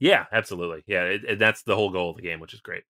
Yeah, 0.00 0.26
absolutely. 0.32 0.82
Yeah, 0.86 1.04
it, 1.04 1.24
it- 1.24 1.38
that's 1.38 1.62
the 1.62 1.76
whole 1.76 1.90
goal 1.90 2.10
of 2.10 2.16
the 2.16 2.22
game, 2.22 2.40
which 2.40 2.54
is 2.54 2.60
great. 2.60 2.84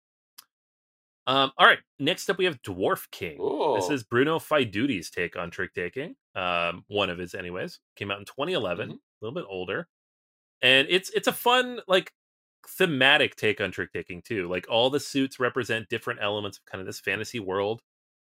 Um, 1.26 1.52
all 1.58 1.68
right, 1.68 1.80
next 2.00 2.30
up 2.30 2.38
we 2.38 2.46
have 2.46 2.62
Dwarf 2.62 3.10
King. 3.12 3.38
This 3.76 3.90
is 3.90 4.04
Bruno 4.04 4.40
Faidutti's 4.40 5.10
take 5.10 5.36
on 5.36 5.52
trick 5.52 5.74
taking. 5.74 6.16
Um, 6.36 6.86
one 6.88 7.10
of 7.10 7.18
his, 7.18 7.36
anyways. 7.36 7.80
Came 7.98 8.12
out 8.12 8.20
in 8.20 8.26
2011, 8.26 8.90
Mhm. 8.92 8.94
a 8.94 8.98
little 9.22 9.36
bit 9.36 9.46
older, 9.50 9.88
and 10.62 10.88
it's 10.90 11.10
it's 11.12 11.28
a 11.28 11.34
fun 11.34 11.82
like 11.88 12.14
thematic 12.70 13.36
take 13.38 13.62
on 13.62 13.72
trick 13.72 13.92
taking 13.94 14.22
too. 14.22 14.48
Like 14.50 14.68
all 14.70 14.90
the 14.90 15.00
suits 15.02 15.40
represent 15.40 15.90
different 15.90 16.22
elements 16.24 16.60
of 16.60 16.66
kind 16.66 16.82
of 16.82 16.88
this 16.88 17.00
fantasy 17.02 17.40
world. 17.40 17.82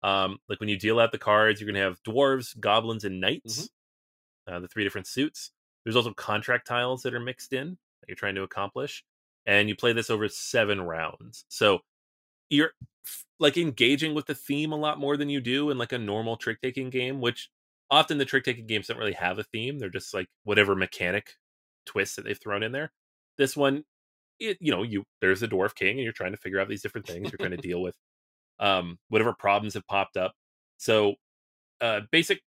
Um, 0.03 0.39
like 0.49 0.59
when 0.59 0.69
you 0.69 0.77
deal 0.79 0.99
out 0.99 1.11
the 1.13 1.17
cards, 1.19 1.61
you're 1.61 1.67
gonna 1.71 1.83
have 1.85 2.03
dwarves, 2.03 2.59
goblins, 2.59 3.05
and 3.05 3.21
knights. 3.21 3.69
Uh, 4.47 4.59
the 4.59 4.67
three 4.67 4.83
different 4.83 5.07
suits. 5.07 5.51
There's 5.85 5.95
also 5.97 6.13
contract 6.13 6.67
tiles 6.67 7.03
that 7.03 7.13
are 7.15 7.19
mixed 7.19 7.53
in 7.53 7.77
that 8.03 8.09
you're 8.09 8.15
trying 8.15 8.35
to 8.35 8.43
accomplish, 8.43 9.03
and 9.45 9.69
you 9.69 9.75
play 9.75 9.93
this 9.93 10.09
over 10.09 10.27
seven 10.27 10.81
rounds. 10.81 11.45
So 11.49 11.79
you're 12.49 12.71
like 13.39 13.57
engaging 13.57 14.13
with 14.13 14.27
the 14.27 14.35
theme 14.35 14.71
a 14.71 14.77
lot 14.77 14.99
more 14.99 15.17
than 15.17 15.29
you 15.29 15.41
do 15.41 15.69
in 15.69 15.77
like 15.77 15.91
a 15.91 15.97
normal 15.97 16.37
trick 16.37 16.59
taking 16.61 16.89
game, 16.89 17.21
which 17.21 17.49
often 17.89 18.17
the 18.17 18.25
trick 18.25 18.43
taking 18.43 18.67
games 18.67 18.87
don't 18.87 18.97
really 18.97 19.13
have 19.13 19.39
a 19.39 19.43
theme. 19.43 19.79
They're 19.79 19.89
just 19.89 20.13
like 20.13 20.27
whatever 20.43 20.75
mechanic 20.75 21.33
twist 21.85 22.15
that 22.15 22.25
they've 22.25 22.39
thrown 22.39 22.63
in 22.63 22.71
there. 22.71 22.91
This 23.37 23.57
one, 23.57 23.83
it, 24.39 24.57
you 24.59 24.71
know, 24.71 24.83
you 24.83 25.03
there's 25.21 25.43
a 25.43 25.47
dwarf 25.47 25.75
king, 25.75 25.91
and 25.91 26.03
you're 26.03 26.13
trying 26.13 26.31
to 26.31 26.37
figure 26.37 26.59
out 26.59 26.69
these 26.69 26.81
different 26.81 27.07
things. 27.07 27.31
You're 27.31 27.37
trying 27.37 27.51
to 27.51 27.57
deal 27.67 27.81
with 27.81 27.95
um, 28.59 28.97
whatever 29.09 29.33
problems 29.33 29.73
have 29.75 29.87
popped 29.87 30.17
up. 30.17 30.33
So, 30.77 31.15
uh, 31.81 32.01
basic 32.11 32.41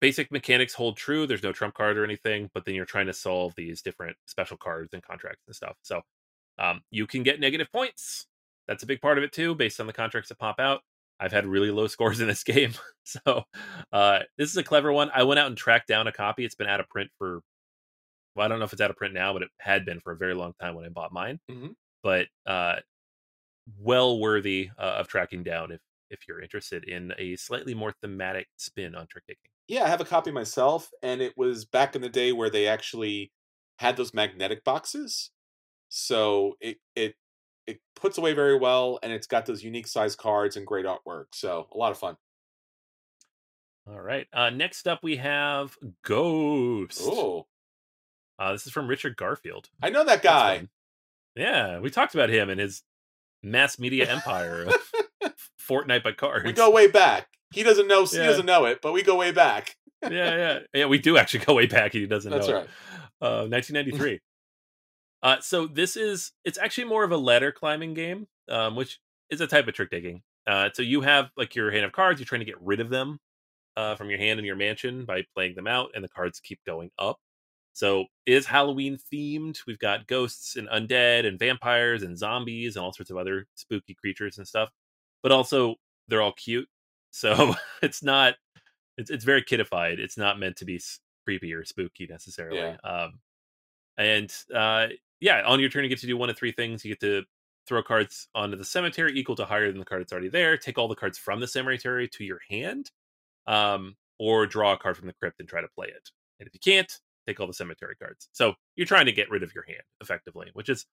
basic 0.00 0.30
mechanics 0.30 0.74
hold 0.74 0.96
true. 0.96 1.26
There's 1.26 1.42
no 1.42 1.52
trump 1.52 1.74
card 1.74 1.96
or 1.96 2.04
anything, 2.04 2.50
but 2.54 2.64
then 2.64 2.74
you're 2.74 2.84
trying 2.84 3.06
to 3.06 3.12
solve 3.12 3.54
these 3.56 3.82
different 3.82 4.16
special 4.26 4.56
cards 4.56 4.92
and 4.92 5.02
contracts 5.02 5.42
and 5.46 5.56
stuff. 5.56 5.76
So, 5.82 6.02
um, 6.58 6.82
you 6.90 7.06
can 7.06 7.22
get 7.22 7.40
negative 7.40 7.70
points. 7.72 8.26
That's 8.68 8.82
a 8.82 8.86
big 8.86 9.00
part 9.00 9.18
of 9.18 9.24
it 9.24 9.32
too, 9.32 9.54
based 9.54 9.80
on 9.80 9.86
the 9.86 9.92
contracts 9.92 10.28
that 10.28 10.38
pop 10.38 10.58
out. 10.58 10.80
I've 11.20 11.32
had 11.32 11.46
really 11.46 11.70
low 11.70 11.86
scores 11.88 12.20
in 12.20 12.28
this 12.28 12.44
game, 12.44 12.74
so 13.04 13.44
uh, 13.92 14.20
this 14.38 14.50
is 14.50 14.56
a 14.56 14.64
clever 14.64 14.92
one. 14.92 15.10
I 15.14 15.24
went 15.24 15.38
out 15.38 15.48
and 15.48 15.56
tracked 15.56 15.88
down 15.88 16.06
a 16.06 16.12
copy. 16.12 16.44
It's 16.44 16.54
been 16.54 16.68
out 16.68 16.80
of 16.80 16.88
print 16.88 17.10
for 17.18 17.40
well, 18.34 18.44
I 18.44 18.48
don't 18.48 18.58
know 18.58 18.64
if 18.64 18.72
it's 18.72 18.82
out 18.82 18.90
of 18.90 18.96
print 18.96 19.14
now, 19.14 19.32
but 19.32 19.42
it 19.42 19.48
had 19.58 19.84
been 19.84 20.00
for 20.00 20.12
a 20.12 20.16
very 20.16 20.34
long 20.34 20.54
time 20.60 20.74
when 20.74 20.84
I 20.84 20.88
bought 20.88 21.12
mine. 21.12 21.38
Mm-hmm. 21.50 21.68
But 22.02 22.26
uh, 22.46 22.76
well 23.78 24.18
worthy 24.18 24.70
uh, 24.78 24.96
of 24.98 25.08
tracking 25.08 25.42
down 25.42 25.72
if 25.72 25.80
if 26.10 26.28
you're 26.28 26.40
interested 26.40 26.84
in 26.84 27.12
a 27.18 27.34
slightly 27.36 27.74
more 27.74 27.92
thematic 28.02 28.48
spin 28.56 28.94
on 28.94 29.06
trick 29.06 29.24
taking. 29.26 29.50
Yeah, 29.68 29.84
I 29.84 29.88
have 29.88 30.00
a 30.00 30.04
copy 30.04 30.30
myself, 30.30 30.90
and 31.02 31.20
it 31.22 31.34
was 31.36 31.64
back 31.64 31.96
in 31.96 32.02
the 32.02 32.08
day 32.08 32.32
where 32.32 32.50
they 32.50 32.66
actually 32.66 33.32
had 33.78 33.96
those 33.96 34.12
magnetic 34.14 34.62
boxes. 34.64 35.30
So 35.88 36.56
it 36.60 36.78
it 36.94 37.14
it 37.66 37.80
puts 37.96 38.18
away 38.18 38.34
very 38.34 38.58
well, 38.58 38.98
and 39.02 39.12
it's 39.12 39.26
got 39.26 39.46
those 39.46 39.62
unique 39.64 39.86
size 39.86 40.14
cards 40.16 40.56
and 40.56 40.66
great 40.66 40.84
artwork. 40.84 41.26
So 41.32 41.68
a 41.72 41.76
lot 41.78 41.92
of 41.92 41.98
fun. 41.98 42.16
All 43.86 44.00
right. 44.00 44.26
Uh, 44.32 44.50
next 44.50 44.88
up, 44.88 45.00
we 45.02 45.16
have 45.16 45.76
Ghost. 46.04 47.00
Oh, 47.02 47.46
Uh, 48.38 48.52
this 48.52 48.66
is 48.66 48.72
from 48.72 48.88
Richard 48.88 49.16
Garfield. 49.16 49.68
I 49.82 49.90
know 49.90 50.04
that 50.04 50.22
guy. 50.22 50.68
Yeah, 51.36 51.80
we 51.80 51.90
talked 51.90 52.14
about 52.14 52.30
him 52.30 52.48
and 52.48 52.60
his 52.60 52.82
mass 53.42 53.78
media 53.78 54.10
empire 54.10 54.62
of 55.22 55.32
Fortnite 55.68 56.02
by 56.02 56.12
cards. 56.12 56.44
We 56.44 56.52
go 56.52 56.70
way 56.70 56.86
back. 56.86 57.28
He 57.54 57.62
doesn't 57.62 57.88
know. 57.88 58.04
He 58.04 58.18
doesn't 58.18 58.46
know 58.46 58.64
it, 58.64 58.80
but 58.82 58.92
we 58.92 59.02
go 59.02 59.16
way 59.16 59.32
back. 59.32 59.76
yeah, 60.02 60.10
yeah, 60.10 60.58
yeah. 60.74 60.86
We 60.86 60.98
do 60.98 61.16
actually 61.16 61.44
go 61.44 61.54
way 61.54 61.66
back. 61.66 61.92
He 61.92 62.06
doesn't 62.06 62.30
That's 62.30 62.48
know. 62.48 62.54
right. 62.54 62.64
It. 62.64 62.70
Uh, 63.22 63.46
1993. 63.48 64.20
uh, 65.22 65.40
so 65.40 65.66
this 65.66 65.96
is 65.96 66.32
it's 66.44 66.58
actually 66.58 66.84
more 66.84 67.04
of 67.04 67.12
a 67.12 67.16
ladder 67.16 67.52
climbing 67.52 67.94
game, 67.94 68.26
um, 68.48 68.76
which 68.76 68.98
is 69.30 69.40
a 69.40 69.46
type 69.46 69.68
of 69.68 69.74
trick 69.74 69.90
taking. 69.90 70.22
Uh, 70.46 70.68
so 70.74 70.82
you 70.82 71.00
have 71.00 71.30
like 71.36 71.54
your 71.54 71.70
hand 71.70 71.84
of 71.84 71.92
cards. 71.92 72.20
You're 72.20 72.26
trying 72.26 72.40
to 72.40 72.44
get 72.44 72.60
rid 72.60 72.80
of 72.80 72.90
them 72.90 73.18
uh, 73.76 73.94
from 73.94 74.10
your 74.10 74.18
hand 74.18 74.38
in 74.38 74.44
your 74.44 74.56
mansion 74.56 75.04
by 75.04 75.24
playing 75.34 75.54
them 75.54 75.66
out, 75.66 75.90
and 75.94 76.04
the 76.04 76.08
cards 76.08 76.40
keep 76.40 76.60
going 76.66 76.90
up. 76.98 77.18
So 77.72 78.06
is 78.24 78.46
Halloween 78.46 78.98
themed. 79.12 79.58
We've 79.66 79.78
got 79.78 80.06
ghosts 80.06 80.56
and 80.56 80.68
undead 80.68 81.26
and 81.26 81.38
vampires 81.38 82.02
and 82.02 82.16
zombies 82.16 82.76
and 82.76 82.84
all 82.84 82.92
sorts 82.92 83.10
of 83.10 83.16
other 83.16 83.46
spooky 83.56 83.94
creatures 83.94 84.38
and 84.38 84.46
stuff. 84.46 84.70
But 85.22 85.32
also 85.32 85.76
they're 86.08 86.22
all 86.22 86.32
cute. 86.32 86.68
So 87.14 87.54
it's 87.82 88.02
not 88.02 88.34
it's 88.98 89.10
it's 89.10 89.24
very 89.24 89.42
kidified. 89.42 89.98
It's 89.98 90.18
not 90.18 90.38
meant 90.38 90.56
to 90.56 90.64
be 90.64 90.80
creepy 91.24 91.54
or 91.54 91.64
spooky 91.64 92.06
necessarily. 92.10 92.58
Yeah. 92.58 92.76
Um 92.82 93.20
and 93.96 94.34
uh 94.54 94.88
yeah, 95.20 95.42
on 95.46 95.60
your 95.60 95.68
turn 95.68 95.84
you 95.84 95.88
get 95.88 96.00
to 96.00 96.06
do 96.06 96.16
one 96.16 96.28
of 96.28 96.36
three 96.36 96.52
things. 96.52 96.84
You 96.84 96.90
get 96.90 97.00
to 97.00 97.22
throw 97.66 97.82
cards 97.82 98.28
onto 98.34 98.56
the 98.56 98.64
cemetery 98.64 99.18
equal 99.18 99.36
to 99.36 99.44
higher 99.44 99.70
than 99.70 99.78
the 99.78 99.86
card 99.86 100.02
that's 100.02 100.12
already 100.12 100.28
there, 100.28 100.58
take 100.58 100.76
all 100.76 100.88
the 100.88 100.94
cards 100.94 101.16
from 101.16 101.40
the 101.40 101.46
cemetery 101.46 102.08
to 102.08 102.24
your 102.24 102.40
hand, 102.50 102.90
um, 103.46 103.96
or 104.18 104.46
draw 104.46 104.74
a 104.74 104.76
card 104.76 104.98
from 104.98 105.06
the 105.06 105.14
crypt 105.14 105.40
and 105.40 105.48
try 105.48 105.62
to 105.62 105.68
play 105.74 105.86
it. 105.86 106.10
And 106.40 106.46
if 106.46 106.52
you 106.52 106.60
can't, 106.60 106.92
take 107.26 107.40
all 107.40 107.46
the 107.46 107.54
cemetery 107.54 107.94
cards. 107.96 108.28
So 108.32 108.52
you're 108.76 108.86
trying 108.86 109.06
to 109.06 109.12
get 109.12 109.30
rid 109.30 109.42
of 109.42 109.54
your 109.54 109.64
hand 109.66 109.82
effectively, 110.02 110.50
which 110.52 110.68
is 110.68 110.84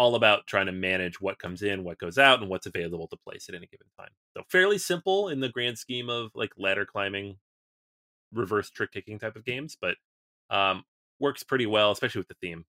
all 0.00 0.14
about 0.14 0.46
trying 0.46 0.64
to 0.64 0.72
manage 0.72 1.20
what 1.20 1.38
comes 1.38 1.60
in, 1.60 1.84
what 1.84 1.98
goes 1.98 2.16
out, 2.16 2.40
and 2.40 2.48
what's 2.48 2.64
available 2.64 3.06
to 3.06 3.18
place 3.18 3.50
at 3.50 3.54
any 3.54 3.66
given 3.66 3.86
time. 3.98 4.08
So 4.34 4.42
fairly 4.48 4.78
simple 4.78 5.28
in 5.28 5.40
the 5.40 5.50
grand 5.50 5.76
scheme 5.76 6.08
of 6.08 6.30
like 6.34 6.52
ladder 6.56 6.86
climbing, 6.86 7.36
reverse 8.32 8.70
trick 8.70 8.92
taking 8.92 9.18
type 9.18 9.36
of 9.36 9.44
games, 9.44 9.76
but 9.78 9.96
um, 10.48 10.84
works 11.18 11.42
pretty 11.42 11.66
well, 11.66 11.90
especially 11.90 12.20
with 12.20 12.28
the 12.28 12.36
theme. 12.40 12.64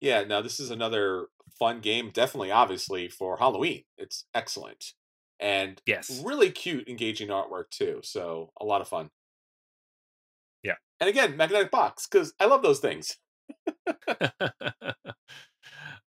Yeah. 0.00 0.24
Now 0.24 0.40
this 0.42 0.60
is 0.60 0.70
another 0.70 1.28
fun 1.58 1.80
game. 1.80 2.10
Definitely, 2.10 2.50
obviously 2.50 3.08
for 3.08 3.36
Halloween. 3.38 3.84
It's 3.96 4.26
excellent 4.34 4.92
and 5.40 5.80
Yes. 5.86 6.24
really 6.24 6.50
cute, 6.50 6.88
engaging 6.88 7.28
artwork 7.28 7.70
too. 7.70 8.00
So 8.02 8.52
a 8.60 8.64
lot 8.64 8.80
of 8.80 8.88
fun. 8.88 9.10
Yeah. 10.62 10.76
And 11.00 11.08
again, 11.08 11.36
magnetic 11.36 11.70
box 11.70 12.06
because 12.06 12.34
I 12.40 12.46
love 12.46 12.62
those 12.62 12.80
things. 12.80 13.16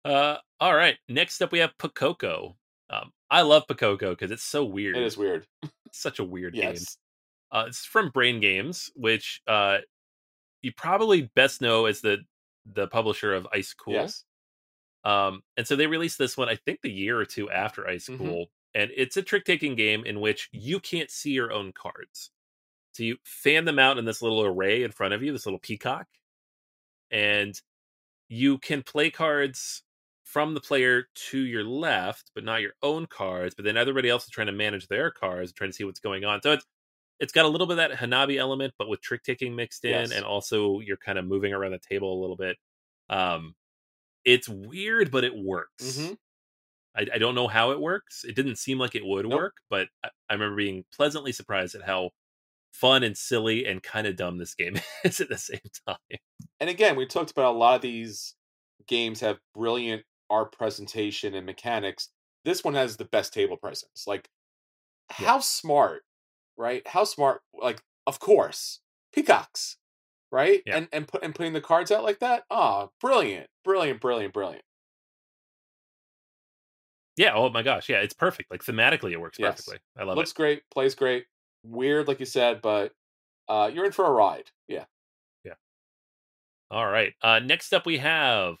uh, 0.05 0.37
all 0.59 0.75
right. 0.75 0.97
Next 1.07 1.41
up, 1.41 1.51
we 1.51 1.59
have 1.59 1.77
Pikoko. 1.77 2.55
Um, 2.89 3.11
I 3.29 3.41
love 3.41 3.65
Pikoko 3.67 4.11
because 4.11 4.31
it's 4.31 4.43
so 4.43 4.65
weird. 4.65 4.97
It 4.97 5.03
is 5.03 5.17
weird. 5.17 5.45
Such 5.91 6.19
a 6.19 6.23
weird 6.23 6.53
game. 6.53 6.75
Uh, 7.51 7.65
it's 7.67 7.85
from 7.85 8.09
Brain 8.09 8.39
Games, 8.39 8.91
which 8.95 9.41
uh, 9.47 9.79
you 10.61 10.71
probably 10.73 11.29
best 11.35 11.61
know 11.61 11.85
as 11.85 12.01
the 12.01 12.19
the 12.65 12.87
publisher 12.87 13.33
of 13.33 13.47
Ice 13.53 13.73
Cool. 13.73 13.93
Yes. 13.95 14.23
Um, 15.03 15.41
and 15.57 15.65
so 15.67 15.75
they 15.75 15.87
released 15.87 16.17
this 16.19 16.37
one, 16.37 16.47
I 16.47 16.55
think, 16.55 16.81
the 16.81 16.91
year 16.91 17.19
or 17.19 17.25
two 17.25 17.49
after 17.49 17.87
Ice 17.87 18.07
Mhm. 18.07 18.17
Cool, 18.19 18.51
and 18.75 18.91
it's 18.95 19.17
a 19.17 19.23
trick 19.23 19.45
taking 19.45 19.75
game 19.75 20.05
in 20.05 20.19
which 20.19 20.47
you 20.51 20.79
can't 20.79 21.09
see 21.09 21.31
your 21.31 21.51
own 21.51 21.73
cards. 21.73 22.31
So 22.93 23.03
you 23.03 23.17
fan 23.23 23.65
them 23.65 23.79
out 23.79 23.97
in 23.97 24.05
this 24.05 24.21
little 24.21 24.43
array 24.43 24.83
in 24.83 24.91
front 24.91 25.13
of 25.13 25.23
you, 25.23 25.31
this 25.31 25.45
little 25.45 25.59
peacock, 25.59 26.07
and 27.09 27.59
you 28.29 28.57
can 28.59 28.83
play 28.83 29.09
cards 29.09 29.83
from 30.31 30.53
the 30.53 30.61
player 30.61 31.05
to 31.15 31.39
your 31.39 31.63
left, 31.63 32.31
but 32.35 32.43
not 32.43 32.61
your 32.61 32.73
own 32.83 33.05
cards. 33.07 33.55
But 33.55 33.65
then 33.65 33.77
everybody 33.77 34.09
else 34.09 34.25
is 34.25 34.29
trying 34.31 34.47
to 34.47 34.53
manage 34.53 34.87
their 34.87 35.11
cards, 35.11 35.53
trying 35.53 35.69
to 35.71 35.75
see 35.75 35.83
what's 35.83 35.99
going 35.99 36.25
on. 36.25 36.41
So 36.41 36.53
it's 36.53 36.65
it's 37.19 37.33
got 37.33 37.45
a 37.45 37.49
little 37.49 37.67
bit 37.67 37.79
of 37.79 37.89
that 37.89 37.99
Hanabi 37.99 38.37
element, 38.37 38.73
but 38.79 38.89
with 38.89 39.01
trick 39.01 39.23
taking 39.23 39.55
mixed 39.55 39.85
in, 39.85 40.11
Yes. 40.11 40.13
and 40.13 40.25
also 40.25 40.79
you're 40.81 40.97
kind 40.97 41.19
of 41.19 41.25
moving 41.25 41.53
around 41.53 41.71
the 41.73 41.79
table 41.79 42.19
a 42.19 42.21
little 42.21 42.37
bit. 42.37 42.57
Um, 43.09 43.55
it's 44.25 44.49
weird, 44.49 45.11
but 45.11 45.23
it 45.25 45.35
works. 45.35 45.75
Mhm. 45.81 46.17
I, 46.95 47.07
I 47.13 47.17
don't 47.19 47.35
know 47.35 47.47
how 47.47 47.71
it 47.71 47.79
works. 47.81 48.23
It 48.25 48.35
didn't 48.35 48.57
seem 48.57 48.77
like 48.79 48.95
it 48.95 49.05
would 49.05 49.25
Nope. 49.29 49.43
work, 49.43 49.57
but 49.69 49.89
I, 50.03 50.09
I 50.29 50.33
remember 50.33 50.57
being 50.57 50.85
pleasantly 50.93 51.31
surprised 51.31 51.75
at 51.75 51.83
how 51.83 52.11
fun 52.73 53.03
and 53.03 53.17
silly 53.17 53.65
and 53.67 53.83
kind 53.83 54.07
of 54.07 54.15
dumb 54.17 54.37
this 54.39 54.55
game 54.55 54.75
is 55.05 55.21
at 55.21 55.29
the 55.29 55.37
same 55.39 55.61
time. 55.87 56.19
And 56.59 56.69
again, 56.69 56.95
we 56.95 57.05
talked 57.05 57.31
about 57.31 57.55
a 57.55 57.57
lot 57.57 57.75
of 57.75 57.81
these 57.81 58.35
games 58.87 59.19
have 59.21 59.39
brilliant 59.53 60.03
art 60.31 60.53
presentation 60.53 61.35
and 61.35 61.45
mechanics. 61.47 62.09
This 62.45 62.63
one 62.63 62.75
has 62.75 62.97
the 62.97 63.05
best 63.05 63.33
table 63.33 63.57
presence. 63.57 64.05
Like, 64.07 64.29
Yeah. 65.17 65.27
how 65.27 65.39
smart, 65.39 66.03
right? 66.57 66.87
How 66.87 67.03
smart? 67.05 67.43
Like, 67.53 67.83
of 68.07 68.19
course, 68.19 68.81
peacocks, 69.13 69.77
right? 70.31 70.63
Yeah. 70.65 70.77
And 70.77 70.89
and 70.93 71.07
put 71.07 71.23
and 71.23 71.35
putting 71.35 71.53
the 71.53 71.61
cards 71.61 71.91
out 71.91 72.03
like 72.03 72.19
that. 72.19 72.45
Ah, 72.51 72.89
brilliant, 73.01 73.49
brilliant, 73.65 74.01
brilliant, 74.01 74.33
brilliant. 74.33 74.65
Yeah. 77.17 77.33
Oh 77.35 77.49
my 77.49 77.61
gosh. 77.63 77.89
Yeah. 77.89 78.01
It's 78.01 78.13
perfect. 78.13 78.51
Like 78.51 78.63
thematically, 78.63 79.11
it 79.11 79.19
works 79.19 79.37
Yes. 79.37 79.65
perfectly. 79.65 79.79
I 79.97 80.03
love 80.03 80.15
Looks 80.15 80.31
it. 80.31 80.31
Looks 80.31 80.33
great, 80.33 80.63
plays 80.71 80.95
great. 80.95 81.27
Weird, 81.63 82.07
like 82.07 82.19
you 82.19 82.25
said, 82.25 82.61
but 82.61 82.93
uh, 83.49 83.71
you're 83.73 83.85
in 83.85 83.91
for 83.91 84.05
a 84.05 84.11
ride. 84.11 84.51
Yeah. 84.67 84.85
Yeah. 85.43 85.55
All 86.69 86.87
right. 86.87 87.13
Uh, 87.21 87.39
next 87.39 87.73
up, 87.73 87.85
we 87.85 87.97
have 87.97 88.57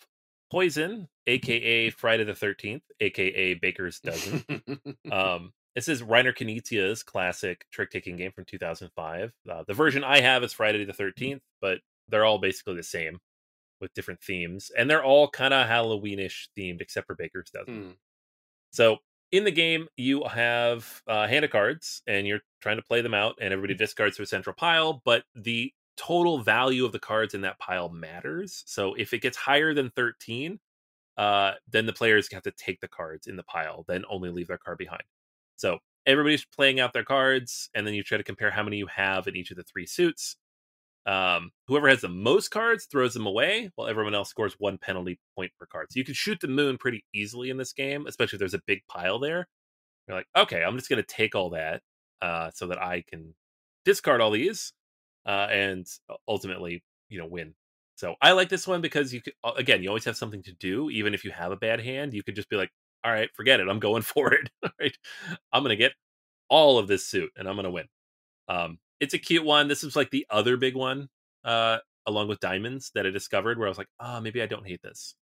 Poison, 0.51 1.07
aka 1.27 1.89
Friday 1.91 2.25
the 2.25 2.35
Thirteenth, 2.35 2.83
aka 2.99 3.53
Baker's 3.55 3.99
Dozen. 3.99 4.43
um, 5.11 5.53
this 5.75 5.87
is 5.87 6.01
Reiner 6.01 6.35
Knizia's 6.35 7.01
classic 7.03 7.65
trick-taking 7.71 8.17
game 8.17 8.31
from 8.33 8.43
2005. 8.45 9.31
Uh, 9.49 9.63
the 9.65 9.73
version 9.73 10.03
I 10.03 10.19
have 10.19 10.43
is 10.43 10.51
Friday 10.51 10.83
the 10.83 10.91
13th, 10.91 11.39
but 11.61 11.79
they're 12.09 12.25
all 12.25 12.39
basically 12.39 12.75
the 12.75 12.83
same 12.83 13.19
with 13.79 13.93
different 13.93 14.21
themes, 14.21 14.69
and 14.77 14.89
they're 14.89 15.03
all 15.03 15.29
kind 15.29 15.53
of 15.53 15.67
Halloweenish 15.67 16.49
themed, 16.57 16.81
except 16.81 17.07
for 17.07 17.15
Baker's 17.15 17.49
Dozen. 17.51 17.83
Hmm. 17.83 17.91
So 18.71 18.97
in 19.31 19.45
the 19.45 19.51
game, 19.51 19.87
you 19.95 20.23
have 20.25 21.01
a 21.07 21.27
hand 21.27 21.45
of 21.45 21.51
cards, 21.51 22.01
and 22.05 22.27
you're 22.27 22.41
trying 22.61 22.77
to 22.77 22.83
play 22.83 23.01
them 23.01 23.13
out, 23.13 23.35
and 23.39 23.53
everybody 23.53 23.75
discards 23.75 24.17
to 24.17 24.23
a 24.23 24.27
central 24.27 24.53
pile. 24.53 25.01
But 25.05 25.23
the 25.33 25.71
total 25.97 26.39
value 26.39 26.85
of 26.85 26.91
the 26.91 26.99
cards 26.99 27.33
in 27.33 27.41
that 27.41 27.59
pile 27.59 27.89
matters. 27.89 28.63
So 28.65 28.93
if 28.95 29.13
it 29.13 29.21
gets 29.21 29.37
higher 29.37 29.73
than 29.73 29.91
13, 29.91 30.59
uh, 31.17 31.51
then 31.69 31.85
the 31.85 31.93
players 31.93 32.31
have 32.31 32.43
to 32.43 32.51
take 32.51 32.79
the 32.79 32.87
cards 32.87 33.27
in 33.27 33.35
the 33.35 33.43
pile, 33.43 33.85
then 33.87 34.03
only 34.09 34.29
leave 34.29 34.47
their 34.47 34.57
card 34.57 34.77
behind. 34.77 35.03
So 35.57 35.79
everybody's 36.05 36.45
playing 36.45 36.79
out 36.79 36.93
their 36.93 37.03
cards, 37.03 37.69
and 37.75 37.85
then 37.85 37.93
you 37.93 38.03
try 38.03 38.17
to 38.17 38.23
compare 38.23 38.51
how 38.51 38.63
many 38.63 38.77
you 38.77 38.87
have 38.87 39.27
in 39.27 39.35
each 39.35 39.51
of 39.51 39.57
the 39.57 39.63
three 39.63 39.85
suits. 39.85 40.37
Um, 41.05 41.51
whoever 41.67 41.89
has 41.89 42.01
the 42.01 42.09
most 42.09 42.49
cards 42.49 42.85
throws 42.85 43.13
them 43.13 43.25
away, 43.25 43.71
while 43.75 43.87
everyone 43.87 44.15
else 44.15 44.29
scores 44.29 44.55
one 44.59 44.77
penalty 44.77 45.19
point 45.35 45.51
per 45.59 45.65
card. 45.65 45.87
So 45.91 45.99
you 45.99 46.05
can 46.05 46.13
shoot 46.13 46.39
the 46.39 46.47
moon 46.47 46.77
pretty 46.77 47.03
easily 47.13 47.49
in 47.49 47.57
this 47.57 47.73
game, 47.73 48.05
especially 48.07 48.37
if 48.37 48.39
there's 48.39 48.53
a 48.53 48.61
big 48.67 48.81
pile 48.87 49.19
there. 49.19 49.47
You're 50.07 50.17
like, 50.17 50.27
okay, 50.37 50.63
I'm 50.63 50.77
just 50.77 50.89
going 50.89 51.01
to 51.01 51.07
take 51.07 51.35
all 51.35 51.51
that 51.51 51.81
uh, 52.21 52.51
so 52.53 52.67
that 52.67 52.81
I 52.81 53.03
can 53.09 53.33
discard 53.85 54.21
all 54.21 54.31
these 54.31 54.73
uh, 55.25 55.47
and 55.51 55.87
ultimately, 56.27 56.83
you 57.09 57.19
know, 57.19 57.27
win. 57.27 57.53
So 57.95 58.15
I 58.21 58.31
like 58.31 58.49
this 58.49 58.67
one 58.67 58.81
because 58.81 59.13
you 59.13 59.21
again, 59.57 59.83
you 59.83 59.89
always 59.89 60.05
have 60.05 60.17
something 60.17 60.41
to 60.43 60.53
do, 60.53 60.89
even 60.89 61.13
if 61.13 61.23
you 61.23 61.31
have 61.31 61.51
a 61.51 61.57
bad 61.57 61.79
hand. 61.79 62.13
You 62.13 62.23
could 62.23 62.35
just 62.35 62.49
be 62.49 62.55
like, 62.55 62.71
all 63.03 63.11
right, 63.11 63.29
forget 63.35 63.59
it. 63.59 63.67
I'm 63.67 63.79
going 63.79 64.01
for 64.01 64.33
it. 64.33 64.49
right? 64.79 64.95
I'm 65.53 65.63
to 65.63 65.75
get 65.75 65.93
all 66.49 66.79
of 66.79 66.87
this 66.87 67.05
suit, 67.07 67.31
and 67.35 67.47
I'm 67.47 67.55
gonna 67.55 67.71
win. 67.71 67.87
Um, 68.47 68.79
it's 68.99 69.13
a 69.13 69.19
cute 69.19 69.45
one. 69.45 69.67
This 69.67 69.83
is 69.83 69.95
like 69.95 70.11
the 70.11 70.25
other 70.29 70.57
big 70.57 70.75
one, 70.75 71.09
uh, 71.43 71.77
along 72.05 72.27
with 72.27 72.39
diamonds 72.39 72.91
that 72.95 73.05
I 73.05 73.09
discovered, 73.09 73.57
where 73.57 73.67
I 73.67 73.71
was 73.71 73.77
like, 73.77 73.89
oh, 73.99 74.19
maybe 74.19 74.41
I 74.41 74.47
don't 74.47 74.67
hate 74.67 74.81
this. 74.81 75.15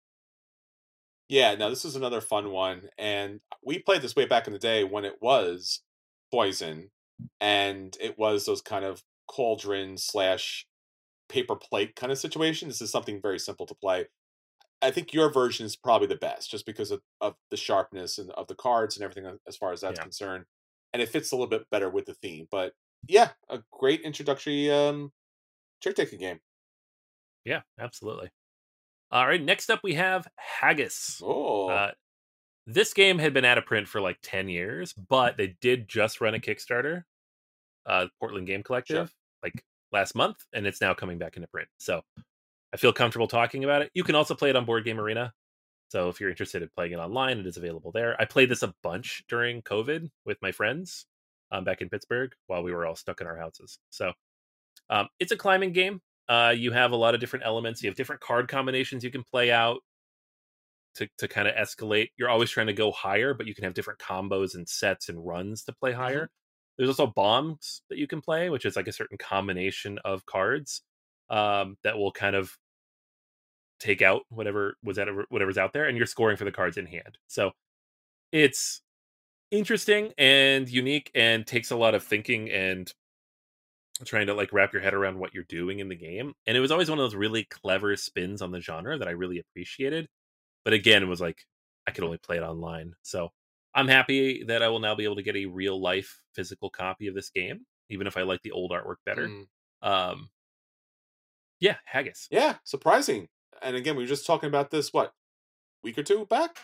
Yeah, 1.29 1.55
no, 1.57 1.69
this 1.69 1.85
is 1.85 1.95
another 1.95 2.23
fun 2.23 2.51
one, 2.51 2.89
and 2.97 3.41
we 3.63 3.81
played 3.81 4.03
this 4.03 4.17
way 4.17 4.25
back 4.25 4.47
in 4.47 4.53
the 4.53 4.59
day 4.59 4.85
when 4.85 5.05
it 5.05 5.17
was 5.21 5.83
poison, 6.31 6.91
and 7.41 7.97
it 8.01 8.19
was 8.19 8.47
those 8.47 8.63
kind 8.63 8.85
of 8.85 9.03
cauldron 9.29 9.97
slash 9.99 10.67
paper 11.29 11.55
plate 11.57 11.95
kind 11.97 12.11
of 12.11 12.19
situation. 12.19 12.69
This 12.69 12.81
is 12.81 12.91
something 12.91 13.21
very 13.21 13.39
simple 13.39 13.67
to 13.67 13.75
play. 13.75 14.07
I 14.81 14.91
think 14.91 15.13
your 15.13 15.31
version 15.33 15.67
is 15.67 15.77
probably 15.77 16.07
the 16.07 16.17
best, 16.17 16.51
just 16.51 16.65
because 16.65 16.91
of, 16.91 17.01
of 17.21 17.35
the 17.51 17.57
sharpness 17.57 18.19
and 18.19 18.31
of 18.33 18.47
the 18.47 18.55
cards 18.55 18.97
and 18.97 19.05
everything 19.05 19.39
as 19.47 19.57
far 19.57 19.73
as 19.73 19.81
that's 19.81 19.99
Yeah. 19.99 20.05
concerned, 20.05 20.45
and 20.93 21.03
it 21.03 21.09
fits 21.09 21.33
a 21.33 21.37
little 21.37 21.49
bit 21.49 21.69
better 21.71 21.91
with 21.91 22.07
the 22.07 22.15
theme. 22.15 22.47
But 22.51 22.75
yeah, 23.09 23.31
a 23.49 23.61
great 23.73 24.03
introductory 24.03 24.71
um, 24.71 25.13
trick 25.83 25.97
taking 25.97 26.19
game. 26.21 26.41
Yeah, 27.45 27.63
absolutely. 27.81 28.31
All 29.11 29.27
right, 29.27 29.43
next 29.43 29.71
up 29.71 29.81
we 29.83 29.95
have 29.95 30.29
Haggis. 30.37 31.21
Oh, 31.25 31.69
Uh, 31.71 31.93
this 32.67 32.93
game 32.93 33.19
had 33.19 33.33
been 33.33 33.45
out 33.47 33.57
of 33.59 33.65
print 33.67 33.89
for 33.89 34.01
like 34.01 34.19
10 34.23 34.49
years, 34.49 34.93
but 34.93 35.37
they 35.39 35.57
did 35.61 35.89
just 35.89 36.21
run 36.21 36.35
a 36.35 36.39
Kickstarter, 36.39 37.05
uh, 37.87 38.07
Portland 38.21 38.47
Game 38.47 38.63
Collective, 38.63 39.13
like 39.43 39.63
last 39.93 40.15
month, 40.15 40.37
and 40.53 40.67
it's 40.67 40.81
now 40.81 40.95
coming 40.95 41.19
back 41.19 41.37
into 41.37 41.49
print. 41.49 41.69
So 41.79 42.03
I 42.73 42.77
feel 42.77 42.93
comfortable 42.93 43.29
talking 43.29 43.65
about 43.65 43.83
it. 43.83 43.91
You 43.95 44.05
can 44.05 44.15
also 44.15 44.35
play 44.35 44.51
it 44.51 44.57
on 44.57 44.65
Board 44.65 44.85
Game 44.85 45.01
Arena. 45.01 45.33
So 45.91 46.11
if 46.11 46.21
you're 46.21 46.31
interested 46.31 46.63
in 46.63 46.69
playing 46.77 46.93
it 46.93 46.99
online, 46.99 47.39
it 47.39 47.47
is 47.47 47.57
available 47.57 47.93
there. 47.93 48.15
I 48.21 48.27
played 48.27 48.51
this 48.51 48.63
a 48.63 48.75
bunch 48.83 49.25
during 49.29 49.63
COVID 49.63 50.09
with 50.27 50.37
my 50.43 50.53
friends 50.53 51.07
um, 51.51 51.65
back 51.65 51.81
in 51.81 51.89
Pittsburgh 51.89 52.33
while 52.47 52.63
we 52.63 52.73
were 52.73 52.87
all 52.87 52.97
stuck 52.97 53.21
in 53.21 53.27
our 53.27 53.39
houses. 53.39 53.79
So 53.89 54.13
um, 54.91 55.09
it's 55.19 55.33
a 55.33 55.37
climbing 55.37 55.73
game. 55.73 56.01
Uh, 56.29 56.53
you 56.55 56.73
have 56.73 56.93
a 56.93 56.97
lot 56.97 57.15
of 57.15 57.21
different 57.21 57.47
elements. 57.47 57.83
You 57.83 57.89
have 57.89 57.97
different 57.97 58.21
card 58.21 58.49
combinations 58.49 59.03
you 59.03 59.11
can 59.11 59.25
play 59.33 59.51
out 59.51 59.79
to, 60.97 61.09
to 61.19 61.29
kind 61.29 61.49
of 61.49 61.55
escalate. 61.55 62.09
You're 62.19 62.29
always 62.29 62.51
trying 62.51 62.67
to 62.67 62.75
go 62.75 62.91
higher, 62.91 63.33
but 63.33 63.47
you 63.47 63.55
can 63.55 63.65
have 63.65 63.73
different 63.73 63.99
combos 63.99 64.55
and 64.55 64.69
sets 64.69 65.09
and 65.09 65.27
runs 65.27 65.65
to 65.65 65.73
play 65.73 65.93
higher. 65.93 66.29
There's 66.79 66.89
also 66.89 67.09
bombs 67.09 67.83
that 67.91 67.99
you 67.99 68.07
can 68.07 68.21
play, 68.21 68.51
which 68.51 68.65
is 68.65 68.77
like 68.77 68.89
a 68.89 68.93
certain 68.93 69.19
combination 69.19 69.99
of 70.05 70.25
cards 70.27 70.83
um, 71.29 71.77
that 71.83 71.99
will 71.99 72.13
kind 72.13 72.37
of 72.37 72.57
take 73.81 74.01
out 74.01 74.23
whatever 74.29 74.75
was 74.83 74.99
at 74.99 75.09
whatever's 75.29 75.59
out 75.59 75.73
there, 75.73 75.87
and 75.87 75.97
you're 75.97 76.07
scoring 76.07 76.37
for 76.37 76.45
the 76.45 76.53
cards 76.53 76.77
in 76.77 76.87
hand. 76.87 77.19
So 77.27 77.51
it's 78.33 78.81
interesting 79.51 80.13
and 80.19 80.69
unique, 80.69 81.11
and 81.15 81.47
takes 81.47 81.71
a 81.71 81.77
lot 81.77 81.95
of 81.95 82.05
thinking 82.05 82.51
and 82.51 82.93
trying 84.05 84.27
to 84.29 84.35
like 84.35 84.53
wrap 84.53 84.73
your 84.73 84.83
head 84.83 84.95
around 84.95 85.19
what 85.19 85.35
you're 85.35 85.45
doing 85.49 85.81
in 85.81 85.89
the 85.89 85.97
game. 85.97 86.33
And 86.47 86.57
it 86.57 86.61
was 86.61 86.71
always 86.71 86.89
one 86.89 86.99
of 86.99 87.05
those 87.05 87.15
really 87.15 87.45
clever 87.45 87.97
spins 87.97 88.43
on 88.43 88.53
the 88.53 88.61
genre 88.61 88.97
that 88.97 89.09
I 89.09 89.13
really 89.13 89.39
appreciated. 89.39 90.09
But 90.65 90.75
again, 90.75 91.03
it 91.03 91.07
was 91.07 91.21
like 91.21 91.45
I 91.87 91.91
could 91.91 92.05
only 92.05 92.19
play 92.19 92.37
it 92.37 92.43
online. 92.43 92.95
So 93.03 93.31
I'm 93.75 93.89
happy 93.89 94.45
that 94.45 94.63
I 94.63 94.69
will 94.69 94.81
now 94.81 94.95
be 94.95 95.05
able 95.05 95.17
to 95.17 95.23
get 95.23 95.37
a 95.37 95.47
real 95.47 95.81
life 95.81 96.21
physical 96.39 96.71
copy 96.71 97.09
of 97.09 97.15
this 97.17 97.31
game, 97.31 97.67
even 97.91 98.07
if 98.07 98.17
I 98.17 98.23
like 98.23 98.43
the 98.43 98.53
old 98.53 98.71
artwork 98.71 98.97
better. 99.05 99.27
mm. 99.29 99.47
Um 99.83 100.31
yeah, 101.61 101.77
Haggis. 101.85 102.29
yeah, 102.31 102.55
surprising. 102.63 103.29
And 103.61 103.75
again, 103.75 103.97
we 103.97 104.05
were 104.05 104.09
just 104.09 104.25
talking 104.27 104.47
about 104.49 104.71
this 104.71 104.93
what 104.93 105.13
week 105.83 105.99
or 105.99 106.05
two 106.05 106.25
back. 106.27 106.57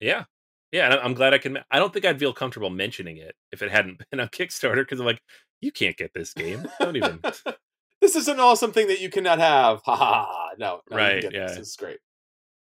Yeah. 0.00 0.24
Yeah, 0.70 0.92
and 0.92 1.00
I'm 1.00 1.14
glad 1.14 1.34
I 1.34 1.38
can. 1.38 1.58
I 1.70 1.78
don't 1.78 1.92
think 1.92 2.04
I'd 2.04 2.18
feel 2.18 2.32
comfortable 2.32 2.70
mentioning 2.70 3.16
it 3.16 3.34
if 3.52 3.62
it 3.62 3.70
hadn't 3.70 4.00
been 4.10 4.20
on 4.20 4.28
Kickstarter 4.28 4.82
because 4.82 5.00
I'm 5.00 5.06
like, 5.06 5.20
you 5.60 5.72
can't 5.72 5.96
get 5.96 6.12
this 6.14 6.32
game. 6.32 6.68
Don't 6.80 6.96
even. 6.96 7.20
this 8.00 8.14
is 8.16 8.28
an 8.28 8.38
awesome 8.40 8.72
thing 8.72 8.88
that 8.88 9.00
you 9.00 9.08
cannot 9.10 9.38
have. 9.40 9.82
Ha 9.84 9.96
ha. 9.96 10.26
ha. 10.28 10.50
No, 10.58 10.80
no, 10.90 10.96
Right, 10.96 11.22
yeah. 11.24 11.46
This. 11.46 11.58
this 11.58 11.68
is 11.68 11.76
great. 11.76 11.98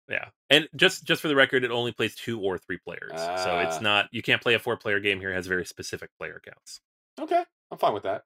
Yeah, 0.10 0.30
and 0.50 0.68
just 0.76 1.04
just 1.06 1.22
for 1.22 1.28
the 1.28 1.36
record, 1.36 1.64
it 1.64 1.72
only 1.72 1.92
plays 1.92 2.16
two 2.16 2.40
or 2.42 2.58
three 2.58 2.80
players, 2.80 3.12
so 3.14 3.20
Ah. 3.20 3.60
it's 3.62 3.80
not. 3.80 4.08
You 4.12 4.22
can't 4.24 4.42
play 4.42 4.56
a 4.56 4.60
four 4.60 4.76
player 4.76 5.00
game 5.00 5.20
here. 5.20 5.32
It 5.32 5.36
has 5.36 5.46
very 5.48 5.66
specific 5.66 6.10
player 6.18 6.42
counts. 6.44 6.82
Okay, 7.20 7.44
I'm 7.72 7.78
fine 7.78 7.94
with 7.94 8.04
that. 8.04 8.24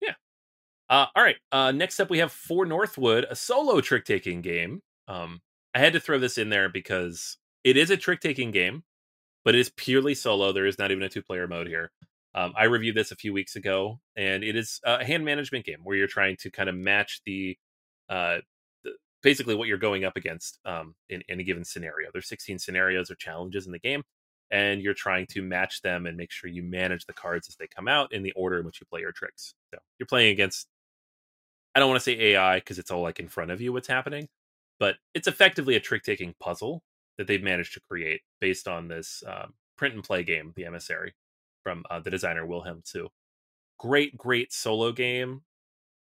Yeah. 0.00 0.14
Uh, 0.90 1.06
all 1.14 1.22
right. 1.22 1.36
Uh, 1.52 1.72
next 1.72 2.00
up, 2.00 2.10
we 2.10 2.18
have 2.18 2.32
For 2.32 2.66
Northwood, 2.66 3.26
a 3.30 3.36
solo 3.36 3.80
trick 3.80 4.04
taking 4.04 4.40
game. 4.42 4.82
Um, 5.08 5.40
I 5.74 5.78
had 5.80 5.92
to 5.92 6.00
throw 6.00 6.18
this 6.18 6.38
in 6.38 6.48
there 6.48 6.68
because 6.68 7.36
it 7.64 7.76
is 7.76 7.90
a 7.90 7.96
trick 7.96 8.20
taking 8.20 8.50
game, 8.50 8.82
but 9.44 9.54
it 9.54 9.60
is 9.60 9.70
purely 9.70 10.14
solo. 10.14 10.52
There 10.52 10.66
is 10.66 10.78
not 10.78 10.90
even 10.90 11.02
a 11.04 11.08
two 11.08 11.22
player 11.22 11.46
mode 11.46 11.68
here. 11.68 11.92
Um, 12.34 12.52
I 12.56 12.64
reviewed 12.64 12.96
this 12.96 13.12
a 13.12 13.16
few 13.16 13.32
weeks 13.32 13.56
ago, 13.56 14.00
and 14.16 14.42
it 14.44 14.56
is 14.56 14.80
a 14.84 15.04
hand 15.04 15.24
management 15.24 15.64
game 15.64 15.80
where 15.84 15.96
you're 15.96 16.06
trying 16.08 16.36
to 16.38 16.50
kind 16.50 16.68
of 16.68 16.74
match 16.74 17.20
the, 17.24 17.56
uh, 18.08 18.38
the 18.38 18.42
basically 19.26 19.56
what 19.56 19.66
you're 19.66 19.76
going 19.76 20.04
up 20.04 20.16
against 20.16 20.60
um, 20.64 20.94
in, 21.08 21.20
in 21.28 21.40
a 21.40 21.42
given 21.42 21.64
scenario. 21.64 22.08
There's 22.12 22.28
16 22.28 22.60
scenarios 22.60 23.10
or 23.10 23.16
challenges 23.16 23.66
in 23.66 23.72
the 23.72 23.80
game, 23.80 24.04
and 24.52 24.80
you're 24.80 24.94
trying 24.94 25.26
to 25.32 25.42
match 25.42 25.82
them 25.82 26.06
and 26.06 26.16
make 26.16 26.30
sure 26.30 26.48
you 26.48 26.62
manage 26.62 27.06
the 27.06 27.12
cards 27.12 27.48
as 27.48 27.56
they 27.56 27.66
come 27.66 27.88
out 27.88 28.12
in 28.12 28.22
the 28.22 28.30
order 28.36 28.60
in 28.60 28.64
which 28.64 28.80
you 28.80 28.86
play 28.88 29.00
your 29.00 29.10
tricks. 29.10 29.54
So 29.74 29.80
you're 29.98 30.06
playing 30.06 30.30
against 30.30 30.68
I 31.74 31.80
don't 31.80 31.88
want 31.90 32.00
to 32.00 32.04
say 32.04 32.18
AI 32.20 32.60
because 32.60 32.78
it's 32.78 32.92
all 32.92 33.02
like 33.02 33.18
in 33.18 33.26
front 33.26 33.50
of 33.50 33.60
you 33.60 33.72
what's 33.72 33.88
happening, 33.88 34.28
but 34.78 34.94
it's 35.12 35.26
effectively 35.26 35.74
a 35.74 35.80
trick 35.80 36.04
taking 36.04 36.32
puzzle 36.38 36.82
that 37.18 37.26
they've 37.26 37.42
managed 37.42 37.74
to 37.74 37.80
create 37.90 38.20
based 38.40 38.68
on 38.68 38.86
this 38.86 39.24
um, 39.26 39.54
print 39.76 39.94
and 39.94 40.04
play 40.04 40.22
game, 40.22 40.52
The 40.54 40.66
Emissary, 40.66 41.14
from 41.64 41.82
uh, 41.90 41.98
the 41.98 42.10
designer 42.10 42.46
Wilhelm 42.46 42.82
Too. 42.84 43.08
Great, 43.78 44.16
great 44.16 44.52
solo 44.52 44.92
game. 44.92 45.42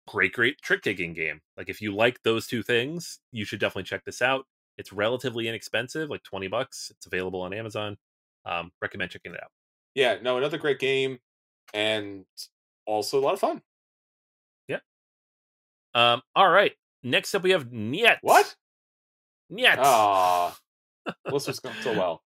Great, 0.09 0.33
great 0.33 0.59
trick 0.63 0.81
taking 0.81 1.13
game. 1.13 1.39
Like 1.55 1.69
if 1.69 1.81
you 1.81 1.93
like 1.93 2.23
those 2.23 2.47
two 2.47 2.63
things, 2.63 3.19
you 3.31 3.45
should 3.45 3.59
definitely 3.59 3.83
check 3.83 4.05
this 4.05 4.23
out. 4.23 4.47
It's 4.79 4.91
relatively 4.91 5.47
inexpensive, 5.47 6.09
like 6.09 6.23
20 6.23 6.47
bucks. 6.47 6.91
It's 6.95 7.05
available 7.05 7.41
on 7.41 7.53
Amazon. 7.53 7.95
Um, 8.43 8.71
recommend 8.81 9.11
checking 9.11 9.33
it 9.33 9.39
out. 9.43 9.51
Yeah, 9.93 10.17
no, 10.19 10.37
another 10.37 10.57
great 10.57 10.79
game, 10.79 11.19
and 11.75 12.25
also 12.87 13.19
a 13.19 13.21
lot 13.21 13.35
of 13.35 13.39
fun. 13.39 13.61
Yeah. 14.67 14.79
Um, 15.93 16.23
all 16.35 16.49
right. 16.49 16.71
Next 17.03 17.35
up, 17.35 17.43
we 17.43 17.51
have 17.51 17.69
Njet. 17.69 18.17
What? 18.21 18.55
Njet. 19.51 19.75
Ah, 19.77 20.57
this 21.25 21.45
was 21.45 21.59
going 21.59 21.75
so 21.83 21.93
well. 21.97 22.23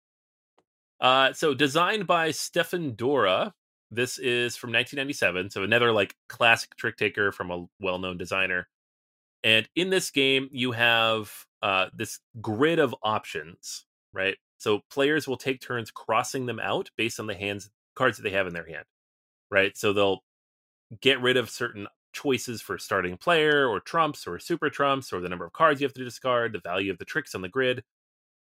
Uh, 1.01 1.33
so 1.33 1.55
designed 1.55 2.07
by 2.07 2.31
Stefan 2.31 2.93
Dorra. 2.93 3.53
This 3.91 4.19
is 4.19 4.57
from 4.57 4.69
1997, 4.71 5.51
so 5.51 5.63
another 5.65 5.93
like 5.93 6.15
classic 6.29 6.77
trick 6.77 6.97
taker 6.97 7.33
from 7.33 7.51
a 7.51 7.67
well-known 7.81 8.19
designer. 8.19 8.69
And 9.43 9.69
in 9.75 9.91
this 9.91 10.11
game, 10.11 10.49
you 10.53 10.73
have 10.73 11.33
uh, 11.63 11.87
this 11.95 12.21
grid 12.41 12.79
of 12.79 12.95
options, 13.03 13.87
right? 14.13 14.37
So 14.59 14.81
players 14.91 15.27
will 15.27 15.37
take 15.37 15.61
turns 15.61 15.91
crossing 15.91 16.47
them 16.47 16.61
out 16.61 16.91
based 16.97 17.19
on 17.19 17.27
the 17.27 17.35
hands 17.35 17.71
cards 17.95 18.19
that 18.19 18.23
they 18.23 18.31
have 18.31 18.47
in 18.47 18.55
their 18.55 18.67
hand, 18.67 18.85
right? 19.51 19.77
So 19.77 19.93
they'll 19.93 20.23
get 21.01 21.21
rid 21.21 21.37
of 21.37 21.51
certain 21.51 21.87
choices 22.13 22.61
for 22.61 22.79
starting 22.79 23.17
player 23.17 23.67
or 23.67 23.81
trumps 23.81 24.27
or 24.27 24.39
super 24.39 24.71
trumps 24.71 25.13
or 25.13 25.21
the 25.21 25.29
number 25.29 25.45
of 25.45 25.53
cards 25.53 25.81
you 25.81 25.87
have 25.87 25.95
to 25.95 26.05
discard, 26.05 26.53
the 26.53 26.61
value 26.61 26.93
of 26.93 26.99
the 26.99 27.05
tricks 27.05 27.35
on 27.35 27.43
the 27.43 27.49
grid. 27.49 27.83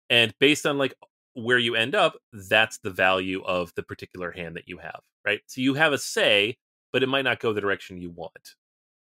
And 0.09 0.33
based 0.39 0.65
on 0.65 0.77
like 0.77 0.93
where 1.35 1.59
you 1.59 1.75
end 1.75 1.93
up, 1.95 2.15
that's 2.33 2.79
the 2.79 2.89
value 2.89 3.43
of 3.43 3.71
the 3.75 3.83
particular 3.83 4.31
hand 4.31 4.55
that 4.55 4.67
you 4.67 4.77
have, 4.77 5.01
right? 5.25 5.41
So 5.47 5.61
you 5.61 5.75
have 5.75 5.93
a 5.93 5.97
say, 5.97 6.57
but 6.91 7.03
it 7.03 7.09
might 7.09 7.23
not 7.25 7.39
go 7.39 7.53
the 7.53 7.61
direction 7.61 8.01
you 8.01 8.09
want 8.09 8.55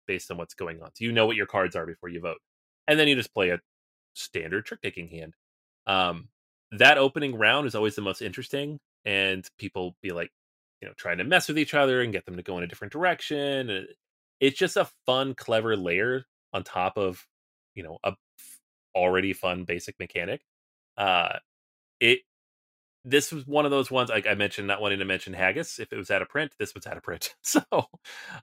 based 0.06 0.30
on 0.30 0.36
what's 0.36 0.54
going 0.54 0.82
on. 0.82 0.90
So 0.94 1.04
you 1.04 1.12
know 1.12 1.26
what 1.26 1.36
your 1.36 1.46
cards 1.46 1.76
are 1.76 1.86
before 1.86 2.08
you 2.08 2.20
vote. 2.20 2.38
And 2.86 2.98
then 2.98 3.08
you 3.08 3.14
just 3.14 3.32
play 3.32 3.50
a 3.50 3.60
standard 4.14 4.66
trick 4.66 4.82
taking 4.82 5.08
hand. 5.08 5.34
Um, 5.86 6.28
that 6.72 6.98
opening 6.98 7.36
round 7.36 7.66
is 7.66 7.74
always 7.74 7.94
the 7.94 8.02
most 8.02 8.20
interesting, 8.20 8.80
and 9.04 9.48
people 9.58 9.96
be 10.02 10.10
like, 10.10 10.30
you 10.82 10.88
know, 10.88 10.94
trying 10.96 11.18
to 11.18 11.24
mess 11.24 11.46
with 11.48 11.58
each 11.58 11.72
other 11.72 12.02
and 12.02 12.12
get 12.12 12.26
them 12.26 12.36
to 12.36 12.42
go 12.42 12.58
in 12.58 12.64
a 12.64 12.66
different 12.66 12.92
direction. 12.92 13.86
It's 14.40 14.58
just 14.58 14.76
a 14.76 14.88
fun, 15.06 15.34
clever 15.34 15.76
layer 15.76 16.24
on 16.52 16.64
top 16.64 16.98
of, 16.98 17.24
you 17.74 17.84
know, 17.84 17.98
a 18.02 18.14
already 18.94 19.32
fun 19.32 19.64
basic 19.64 19.98
mechanic. 20.00 20.42
Uh, 20.96 21.38
it 22.00 22.20
this 23.04 23.30
was 23.32 23.46
one 23.46 23.64
of 23.66 23.70
those 23.70 23.90
ones 23.90 24.08
like 24.10 24.26
I 24.26 24.34
mentioned, 24.34 24.66
not 24.66 24.80
wanting 24.80 24.98
to 25.00 25.04
mention 25.04 25.34
Haggis. 25.34 25.78
If 25.78 25.92
it 25.92 25.96
was 25.96 26.10
out 26.10 26.22
of 26.22 26.28
print, 26.28 26.52
this 26.58 26.74
was 26.74 26.86
out 26.86 26.96
of 26.96 27.02
print. 27.02 27.34
So 27.42 27.62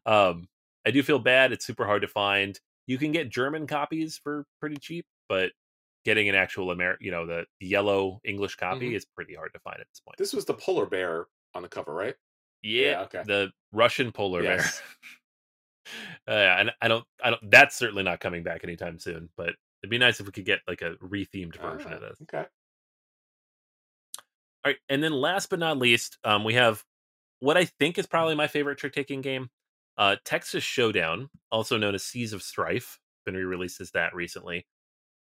um 0.05 0.47
I 0.85 0.91
do 0.91 1.03
feel 1.03 1.19
bad. 1.19 1.51
It's 1.51 1.65
super 1.65 1.85
hard 1.85 2.01
to 2.03 2.07
find. 2.07 2.59
You 2.87 2.97
can 2.97 3.11
get 3.11 3.29
German 3.29 3.67
copies 3.67 4.17
for 4.17 4.45
pretty 4.59 4.77
cheap, 4.77 5.05
but 5.29 5.51
getting 6.05 6.27
an 6.29 6.35
actual 6.35 6.71
Amer 6.71 6.97
you 6.99 7.11
know, 7.11 7.25
the 7.27 7.45
yellow 7.59 8.19
English 8.23 8.55
copy 8.55 8.91
Mhm. 8.91 8.95
is 8.95 9.05
pretty 9.05 9.35
hard 9.35 9.53
to 9.53 9.59
find 9.59 9.79
at 9.79 9.87
this 9.89 9.99
point. 9.99 10.17
This 10.17 10.33
was 10.33 10.45
the 10.45 10.53
polar 10.55 10.85
bear 10.87 11.27
on 11.53 11.61
the 11.61 11.69
cover, 11.69 11.93
right? 11.93 12.15
yeah, 12.63 12.91
yeah, 12.91 13.01
okay. 13.01 13.23
the 13.25 13.51
Russian 13.71 14.11
polar 14.11 14.43
Yes. 14.43 14.81
bear. 16.25 16.35
uh, 16.57 16.59
and 16.59 16.71
I 16.81 16.87
don't 16.87 17.05
I 17.23 17.31
don't 17.31 17.51
that's 17.51 17.75
certainly 17.75 18.03
not 18.03 18.19
coming 18.19 18.43
back 18.43 18.63
anytime 18.63 18.99
soon, 18.99 19.29
but 19.35 19.49
it'd 19.81 19.89
be 19.89 19.97
nice 19.97 20.19
if 20.19 20.25
we 20.27 20.31
could 20.31 20.45
get 20.45 20.59
like 20.67 20.81
a 20.81 20.95
rethemed 20.95 21.55
version 21.59 21.91
Ah, 21.91 21.95
of 21.95 22.01
this. 22.01 22.21
Okay. 22.23 22.45
All 24.63 24.69
right, 24.69 24.77
and 24.89 25.03
then 25.03 25.13
last 25.13 25.49
but 25.49 25.59
not 25.59 25.77
least, 25.77 26.17
um, 26.23 26.43
we 26.43 26.53
have 26.53 26.83
what 27.39 27.57
I 27.57 27.65
think 27.65 27.97
is 27.97 28.05
probably 28.05 28.35
my 28.35 28.47
favorite 28.47 28.77
trick 28.77 28.93
taking 28.93 29.21
game, 29.21 29.49
uh, 29.97 30.17
Texas 30.23 30.63
Showdown, 30.63 31.29
also 31.51 31.77
known 31.77 31.95
as 31.95 32.03
Seas 32.03 32.31
of 32.33 32.43
Strife, 32.43 32.99
been 33.25 33.35
re-released 33.35 33.81
as 33.81 33.91
that 33.91 34.13
recently. 34.13 34.67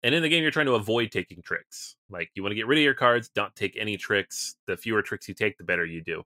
And 0.03 0.15
in 0.15 0.23
the 0.23 0.29
game, 0.29 0.43
you're 0.43 0.51
trying 0.51 0.67
to 0.67 0.75
avoid 0.75 1.11
taking 1.11 1.43
tricks. 1.43 1.97
Like 2.11 2.31
you 2.35 2.43
want 2.43 2.53
to 2.53 2.57
get 2.57 2.67
rid 2.67 2.79
of 2.79 2.85
your 2.85 2.95
cards, 2.95 3.31
don't 3.35 3.55
take 3.55 3.77
any 3.79 3.97
tricks. 3.97 4.57
The 4.67 4.77
fewer 4.77 5.03
tricks 5.03 5.29
you 5.29 5.35
take, 5.35 5.59
the 5.59 5.65
better 5.65 5.85
you 5.85 6.03
do. 6.03 6.23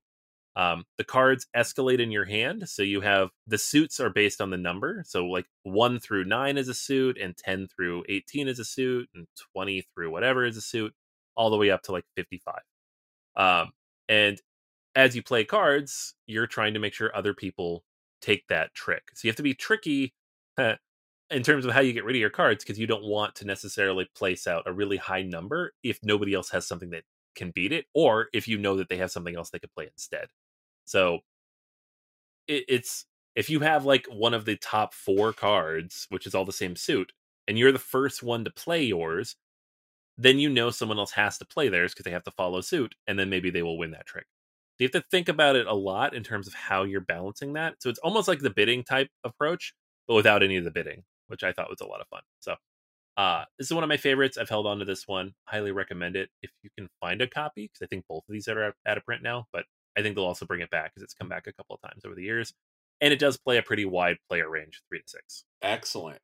Um, 0.57 0.85
the 0.99 1.05
cards 1.05 1.47
escalate 1.57 1.99
in 1.99 2.13
your 2.13 2.25
hand, 2.25 2.69
so 2.69 2.83
you 2.83 3.01
have 3.01 3.31
the 3.47 3.59
suits 3.59 3.99
are 3.99 4.11
based 4.11 4.41
on 4.41 4.51
the 4.51 4.57
number. 4.57 5.03
So 5.07 5.27
like 5.27 5.47
one 5.65 5.99
through 5.99 6.25
nine 6.25 6.57
is 6.57 6.69
a 6.69 6.75
suit, 6.75 7.19
and 7.19 7.37
ten 7.37 7.67
through 7.67 8.05
eighteen 8.09 8.47
is 8.47 8.61
a 8.61 8.65
suit, 8.65 9.09
and 9.15 9.27
twenty 9.53 9.85
through 9.95 10.13
whatever 10.13 10.45
is 10.45 10.57
a 10.57 10.61
suit, 10.61 10.95
all 11.37 11.51
the 11.51 11.57
way 11.57 11.71
up 11.71 11.83
to 11.83 11.93
like 11.93 12.05
fifty-five. 12.17 12.63
Um, 13.37 13.73
and 14.09 14.41
as 14.95 15.17
you 15.17 15.23
play 15.23 15.45
cards, 15.45 16.15
you're 16.27 16.47
trying 16.47 16.75
to 16.75 16.81
make 16.81 16.95
sure 16.95 17.15
other 17.15 17.35
people 17.35 17.85
take 18.21 18.47
that 18.49 18.75
trick. 18.75 19.03
So 19.15 19.27
you 19.27 19.31
have 19.31 19.37
to 19.37 19.43
be 19.43 19.55
tricky 19.55 20.15
in 20.59 21.43
terms 21.43 21.67
of 21.67 21.73
how 21.73 21.81
you 21.81 21.93
get 21.93 22.05
rid 22.05 22.17
of 22.17 22.21
your 22.21 22.31
cards 22.31 22.65
because 22.65 22.79
you 22.79 22.87
don't 22.87 23.05
want 23.05 23.35
to 23.37 23.47
necessarily 23.47 24.09
place 24.17 24.47
out 24.47 24.63
a 24.67 24.73
really 24.73 24.97
high 24.97 25.23
number 25.23 25.73
if 25.83 25.99
nobody 26.03 26.35
else 26.35 26.51
has 26.51 26.67
something 26.67 26.91
that 26.91 27.03
can 27.35 27.51
beat 27.51 27.73
it, 27.73 27.87
or 27.95 28.29
if 28.33 28.47
you 28.47 28.59
know 28.59 28.77
that 28.77 28.89
they 28.89 28.97
have 28.97 29.11
something 29.11 29.37
else 29.37 29.51
they 29.51 29.59
could 29.59 29.75
play 29.75 29.89
instead. 29.93 30.29
So 30.85 31.21
it, 32.47 32.65
it's 32.69 33.07
if 33.35 33.51
you 33.51 33.61
have 33.61 33.85
like 33.85 34.07
one 34.07 34.35
of 34.35 34.45
the 34.45 34.57
top 34.57 34.95
four 34.95 35.33
cards, 35.33 36.07
which 36.11 36.27
is 36.27 36.35
all 36.35 36.45
the 36.45 36.53
same 36.53 36.77
suit, 36.77 37.13
and 37.49 37.59
you're 37.59 37.73
the 37.73 37.79
first 37.79 38.23
one 38.23 38.45
to 38.45 38.51
play 38.51 38.85
yours, 38.85 39.37
then 40.17 40.39
you 40.39 40.49
know 40.49 40.71
someone 40.71 40.99
else 40.99 41.13
has 41.13 41.39
to 41.39 41.45
play 41.45 41.69
theirs 41.69 41.93
because 41.93 42.05
they 42.05 42.11
have 42.11 42.25
to 42.25 42.31
follow 42.33 42.61
suit, 42.61 42.95
and 43.07 43.19
then 43.19 43.31
maybe 43.31 43.51
they 43.51 43.63
will 43.63 43.79
win 43.79 43.91
that 43.93 44.07
trick. 44.07 44.27
So 44.77 44.85
you 44.85 44.91
have 44.93 45.03
to 45.03 45.09
think 45.11 45.29
about 45.29 45.57
it 45.57 45.67
a 45.67 45.75
lot 45.75 46.15
in 46.15 46.23
terms 46.25 46.49
of 46.49 46.55
how 46.55 46.83
you're 46.83 47.01
balancing 47.01 47.53
that. 47.53 47.75
So 47.81 47.89
it's 47.89 48.01
almost 48.01 48.27
like 48.27 48.41
the 48.41 48.51
bidding 48.51 48.83
type 48.83 49.09
approach, 49.23 49.73
but 50.09 50.15
without 50.15 50.43
any 50.43 50.57
of 50.57 50.65
the 50.65 50.71
bidding, 50.71 51.05
which 51.29 51.45
I 51.45 51.53
thought 51.53 51.71
was 51.71 51.81
a 51.81 51.87
lot 51.87 52.01
of 52.01 52.09
fun. 52.09 52.23
So 52.41 52.57
uh, 53.17 53.45
this 53.59 53.69
is 53.69 53.75
one 53.75 53.85
of 53.85 53.89
my 53.89 53.97
favorites. 53.97 54.37
I've 54.37 54.49
held 54.49 54.67
on 54.67 54.81
to 54.81 54.85
this 54.85 55.07
one. 55.07 55.35
Highly 55.45 55.71
recommend 55.71 56.17
it 56.17 56.31
if 56.43 56.51
you 56.63 56.71
can 56.77 56.89
find 57.01 57.23
a 57.23 57.29
copy, 57.29 57.67
because 57.67 57.85
I 57.85 57.87
think 57.87 58.05
both 58.09 58.25
of 58.29 58.33
these 58.33 58.49
are 58.49 58.75
out 58.87 58.97
of 58.97 59.05
print 59.05 59.23
now. 59.23 59.47
But 59.53 59.65
I 59.97 60.03
think 60.03 60.17
they'll 60.17 60.25
also 60.25 60.47
bring 60.47 60.61
it 60.61 60.71
back 60.71 60.93
because 60.93 61.05
it's 61.05 61.15
come 61.15 61.29
back 61.29 61.47
a 61.47 61.53
couple 61.53 61.77
of 61.77 61.83
times 61.89 62.05
over 62.05 62.15
the 62.15 62.25
years. 62.25 62.53
And 63.01 63.13
it 63.13 63.19
does 63.19 63.37
play 63.37 63.59
a 63.59 63.63
pretty 63.63 63.85
wide 63.85 64.17
player 64.29 64.49
range, 64.49 64.83
three 64.89 64.99
to 64.99 65.05
six. 65.07 65.45
Excellent. 65.63 66.19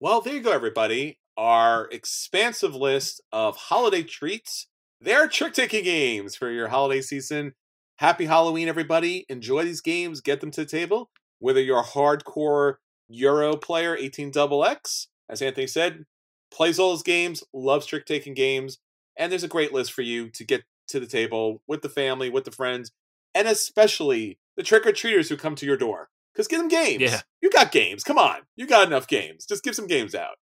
Well, 0.00 0.20
there 0.20 0.34
you 0.34 0.40
go, 0.40 0.52
everybody. 0.52 1.18
Our 1.40 1.88
expansive 1.90 2.74
list 2.74 3.22
of 3.32 3.56
holiday 3.56 4.02
treats. 4.02 4.66
They're 5.00 5.26
trick 5.26 5.54
taking 5.54 5.84
games 5.84 6.36
for 6.36 6.50
your 6.50 6.68
holiday 6.68 7.00
season. 7.00 7.54
Happy 7.96 8.26
Halloween, 8.26 8.68
everybody. 8.68 9.24
Enjoy 9.30 9.64
these 9.64 9.80
games, 9.80 10.20
get 10.20 10.42
them 10.42 10.50
to 10.50 10.64
the 10.64 10.70
table. 10.70 11.08
Whether 11.38 11.62
you're 11.62 11.80
a 11.80 11.82
hardcore 11.82 12.74
Euro 13.08 13.56
player, 13.56 13.96
18 13.96 14.30
double 14.32 14.66
X, 14.66 15.08
as 15.30 15.40
Anthony 15.40 15.66
said, 15.66 16.04
plays 16.50 16.78
all 16.78 16.92
his 16.92 17.02
games, 17.02 17.42
loves 17.54 17.86
trick 17.86 18.04
taking 18.04 18.34
games, 18.34 18.76
and 19.16 19.32
there's 19.32 19.42
a 19.42 19.48
great 19.48 19.72
list 19.72 19.94
for 19.94 20.02
you 20.02 20.28
to 20.28 20.44
get 20.44 20.64
to 20.88 21.00
the 21.00 21.06
table 21.06 21.62
with 21.66 21.80
the 21.80 21.88
family, 21.88 22.28
with 22.28 22.44
the 22.44 22.50
friends, 22.50 22.92
and 23.34 23.48
especially 23.48 24.38
the 24.58 24.62
trick 24.62 24.84
or 24.84 24.92
treaters 24.92 25.30
who 25.30 25.38
come 25.38 25.54
to 25.54 25.64
your 25.64 25.78
door. 25.78 26.10
Because 26.34 26.48
give 26.48 26.58
them 26.58 26.68
games. 26.68 27.00
Yeah. 27.00 27.22
You 27.40 27.48
got 27.48 27.72
games. 27.72 28.04
Come 28.04 28.18
on. 28.18 28.40
You 28.56 28.66
got 28.66 28.86
enough 28.86 29.06
games. 29.06 29.46
Just 29.46 29.64
give 29.64 29.74
some 29.74 29.86
games 29.86 30.14
out. 30.14 30.36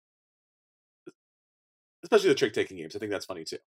Especially 2.04 2.28
the 2.28 2.34
trick 2.36 2.52
taking 2.52 2.76
games. 2.76 2.94
I 2.94 3.00
think 3.00 3.10
that's 3.10 3.26
funny 3.26 3.44
too. 3.44 3.58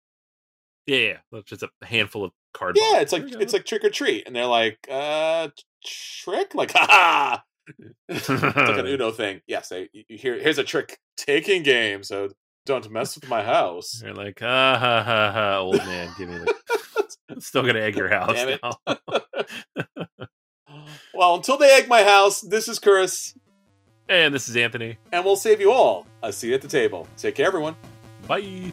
Yeah, 0.86 0.96
yeah. 0.96 1.16
Well, 1.30 1.42
just 1.42 1.62
a 1.62 1.68
handful 1.84 2.24
of 2.24 2.32
card. 2.54 2.76
Yeah, 2.80 3.00
it's 3.00 3.12
like 3.12 3.24
it's 3.26 3.52
like 3.52 3.66
trick 3.66 3.84
or 3.84 3.90
treat. 3.90 4.26
And 4.26 4.34
they're 4.34 4.46
like, 4.46 4.78
uh 4.90 5.48
trick? 5.84 6.54
Like, 6.54 6.72
ha 6.76 7.42
it's 8.08 8.28
like 8.28 8.78
an 8.78 8.86
Uno 8.86 9.10
thing. 9.10 9.42
Yes, 9.46 9.68
they, 9.68 9.90
you 9.92 10.16
hear 10.16 10.38
here's 10.38 10.56
a 10.58 10.64
trick 10.64 10.98
taking 11.18 11.62
game, 11.62 12.02
so 12.02 12.30
don't 12.64 12.90
mess 12.90 13.14
with 13.16 13.28
my 13.28 13.42
house. 13.42 14.00
You're 14.02 14.14
like, 14.14 14.38
ah 14.40 14.78
ha 14.78 15.02
ha 15.02 15.32
ha, 15.32 15.58
old 15.58 15.76
man, 15.76 16.10
give 16.16 16.28
me 16.30 16.38
the. 16.38 16.54
I'm 17.30 17.40
still 17.40 17.62
gonna 17.62 17.80
egg 17.80 17.96
your 17.96 18.08
house 18.08 18.32
Damn 18.34 18.48
it. 18.48 18.60
now. 18.62 18.98
well, 21.12 21.34
until 21.34 21.58
they 21.58 21.70
egg 21.72 21.88
my 21.88 22.02
house, 22.02 22.40
this 22.40 22.68
is 22.68 22.78
Chris, 22.78 23.34
and 24.08 24.32
this 24.34 24.48
is 24.48 24.56
Anthony. 24.56 24.96
and 25.12 25.22
we'll 25.24 25.36
save 25.36 25.60
you 25.60 25.70
all 25.70 26.06
a 26.22 26.32
seat 26.32 26.54
at 26.54 26.62
the 26.62 26.68
table. 26.68 27.06
Take 27.18 27.34
care, 27.34 27.46
everyone. 27.46 27.76
Bye. 28.28 28.72